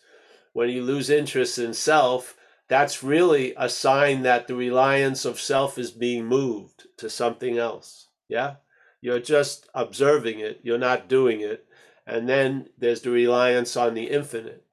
when 0.54 0.70
you 0.70 0.84
lose 0.84 1.10
interest 1.10 1.58
in 1.58 1.74
self, 1.74 2.38
that's 2.68 3.02
really 3.02 3.56
a 3.58 3.68
sign 3.68 4.22
that 4.22 4.46
the 4.46 4.54
reliance 4.54 5.26
of 5.26 5.40
self 5.40 5.80
is 5.80 5.90
being 5.90 6.28
moved 6.28 6.84
to 6.98 7.10
something 7.10 7.58
else. 7.58 8.08
Yeah. 8.30 8.58
You're 9.02 9.20
just 9.20 9.68
observing 9.74 10.40
it, 10.40 10.62
you're 10.64 10.78
not 10.78 11.10
doing 11.10 11.42
it. 11.42 11.66
And 12.06 12.30
then 12.30 12.70
there's 12.78 13.02
the 13.02 13.10
reliance 13.10 13.76
on 13.76 13.94
the 13.94 14.06
infinite 14.06 14.66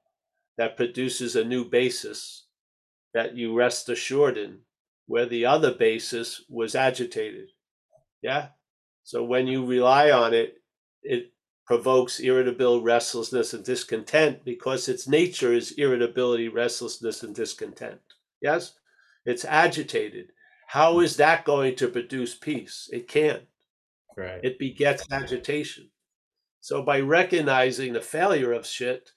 that 0.57 0.77
produces 0.77 1.35
a 1.35 1.43
new 1.43 1.65
basis 1.65 2.45
that 3.13 3.35
you 3.35 3.57
rest 3.57 3.89
assured 3.89 4.37
in, 4.37 4.59
where 5.07 5.25
the 5.25 5.45
other 5.45 5.73
basis 5.73 6.43
was 6.49 6.75
agitated. 6.75 7.49
Yeah. 8.21 8.49
So 9.03 9.23
when 9.23 9.47
you 9.47 9.65
rely 9.65 10.11
on 10.11 10.33
it, 10.33 10.57
it 11.01 11.31
provokes 11.65 12.19
irritability, 12.19 12.83
restlessness, 12.83 13.53
and 13.53 13.63
discontent 13.63 14.43
because 14.43 14.89
its 14.89 15.07
nature 15.07 15.53
is 15.53 15.71
irritability, 15.71 16.47
restlessness, 16.47 17.23
and 17.23 17.33
discontent. 17.33 18.01
Yes? 18.41 18.73
It's 19.25 19.45
agitated. 19.45 20.31
How 20.67 20.99
is 20.99 21.17
that 21.17 21.45
going 21.45 21.75
to 21.77 21.87
produce 21.87 22.35
peace? 22.35 22.89
It 22.91 23.07
can't. 23.07 23.43
Right. 24.19 24.43
It 24.43 24.59
begets 24.59 25.05
agitation. 25.11 25.89
So 26.59 26.83
by 26.83 26.99
recognizing 26.99 27.93
the 27.93 28.01
failure 28.01 28.51
of 28.51 28.65
shit, 28.65 29.11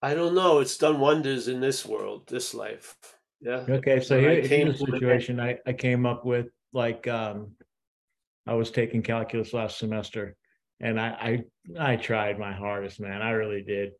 I 0.00 0.14
don't 0.14 0.34
know, 0.34 0.60
it's 0.60 0.78
done 0.78 1.00
wonders 1.00 1.48
in 1.48 1.60
this 1.60 1.84
world, 1.84 2.28
this 2.28 2.54
life. 2.54 2.96
Yeah. 3.40 3.64
Okay, 3.68 4.00
so 4.00 4.20
here, 4.20 4.42
came 4.42 4.66
here's 4.68 4.80
a 4.80 4.84
the- 4.84 4.92
situation 4.92 5.40
I, 5.40 5.58
I 5.66 5.72
came 5.72 6.06
up 6.06 6.24
with, 6.24 6.46
like, 6.72 7.08
um, 7.08 7.52
I 8.46 8.54
was 8.54 8.70
taking 8.70 9.02
calculus 9.02 9.52
last 9.52 9.78
semester 9.78 10.36
and 10.78 11.00
I, 11.00 11.42
I, 11.78 11.92
I 11.92 11.96
tried 11.96 12.38
my 12.38 12.52
hardest, 12.52 13.00
man. 13.00 13.22
I 13.22 13.30
really 13.30 13.62
did. 13.62 13.90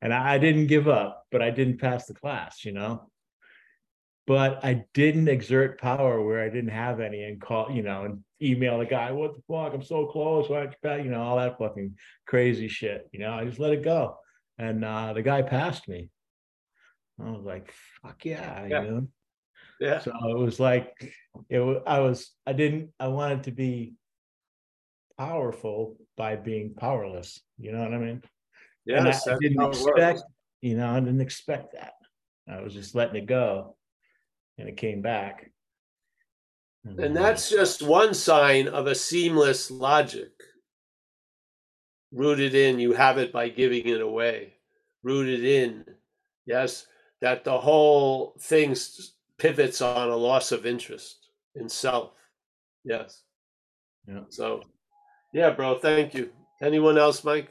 And 0.00 0.14
I, 0.14 0.34
I 0.34 0.38
didn't 0.38 0.68
give 0.68 0.86
up, 0.86 1.24
but 1.32 1.42
I 1.42 1.50
didn't 1.50 1.80
pass 1.80 2.06
the 2.06 2.14
class, 2.14 2.64
you 2.64 2.70
know? 2.70 3.10
But 4.28 4.64
I 4.64 4.84
didn't 4.94 5.28
exert 5.28 5.80
power 5.80 6.22
where 6.24 6.40
I 6.40 6.48
didn't 6.50 6.70
have 6.70 7.00
any 7.00 7.24
and 7.24 7.40
call, 7.40 7.70
you 7.70 7.82
know, 7.82 8.04
and 8.04 8.24
email 8.42 8.78
the 8.78 8.86
guy, 8.86 9.10
what 9.12 9.34
the 9.34 9.42
fuck, 9.48 9.72
I'm 9.74 9.82
so 9.82 10.06
close, 10.06 10.48
why 10.48 10.60
don't 10.60 10.70
you 10.72 10.76
pass?" 10.82 11.04
you 11.04 11.10
know, 11.10 11.22
all 11.22 11.36
that 11.38 11.58
fucking 11.58 11.96
crazy 12.26 12.68
shit, 12.68 13.08
you 13.12 13.20
know, 13.20 13.32
I 13.32 13.44
just 13.44 13.58
let 13.58 13.72
it 13.72 13.82
go. 13.82 14.18
And, 14.58 14.84
uh, 14.84 15.12
the 15.12 15.22
guy 15.22 15.42
passed 15.42 15.88
me. 15.88 16.10
I 17.20 17.30
was 17.30 17.44
like, 17.44 17.72
fuck 18.02 18.24
yeah, 18.24 18.66
Yeah. 18.66 18.82
you 18.82 18.90
know? 18.90 19.08
Yeah. 19.80 19.98
So 20.00 20.12
it 20.30 20.36
was 20.38 20.58
like, 20.60 20.92
it 21.48 21.60
wa- 21.60 21.82
I 21.86 22.00
was, 22.00 22.30
I 22.46 22.52
didn't, 22.52 22.90
I 23.00 23.08
wanted 23.08 23.44
to 23.44 23.52
be 23.52 23.94
powerful 25.18 25.96
by 26.16 26.36
being 26.36 26.74
powerless. 26.74 27.40
You 27.58 27.72
know 27.72 27.80
what 27.80 27.94
I 27.94 27.98
mean? 27.98 28.22
And 28.88 29.08
I- 29.08 29.10
I 29.34 29.38
didn't 29.40 29.62
expect, 29.62 30.22
you 30.62 30.76
know, 30.76 30.88
I 30.90 31.00
didn't 31.00 31.20
expect 31.20 31.72
that. 31.72 31.94
I 32.48 32.60
was 32.60 32.72
just 32.74 32.94
letting 32.94 33.16
it 33.16 33.26
go 33.26 33.76
and 34.58 34.68
it 34.68 34.76
came 34.76 35.02
back. 35.02 35.50
And 36.86 36.98
mm-hmm. 36.98 37.14
that's 37.14 37.50
just 37.50 37.82
one 37.82 38.14
sign 38.14 38.68
of 38.68 38.86
a 38.86 38.94
seamless 38.94 39.70
logic. 39.70 40.30
Rooted 42.12 42.54
in, 42.54 42.78
you 42.78 42.92
have 42.92 43.18
it 43.18 43.32
by 43.32 43.48
giving 43.48 43.88
it 43.88 44.00
away. 44.00 44.54
Rooted 45.02 45.44
in, 45.44 45.84
yes, 46.46 46.86
that 47.20 47.42
the 47.42 47.58
whole 47.58 48.36
thing 48.40 48.76
pivots 49.38 49.82
on 49.82 50.08
a 50.08 50.16
loss 50.16 50.52
of 50.52 50.64
interest 50.64 51.28
in 51.56 51.68
self. 51.68 52.12
Yes. 52.84 53.22
Yeah. 54.06 54.20
So, 54.28 54.62
yeah, 55.34 55.50
bro, 55.50 55.78
thank 55.78 56.14
you. 56.14 56.30
Anyone 56.62 56.98
else, 56.98 57.24
Mike? 57.24 57.50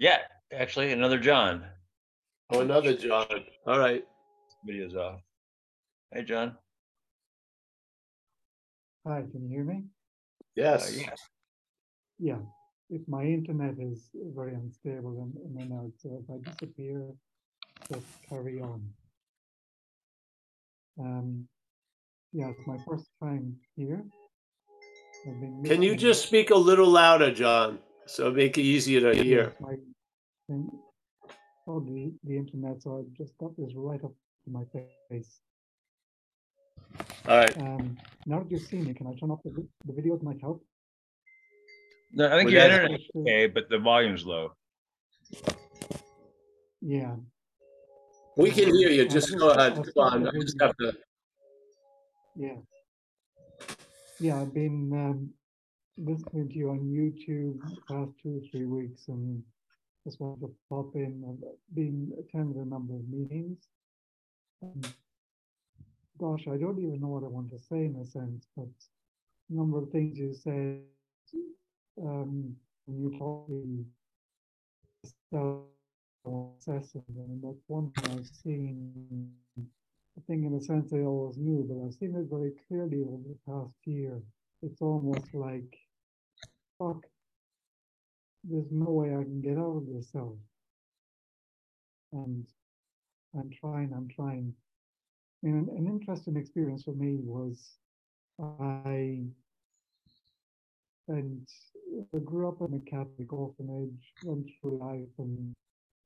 Yeah, 0.00 0.18
actually, 0.52 0.90
another 0.90 1.18
John. 1.18 1.64
Oh, 2.50 2.60
another 2.60 2.96
John. 2.96 3.26
All 3.66 3.78
right. 3.78 4.04
Video's 4.66 4.96
off. 4.96 5.20
Hey, 6.12 6.24
John. 6.24 6.56
Hi, 9.06 9.22
can 9.30 9.44
you 9.44 9.48
hear 9.48 9.64
me? 9.64 9.76
Uh, 9.76 10.42
Yes. 10.56 10.96
yeah. 10.96 11.14
Yeah, 12.18 12.38
if 12.90 13.02
my 13.06 13.22
internet 13.22 13.76
is 13.78 14.10
very 14.34 14.54
unstable 14.54 15.22
and 15.22 15.32
in 15.46 15.62
and 15.62 15.72
out, 15.72 15.92
so 15.96 16.20
if 16.20 16.28
I 16.28 16.50
disappear, 16.50 17.06
just 17.88 18.06
carry 18.28 18.60
on. 18.60 18.82
Um, 20.98 21.48
yeah, 22.32 22.50
it's 22.50 22.66
my 22.66 22.76
first 22.86 23.06
time 23.22 23.56
here. 23.76 24.04
I've 25.28 25.40
been 25.40 25.62
Can 25.64 25.82
you 25.82 25.94
just 25.94 26.26
speak 26.26 26.50
a 26.50 26.56
little 26.56 26.88
louder, 26.88 27.32
John? 27.32 27.78
So 28.06 28.32
make 28.32 28.58
it 28.58 28.62
easier 28.62 29.00
to 29.00 29.22
hear. 29.22 29.54
My, 29.60 29.76
oh, 31.68 31.80
the, 31.80 32.12
the 32.24 32.36
internet, 32.36 32.82
so 32.82 32.98
I 32.98 33.16
just 33.16 33.38
got 33.38 33.56
this 33.56 33.72
right 33.76 34.02
up 34.04 34.12
to 34.44 34.50
my 34.50 34.64
face. 35.08 35.40
All 37.28 37.36
right. 37.36 37.56
Um, 37.58 37.96
now 38.26 38.40
that 38.40 38.50
you've 38.50 38.62
seen 38.62 38.84
me, 38.84 38.94
can 38.94 39.06
I 39.06 39.14
turn 39.18 39.30
off 39.30 39.40
the, 39.44 39.50
vi- 39.50 39.68
the 39.86 39.92
videos 39.92 40.22
might 40.22 40.40
help? 40.40 40.64
No, 42.12 42.26
I 42.26 42.30
think 42.38 42.46
Well, 42.46 42.52
your 42.54 42.62
that's- 42.62 42.80
internet's 42.80 43.04
okay, 43.16 43.46
but 43.46 43.68
the 43.68 43.78
volume's 43.78 44.24
low. 44.26 44.52
Yeah, 46.82 47.16
We 48.36 48.50
can 48.50 48.74
hear 48.74 48.88
you. 48.90 49.04
Just 49.04 49.28
just- 49.28 49.38
go 49.38 49.50
ahead. 49.50 49.74
Come 49.74 49.84
on. 49.96 50.28
I 50.28 50.30
just 50.40 50.60
have 50.60 50.74
to. 50.78 50.92
Yeah. 52.36 52.56
Yeah, 54.18 54.40
I've 54.40 54.54
been 54.54 54.90
um, 54.92 55.30
listening 55.98 56.48
to 56.48 56.54
you 56.54 56.70
on 56.70 56.80
YouTube 56.80 57.60
the 57.60 57.80
past 57.88 58.10
two 58.22 58.38
or 58.38 58.50
three 58.50 58.64
weeks 58.64 59.08
and 59.08 59.42
just 60.06 60.20
wanted 60.20 60.40
to 60.46 60.54
pop 60.70 60.94
in. 60.94 61.22
I've 61.28 61.74
been 61.74 62.12
attended 62.18 62.56
a 62.56 62.64
number 62.68 62.94
of 62.94 63.06
meetings. 63.08 63.58
Um, 64.62 64.80
gosh, 66.20 66.46
I 66.46 66.56
don't 66.56 66.78
even 66.78 67.00
know 67.00 67.08
what 67.08 67.24
I 67.24 67.28
want 67.28 67.50
to 67.50 67.58
say 67.58 67.86
in 67.86 67.96
a 68.00 68.04
sense, 68.04 68.46
but 68.56 68.68
a 69.50 69.54
number 69.54 69.78
of 69.78 69.90
things 69.90 70.18
you 70.18 70.34
said, 70.34 70.80
um, 72.02 72.54
you 72.86 73.16
talk 73.18 73.48
the 73.48 73.84
self-assessing, 75.32 77.04
and 77.16 77.42
that's 77.42 77.62
one 77.66 77.90
thing 77.92 78.18
I've 78.18 78.26
seen 78.26 79.32
I 80.20 80.22
think 80.26 80.44
in 80.44 80.54
a 80.54 80.60
sense 80.60 80.92
I 80.92 80.98
always 80.98 81.38
knew, 81.38 81.64
but 81.68 81.82
I've 81.84 81.94
seen 81.94 82.14
it 82.14 82.28
very 82.30 82.52
clearly 82.68 83.02
over 83.02 83.22
the 83.26 83.38
past 83.46 83.74
year. 83.86 84.20
It's 84.62 84.82
almost 84.82 85.32
like, 85.32 85.78
fuck, 86.78 87.06
there's 88.44 88.70
no 88.70 88.90
way 88.90 89.14
I 89.14 89.22
can 89.22 89.40
get 89.40 89.56
out 89.56 89.76
of 89.76 89.86
this 89.86 90.10
cell. 90.10 90.36
And 92.12 92.46
I'm 93.34 93.50
trying, 93.50 93.92
I'm 93.96 94.08
trying. 94.08 94.52
Mean, 95.42 95.68
an, 95.76 95.86
interesting 95.86 96.36
experience 96.36 96.84
for 96.84 96.92
me 96.92 97.16
was 97.22 97.76
I 98.38 99.22
spent, 101.06 101.50
I 102.14 102.18
grew 102.18 102.48
up 102.48 102.60
in 102.60 102.74
a 102.74 102.90
Catholic 102.90 103.32
orphanage, 103.32 104.12
went 104.22 104.50
through 104.60 104.78
life, 104.78 105.08
and 105.18 105.54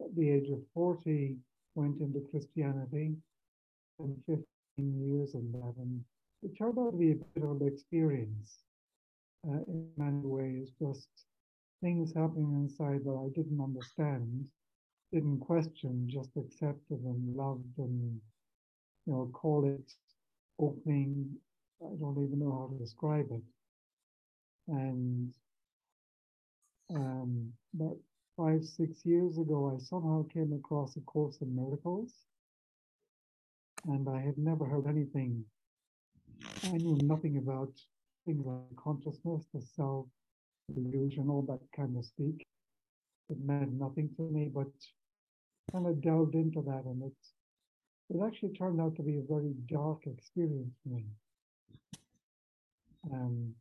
at 0.01 0.15
the 0.15 0.31
age 0.31 0.51
of 0.51 0.61
40, 0.73 1.37
went 1.75 2.01
into 2.01 2.21
Christianity, 2.31 3.17
and 3.99 4.17
15 4.27 4.45
years 4.79 5.35
in 5.35 5.51
that. 5.53 5.75
And 5.79 6.05
it 6.43 6.57
turned 6.57 6.79
out 6.79 6.93
to 6.93 6.97
be 6.97 7.13
a 7.13 7.15
bit 7.15 7.43
of 7.43 7.61
an 7.61 7.67
experience 7.67 8.59
uh, 9.49 9.63
in 9.67 9.89
many 9.97 10.21
ways, 10.23 10.71
just 10.79 11.09
things 11.83 12.13
happening 12.15 12.55
inside 12.55 13.05
that 13.05 13.19
I 13.19 13.29
didn't 13.35 13.61
understand, 13.61 14.49
didn't 15.13 15.41
question, 15.41 16.09
just 16.09 16.31
accepted 16.37 17.01
and 17.05 17.37
loved 17.37 17.79
and, 17.79 18.21
you 19.07 19.13
know, 19.13 19.31
call 19.33 19.67
it 19.67 19.93
opening. 20.59 21.31
I 21.83 21.95
don't 22.01 22.25
even 22.25 22.39
know 22.39 22.53
how 22.53 22.75
to 22.75 22.83
describe 22.83 23.27
it. 23.31 23.43
And 24.69 25.33
um, 26.95 27.53
about 27.75 27.97
five, 28.37 28.65
six 28.65 29.05
years 29.05 29.39
ago, 29.39 29.75
I 29.75 29.83
somehow 29.83 30.27
came 30.33 30.53
across 30.53 30.97
A 30.97 31.01
Course 31.01 31.39
in 31.41 31.55
Miracles. 31.55 32.13
And 33.87 34.09
I 34.09 34.21
had 34.21 34.39
never 34.39 34.65
heard 34.65 34.87
anything. 34.87 35.45
I 36.65 36.73
knew 36.79 36.99
nothing 37.03 37.37
about 37.37 37.73
things 38.25 38.47
like 38.47 38.77
consciousness, 38.77 39.45
the 39.53 39.61
self, 39.77 40.07
illusion, 40.75 41.29
all 41.29 41.43
that 41.43 41.61
kind 41.77 41.97
of 41.99 42.05
speak. 42.07 42.47
It 43.29 43.37
meant 43.45 43.73
nothing 43.73 44.09
to 44.17 44.23
me, 44.23 44.51
but 44.55 44.69
kind 45.73 45.87
of 45.87 46.01
delved 46.01 46.35
into 46.35 46.63
that 46.63 46.85
and 46.85 47.03
it 47.03 47.13
it 48.11 48.21
actually 48.25 48.53
turned 48.53 48.81
out 48.81 48.97
to 48.97 49.03
be 49.03 49.19
a 49.19 49.23
very 49.29 49.55
dark 49.69 50.01
experience 50.07 50.75
for 50.83 50.91
me. 50.91 51.05
Um, 53.13 53.55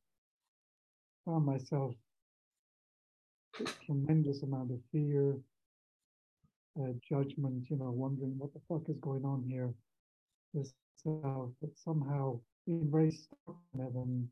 found 1.25 1.45
myself 1.45 1.93
a 3.59 3.63
tremendous 3.85 4.43
amount 4.43 4.71
of 4.71 4.79
fear, 4.91 5.35
uh, 6.79 6.93
judgment, 7.07 7.65
you 7.69 7.77
know, 7.77 7.91
wondering 7.91 8.37
what 8.37 8.53
the 8.53 8.61
fuck 8.67 8.89
is 8.89 8.97
going 9.01 9.23
on 9.25 9.43
here. 9.47 9.73
This 10.53 10.73
self, 11.03 11.51
but 11.61 11.71
somehow 11.75 12.39
it 12.67 13.95
and 13.95 14.27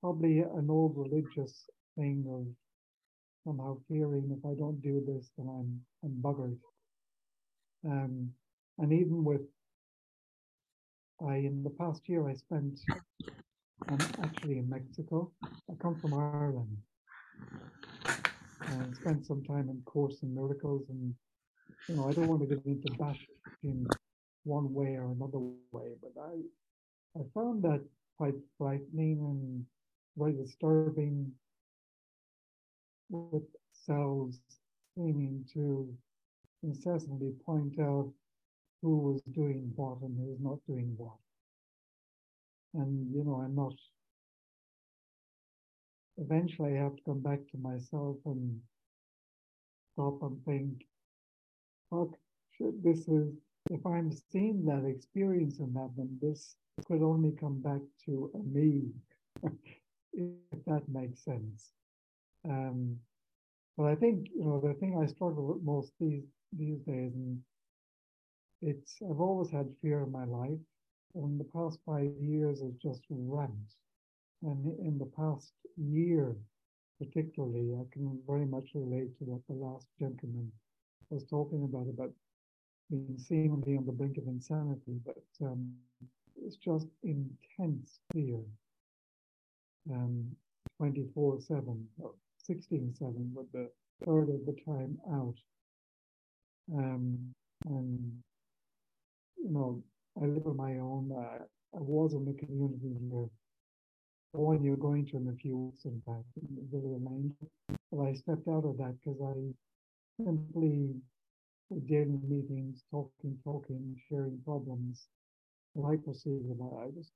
probably 0.00 0.40
an 0.40 0.66
old 0.68 0.94
religious 0.96 1.68
thing 1.96 2.24
of 2.28 2.46
somehow 3.44 3.78
fearing 3.88 4.36
if 4.36 4.44
I 4.44 4.54
don't 4.54 4.80
do 4.82 5.02
this, 5.06 5.30
then 5.36 5.48
I'm 5.48 5.80
I'm 6.04 6.16
buggered. 6.20 6.58
Um, 7.84 8.30
and 8.78 8.92
even 8.92 9.24
with 9.24 9.42
I 11.26 11.36
in 11.36 11.62
the 11.62 11.70
past 11.70 12.08
year 12.08 12.28
I 12.28 12.34
spent 12.34 12.80
I'm 13.88 13.98
actually 14.22 14.58
in 14.58 14.68
Mexico. 14.68 15.32
I 15.42 15.74
come 15.80 15.96
from 16.00 16.14
Ireland 16.14 16.76
and 18.66 18.96
spent 18.96 19.26
some 19.26 19.42
time 19.42 19.68
in 19.68 19.82
Course 19.84 20.22
in 20.22 20.34
Miracles 20.34 20.84
and 20.88 21.14
you 21.88 21.96
know 21.96 22.08
I 22.08 22.12
don't 22.12 22.28
want 22.28 22.42
to 22.42 22.46
get 22.46 22.64
into 22.64 22.92
bashing 22.98 23.86
one 24.44 24.72
way 24.72 24.96
or 24.96 25.10
another 25.12 25.38
way, 25.72 25.92
but 26.02 26.12
I 26.20 27.20
I 27.20 27.22
found 27.34 27.62
that 27.64 27.82
quite 28.16 28.34
frightening 28.58 29.18
and 29.20 29.64
very 30.16 30.32
disturbing 30.32 31.32
with 33.10 33.42
cells 33.72 34.38
seeming 34.94 35.44
to 35.54 35.92
incessantly 36.62 37.32
point 37.44 37.78
out 37.80 38.12
who 38.82 38.98
was 38.98 39.22
doing 39.34 39.72
what 39.76 40.00
and 40.02 40.16
who 40.18 40.24
was 40.30 40.40
not 40.40 40.58
doing 40.66 40.92
what. 40.96 41.16
And, 42.74 43.14
you 43.14 43.22
know, 43.24 43.42
I'm 43.44 43.54
not, 43.54 43.74
eventually 46.18 46.78
I 46.78 46.82
have 46.82 46.96
to 46.96 47.02
come 47.04 47.20
back 47.20 47.40
to 47.50 47.58
myself 47.58 48.16
and 48.26 48.60
stop 49.92 50.22
and 50.22 50.44
think, 50.44 50.86
fuck, 51.90 52.18
shit, 52.56 52.82
this 52.82 53.08
is, 53.08 53.32
if 53.70 53.86
I'm 53.86 54.10
seeing 54.30 54.64
that 54.66 54.84
experience 54.84 55.60
and 55.60 55.74
that, 55.76 55.90
then 55.96 56.18
this 56.20 56.56
could 56.86 57.02
only 57.02 57.32
come 57.32 57.60
back 57.60 57.82
to 58.06 58.30
me, 58.44 58.88
if 60.12 60.64
that 60.66 60.82
makes 60.88 61.24
sense. 61.24 61.72
Um, 62.48 62.96
but 63.76 63.86
I 63.86 63.94
think 63.94 64.28
you 64.34 64.44
know 64.44 64.60
the 64.60 64.74
thing 64.74 64.98
I 65.00 65.06
struggle 65.06 65.46
with 65.46 65.62
most 65.62 65.92
these 66.00 66.24
these 66.52 66.78
days, 66.80 67.12
and 67.14 67.40
it's 68.62 68.96
I've 69.02 69.20
always 69.20 69.50
had 69.50 69.66
fear 69.82 70.02
in 70.02 70.12
my 70.12 70.24
life. 70.24 70.58
And 71.14 71.38
the 71.38 71.44
past 71.44 71.78
five 71.84 72.10
years 72.20 72.62
has 72.62 72.72
just 72.82 73.02
ramped, 73.10 73.74
and 74.42 74.64
in 74.78 74.96
the 74.98 75.10
past 75.14 75.52
year, 75.76 76.34
particularly, 76.98 77.74
I 77.74 77.84
can 77.92 78.18
very 78.26 78.46
much 78.46 78.70
relate 78.74 79.18
to 79.18 79.24
what 79.24 79.42
the 79.46 79.54
last 79.54 79.88
gentleman 79.98 80.50
was 81.10 81.24
talking 81.28 81.64
about 81.64 81.86
about 81.88 82.12
being 82.90 83.18
seemingly 83.18 83.76
on 83.76 83.84
the 83.84 83.92
brink 83.92 84.16
of 84.16 84.26
insanity. 84.26 85.00
But 85.04 85.46
um, 85.46 85.74
it's 86.42 86.56
just 86.56 86.86
intense 87.02 88.00
fear, 88.14 88.40
um, 89.90 90.26
24 90.78 91.40
7, 91.40 91.88
16 92.38 92.94
7 92.98 93.32
with 93.34 93.52
the 93.52 93.68
third 94.06 94.30
of 94.30 94.46
the 94.46 94.56
time 94.64 94.98
out. 95.12 95.36
Um, 96.74 97.34
and, 97.66 98.22
you 99.42 99.50
know, 99.50 99.82
I 100.20 100.26
live 100.26 100.46
on 100.46 100.56
my 100.56 100.72
own. 100.78 101.10
Uh, 101.12 101.44
I 101.76 101.80
was 101.80 102.14
in 102.14 102.24
the 102.24 102.34
community 102.34 102.94
here. 103.00 103.28
One 104.32 104.64
you're 104.64 104.76
going 104.76 105.06
to 105.06 105.16
in 105.16 105.28
a 105.28 105.36
few 105.36 105.56
weeks, 105.56 105.84
in 105.84 106.00
fact, 106.06 106.24
in 106.36 106.48
village. 106.70 107.32
But 107.90 108.02
I 108.02 108.14
stepped 108.14 108.48
out 108.48 108.64
of 108.64 108.78
that 108.78 108.94
because 109.04 109.20
I 109.20 110.24
simply 110.24 110.94
daily 111.86 112.18
meetings, 112.28 112.84
talking, 112.90 113.38
talking, 113.44 113.96
sharing 114.08 114.38
problems. 114.44 115.06
I 115.84 115.96
perceived 115.96 116.48
that 116.48 116.78
I 116.78 116.90
just 116.96 117.12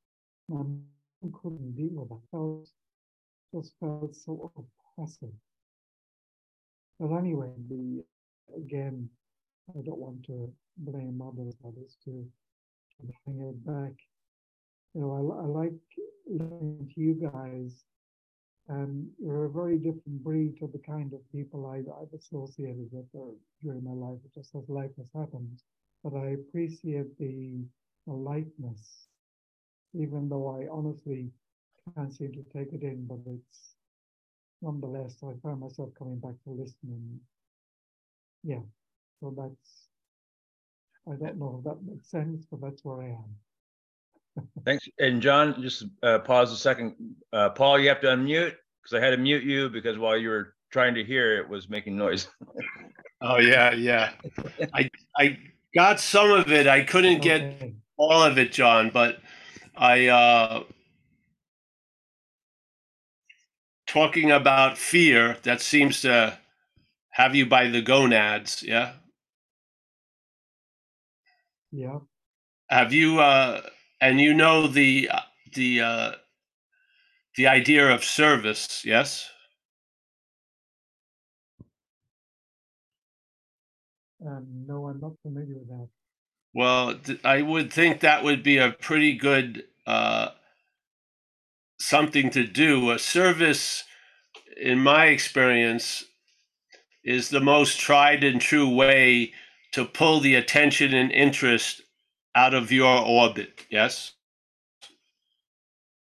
I 0.53 1.29
couldn't 1.43 1.77
deal 1.77 2.01
with 2.01 2.09
that. 2.09 2.15
I 2.15 2.31
felt, 2.31 2.69
just 3.55 3.73
felt 3.81 4.15
so 4.15 4.53
oppressive. 4.57 5.35
But 6.99 7.17
anyway, 7.17 7.51
the 7.69 8.05
again, 8.57 9.09
I 9.71 9.81
don't 9.85 9.99
want 9.99 10.25
to 10.27 10.53
blame 10.79 11.23
others, 11.23 11.55
others 11.67 11.97
to, 12.05 12.27
to 13.01 13.13
bring 13.25 13.41
it 13.49 13.67
back. 13.67 13.95
You 14.95 15.03
know, 15.03 15.13
I, 15.13 15.43
I 15.43 15.47
like 15.47 15.73
listening 16.29 16.91
to 16.95 17.01
you 17.01 17.15
guys. 17.15 17.85
And 18.69 19.09
you're 19.23 19.45
a 19.45 19.51
very 19.51 19.77
different 19.79 20.23
breed 20.25 20.59
to 20.59 20.67
the 20.67 20.79
kind 20.79 21.13
of 21.13 21.21
people 21.33 21.67
I, 21.67 21.79
I've 21.79 22.13
associated 22.19 22.89
with 22.91 23.07
uh, 23.15 23.33
during 23.63 23.85
my 23.85 23.93
life, 23.93 24.19
just 24.35 24.55
as 24.57 24.69
life 24.69 24.91
has 24.97 25.07
happened. 25.15 25.63
But 26.03 26.15
I 26.15 26.31
appreciate 26.31 27.17
the, 27.19 27.65
the 28.07 28.13
lightness, 28.13 29.07
even 29.95 30.29
though 30.29 30.49
I 30.49 30.67
honestly 30.71 31.31
can't 31.95 32.13
seem 32.13 32.33
to 32.33 32.43
take 32.53 32.73
it 32.73 32.83
in, 32.83 33.07
but 33.07 33.19
it's 33.27 33.75
nonetheless, 34.63 35.17
I 35.23 35.33
find 35.43 35.61
myself 35.61 35.91
coming 35.99 36.19
back 36.19 36.35
to 36.45 36.51
listening. 36.51 37.21
Yeah, 38.43 38.63
so 39.21 39.35
that's, 39.37 39.86
I 41.09 41.15
don't 41.15 41.39
know 41.39 41.57
if 41.59 41.65
that 41.65 41.83
makes 41.85 42.11
sense, 42.11 42.47
but 42.51 42.61
that's 42.61 42.85
where 42.85 43.03
I 43.03 43.07
am. 43.07 44.45
Thanks. 44.65 44.89
And 44.99 45.23
John, 45.23 45.61
just 45.63 45.85
uh, 46.03 46.19
pause 46.21 46.53
a 46.53 46.57
second. 46.57 46.97
Uh, 47.33 47.51
Paul, 47.51 47.79
you 47.79 47.89
have 47.89 48.01
to 48.01 48.09
unmute 48.09 48.55
because 48.83 48.95
I 48.95 49.05
had 49.05 49.11
to 49.11 49.17
mute 49.17 49.45
you 49.45 49.69
because 49.69 49.99
while 49.99 50.17
you 50.17 50.29
were 50.31 50.55
trying 50.71 50.95
to 50.95 51.05
hear, 51.05 51.39
it 51.39 51.49
was 51.49 51.69
making 51.69 51.97
noise. 51.97 52.29
Oh 53.23 53.39
yeah, 53.39 53.73
yeah. 53.73 54.13
I 54.75 54.91
I 55.17 55.39
got 55.75 55.99
some 56.01 56.31
of 56.31 56.53
it. 56.53 56.67
I 56.67 56.83
couldn't 56.85 57.23
get 57.23 57.41
Okay. 57.41 57.75
all 57.97 58.23
of 58.23 58.37
it, 58.37 58.53
John, 58.53 58.91
but 58.91 59.21
I 59.75 60.09
uh 60.09 60.65
talking 63.87 64.33
about 64.33 64.77
fear 64.77 65.39
that 65.45 65.63
seems 65.63 66.03
to 66.03 66.39
have 67.11 67.35
you 67.35 67.47
by 67.47 67.69
the 67.69 67.81
gonads, 67.81 68.63
yeah? 68.63 68.93
Yeah, 71.77 72.01
Have 72.71 72.93
you 72.93 73.21
uh 73.21 73.63
and 74.01 74.21
you 74.21 74.35
know 74.35 74.67
the 74.69 75.11
the 75.55 75.81
uh 75.83 76.13
the 77.37 77.47
idea 77.49 77.95
of 77.95 78.05
service, 78.05 78.85
yes? 78.85 79.31
um, 84.27 84.47
no, 84.67 84.89
I'm 84.89 85.01
not 85.01 85.13
familiar 85.23 85.57
with 85.59 85.69
that. 85.69 85.89
Well, 86.55 86.97
th- 86.99 87.21
I 87.25 87.43
would 87.43 87.73
think 87.73 88.01
that 88.01 88.25
would 88.25 88.43
be 88.43 88.59
a 88.59 88.73
pretty 88.73 89.15
good 89.15 89.65
uh, 89.87 90.31
something 91.81 92.31
to 92.31 92.47
do. 92.47 92.91
A 92.91 92.99
service, 92.99 93.85
in 94.57 94.81
my 94.81 95.07
experience, 95.07 96.05
is 97.05 97.31
the 97.31 97.41
most 97.41 97.81
tried 97.81 98.25
and 98.25 98.41
true 98.41 98.69
way 98.69 99.33
to 99.77 99.87
pull 99.87 100.21
the 100.21 100.37
attention 100.37 100.95
and 100.95 101.13
interest 101.13 101.83
out 102.35 102.55
of 102.55 102.73
your 102.73 103.01
orbit. 103.01 103.67
Yes. 103.71 104.13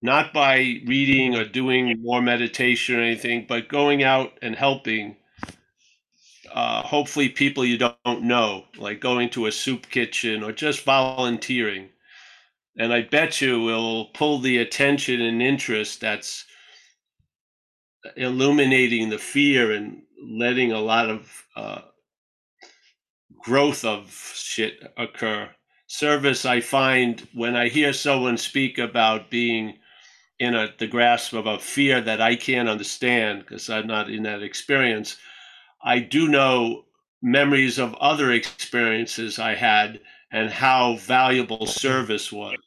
not 0.02 0.34
by 0.34 0.82
reading 0.86 1.36
or 1.36 1.46
doing 1.46 2.02
more 2.02 2.22
meditation 2.22 2.98
or 2.98 3.02
anything, 3.04 3.46
but 3.50 3.70
going 3.70 4.04
out 4.04 4.38
and 4.42 4.56
helping. 4.56 5.18
Uh, 6.52 6.82
hopefully, 6.84 7.30
people 7.30 7.66
you 7.66 7.78
don't 7.78 8.24
know, 8.24 8.66
like 8.78 9.02
going 9.02 9.30
to 9.32 9.48
a 9.48 9.52
soup 9.54 9.90
kitchen 9.90 10.44
or 10.44 10.52
just 10.52 10.86
volunteering. 10.86 11.90
And 12.78 12.94
I 12.94 13.04
bet 13.04 13.42
you 13.42 13.62
will 13.62 14.08
pull 14.08 14.40
the 14.40 14.60
attention 14.60 15.22
and 15.22 15.42
interest 15.42 16.02
that's 16.02 16.46
illuminating 18.16 19.10
the 19.10 19.18
fear 19.20 19.72
and 19.74 20.04
letting 20.24 20.72
a 20.72 20.80
lot 20.82 21.10
of 21.10 21.46
uh, 21.56 21.82
growth 23.40 23.86
of 23.86 24.12
shit 24.36 24.80
occur. 24.98 25.50
Service, 25.88 26.46
I 26.46 26.60
find 26.60 27.26
when 27.34 27.56
I 27.56 27.70
hear 27.70 27.94
someone 27.94 28.38
speak 28.38 28.78
about 28.78 29.30
being 29.30 29.78
in 30.40 30.54
a, 30.54 30.70
the 30.78 30.88
grasp 30.88 31.34
of 31.34 31.48
a 31.48 31.58
fear 31.58 32.02
that 32.02 32.22
I 32.22 32.36
can't 32.36 32.70
understand 32.70 33.40
because 33.42 33.70
I'm 33.70 33.88
not 33.88 34.10
in 34.10 34.24
that 34.24 34.44
experience, 34.44 35.18
I 35.84 36.00
do 36.00 36.28
know 36.28 36.86
memories 37.22 37.80
of 37.80 37.96
other 37.96 38.32
experiences 38.32 39.40
I 39.40 39.56
had 39.56 40.00
and 40.32 40.50
how 40.50 40.98
valuable 40.98 41.66
service 41.66 42.32
was. 42.32 42.58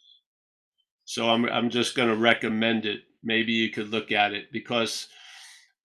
So 1.05 1.29
I'm 1.29 1.45
I'm 1.47 1.71
just 1.71 1.97
going 1.97 2.09
to 2.09 2.17
recommend 2.17 2.87
it. 2.87 3.01
Maybe 3.23 3.53
you 3.53 3.71
could 3.71 3.91
look 3.91 4.13
at 4.13 4.33
it 4.33 4.51
because 4.53 5.09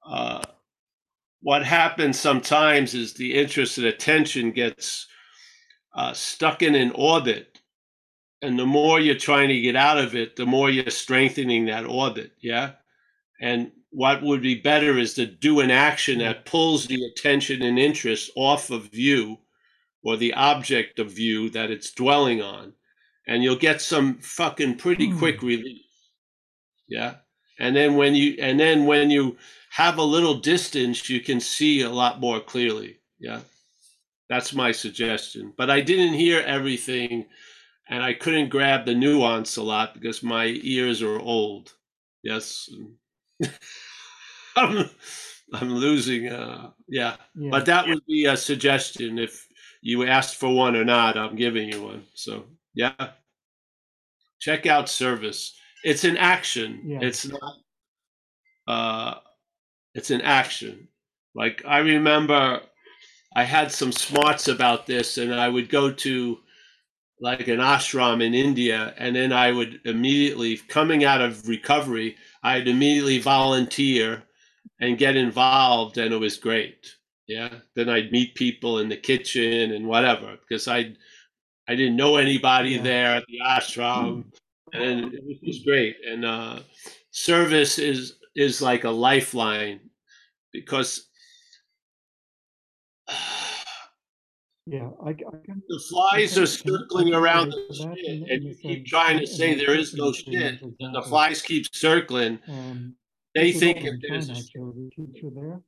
uh, 0.08 0.42
what 1.46 1.64
happens 1.64 2.20
sometimes 2.20 2.96
is 2.96 3.14
the 3.14 3.36
interest 3.36 3.78
and 3.78 3.86
attention 3.86 4.50
gets 4.50 5.06
uh, 5.94 6.12
stuck 6.12 6.64
in 6.64 6.74
an 6.74 6.92
orbit, 6.96 7.60
and 8.42 8.58
the 8.58 8.66
more 8.66 9.00
you're 9.00 9.14
trying 9.14 9.50
to 9.50 9.62
get 9.62 9.76
out 9.76 10.00
of 10.00 10.16
it, 10.16 10.36
the 10.36 10.46
more 10.48 10.72
you're 10.72 10.90
strengthening 10.90 11.66
that 11.66 11.86
orbit. 11.86 12.32
Yeah, 12.42 12.72
and 13.40 13.72
what 13.92 14.24
would 14.24 14.42
be 14.42 14.56
better 14.56 14.98
is 14.98 15.14
to 15.14 15.28
do 15.28 15.60
an 15.60 15.70
action 15.70 16.18
that 16.18 16.46
pulls 16.46 16.88
the 16.88 17.06
attention 17.06 17.62
and 17.62 17.78
interest 17.78 18.32
off 18.36 18.72
of 18.72 18.96
you 18.96 19.38
or 20.04 20.18
the 20.18 20.34
object 20.34 20.98
of 20.98 21.12
view 21.12 21.52
that 21.52 21.70
it's 21.70 21.92
dwelling 21.92 22.42
on 22.42 22.74
and 23.28 23.44
you'll 23.44 23.56
get 23.56 23.82
some 23.82 24.16
fucking 24.16 24.78
pretty 24.78 25.12
quick 25.18 25.42
relief. 25.44 25.86
Yeah. 26.88 27.16
And 27.60 27.76
then 27.76 27.96
when 27.96 28.16
you 28.16 28.36
and 28.40 28.60
then 28.60 28.86
when 28.86 29.10
you 29.10 29.38
have 29.72 29.98
a 29.98 30.04
little 30.04 30.36
distance, 30.36 31.10
you 31.10 31.20
can 31.22 31.40
see 31.40 31.82
a 31.82 31.90
lot 31.90 32.20
more 32.20 32.40
clearly. 32.40 32.98
Yeah. 33.20 33.42
That's 34.30 34.54
my 34.54 34.72
suggestion. 34.72 35.54
But 35.58 35.70
I 35.70 35.82
didn't 35.82 36.14
hear 36.14 36.42
everything 36.42 37.26
and 37.90 38.04
I 38.04 38.14
couldn't 38.14 38.50
grab 38.50 38.86
the 38.86 38.96
nuance 38.96 39.58
a 39.58 39.64
lot 39.64 39.94
because 39.94 40.24
my 40.24 40.46
ears 40.64 41.02
are 41.02 41.20
old. 41.20 41.74
Yes. 42.24 42.70
I'm, 44.56 44.90
I'm 45.54 45.74
losing 45.74 46.30
uh 46.30 46.72
yeah. 46.88 47.18
Yeah. 47.36 47.52
But 47.52 47.66
that 47.68 47.88
would 47.88 48.06
be 48.08 48.26
a 48.26 48.38
suggestion 48.38 49.20
if 49.20 49.48
you 49.82 50.06
asked 50.06 50.36
for 50.36 50.54
one 50.54 50.76
or 50.76 50.84
not, 50.86 51.18
I'm 51.18 51.36
giving 51.36 51.70
you 51.70 51.84
one. 51.84 52.04
So 52.16 52.46
yeah. 52.74 53.12
Check 54.40 54.66
out 54.66 54.90
service. 54.90 55.56
It's 55.86 56.04
an 56.04 56.18
action. 56.18 56.82
Yeah. 56.86 57.00
It's 57.02 57.26
not 57.28 57.54
uh 58.68 59.14
it's 59.94 60.12
an 60.12 60.22
action. 60.22 60.88
Like 61.36 61.64
I 61.66 61.78
remember 61.80 62.62
I 63.36 63.44
had 63.44 63.72
some 63.72 63.92
smarts 63.92 64.48
about 64.48 64.88
this 64.88 65.18
and 65.18 65.34
I 65.34 65.48
would 65.48 65.70
go 65.70 65.92
to 65.92 66.40
like 67.22 67.48
an 67.48 67.60
ashram 67.60 68.22
in 68.22 68.34
India 68.34 68.94
and 68.98 69.16
then 69.16 69.32
I 69.32 69.52
would 69.52 69.80
immediately 69.86 70.58
coming 70.58 71.04
out 71.06 71.22
of 71.22 71.48
recovery, 71.48 72.18
I'd 72.44 72.68
immediately 72.68 73.20
volunteer 73.20 74.24
and 74.82 74.98
get 74.98 75.16
involved 75.16 75.98
and 75.98 76.14
it 76.14 76.18
was 76.18 76.38
great. 76.38 76.88
Yeah. 77.28 77.50
Then 77.76 77.90
I'd 77.90 78.12
meet 78.12 78.36
people 78.36 78.80
in 78.80 78.90
the 78.90 78.98
kitchen 78.98 79.72
and 79.72 79.88
whatever 79.88 80.38
because 80.42 80.68
I 80.68 80.96
I 81.68 81.76
didn't 81.76 81.96
know 81.96 82.18
anybody 82.18 82.72
Yeah. 82.72 82.82
there 82.84 83.12
at 83.18 83.26
the 83.28 83.40
ashram, 83.46 84.26
and 84.82 85.14
it 85.14 85.40
was 85.46 85.60
great. 85.66 85.96
And 86.08 86.26
uh, 86.26 86.60
service 87.12 87.80
is 87.80 88.18
is 88.36 88.62
like 88.62 88.84
a 88.84 88.90
lifeline 88.90 89.80
because 90.52 91.10
Yeah, 94.68 94.90
I, 95.06 95.10
I 95.10 95.14
can. 95.14 95.62
the 95.70 95.80
flies 95.90 96.40
I 96.40 96.42
are 96.42 96.48
circling 96.48 97.14
around 97.14 97.52
the 97.52 97.76
shit, 97.76 98.32
and 98.32 98.44
you 98.44 98.56
keep 98.56 98.88
trying 98.88 99.20
to 99.20 99.28
say 99.28 99.54
there 99.54 99.76
is 99.76 99.94
no 99.94 100.12
shit, 100.12 100.60
and 100.60 100.96
the 100.96 101.04
flies 101.04 101.44
keep 101.44 101.68
circling. 101.72 102.40
Um, 102.48 102.96
They 103.36 103.52
think 103.52 103.84
if 103.84 104.02
there's, 104.02 104.28
the 104.28 104.90
teacher 104.96 105.30
there. 105.36 105.62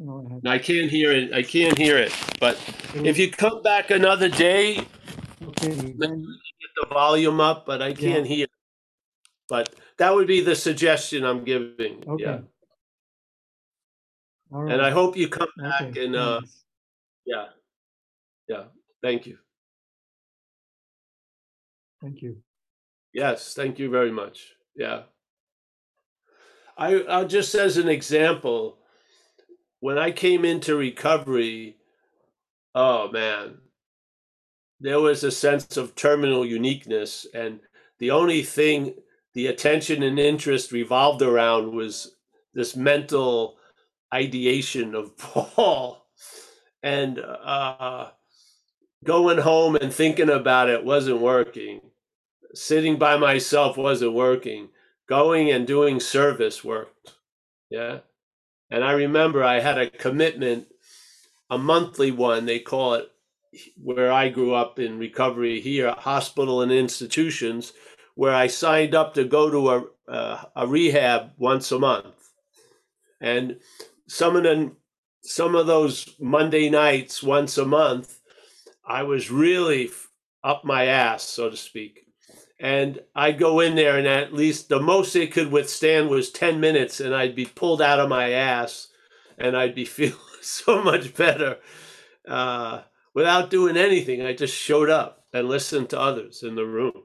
Know, 0.00 0.40
I 0.44 0.54
I 0.54 0.58
can't 0.58 0.90
hear 0.90 1.12
it. 1.12 1.32
I 1.32 1.42
can't 1.42 1.78
hear 1.78 1.96
it. 1.96 2.12
But 2.40 2.58
if 2.94 3.18
you 3.18 3.30
come 3.30 3.62
back 3.62 3.90
another 3.90 4.28
day, 4.28 4.84
Okay, 5.42 5.94
then, 5.96 6.20
get 6.60 6.70
the 6.80 6.86
volume 6.92 7.40
up, 7.40 7.64
but 7.66 7.80
I 7.80 7.92
can't 7.92 8.26
hear. 8.26 8.46
But 9.48 9.74
that 9.98 10.14
would 10.14 10.26
be 10.26 10.40
the 10.40 10.54
suggestion 10.56 11.24
I'm 11.24 11.44
giving. 11.44 12.04
okay. 12.06 12.22
Yeah. 12.24 12.38
All 14.52 14.70
And 14.70 14.80
I 14.80 14.90
hope 14.90 15.16
you 15.16 15.28
come 15.28 15.48
back 15.58 15.82
okay, 15.82 16.04
and 16.06 16.16
uh 16.16 16.40
thanks. 16.40 16.64
yeah. 17.26 17.46
Yeah. 18.48 18.64
Thank 19.02 19.26
you. 19.26 19.38
Thank 22.00 22.22
you. 22.22 22.38
Yes, 23.12 23.54
thank 23.54 23.78
you 23.78 23.90
very 23.90 24.10
much. 24.10 24.54
Yeah. 24.76 25.02
I 26.76 26.94
uh, 26.96 27.24
just 27.24 27.54
as 27.54 27.76
an 27.76 27.88
example, 27.88 28.78
when 29.80 29.98
I 29.98 30.12
came 30.12 30.44
into 30.44 30.76
recovery, 30.76 31.76
oh 32.74 33.10
man, 33.10 33.58
there 34.80 35.00
was 35.00 35.24
a 35.24 35.30
sense 35.30 35.76
of 35.76 35.94
terminal 35.94 36.44
uniqueness 36.44 37.26
and 37.34 37.60
the 37.98 38.10
only 38.10 38.42
thing 38.42 38.94
the 39.34 39.46
attention 39.46 40.02
and 40.02 40.18
interest 40.18 40.72
revolved 40.72 41.22
around 41.22 41.72
was 41.72 42.16
this 42.54 42.74
mental 42.74 43.56
ideation 44.12 44.94
of 44.94 45.16
Paul. 45.18 46.06
And 46.82 47.18
uh 47.18 48.10
going 49.04 49.38
home 49.38 49.76
and 49.76 49.92
thinking 49.92 50.30
about 50.30 50.68
it 50.68 50.84
wasn't 50.84 51.20
working. 51.20 51.80
Sitting 52.54 52.98
by 52.98 53.16
myself 53.16 53.76
wasn't 53.76 54.12
working. 54.12 54.70
Going 55.08 55.50
and 55.50 55.66
doing 55.66 56.00
service 56.00 56.64
worked. 56.64 57.14
Yeah. 57.70 58.00
And 58.70 58.84
i 58.84 58.92
remember 58.92 59.42
i 59.42 59.60
had 59.60 59.78
a 59.78 59.90
commitment 59.90 60.66
a 61.50 61.56
monthly 61.56 62.10
one 62.10 62.44
they 62.44 62.58
call 62.58 62.94
it 62.94 63.10
where 63.82 64.12
i 64.12 64.28
grew 64.28 64.54
up 64.54 64.78
in 64.78 64.98
recovery 64.98 65.60
here 65.60 65.90
hospital 65.98 66.62
and 66.62 66.72
institutions 66.72 67.72
where 68.14 68.34
i 68.34 68.46
signed 68.46 68.94
up 68.94 69.14
to 69.14 69.24
go 69.24 69.50
to 69.50 69.70
a, 69.70 69.84
uh, 70.10 70.42
a 70.56 70.66
rehab 70.66 71.30
once 71.36 71.70
a 71.72 71.78
month. 71.78 72.14
And 73.20 73.58
some 74.06 74.36
of 74.36 74.42
them 74.42 74.76
some 75.22 75.54
of 75.54 75.66
those 75.66 76.14
monday 76.20 76.70
nights 76.70 77.22
once 77.22 77.58
a 77.58 77.64
month 77.64 78.20
i 78.86 79.02
was 79.02 79.30
really 79.30 79.90
up 80.44 80.64
my 80.64 80.86
ass 80.86 81.22
so 81.22 81.50
to 81.50 81.56
speak. 81.56 82.08
And 82.60 83.00
I'd 83.14 83.38
go 83.38 83.60
in 83.60 83.76
there, 83.76 83.96
and 83.96 84.06
at 84.06 84.32
least 84.32 84.68
the 84.68 84.80
most 84.80 85.14
it 85.14 85.32
could 85.32 85.52
withstand 85.52 86.08
was 86.08 86.30
10 86.30 86.58
minutes, 86.58 86.98
and 86.98 87.14
I'd 87.14 87.36
be 87.36 87.46
pulled 87.46 87.80
out 87.80 88.00
of 88.00 88.08
my 88.08 88.32
ass, 88.32 88.88
and 89.36 89.56
I'd 89.56 89.74
be 89.74 89.84
feeling 89.98 90.16
so 90.40 90.82
much 90.82 91.14
better. 91.14 91.58
Uh, 92.26 92.82
without 93.18 93.50
doing 93.50 93.76
anything. 93.76 94.22
I 94.22 94.32
just 94.32 94.54
showed 94.54 94.88
up 94.88 95.24
and 95.32 95.48
listened 95.48 95.90
to 95.90 95.98
others 95.98 96.44
in 96.44 96.54
the 96.54 96.64
room. 96.64 97.02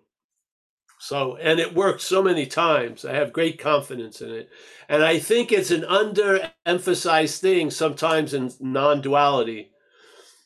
So, 0.99 1.37
and 1.37 1.59
it 1.59 1.73
worked 1.73 2.01
so 2.01 2.21
many 2.21 2.45
times. 2.45 3.03
I 3.03 3.13
have 3.13 3.33
great 3.33 3.59
confidence 3.59 4.21
in 4.21 4.29
it. 4.29 4.49
And 4.87 5.03
I 5.03 5.17
think 5.17 5.51
it's 5.51 5.71
an 5.71 5.81
underemphasized 5.81 7.39
thing 7.39 7.71
sometimes 7.71 8.35
in 8.35 8.51
non 8.59 9.01
duality 9.01 9.71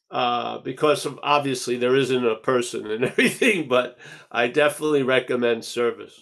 uh, 0.09 0.59
because 0.59 1.05
of, 1.05 1.19
obviously 1.21 1.75
there 1.75 1.97
isn't 1.97 2.25
a 2.25 2.37
person 2.37 2.89
and 2.89 3.03
everything, 3.11 3.67
but 3.67 3.97
I 4.31 4.47
definitely 4.47 5.03
recommend 5.03 5.65
service, 5.65 6.17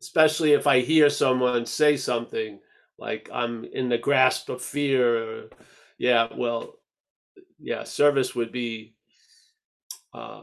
especially 0.00 0.54
if 0.54 0.66
I 0.66 0.80
hear 0.80 1.10
someone 1.10 1.66
say 1.66 1.98
something 1.98 2.58
like 2.98 3.28
I'm 3.30 3.66
in 3.66 3.90
the 3.90 3.98
grasp 3.98 4.48
of 4.48 4.62
fear. 4.62 5.18
Or, 5.18 5.50
yeah, 5.98 6.28
well, 6.34 6.78
yeah, 7.64 7.82
service 7.84 8.34
would 8.34 8.52
be. 8.52 8.94
Uh, 10.12 10.42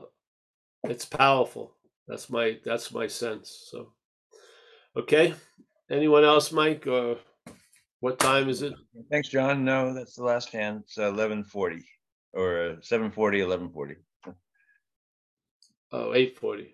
it's 0.83 1.05
powerful. 1.05 1.75
That's 2.07 2.29
my 2.29 2.57
that's 2.65 2.91
my 2.91 3.07
sense. 3.07 3.67
So, 3.69 3.93
okay. 4.97 5.33
Anyone 5.89 6.23
else, 6.23 6.51
Mike? 6.51 6.87
Or 6.87 7.17
what 7.99 8.19
time 8.19 8.49
is 8.49 8.63
it? 8.63 8.73
Thanks, 9.11 9.29
John. 9.29 9.63
No, 9.63 9.93
that's 9.93 10.15
the 10.15 10.23
last 10.23 10.51
hand. 10.51 10.81
It's 10.83 10.97
eleven 10.97 11.43
forty 11.43 11.85
or 12.33 12.61
uh, 12.61 12.75
740, 12.81 13.43
1140. 13.43 13.95
Oh, 15.93 16.13
840. 16.13 16.73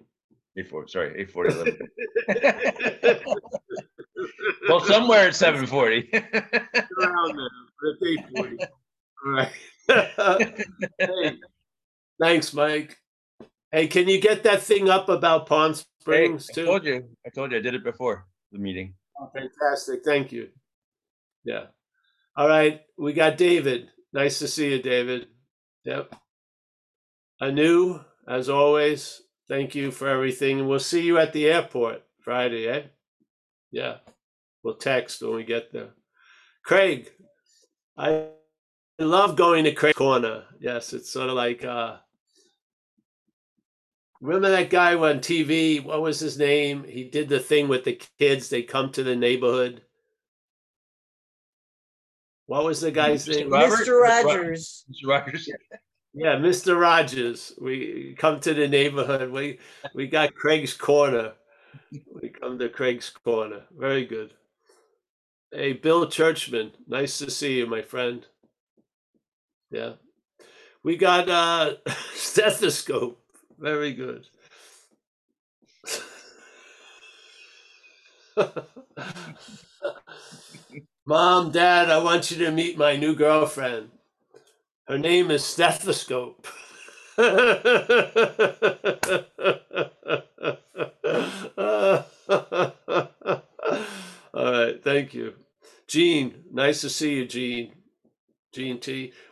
Eight 0.59 0.69
forty, 0.69 0.91
sorry, 0.91 1.13
eight 1.19 1.31
forty. 1.31 1.53
Well, 4.67 4.81
somewhere 4.81 5.27
at 5.27 5.35
seven 5.35 5.65
forty. 5.65 6.09
Around 6.11 7.37
there, 7.37 7.49
but 7.79 7.89
it's 7.89 8.03
eight 8.05 8.25
forty. 8.35 8.57
All 9.25 9.31
right. 9.31 9.51
Hey, 9.87 11.37
Thanks, 12.19 12.53
Mike. 12.53 12.97
Hey, 13.71 13.87
can 13.87 14.07
you 14.07 14.19
get 14.19 14.43
that 14.43 14.63
thing 14.63 14.89
up 14.89 15.09
about 15.09 15.45
Palm 15.45 15.73
Hey, 15.73 15.81
Springs 16.01 16.49
I 16.49 16.53
too? 16.53 16.63
I 16.63 16.65
told 16.65 16.85
you, 16.85 17.09
I 17.25 17.29
told 17.29 17.51
you, 17.51 17.57
I 17.57 17.61
did 17.61 17.75
it 17.75 17.83
before 17.83 18.25
the 18.51 18.59
meeting. 18.59 18.93
Fantastic, 19.33 20.01
thank 20.05 20.31
you. 20.31 20.49
Yeah. 21.43 21.65
All 22.35 22.47
right, 22.47 22.81
we 22.97 23.13
got 23.13 23.37
David. 23.37 23.89
Nice 24.13 24.39
to 24.39 24.47
see 24.47 24.71
you, 24.71 24.81
David. 24.81 25.27
Yep. 25.85 26.15
Anu, 27.41 27.99
as 28.27 28.49
always, 28.49 29.21
thank 29.47 29.75
you 29.75 29.91
for 29.91 30.07
everything. 30.07 30.67
We'll 30.67 30.79
see 30.79 31.01
you 31.01 31.17
at 31.17 31.33
the 31.33 31.47
airport 31.47 32.03
Friday, 32.21 32.67
eh? 32.67 32.83
Yeah. 33.71 33.97
We'll 34.63 34.75
text 34.75 35.21
when 35.21 35.35
we 35.35 35.43
get 35.43 35.71
there. 35.71 35.91
Craig, 36.63 37.11
I 37.97 38.27
love 39.05 39.35
going 39.35 39.63
to 39.65 39.71
Craig 39.73 39.95
Corner. 39.95 40.43
Yes, 40.59 40.93
it's 40.93 41.11
sort 41.11 41.29
of 41.29 41.35
like 41.35 41.63
uh 41.63 41.97
Remember 44.19 44.49
that 44.49 44.71
guy 44.71 44.95
on 44.95 45.19
TV? 45.19 45.83
What 45.83 46.01
was 46.01 46.19
his 46.19 46.39
name? 46.39 46.83
He 46.83 47.03
did 47.03 47.29
the 47.29 47.39
thing 47.39 47.67
with 47.67 47.83
the 47.83 48.01
kids. 48.17 48.49
They 48.49 48.63
come 48.63 48.91
to 48.93 49.03
the 49.03 49.15
neighborhood. 49.15 49.81
What 52.47 52.63
was 52.63 52.81
the 52.81 52.91
guy's 52.91 53.27
Mr. 53.27 53.35
name? 53.35 53.49
Robert? 53.51 53.79
Mr. 53.79 54.01
Rogers. 54.01 54.85
Mr. 54.89 55.07
Rogers? 55.07 55.49
Yeah, 56.13 56.35
Mr. 56.37 56.79
Rogers. 56.79 57.53
We 57.61 58.15
come 58.17 58.39
to 58.39 58.53
the 58.53 58.67
neighborhood. 58.67 59.29
We 59.31 59.59
we 59.93 60.07
got 60.07 60.33
Craig's 60.33 60.73
Corner. 60.73 61.33
We 61.91 62.29
come 62.29 62.57
to 62.57 62.69
Craig's 62.69 63.11
Corner. 63.11 63.63
Very 63.77 64.05
good. 64.05 64.33
Hey, 65.51 65.73
Bill 65.73 66.07
Churchman. 66.07 66.71
Nice 66.87 67.19
to 67.19 67.29
see 67.29 67.59
you, 67.59 67.67
my 67.67 67.83
friend. 67.83 68.25
Yeah. 69.71 69.93
We 70.83 70.97
got 70.97 71.29
uh 71.29 71.75
stethoscope. 72.15 73.21
Very 73.59 73.93
good. 73.93 74.27
Mom, 81.05 81.51
Dad, 81.51 81.89
I 81.89 81.97
want 81.99 82.31
you 82.31 82.37
to 82.45 82.51
meet 82.51 82.77
my 82.77 82.95
new 82.97 83.15
girlfriend. 83.15 83.91
Her 84.87 84.97
name 84.99 85.31
is 85.31 85.43
Stethoscope. 85.45 86.47
All 87.17 87.25
right, 94.35 94.83
thank 94.83 95.13
you. 95.13 95.33
Gene, 95.87 96.43
nice 96.51 96.81
to 96.81 96.89
see 96.89 97.15
you, 97.15 97.25
Gene. 97.27 97.73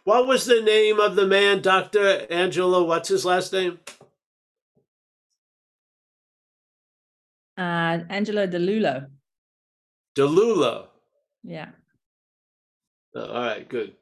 What 0.03 0.27
was 0.27 0.45
the 0.45 0.61
name 0.61 0.99
of 0.99 1.15
the 1.15 1.25
man, 1.25 1.61
Dr. 1.61 2.27
Angelo? 2.29 2.83
What's 2.83 3.09
his 3.09 3.25
last 3.25 3.53
name? 3.53 3.79
Uh, 7.57 7.99
Angelo 8.09 8.45
DiLullo. 8.47 9.07
DiLullo. 10.17 10.87
Yeah. 11.43 11.69
Uh, 13.15 13.25
All 13.25 13.41
right, 13.41 13.67
good. 13.67 13.93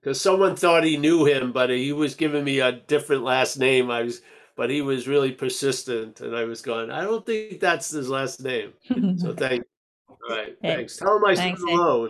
Because 0.00 0.20
someone 0.20 0.56
thought 0.56 0.84
he 0.84 0.96
knew 0.96 1.24
him, 1.26 1.52
but 1.52 1.70
he 1.70 1.92
was 1.92 2.14
giving 2.14 2.44
me 2.44 2.60
a 2.60 2.72
different 2.72 3.22
last 3.22 3.58
name. 3.58 3.90
I 3.90 4.02
was, 4.02 4.22
but 4.56 4.70
he 4.70 4.80
was 4.80 5.06
really 5.06 5.32
persistent, 5.32 6.20
and 6.20 6.34
I 6.34 6.44
was 6.44 6.62
going. 6.62 6.90
I 6.90 7.02
don't 7.02 7.26
think 7.26 7.60
that's 7.60 7.90
his 7.90 8.08
last 8.08 8.42
name. 8.42 8.72
So 9.18 9.34
thank. 9.36 9.64
You. 9.64 10.16
All 10.28 10.36
right, 10.36 10.56
Hey, 10.62 10.76
thanks. 10.76 10.96
Tell 10.96 11.16
him 11.16 11.24
I 11.24 11.34
said 11.34 11.42
thanks, 11.42 11.60
hello. 11.62 12.08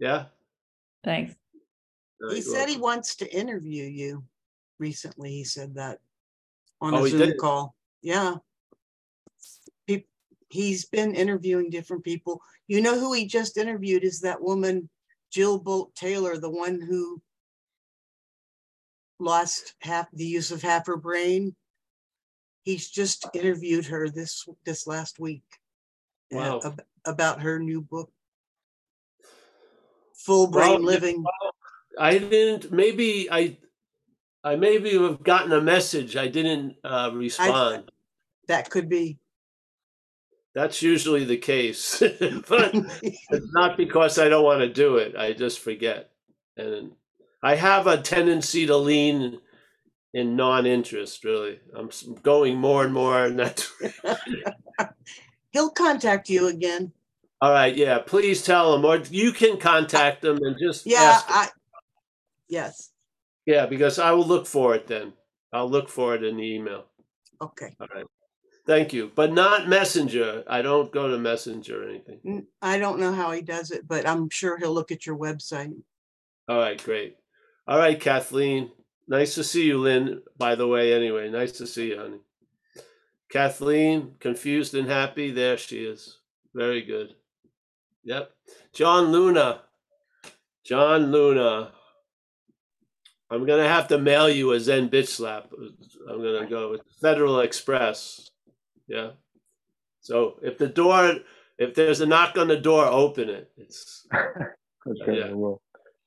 Yeah. 0.00 0.24
Thanks. 1.04 1.34
He 2.30 2.40
said 2.40 2.68
he 2.68 2.76
wants 2.76 3.16
to 3.16 3.32
interview 3.36 3.84
you. 3.84 4.24
Recently, 4.78 5.30
he 5.30 5.44
said 5.44 5.74
that 5.74 6.00
on 6.80 6.94
Oh, 6.94 7.04
a 7.04 7.08
Zoom 7.08 7.34
call. 7.38 7.74
Yeah. 8.02 8.36
He, 9.86 10.06
he's 10.48 10.84
been 10.86 11.14
interviewing 11.14 11.70
different 11.70 12.04
people. 12.04 12.40
You 12.66 12.80
know 12.80 12.98
who 12.98 13.12
he 13.12 13.26
just 13.26 13.56
interviewed 13.56 14.04
is 14.04 14.20
that 14.20 14.42
woman, 14.42 14.88
Jill 15.30 15.60
Bolte 15.60 15.94
Taylor, 15.94 16.36
the 16.38 16.50
one 16.50 16.80
who 16.80 17.20
lost 19.18 19.74
half 19.80 20.10
the 20.12 20.24
use 20.26 20.50
of 20.50 20.62
half 20.62 20.86
her 20.86 20.96
brain. 20.96 21.54
He's 22.64 22.90
just 22.90 23.26
interviewed 23.34 23.86
her 23.86 24.08
this 24.08 24.46
this 24.64 24.86
last 24.86 25.18
week. 25.20 25.44
uh, 26.32 26.36
Wow. 26.36 26.60
ab- 26.64 26.86
about 27.04 27.42
her 27.42 27.58
new 27.58 27.80
book, 27.82 28.10
Full 30.14 30.46
Brain 30.48 30.80
yeah, 30.80 30.86
Living. 30.86 31.24
I 31.98 32.18
didn't. 32.18 32.72
Maybe 32.72 33.28
I. 33.30 33.58
I 34.46 34.56
maybe 34.56 34.92
have 34.98 35.22
gotten 35.22 35.52
a 35.52 35.60
message. 35.62 36.16
I 36.16 36.28
didn't 36.28 36.76
uh, 36.84 37.10
respond. 37.14 37.90
That 38.46 38.68
could 38.68 38.90
be. 38.90 39.18
That's 40.54 40.82
usually 40.82 41.24
the 41.24 41.36
case, 41.36 41.98
but 42.48 42.70
it's 43.02 43.52
not 43.52 43.76
because 43.76 44.18
I 44.18 44.28
don't 44.28 44.44
want 44.44 44.60
to 44.60 44.68
do 44.68 44.98
it. 44.98 45.16
I 45.16 45.32
just 45.32 45.58
forget, 45.58 46.10
and 46.56 46.92
I 47.42 47.56
have 47.56 47.88
a 47.88 48.00
tendency 48.00 48.64
to 48.66 48.76
lean 48.76 49.40
in 50.12 50.36
non-interest. 50.36 51.24
Really, 51.24 51.58
I'm 51.76 51.90
going 52.22 52.58
more 52.58 52.84
and 52.84 52.94
more 52.94 53.26
in 53.26 53.36
that. 53.36 53.66
He'll 55.50 55.70
contact 55.70 56.30
you 56.30 56.46
again. 56.46 56.92
All 57.40 57.50
right, 57.50 57.74
yeah. 57.76 57.98
Please 57.98 58.44
tell 58.44 58.74
him, 58.74 58.84
or 58.84 58.98
you 59.10 59.32
can 59.32 59.58
contact 59.58 60.22
them 60.22 60.38
and 60.40 60.56
just 60.58 60.86
Yeah. 60.86 61.20
I, 61.28 61.48
yes, 62.48 62.90
Yeah, 63.46 63.66
because 63.66 63.98
I 63.98 64.12
will 64.12 64.26
look 64.26 64.46
for 64.46 64.74
it 64.74 64.86
then. 64.86 65.12
I'll 65.52 65.68
look 65.70 65.88
for 65.88 66.14
it 66.14 66.24
in 66.24 66.36
the 66.36 66.54
email. 66.54 66.86
okay. 67.40 67.74
All 67.80 67.88
right. 67.94 68.06
Thank 68.66 68.92
you, 68.94 69.12
but 69.14 69.32
not 69.34 69.68
Messenger. 69.68 70.42
I 70.48 70.62
don't 70.62 70.90
go 70.90 71.08
to 71.10 71.18
Messenger 71.18 71.84
or 71.84 71.88
anything. 71.90 72.20
N- 72.26 72.46
I 72.62 72.78
don't 72.78 72.98
know 72.98 73.12
how 73.12 73.30
he 73.32 73.42
does 73.42 73.70
it, 73.70 73.86
but 73.86 74.08
I'm 74.08 74.30
sure 74.30 74.56
he'll 74.58 74.72
look 74.72 74.90
at 74.90 75.04
your 75.04 75.18
website. 75.18 75.74
All 76.48 76.58
right, 76.58 76.82
great. 76.82 77.16
All 77.68 77.76
right, 77.78 78.00
Kathleen. 78.00 78.70
Nice 79.06 79.34
to 79.34 79.44
see 79.44 79.66
you, 79.66 79.78
Lynn. 79.78 80.22
By 80.38 80.54
the 80.54 80.66
way, 80.66 80.94
anyway, 80.94 81.28
nice 81.28 81.52
to 81.52 81.66
see 81.66 81.88
you, 81.90 81.98
honey. 81.98 82.20
Kathleen, 83.28 84.14
confused 84.18 84.74
and 84.74 84.88
happy. 84.88 85.30
There 85.30 85.58
she 85.58 85.84
is. 85.84 86.18
Very 86.54 86.82
good. 86.82 87.14
Yep. 88.04 88.30
John 88.72 89.12
Luna. 89.12 89.62
John 90.64 91.10
Luna. 91.12 91.72
I'm 93.34 93.44
gonna 93.46 93.68
have 93.68 93.88
to 93.88 93.98
mail 93.98 94.28
you 94.28 94.52
a 94.52 94.60
Zen 94.60 94.88
bitch 94.88 95.08
slap. 95.08 95.50
I'm 96.08 96.18
gonna 96.22 96.46
go 96.48 96.70
with 96.70 96.82
Federal 97.00 97.40
Express. 97.40 98.30
Yeah. 98.86 99.10
So 100.00 100.38
if 100.42 100.58
the 100.58 100.68
door, 100.68 101.14
if 101.58 101.74
there's 101.74 102.00
a 102.00 102.06
knock 102.06 102.36
on 102.38 102.48
the 102.48 102.56
door, 102.58 102.86
open 102.86 103.28
it. 103.28 103.50
It's 103.56 104.06
Okay, 104.86 105.18
Yeah. 105.20 105.26
I 105.28 105.32
will. 105.32 105.62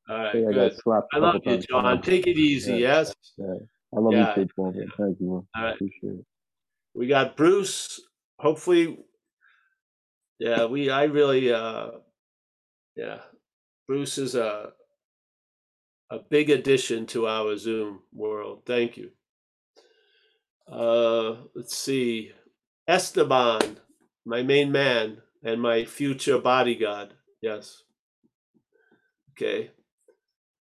all 0.09 0.17
right. 0.17 0.29
I 0.29 0.31
Good. 0.41 0.55
got 0.55 0.73
slapped. 0.81 1.07
a 1.13 1.17
I 1.17 1.19
love 1.19 1.41
you. 1.43 1.57
John. 1.57 2.01
Take 2.01 2.27
it 2.27 2.37
easy. 2.37 2.73
Yeah. 2.73 2.77
Yes. 2.77 3.13
Yeah. 3.37 3.55
I 3.95 3.99
love 3.99 4.13
Yeah. 4.13 4.39
you 4.39 4.45
too, 4.45 4.51
man. 4.57 4.73
Thank 4.97 5.19
you. 5.19 5.27
man. 5.27 5.47
All 5.55 5.63
right. 5.63 5.73
Appreciate 5.75 6.19
it. 6.19 6.25
We 6.93 7.07
got 7.07 7.35
Bruce. 7.35 7.99
Hopefully, 8.39 8.99
yeah. 10.39 10.65
We. 10.65 10.89
I 10.91 11.03
really. 11.05 11.51
uh 11.51 11.89
Yeah. 12.95 13.19
Bruce 13.87 14.17
is 14.19 14.35
a 14.35 14.73
a 16.09 16.19
big 16.19 16.49
addition 16.49 17.05
to 17.07 17.27
our 17.27 17.57
Zoom 17.57 18.01
world. 18.13 18.63
Thank 18.65 18.97
you. 18.97 19.11
Uh 20.71 21.37
Let's 21.55 21.75
see. 21.77 22.31
Esteban, 22.87 23.77
my 24.25 24.43
main 24.43 24.71
man 24.71 25.21
and 25.43 25.61
my 25.61 25.85
future 25.85 26.39
bodyguard. 26.39 27.13
Yes. 27.41 27.83
Okay. 29.31 29.71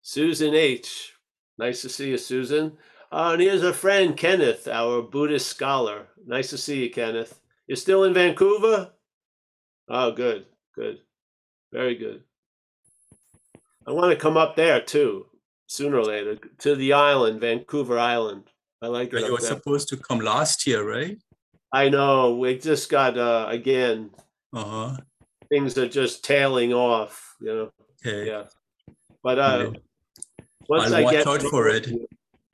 Susan 0.02 0.54
H. 0.54 1.14
Nice 1.58 1.82
to 1.84 1.90
see 1.90 2.10
you, 2.10 2.18
Susan. 2.18 2.78
Uh, 3.12 3.32
and 3.34 3.42
here's 3.42 3.64
a 3.64 3.74
friend, 3.74 4.18
Kenneth, 4.18 4.68
our 4.68 5.02
Buddhist 5.02 5.48
scholar. 5.48 6.08
Nice 6.26 6.50
to 6.50 6.58
see 6.58 6.84
you, 6.84 6.90
Kenneth. 6.90 7.40
You're 7.66 7.78
still 7.78 8.04
in 8.04 8.14
Vancouver? 8.14 8.92
Oh, 9.88 10.12
good, 10.12 10.48
good. 10.76 10.98
Very 11.72 11.96
good. 11.96 12.24
I 13.88 13.92
want 13.92 14.12
to 14.12 14.18
come 14.18 14.36
up 14.36 14.56
there 14.56 14.82
too, 14.82 15.28
sooner 15.68 15.98
or 15.98 16.06
later, 16.06 16.38
to 16.60 16.76
the 16.76 16.94
island, 16.94 17.42
Vancouver 17.42 17.98
Island. 18.00 18.50
I 18.82 18.88
like 18.88 19.14
it 19.14 19.22
You 19.26 19.34
were 19.34 19.40
supposed 19.40 19.88
to 19.90 19.98
come 19.98 20.20
last 20.20 20.68
year, 20.68 20.88
right? 20.88 21.18
I 21.72 21.90
know. 21.90 22.36
We 22.36 22.58
just 22.58 22.90
got, 22.90 23.18
uh, 23.18 23.48
again, 23.50 24.12
Uh-huh. 24.54 24.98
things 25.50 25.78
are 25.78 25.88
just 25.90 26.24
tailing 26.24 26.74
off, 26.74 27.36
you 27.40 27.54
know. 27.54 27.72
Okay. 28.06 28.28
Yeah. 28.28 28.44
But 29.24 29.40
uh, 29.40 29.72
once 30.70 30.92
I'll 30.92 30.96
I 30.96 31.04
watch 31.04 31.14
get 31.14 31.28
out 31.28 31.42
for 31.42 31.68
it. 31.70 31.90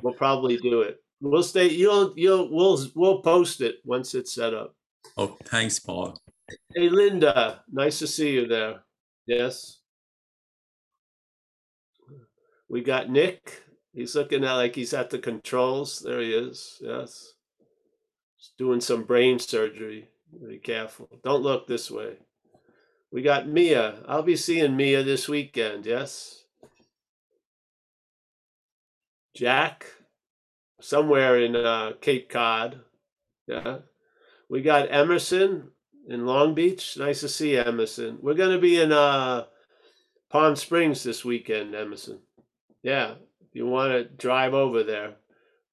we'll 0.02 0.14
probably 0.14 0.58
do 0.58 0.82
it. 0.82 1.04
We'll 1.20 1.44
stay, 1.44 1.70
you'll, 1.70 2.14
you'll, 2.16 2.50
we'll, 2.50 2.88
we'll 2.96 3.22
post 3.22 3.62
it 3.62 3.76
once 3.84 4.16
it's 4.16 4.34
set 4.34 4.54
up. 4.54 4.74
Oh, 5.18 5.38
thanks, 5.46 5.78
Paul. 5.78 6.18
Hey, 6.74 6.90
Linda, 6.90 7.64
nice 7.72 8.00
to 8.00 8.08
see 8.08 8.32
you 8.32 8.48
there. 8.48 8.80
Yes. 9.28 9.81
We 12.72 12.82
got 12.82 13.10
Nick. 13.10 13.64
He's 13.94 14.16
looking 14.16 14.46
at 14.46 14.54
like 14.54 14.76
he's 14.76 14.94
at 14.94 15.10
the 15.10 15.20
controls. 15.20 16.00
There 16.00 16.22
he 16.22 16.34
is. 16.34 16.78
Yes. 16.80 17.34
He's 18.38 18.52
doing 18.58 18.80
some 18.80 19.04
brain 19.04 19.40
surgery. 19.40 20.08
Be 20.48 20.58
careful. 20.58 21.10
Don't 21.22 21.44
look 21.44 21.68
this 21.68 21.92
way. 21.92 22.20
We 23.12 23.24
got 23.24 23.50
Mia. 23.50 23.96
I'll 24.08 24.24
be 24.24 24.38
seeing 24.38 24.78
Mia 24.78 25.04
this 25.04 25.28
weekend. 25.28 25.86
Yes. 25.86 26.46
Jack, 29.36 29.86
somewhere 30.80 31.42
in 31.42 31.58
uh, 31.58 31.92
Cape 32.00 32.30
Cod. 32.30 32.80
Yeah. 33.48 33.80
We 34.50 34.62
got 34.62 34.90
Emerson 34.90 35.72
in 36.08 36.26
Long 36.26 36.56
Beach. 36.56 36.96
Nice 36.98 37.20
to 37.20 37.28
see 37.28 37.58
Emerson. 37.58 38.20
We're 38.22 38.34
going 38.34 38.56
to 38.56 38.62
be 38.62 38.80
in 38.80 38.94
uh, 38.94 39.48
Palm 40.30 40.56
Springs 40.56 41.04
this 41.04 41.26
weekend, 41.26 41.76
Emerson. 41.76 42.20
Yeah, 42.84 43.12
if 43.42 43.48
you 43.54 43.66
want 43.68 43.92
to 43.92 44.04
drive 44.06 44.54
over 44.54 44.84
there, 44.84 45.16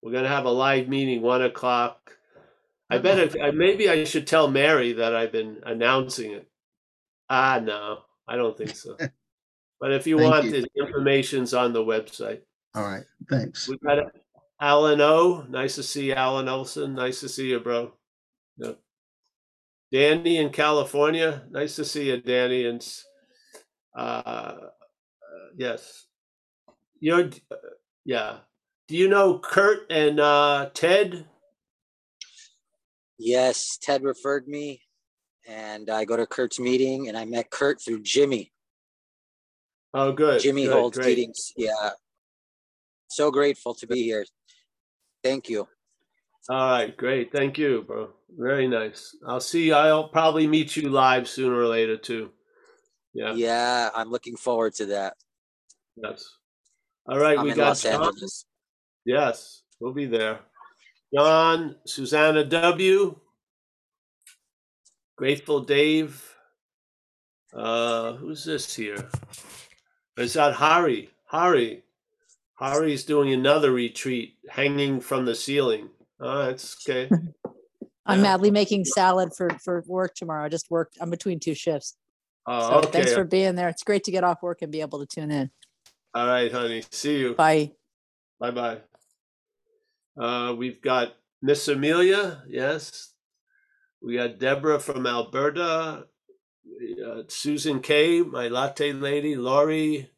we're 0.03 0.13
going 0.13 0.25
to 0.25 0.31
have 0.31 0.45
a 0.45 0.51
live 0.51 0.89
meeting 0.89 1.23
one 1.23 1.43
o'clock. 1.43 2.13
I 2.91 2.99
bet 2.99 3.19
if, 3.19 3.37
I- 3.43 3.51
maybe 3.51 3.89
I 3.89 4.05
should 4.05 4.27
tell 4.27 4.49
Mary 4.51 4.93
that 4.95 5.15
I've 5.15 5.33
been 5.33 5.61
announcing 5.65 6.33
it. 6.33 6.49
Ah, 7.31 7.61
no, 7.63 8.01
I 8.27 8.37
don't 8.37 8.57
think 8.57 8.75
so. 8.77 8.97
But 9.81 9.93
if 9.93 10.09
you 10.09 10.19
Thank 10.19 10.31
want, 10.33 10.45
you. 10.47 10.51
the 10.63 10.69
information's 10.77 11.55
on 11.55 11.73
the 11.73 11.85
website. 11.85 12.41
All 12.75 12.83
right, 12.83 13.05
thanks. 13.31 13.69
We 13.69 13.79
got 13.79 14.11
Alan 14.61 15.01
O. 15.01 15.47
Nice 15.49 15.77
to 15.77 15.85
see 15.85 16.07
you, 16.09 16.15
Alan 16.15 16.49
Olson. 16.49 16.95
Nice 16.95 17.21
to 17.21 17.29
see 17.29 17.49
you, 17.51 17.61
bro. 17.61 17.93
Yep. 18.57 18.77
Danny 19.93 20.39
in 20.39 20.51
California. 20.51 21.45
Nice 21.53 21.77
to 21.77 21.85
see 21.85 22.09
you, 22.09 22.21
Danny. 22.21 22.67
And 22.67 22.83
s- 22.83 23.05
uh, 23.97 24.01
uh, 24.01 24.57
yes, 25.57 26.07
you're 27.01 27.31
uh, 27.51 27.57
yeah. 28.05 28.39
Do 28.89 28.97
you 28.97 29.09
know 29.09 29.39
Kurt 29.39 29.91
and 29.91 30.19
uh, 30.19 30.71
Ted? 30.73 31.27
Yes, 33.19 33.79
Ted 33.83 34.03
referred 34.03 34.49
me, 34.49 34.81
and 35.47 35.91
I 35.91 36.05
go 36.05 36.17
to 36.17 36.27
Kurt's 36.27 36.59
meeting, 36.61 37.09
and 37.09 37.17
I 37.17 37.25
met 37.25 37.51
Kurt 37.51 37.83
through 37.83 38.03
Jimmy. 38.03 38.53
Oh, 39.93 40.13
good. 40.13 40.41
Jimmy 40.41 40.65
good, 40.65 40.73
holds 40.73 40.97
great. 40.97 41.19
meetings. 41.19 41.53
Yeah. 41.57 41.91
So 43.09 43.31
grateful 43.31 43.75
to 43.75 43.87
be 43.87 44.03
here. 44.03 44.25
Thank 45.25 45.49
you. 45.49 45.67
All 46.49 46.71
right, 46.71 46.97
great. 46.97 47.33
Thank 47.33 47.59
you, 47.59 47.85
bro. 47.87 48.11
Very 48.37 48.69
nice. 48.69 49.15
I'll 49.27 49.41
see. 49.41 49.73
I'll 49.73 50.09
probably 50.09 50.47
meet 50.47 50.77
you 50.77 50.89
live 50.89 51.29
sooner 51.29 51.55
or 51.55 51.67
later 51.67 51.97
too. 51.97 52.31
Yeah. 53.13 53.35
Yeah, 53.35 53.91
I'm 53.95 54.11
looking 54.11 54.37
forward 54.37 54.75
to 54.77 54.87
that. 54.87 55.15
Yes. 55.97 56.25
All 57.09 57.19
right, 57.19 57.39
I'm 57.39 57.45
we 57.45 57.53
in 57.53 57.57
got 57.57 57.69
Los 57.69 57.83
John. 57.83 58.03
Angeles. 58.05 58.45
Yes, 59.07 59.63
we'll 59.81 59.95
be 59.95 60.05
there. 60.05 60.41
John, 61.15 61.77
Susanna 61.87 62.45
W. 62.45 63.19
Grateful 65.17 65.61
Dave. 65.61 66.23
Uh, 67.55 68.13
who's 68.13 68.45
this 68.45 68.75
here? 68.75 69.09
Is 70.19 70.35
that 70.35 70.53
Hari? 70.53 71.11
Hari. 71.25 71.83
Hari's 72.61 73.05
doing 73.05 73.33
another 73.33 73.73
retreat, 73.73 74.35
hanging 74.51 75.01
from 75.01 75.25
the 75.25 75.35
ceiling. 75.35 75.89
Oh, 76.21 76.47
that's 76.47 76.77
okay. 76.87 77.09
I'm 78.07 78.21
madly 78.21 78.51
making 78.51 78.85
salad 78.85 79.33
for, 79.35 79.51
for 79.65 79.83
work 79.87 80.15
tomorrow. 80.15 80.45
I 80.45 80.49
just 80.49 80.71
worked, 80.71 80.99
I'm 81.01 81.11
between 81.11 81.41
two 81.41 81.55
shifts. 81.55 81.97
Oh, 82.47 82.83
So 82.83 82.89
thanks 82.89 83.13
for 83.15 83.25
being 83.25 83.55
there. 83.55 83.69
It's 83.69 83.83
great 83.83 84.05
to 84.05 84.11
get 84.11 84.25
off 84.25 84.43
work 84.43 84.63
and 84.63 84.73
be 84.73 84.81
able 84.81 84.99
to 84.99 85.07
tune 85.07 85.31
in. 85.31 85.51
All 86.15 86.27
right, 86.27 86.51
honey. 86.51 86.83
See 86.91 87.19
you. 87.19 87.35
Bye. 87.35 87.73
Bye 88.41 88.51
bye. 88.51 88.79
Uh, 90.19 90.55
we've 90.55 90.81
got 90.81 91.15
Miss 91.43 91.69
Amelia. 91.69 92.43
Yes. 92.49 93.13
We 94.03 94.17
got 94.17 94.39
Deborah 94.39 94.81
from 94.81 95.07
Alberta. 95.07 96.07
Uh, 97.05 97.23
Susan 97.29 97.81
K, 97.81 98.23
my 98.23 98.49
latte 98.49 98.93
lady. 98.93 99.37
Laurie. 99.37 100.11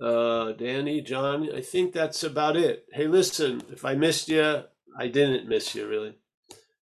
Uh, 0.00 0.52
Danny, 0.52 1.00
John. 1.00 1.48
I 1.54 1.60
think 1.60 1.92
that's 1.92 2.22
about 2.22 2.56
it. 2.56 2.84
Hey, 2.92 3.06
listen, 3.06 3.62
if 3.72 3.84
I 3.84 3.94
missed 3.94 4.28
you, 4.28 4.64
I 4.98 5.08
didn't 5.08 5.48
miss 5.48 5.74
you 5.74 5.88
really. 5.88 6.18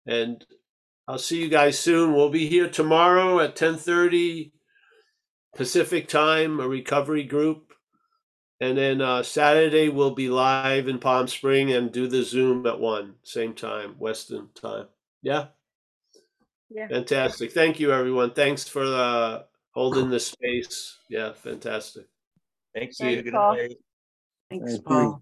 And 0.06 0.44
I'll 1.06 1.18
see 1.18 1.40
you 1.42 1.48
guys 1.48 1.78
soon. 1.78 2.14
We'll 2.14 2.30
be 2.30 2.48
here 2.48 2.68
tomorrow 2.68 3.40
at 3.40 3.56
10:30 3.56 4.52
Pacific 5.54 6.08
time, 6.08 6.60
a 6.60 6.68
recovery 6.68 7.24
group. 7.24 7.72
And 8.60 8.76
then 8.76 9.00
uh, 9.00 9.22
Saturday 9.22 9.88
we'll 9.88 10.14
be 10.14 10.28
live 10.28 10.88
in 10.88 10.98
Palm 10.98 11.28
Spring 11.28 11.72
and 11.72 11.92
do 11.92 12.08
the 12.08 12.22
Zoom 12.22 12.66
at 12.66 12.80
one, 12.80 13.14
same 13.22 13.54
time, 13.54 13.94
Western 13.98 14.48
time. 14.54 14.86
Yeah, 15.22 15.46
Yeah. 16.68 16.88
fantastic. 16.88 17.52
Thank 17.52 17.78
you, 17.78 17.92
everyone. 17.92 18.32
Thanks 18.32 18.66
for 18.66 18.82
uh, 18.82 19.42
holding 19.72 20.10
the 20.10 20.18
space. 20.18 20.96
Yeah, 21.08 21.32
fantastic. 21.32 22.06
Thanks. 22.74 22.98
See 22.98 23.14
you. 23.14 23.22
Good 23.22 23.32
Paul. 23.34 23.56
night. 23.56 23.76
Thanks, 24.50 24.72
Thank 24.72 24.78
you. 24.78 24.82
Paul. 24.82 25.16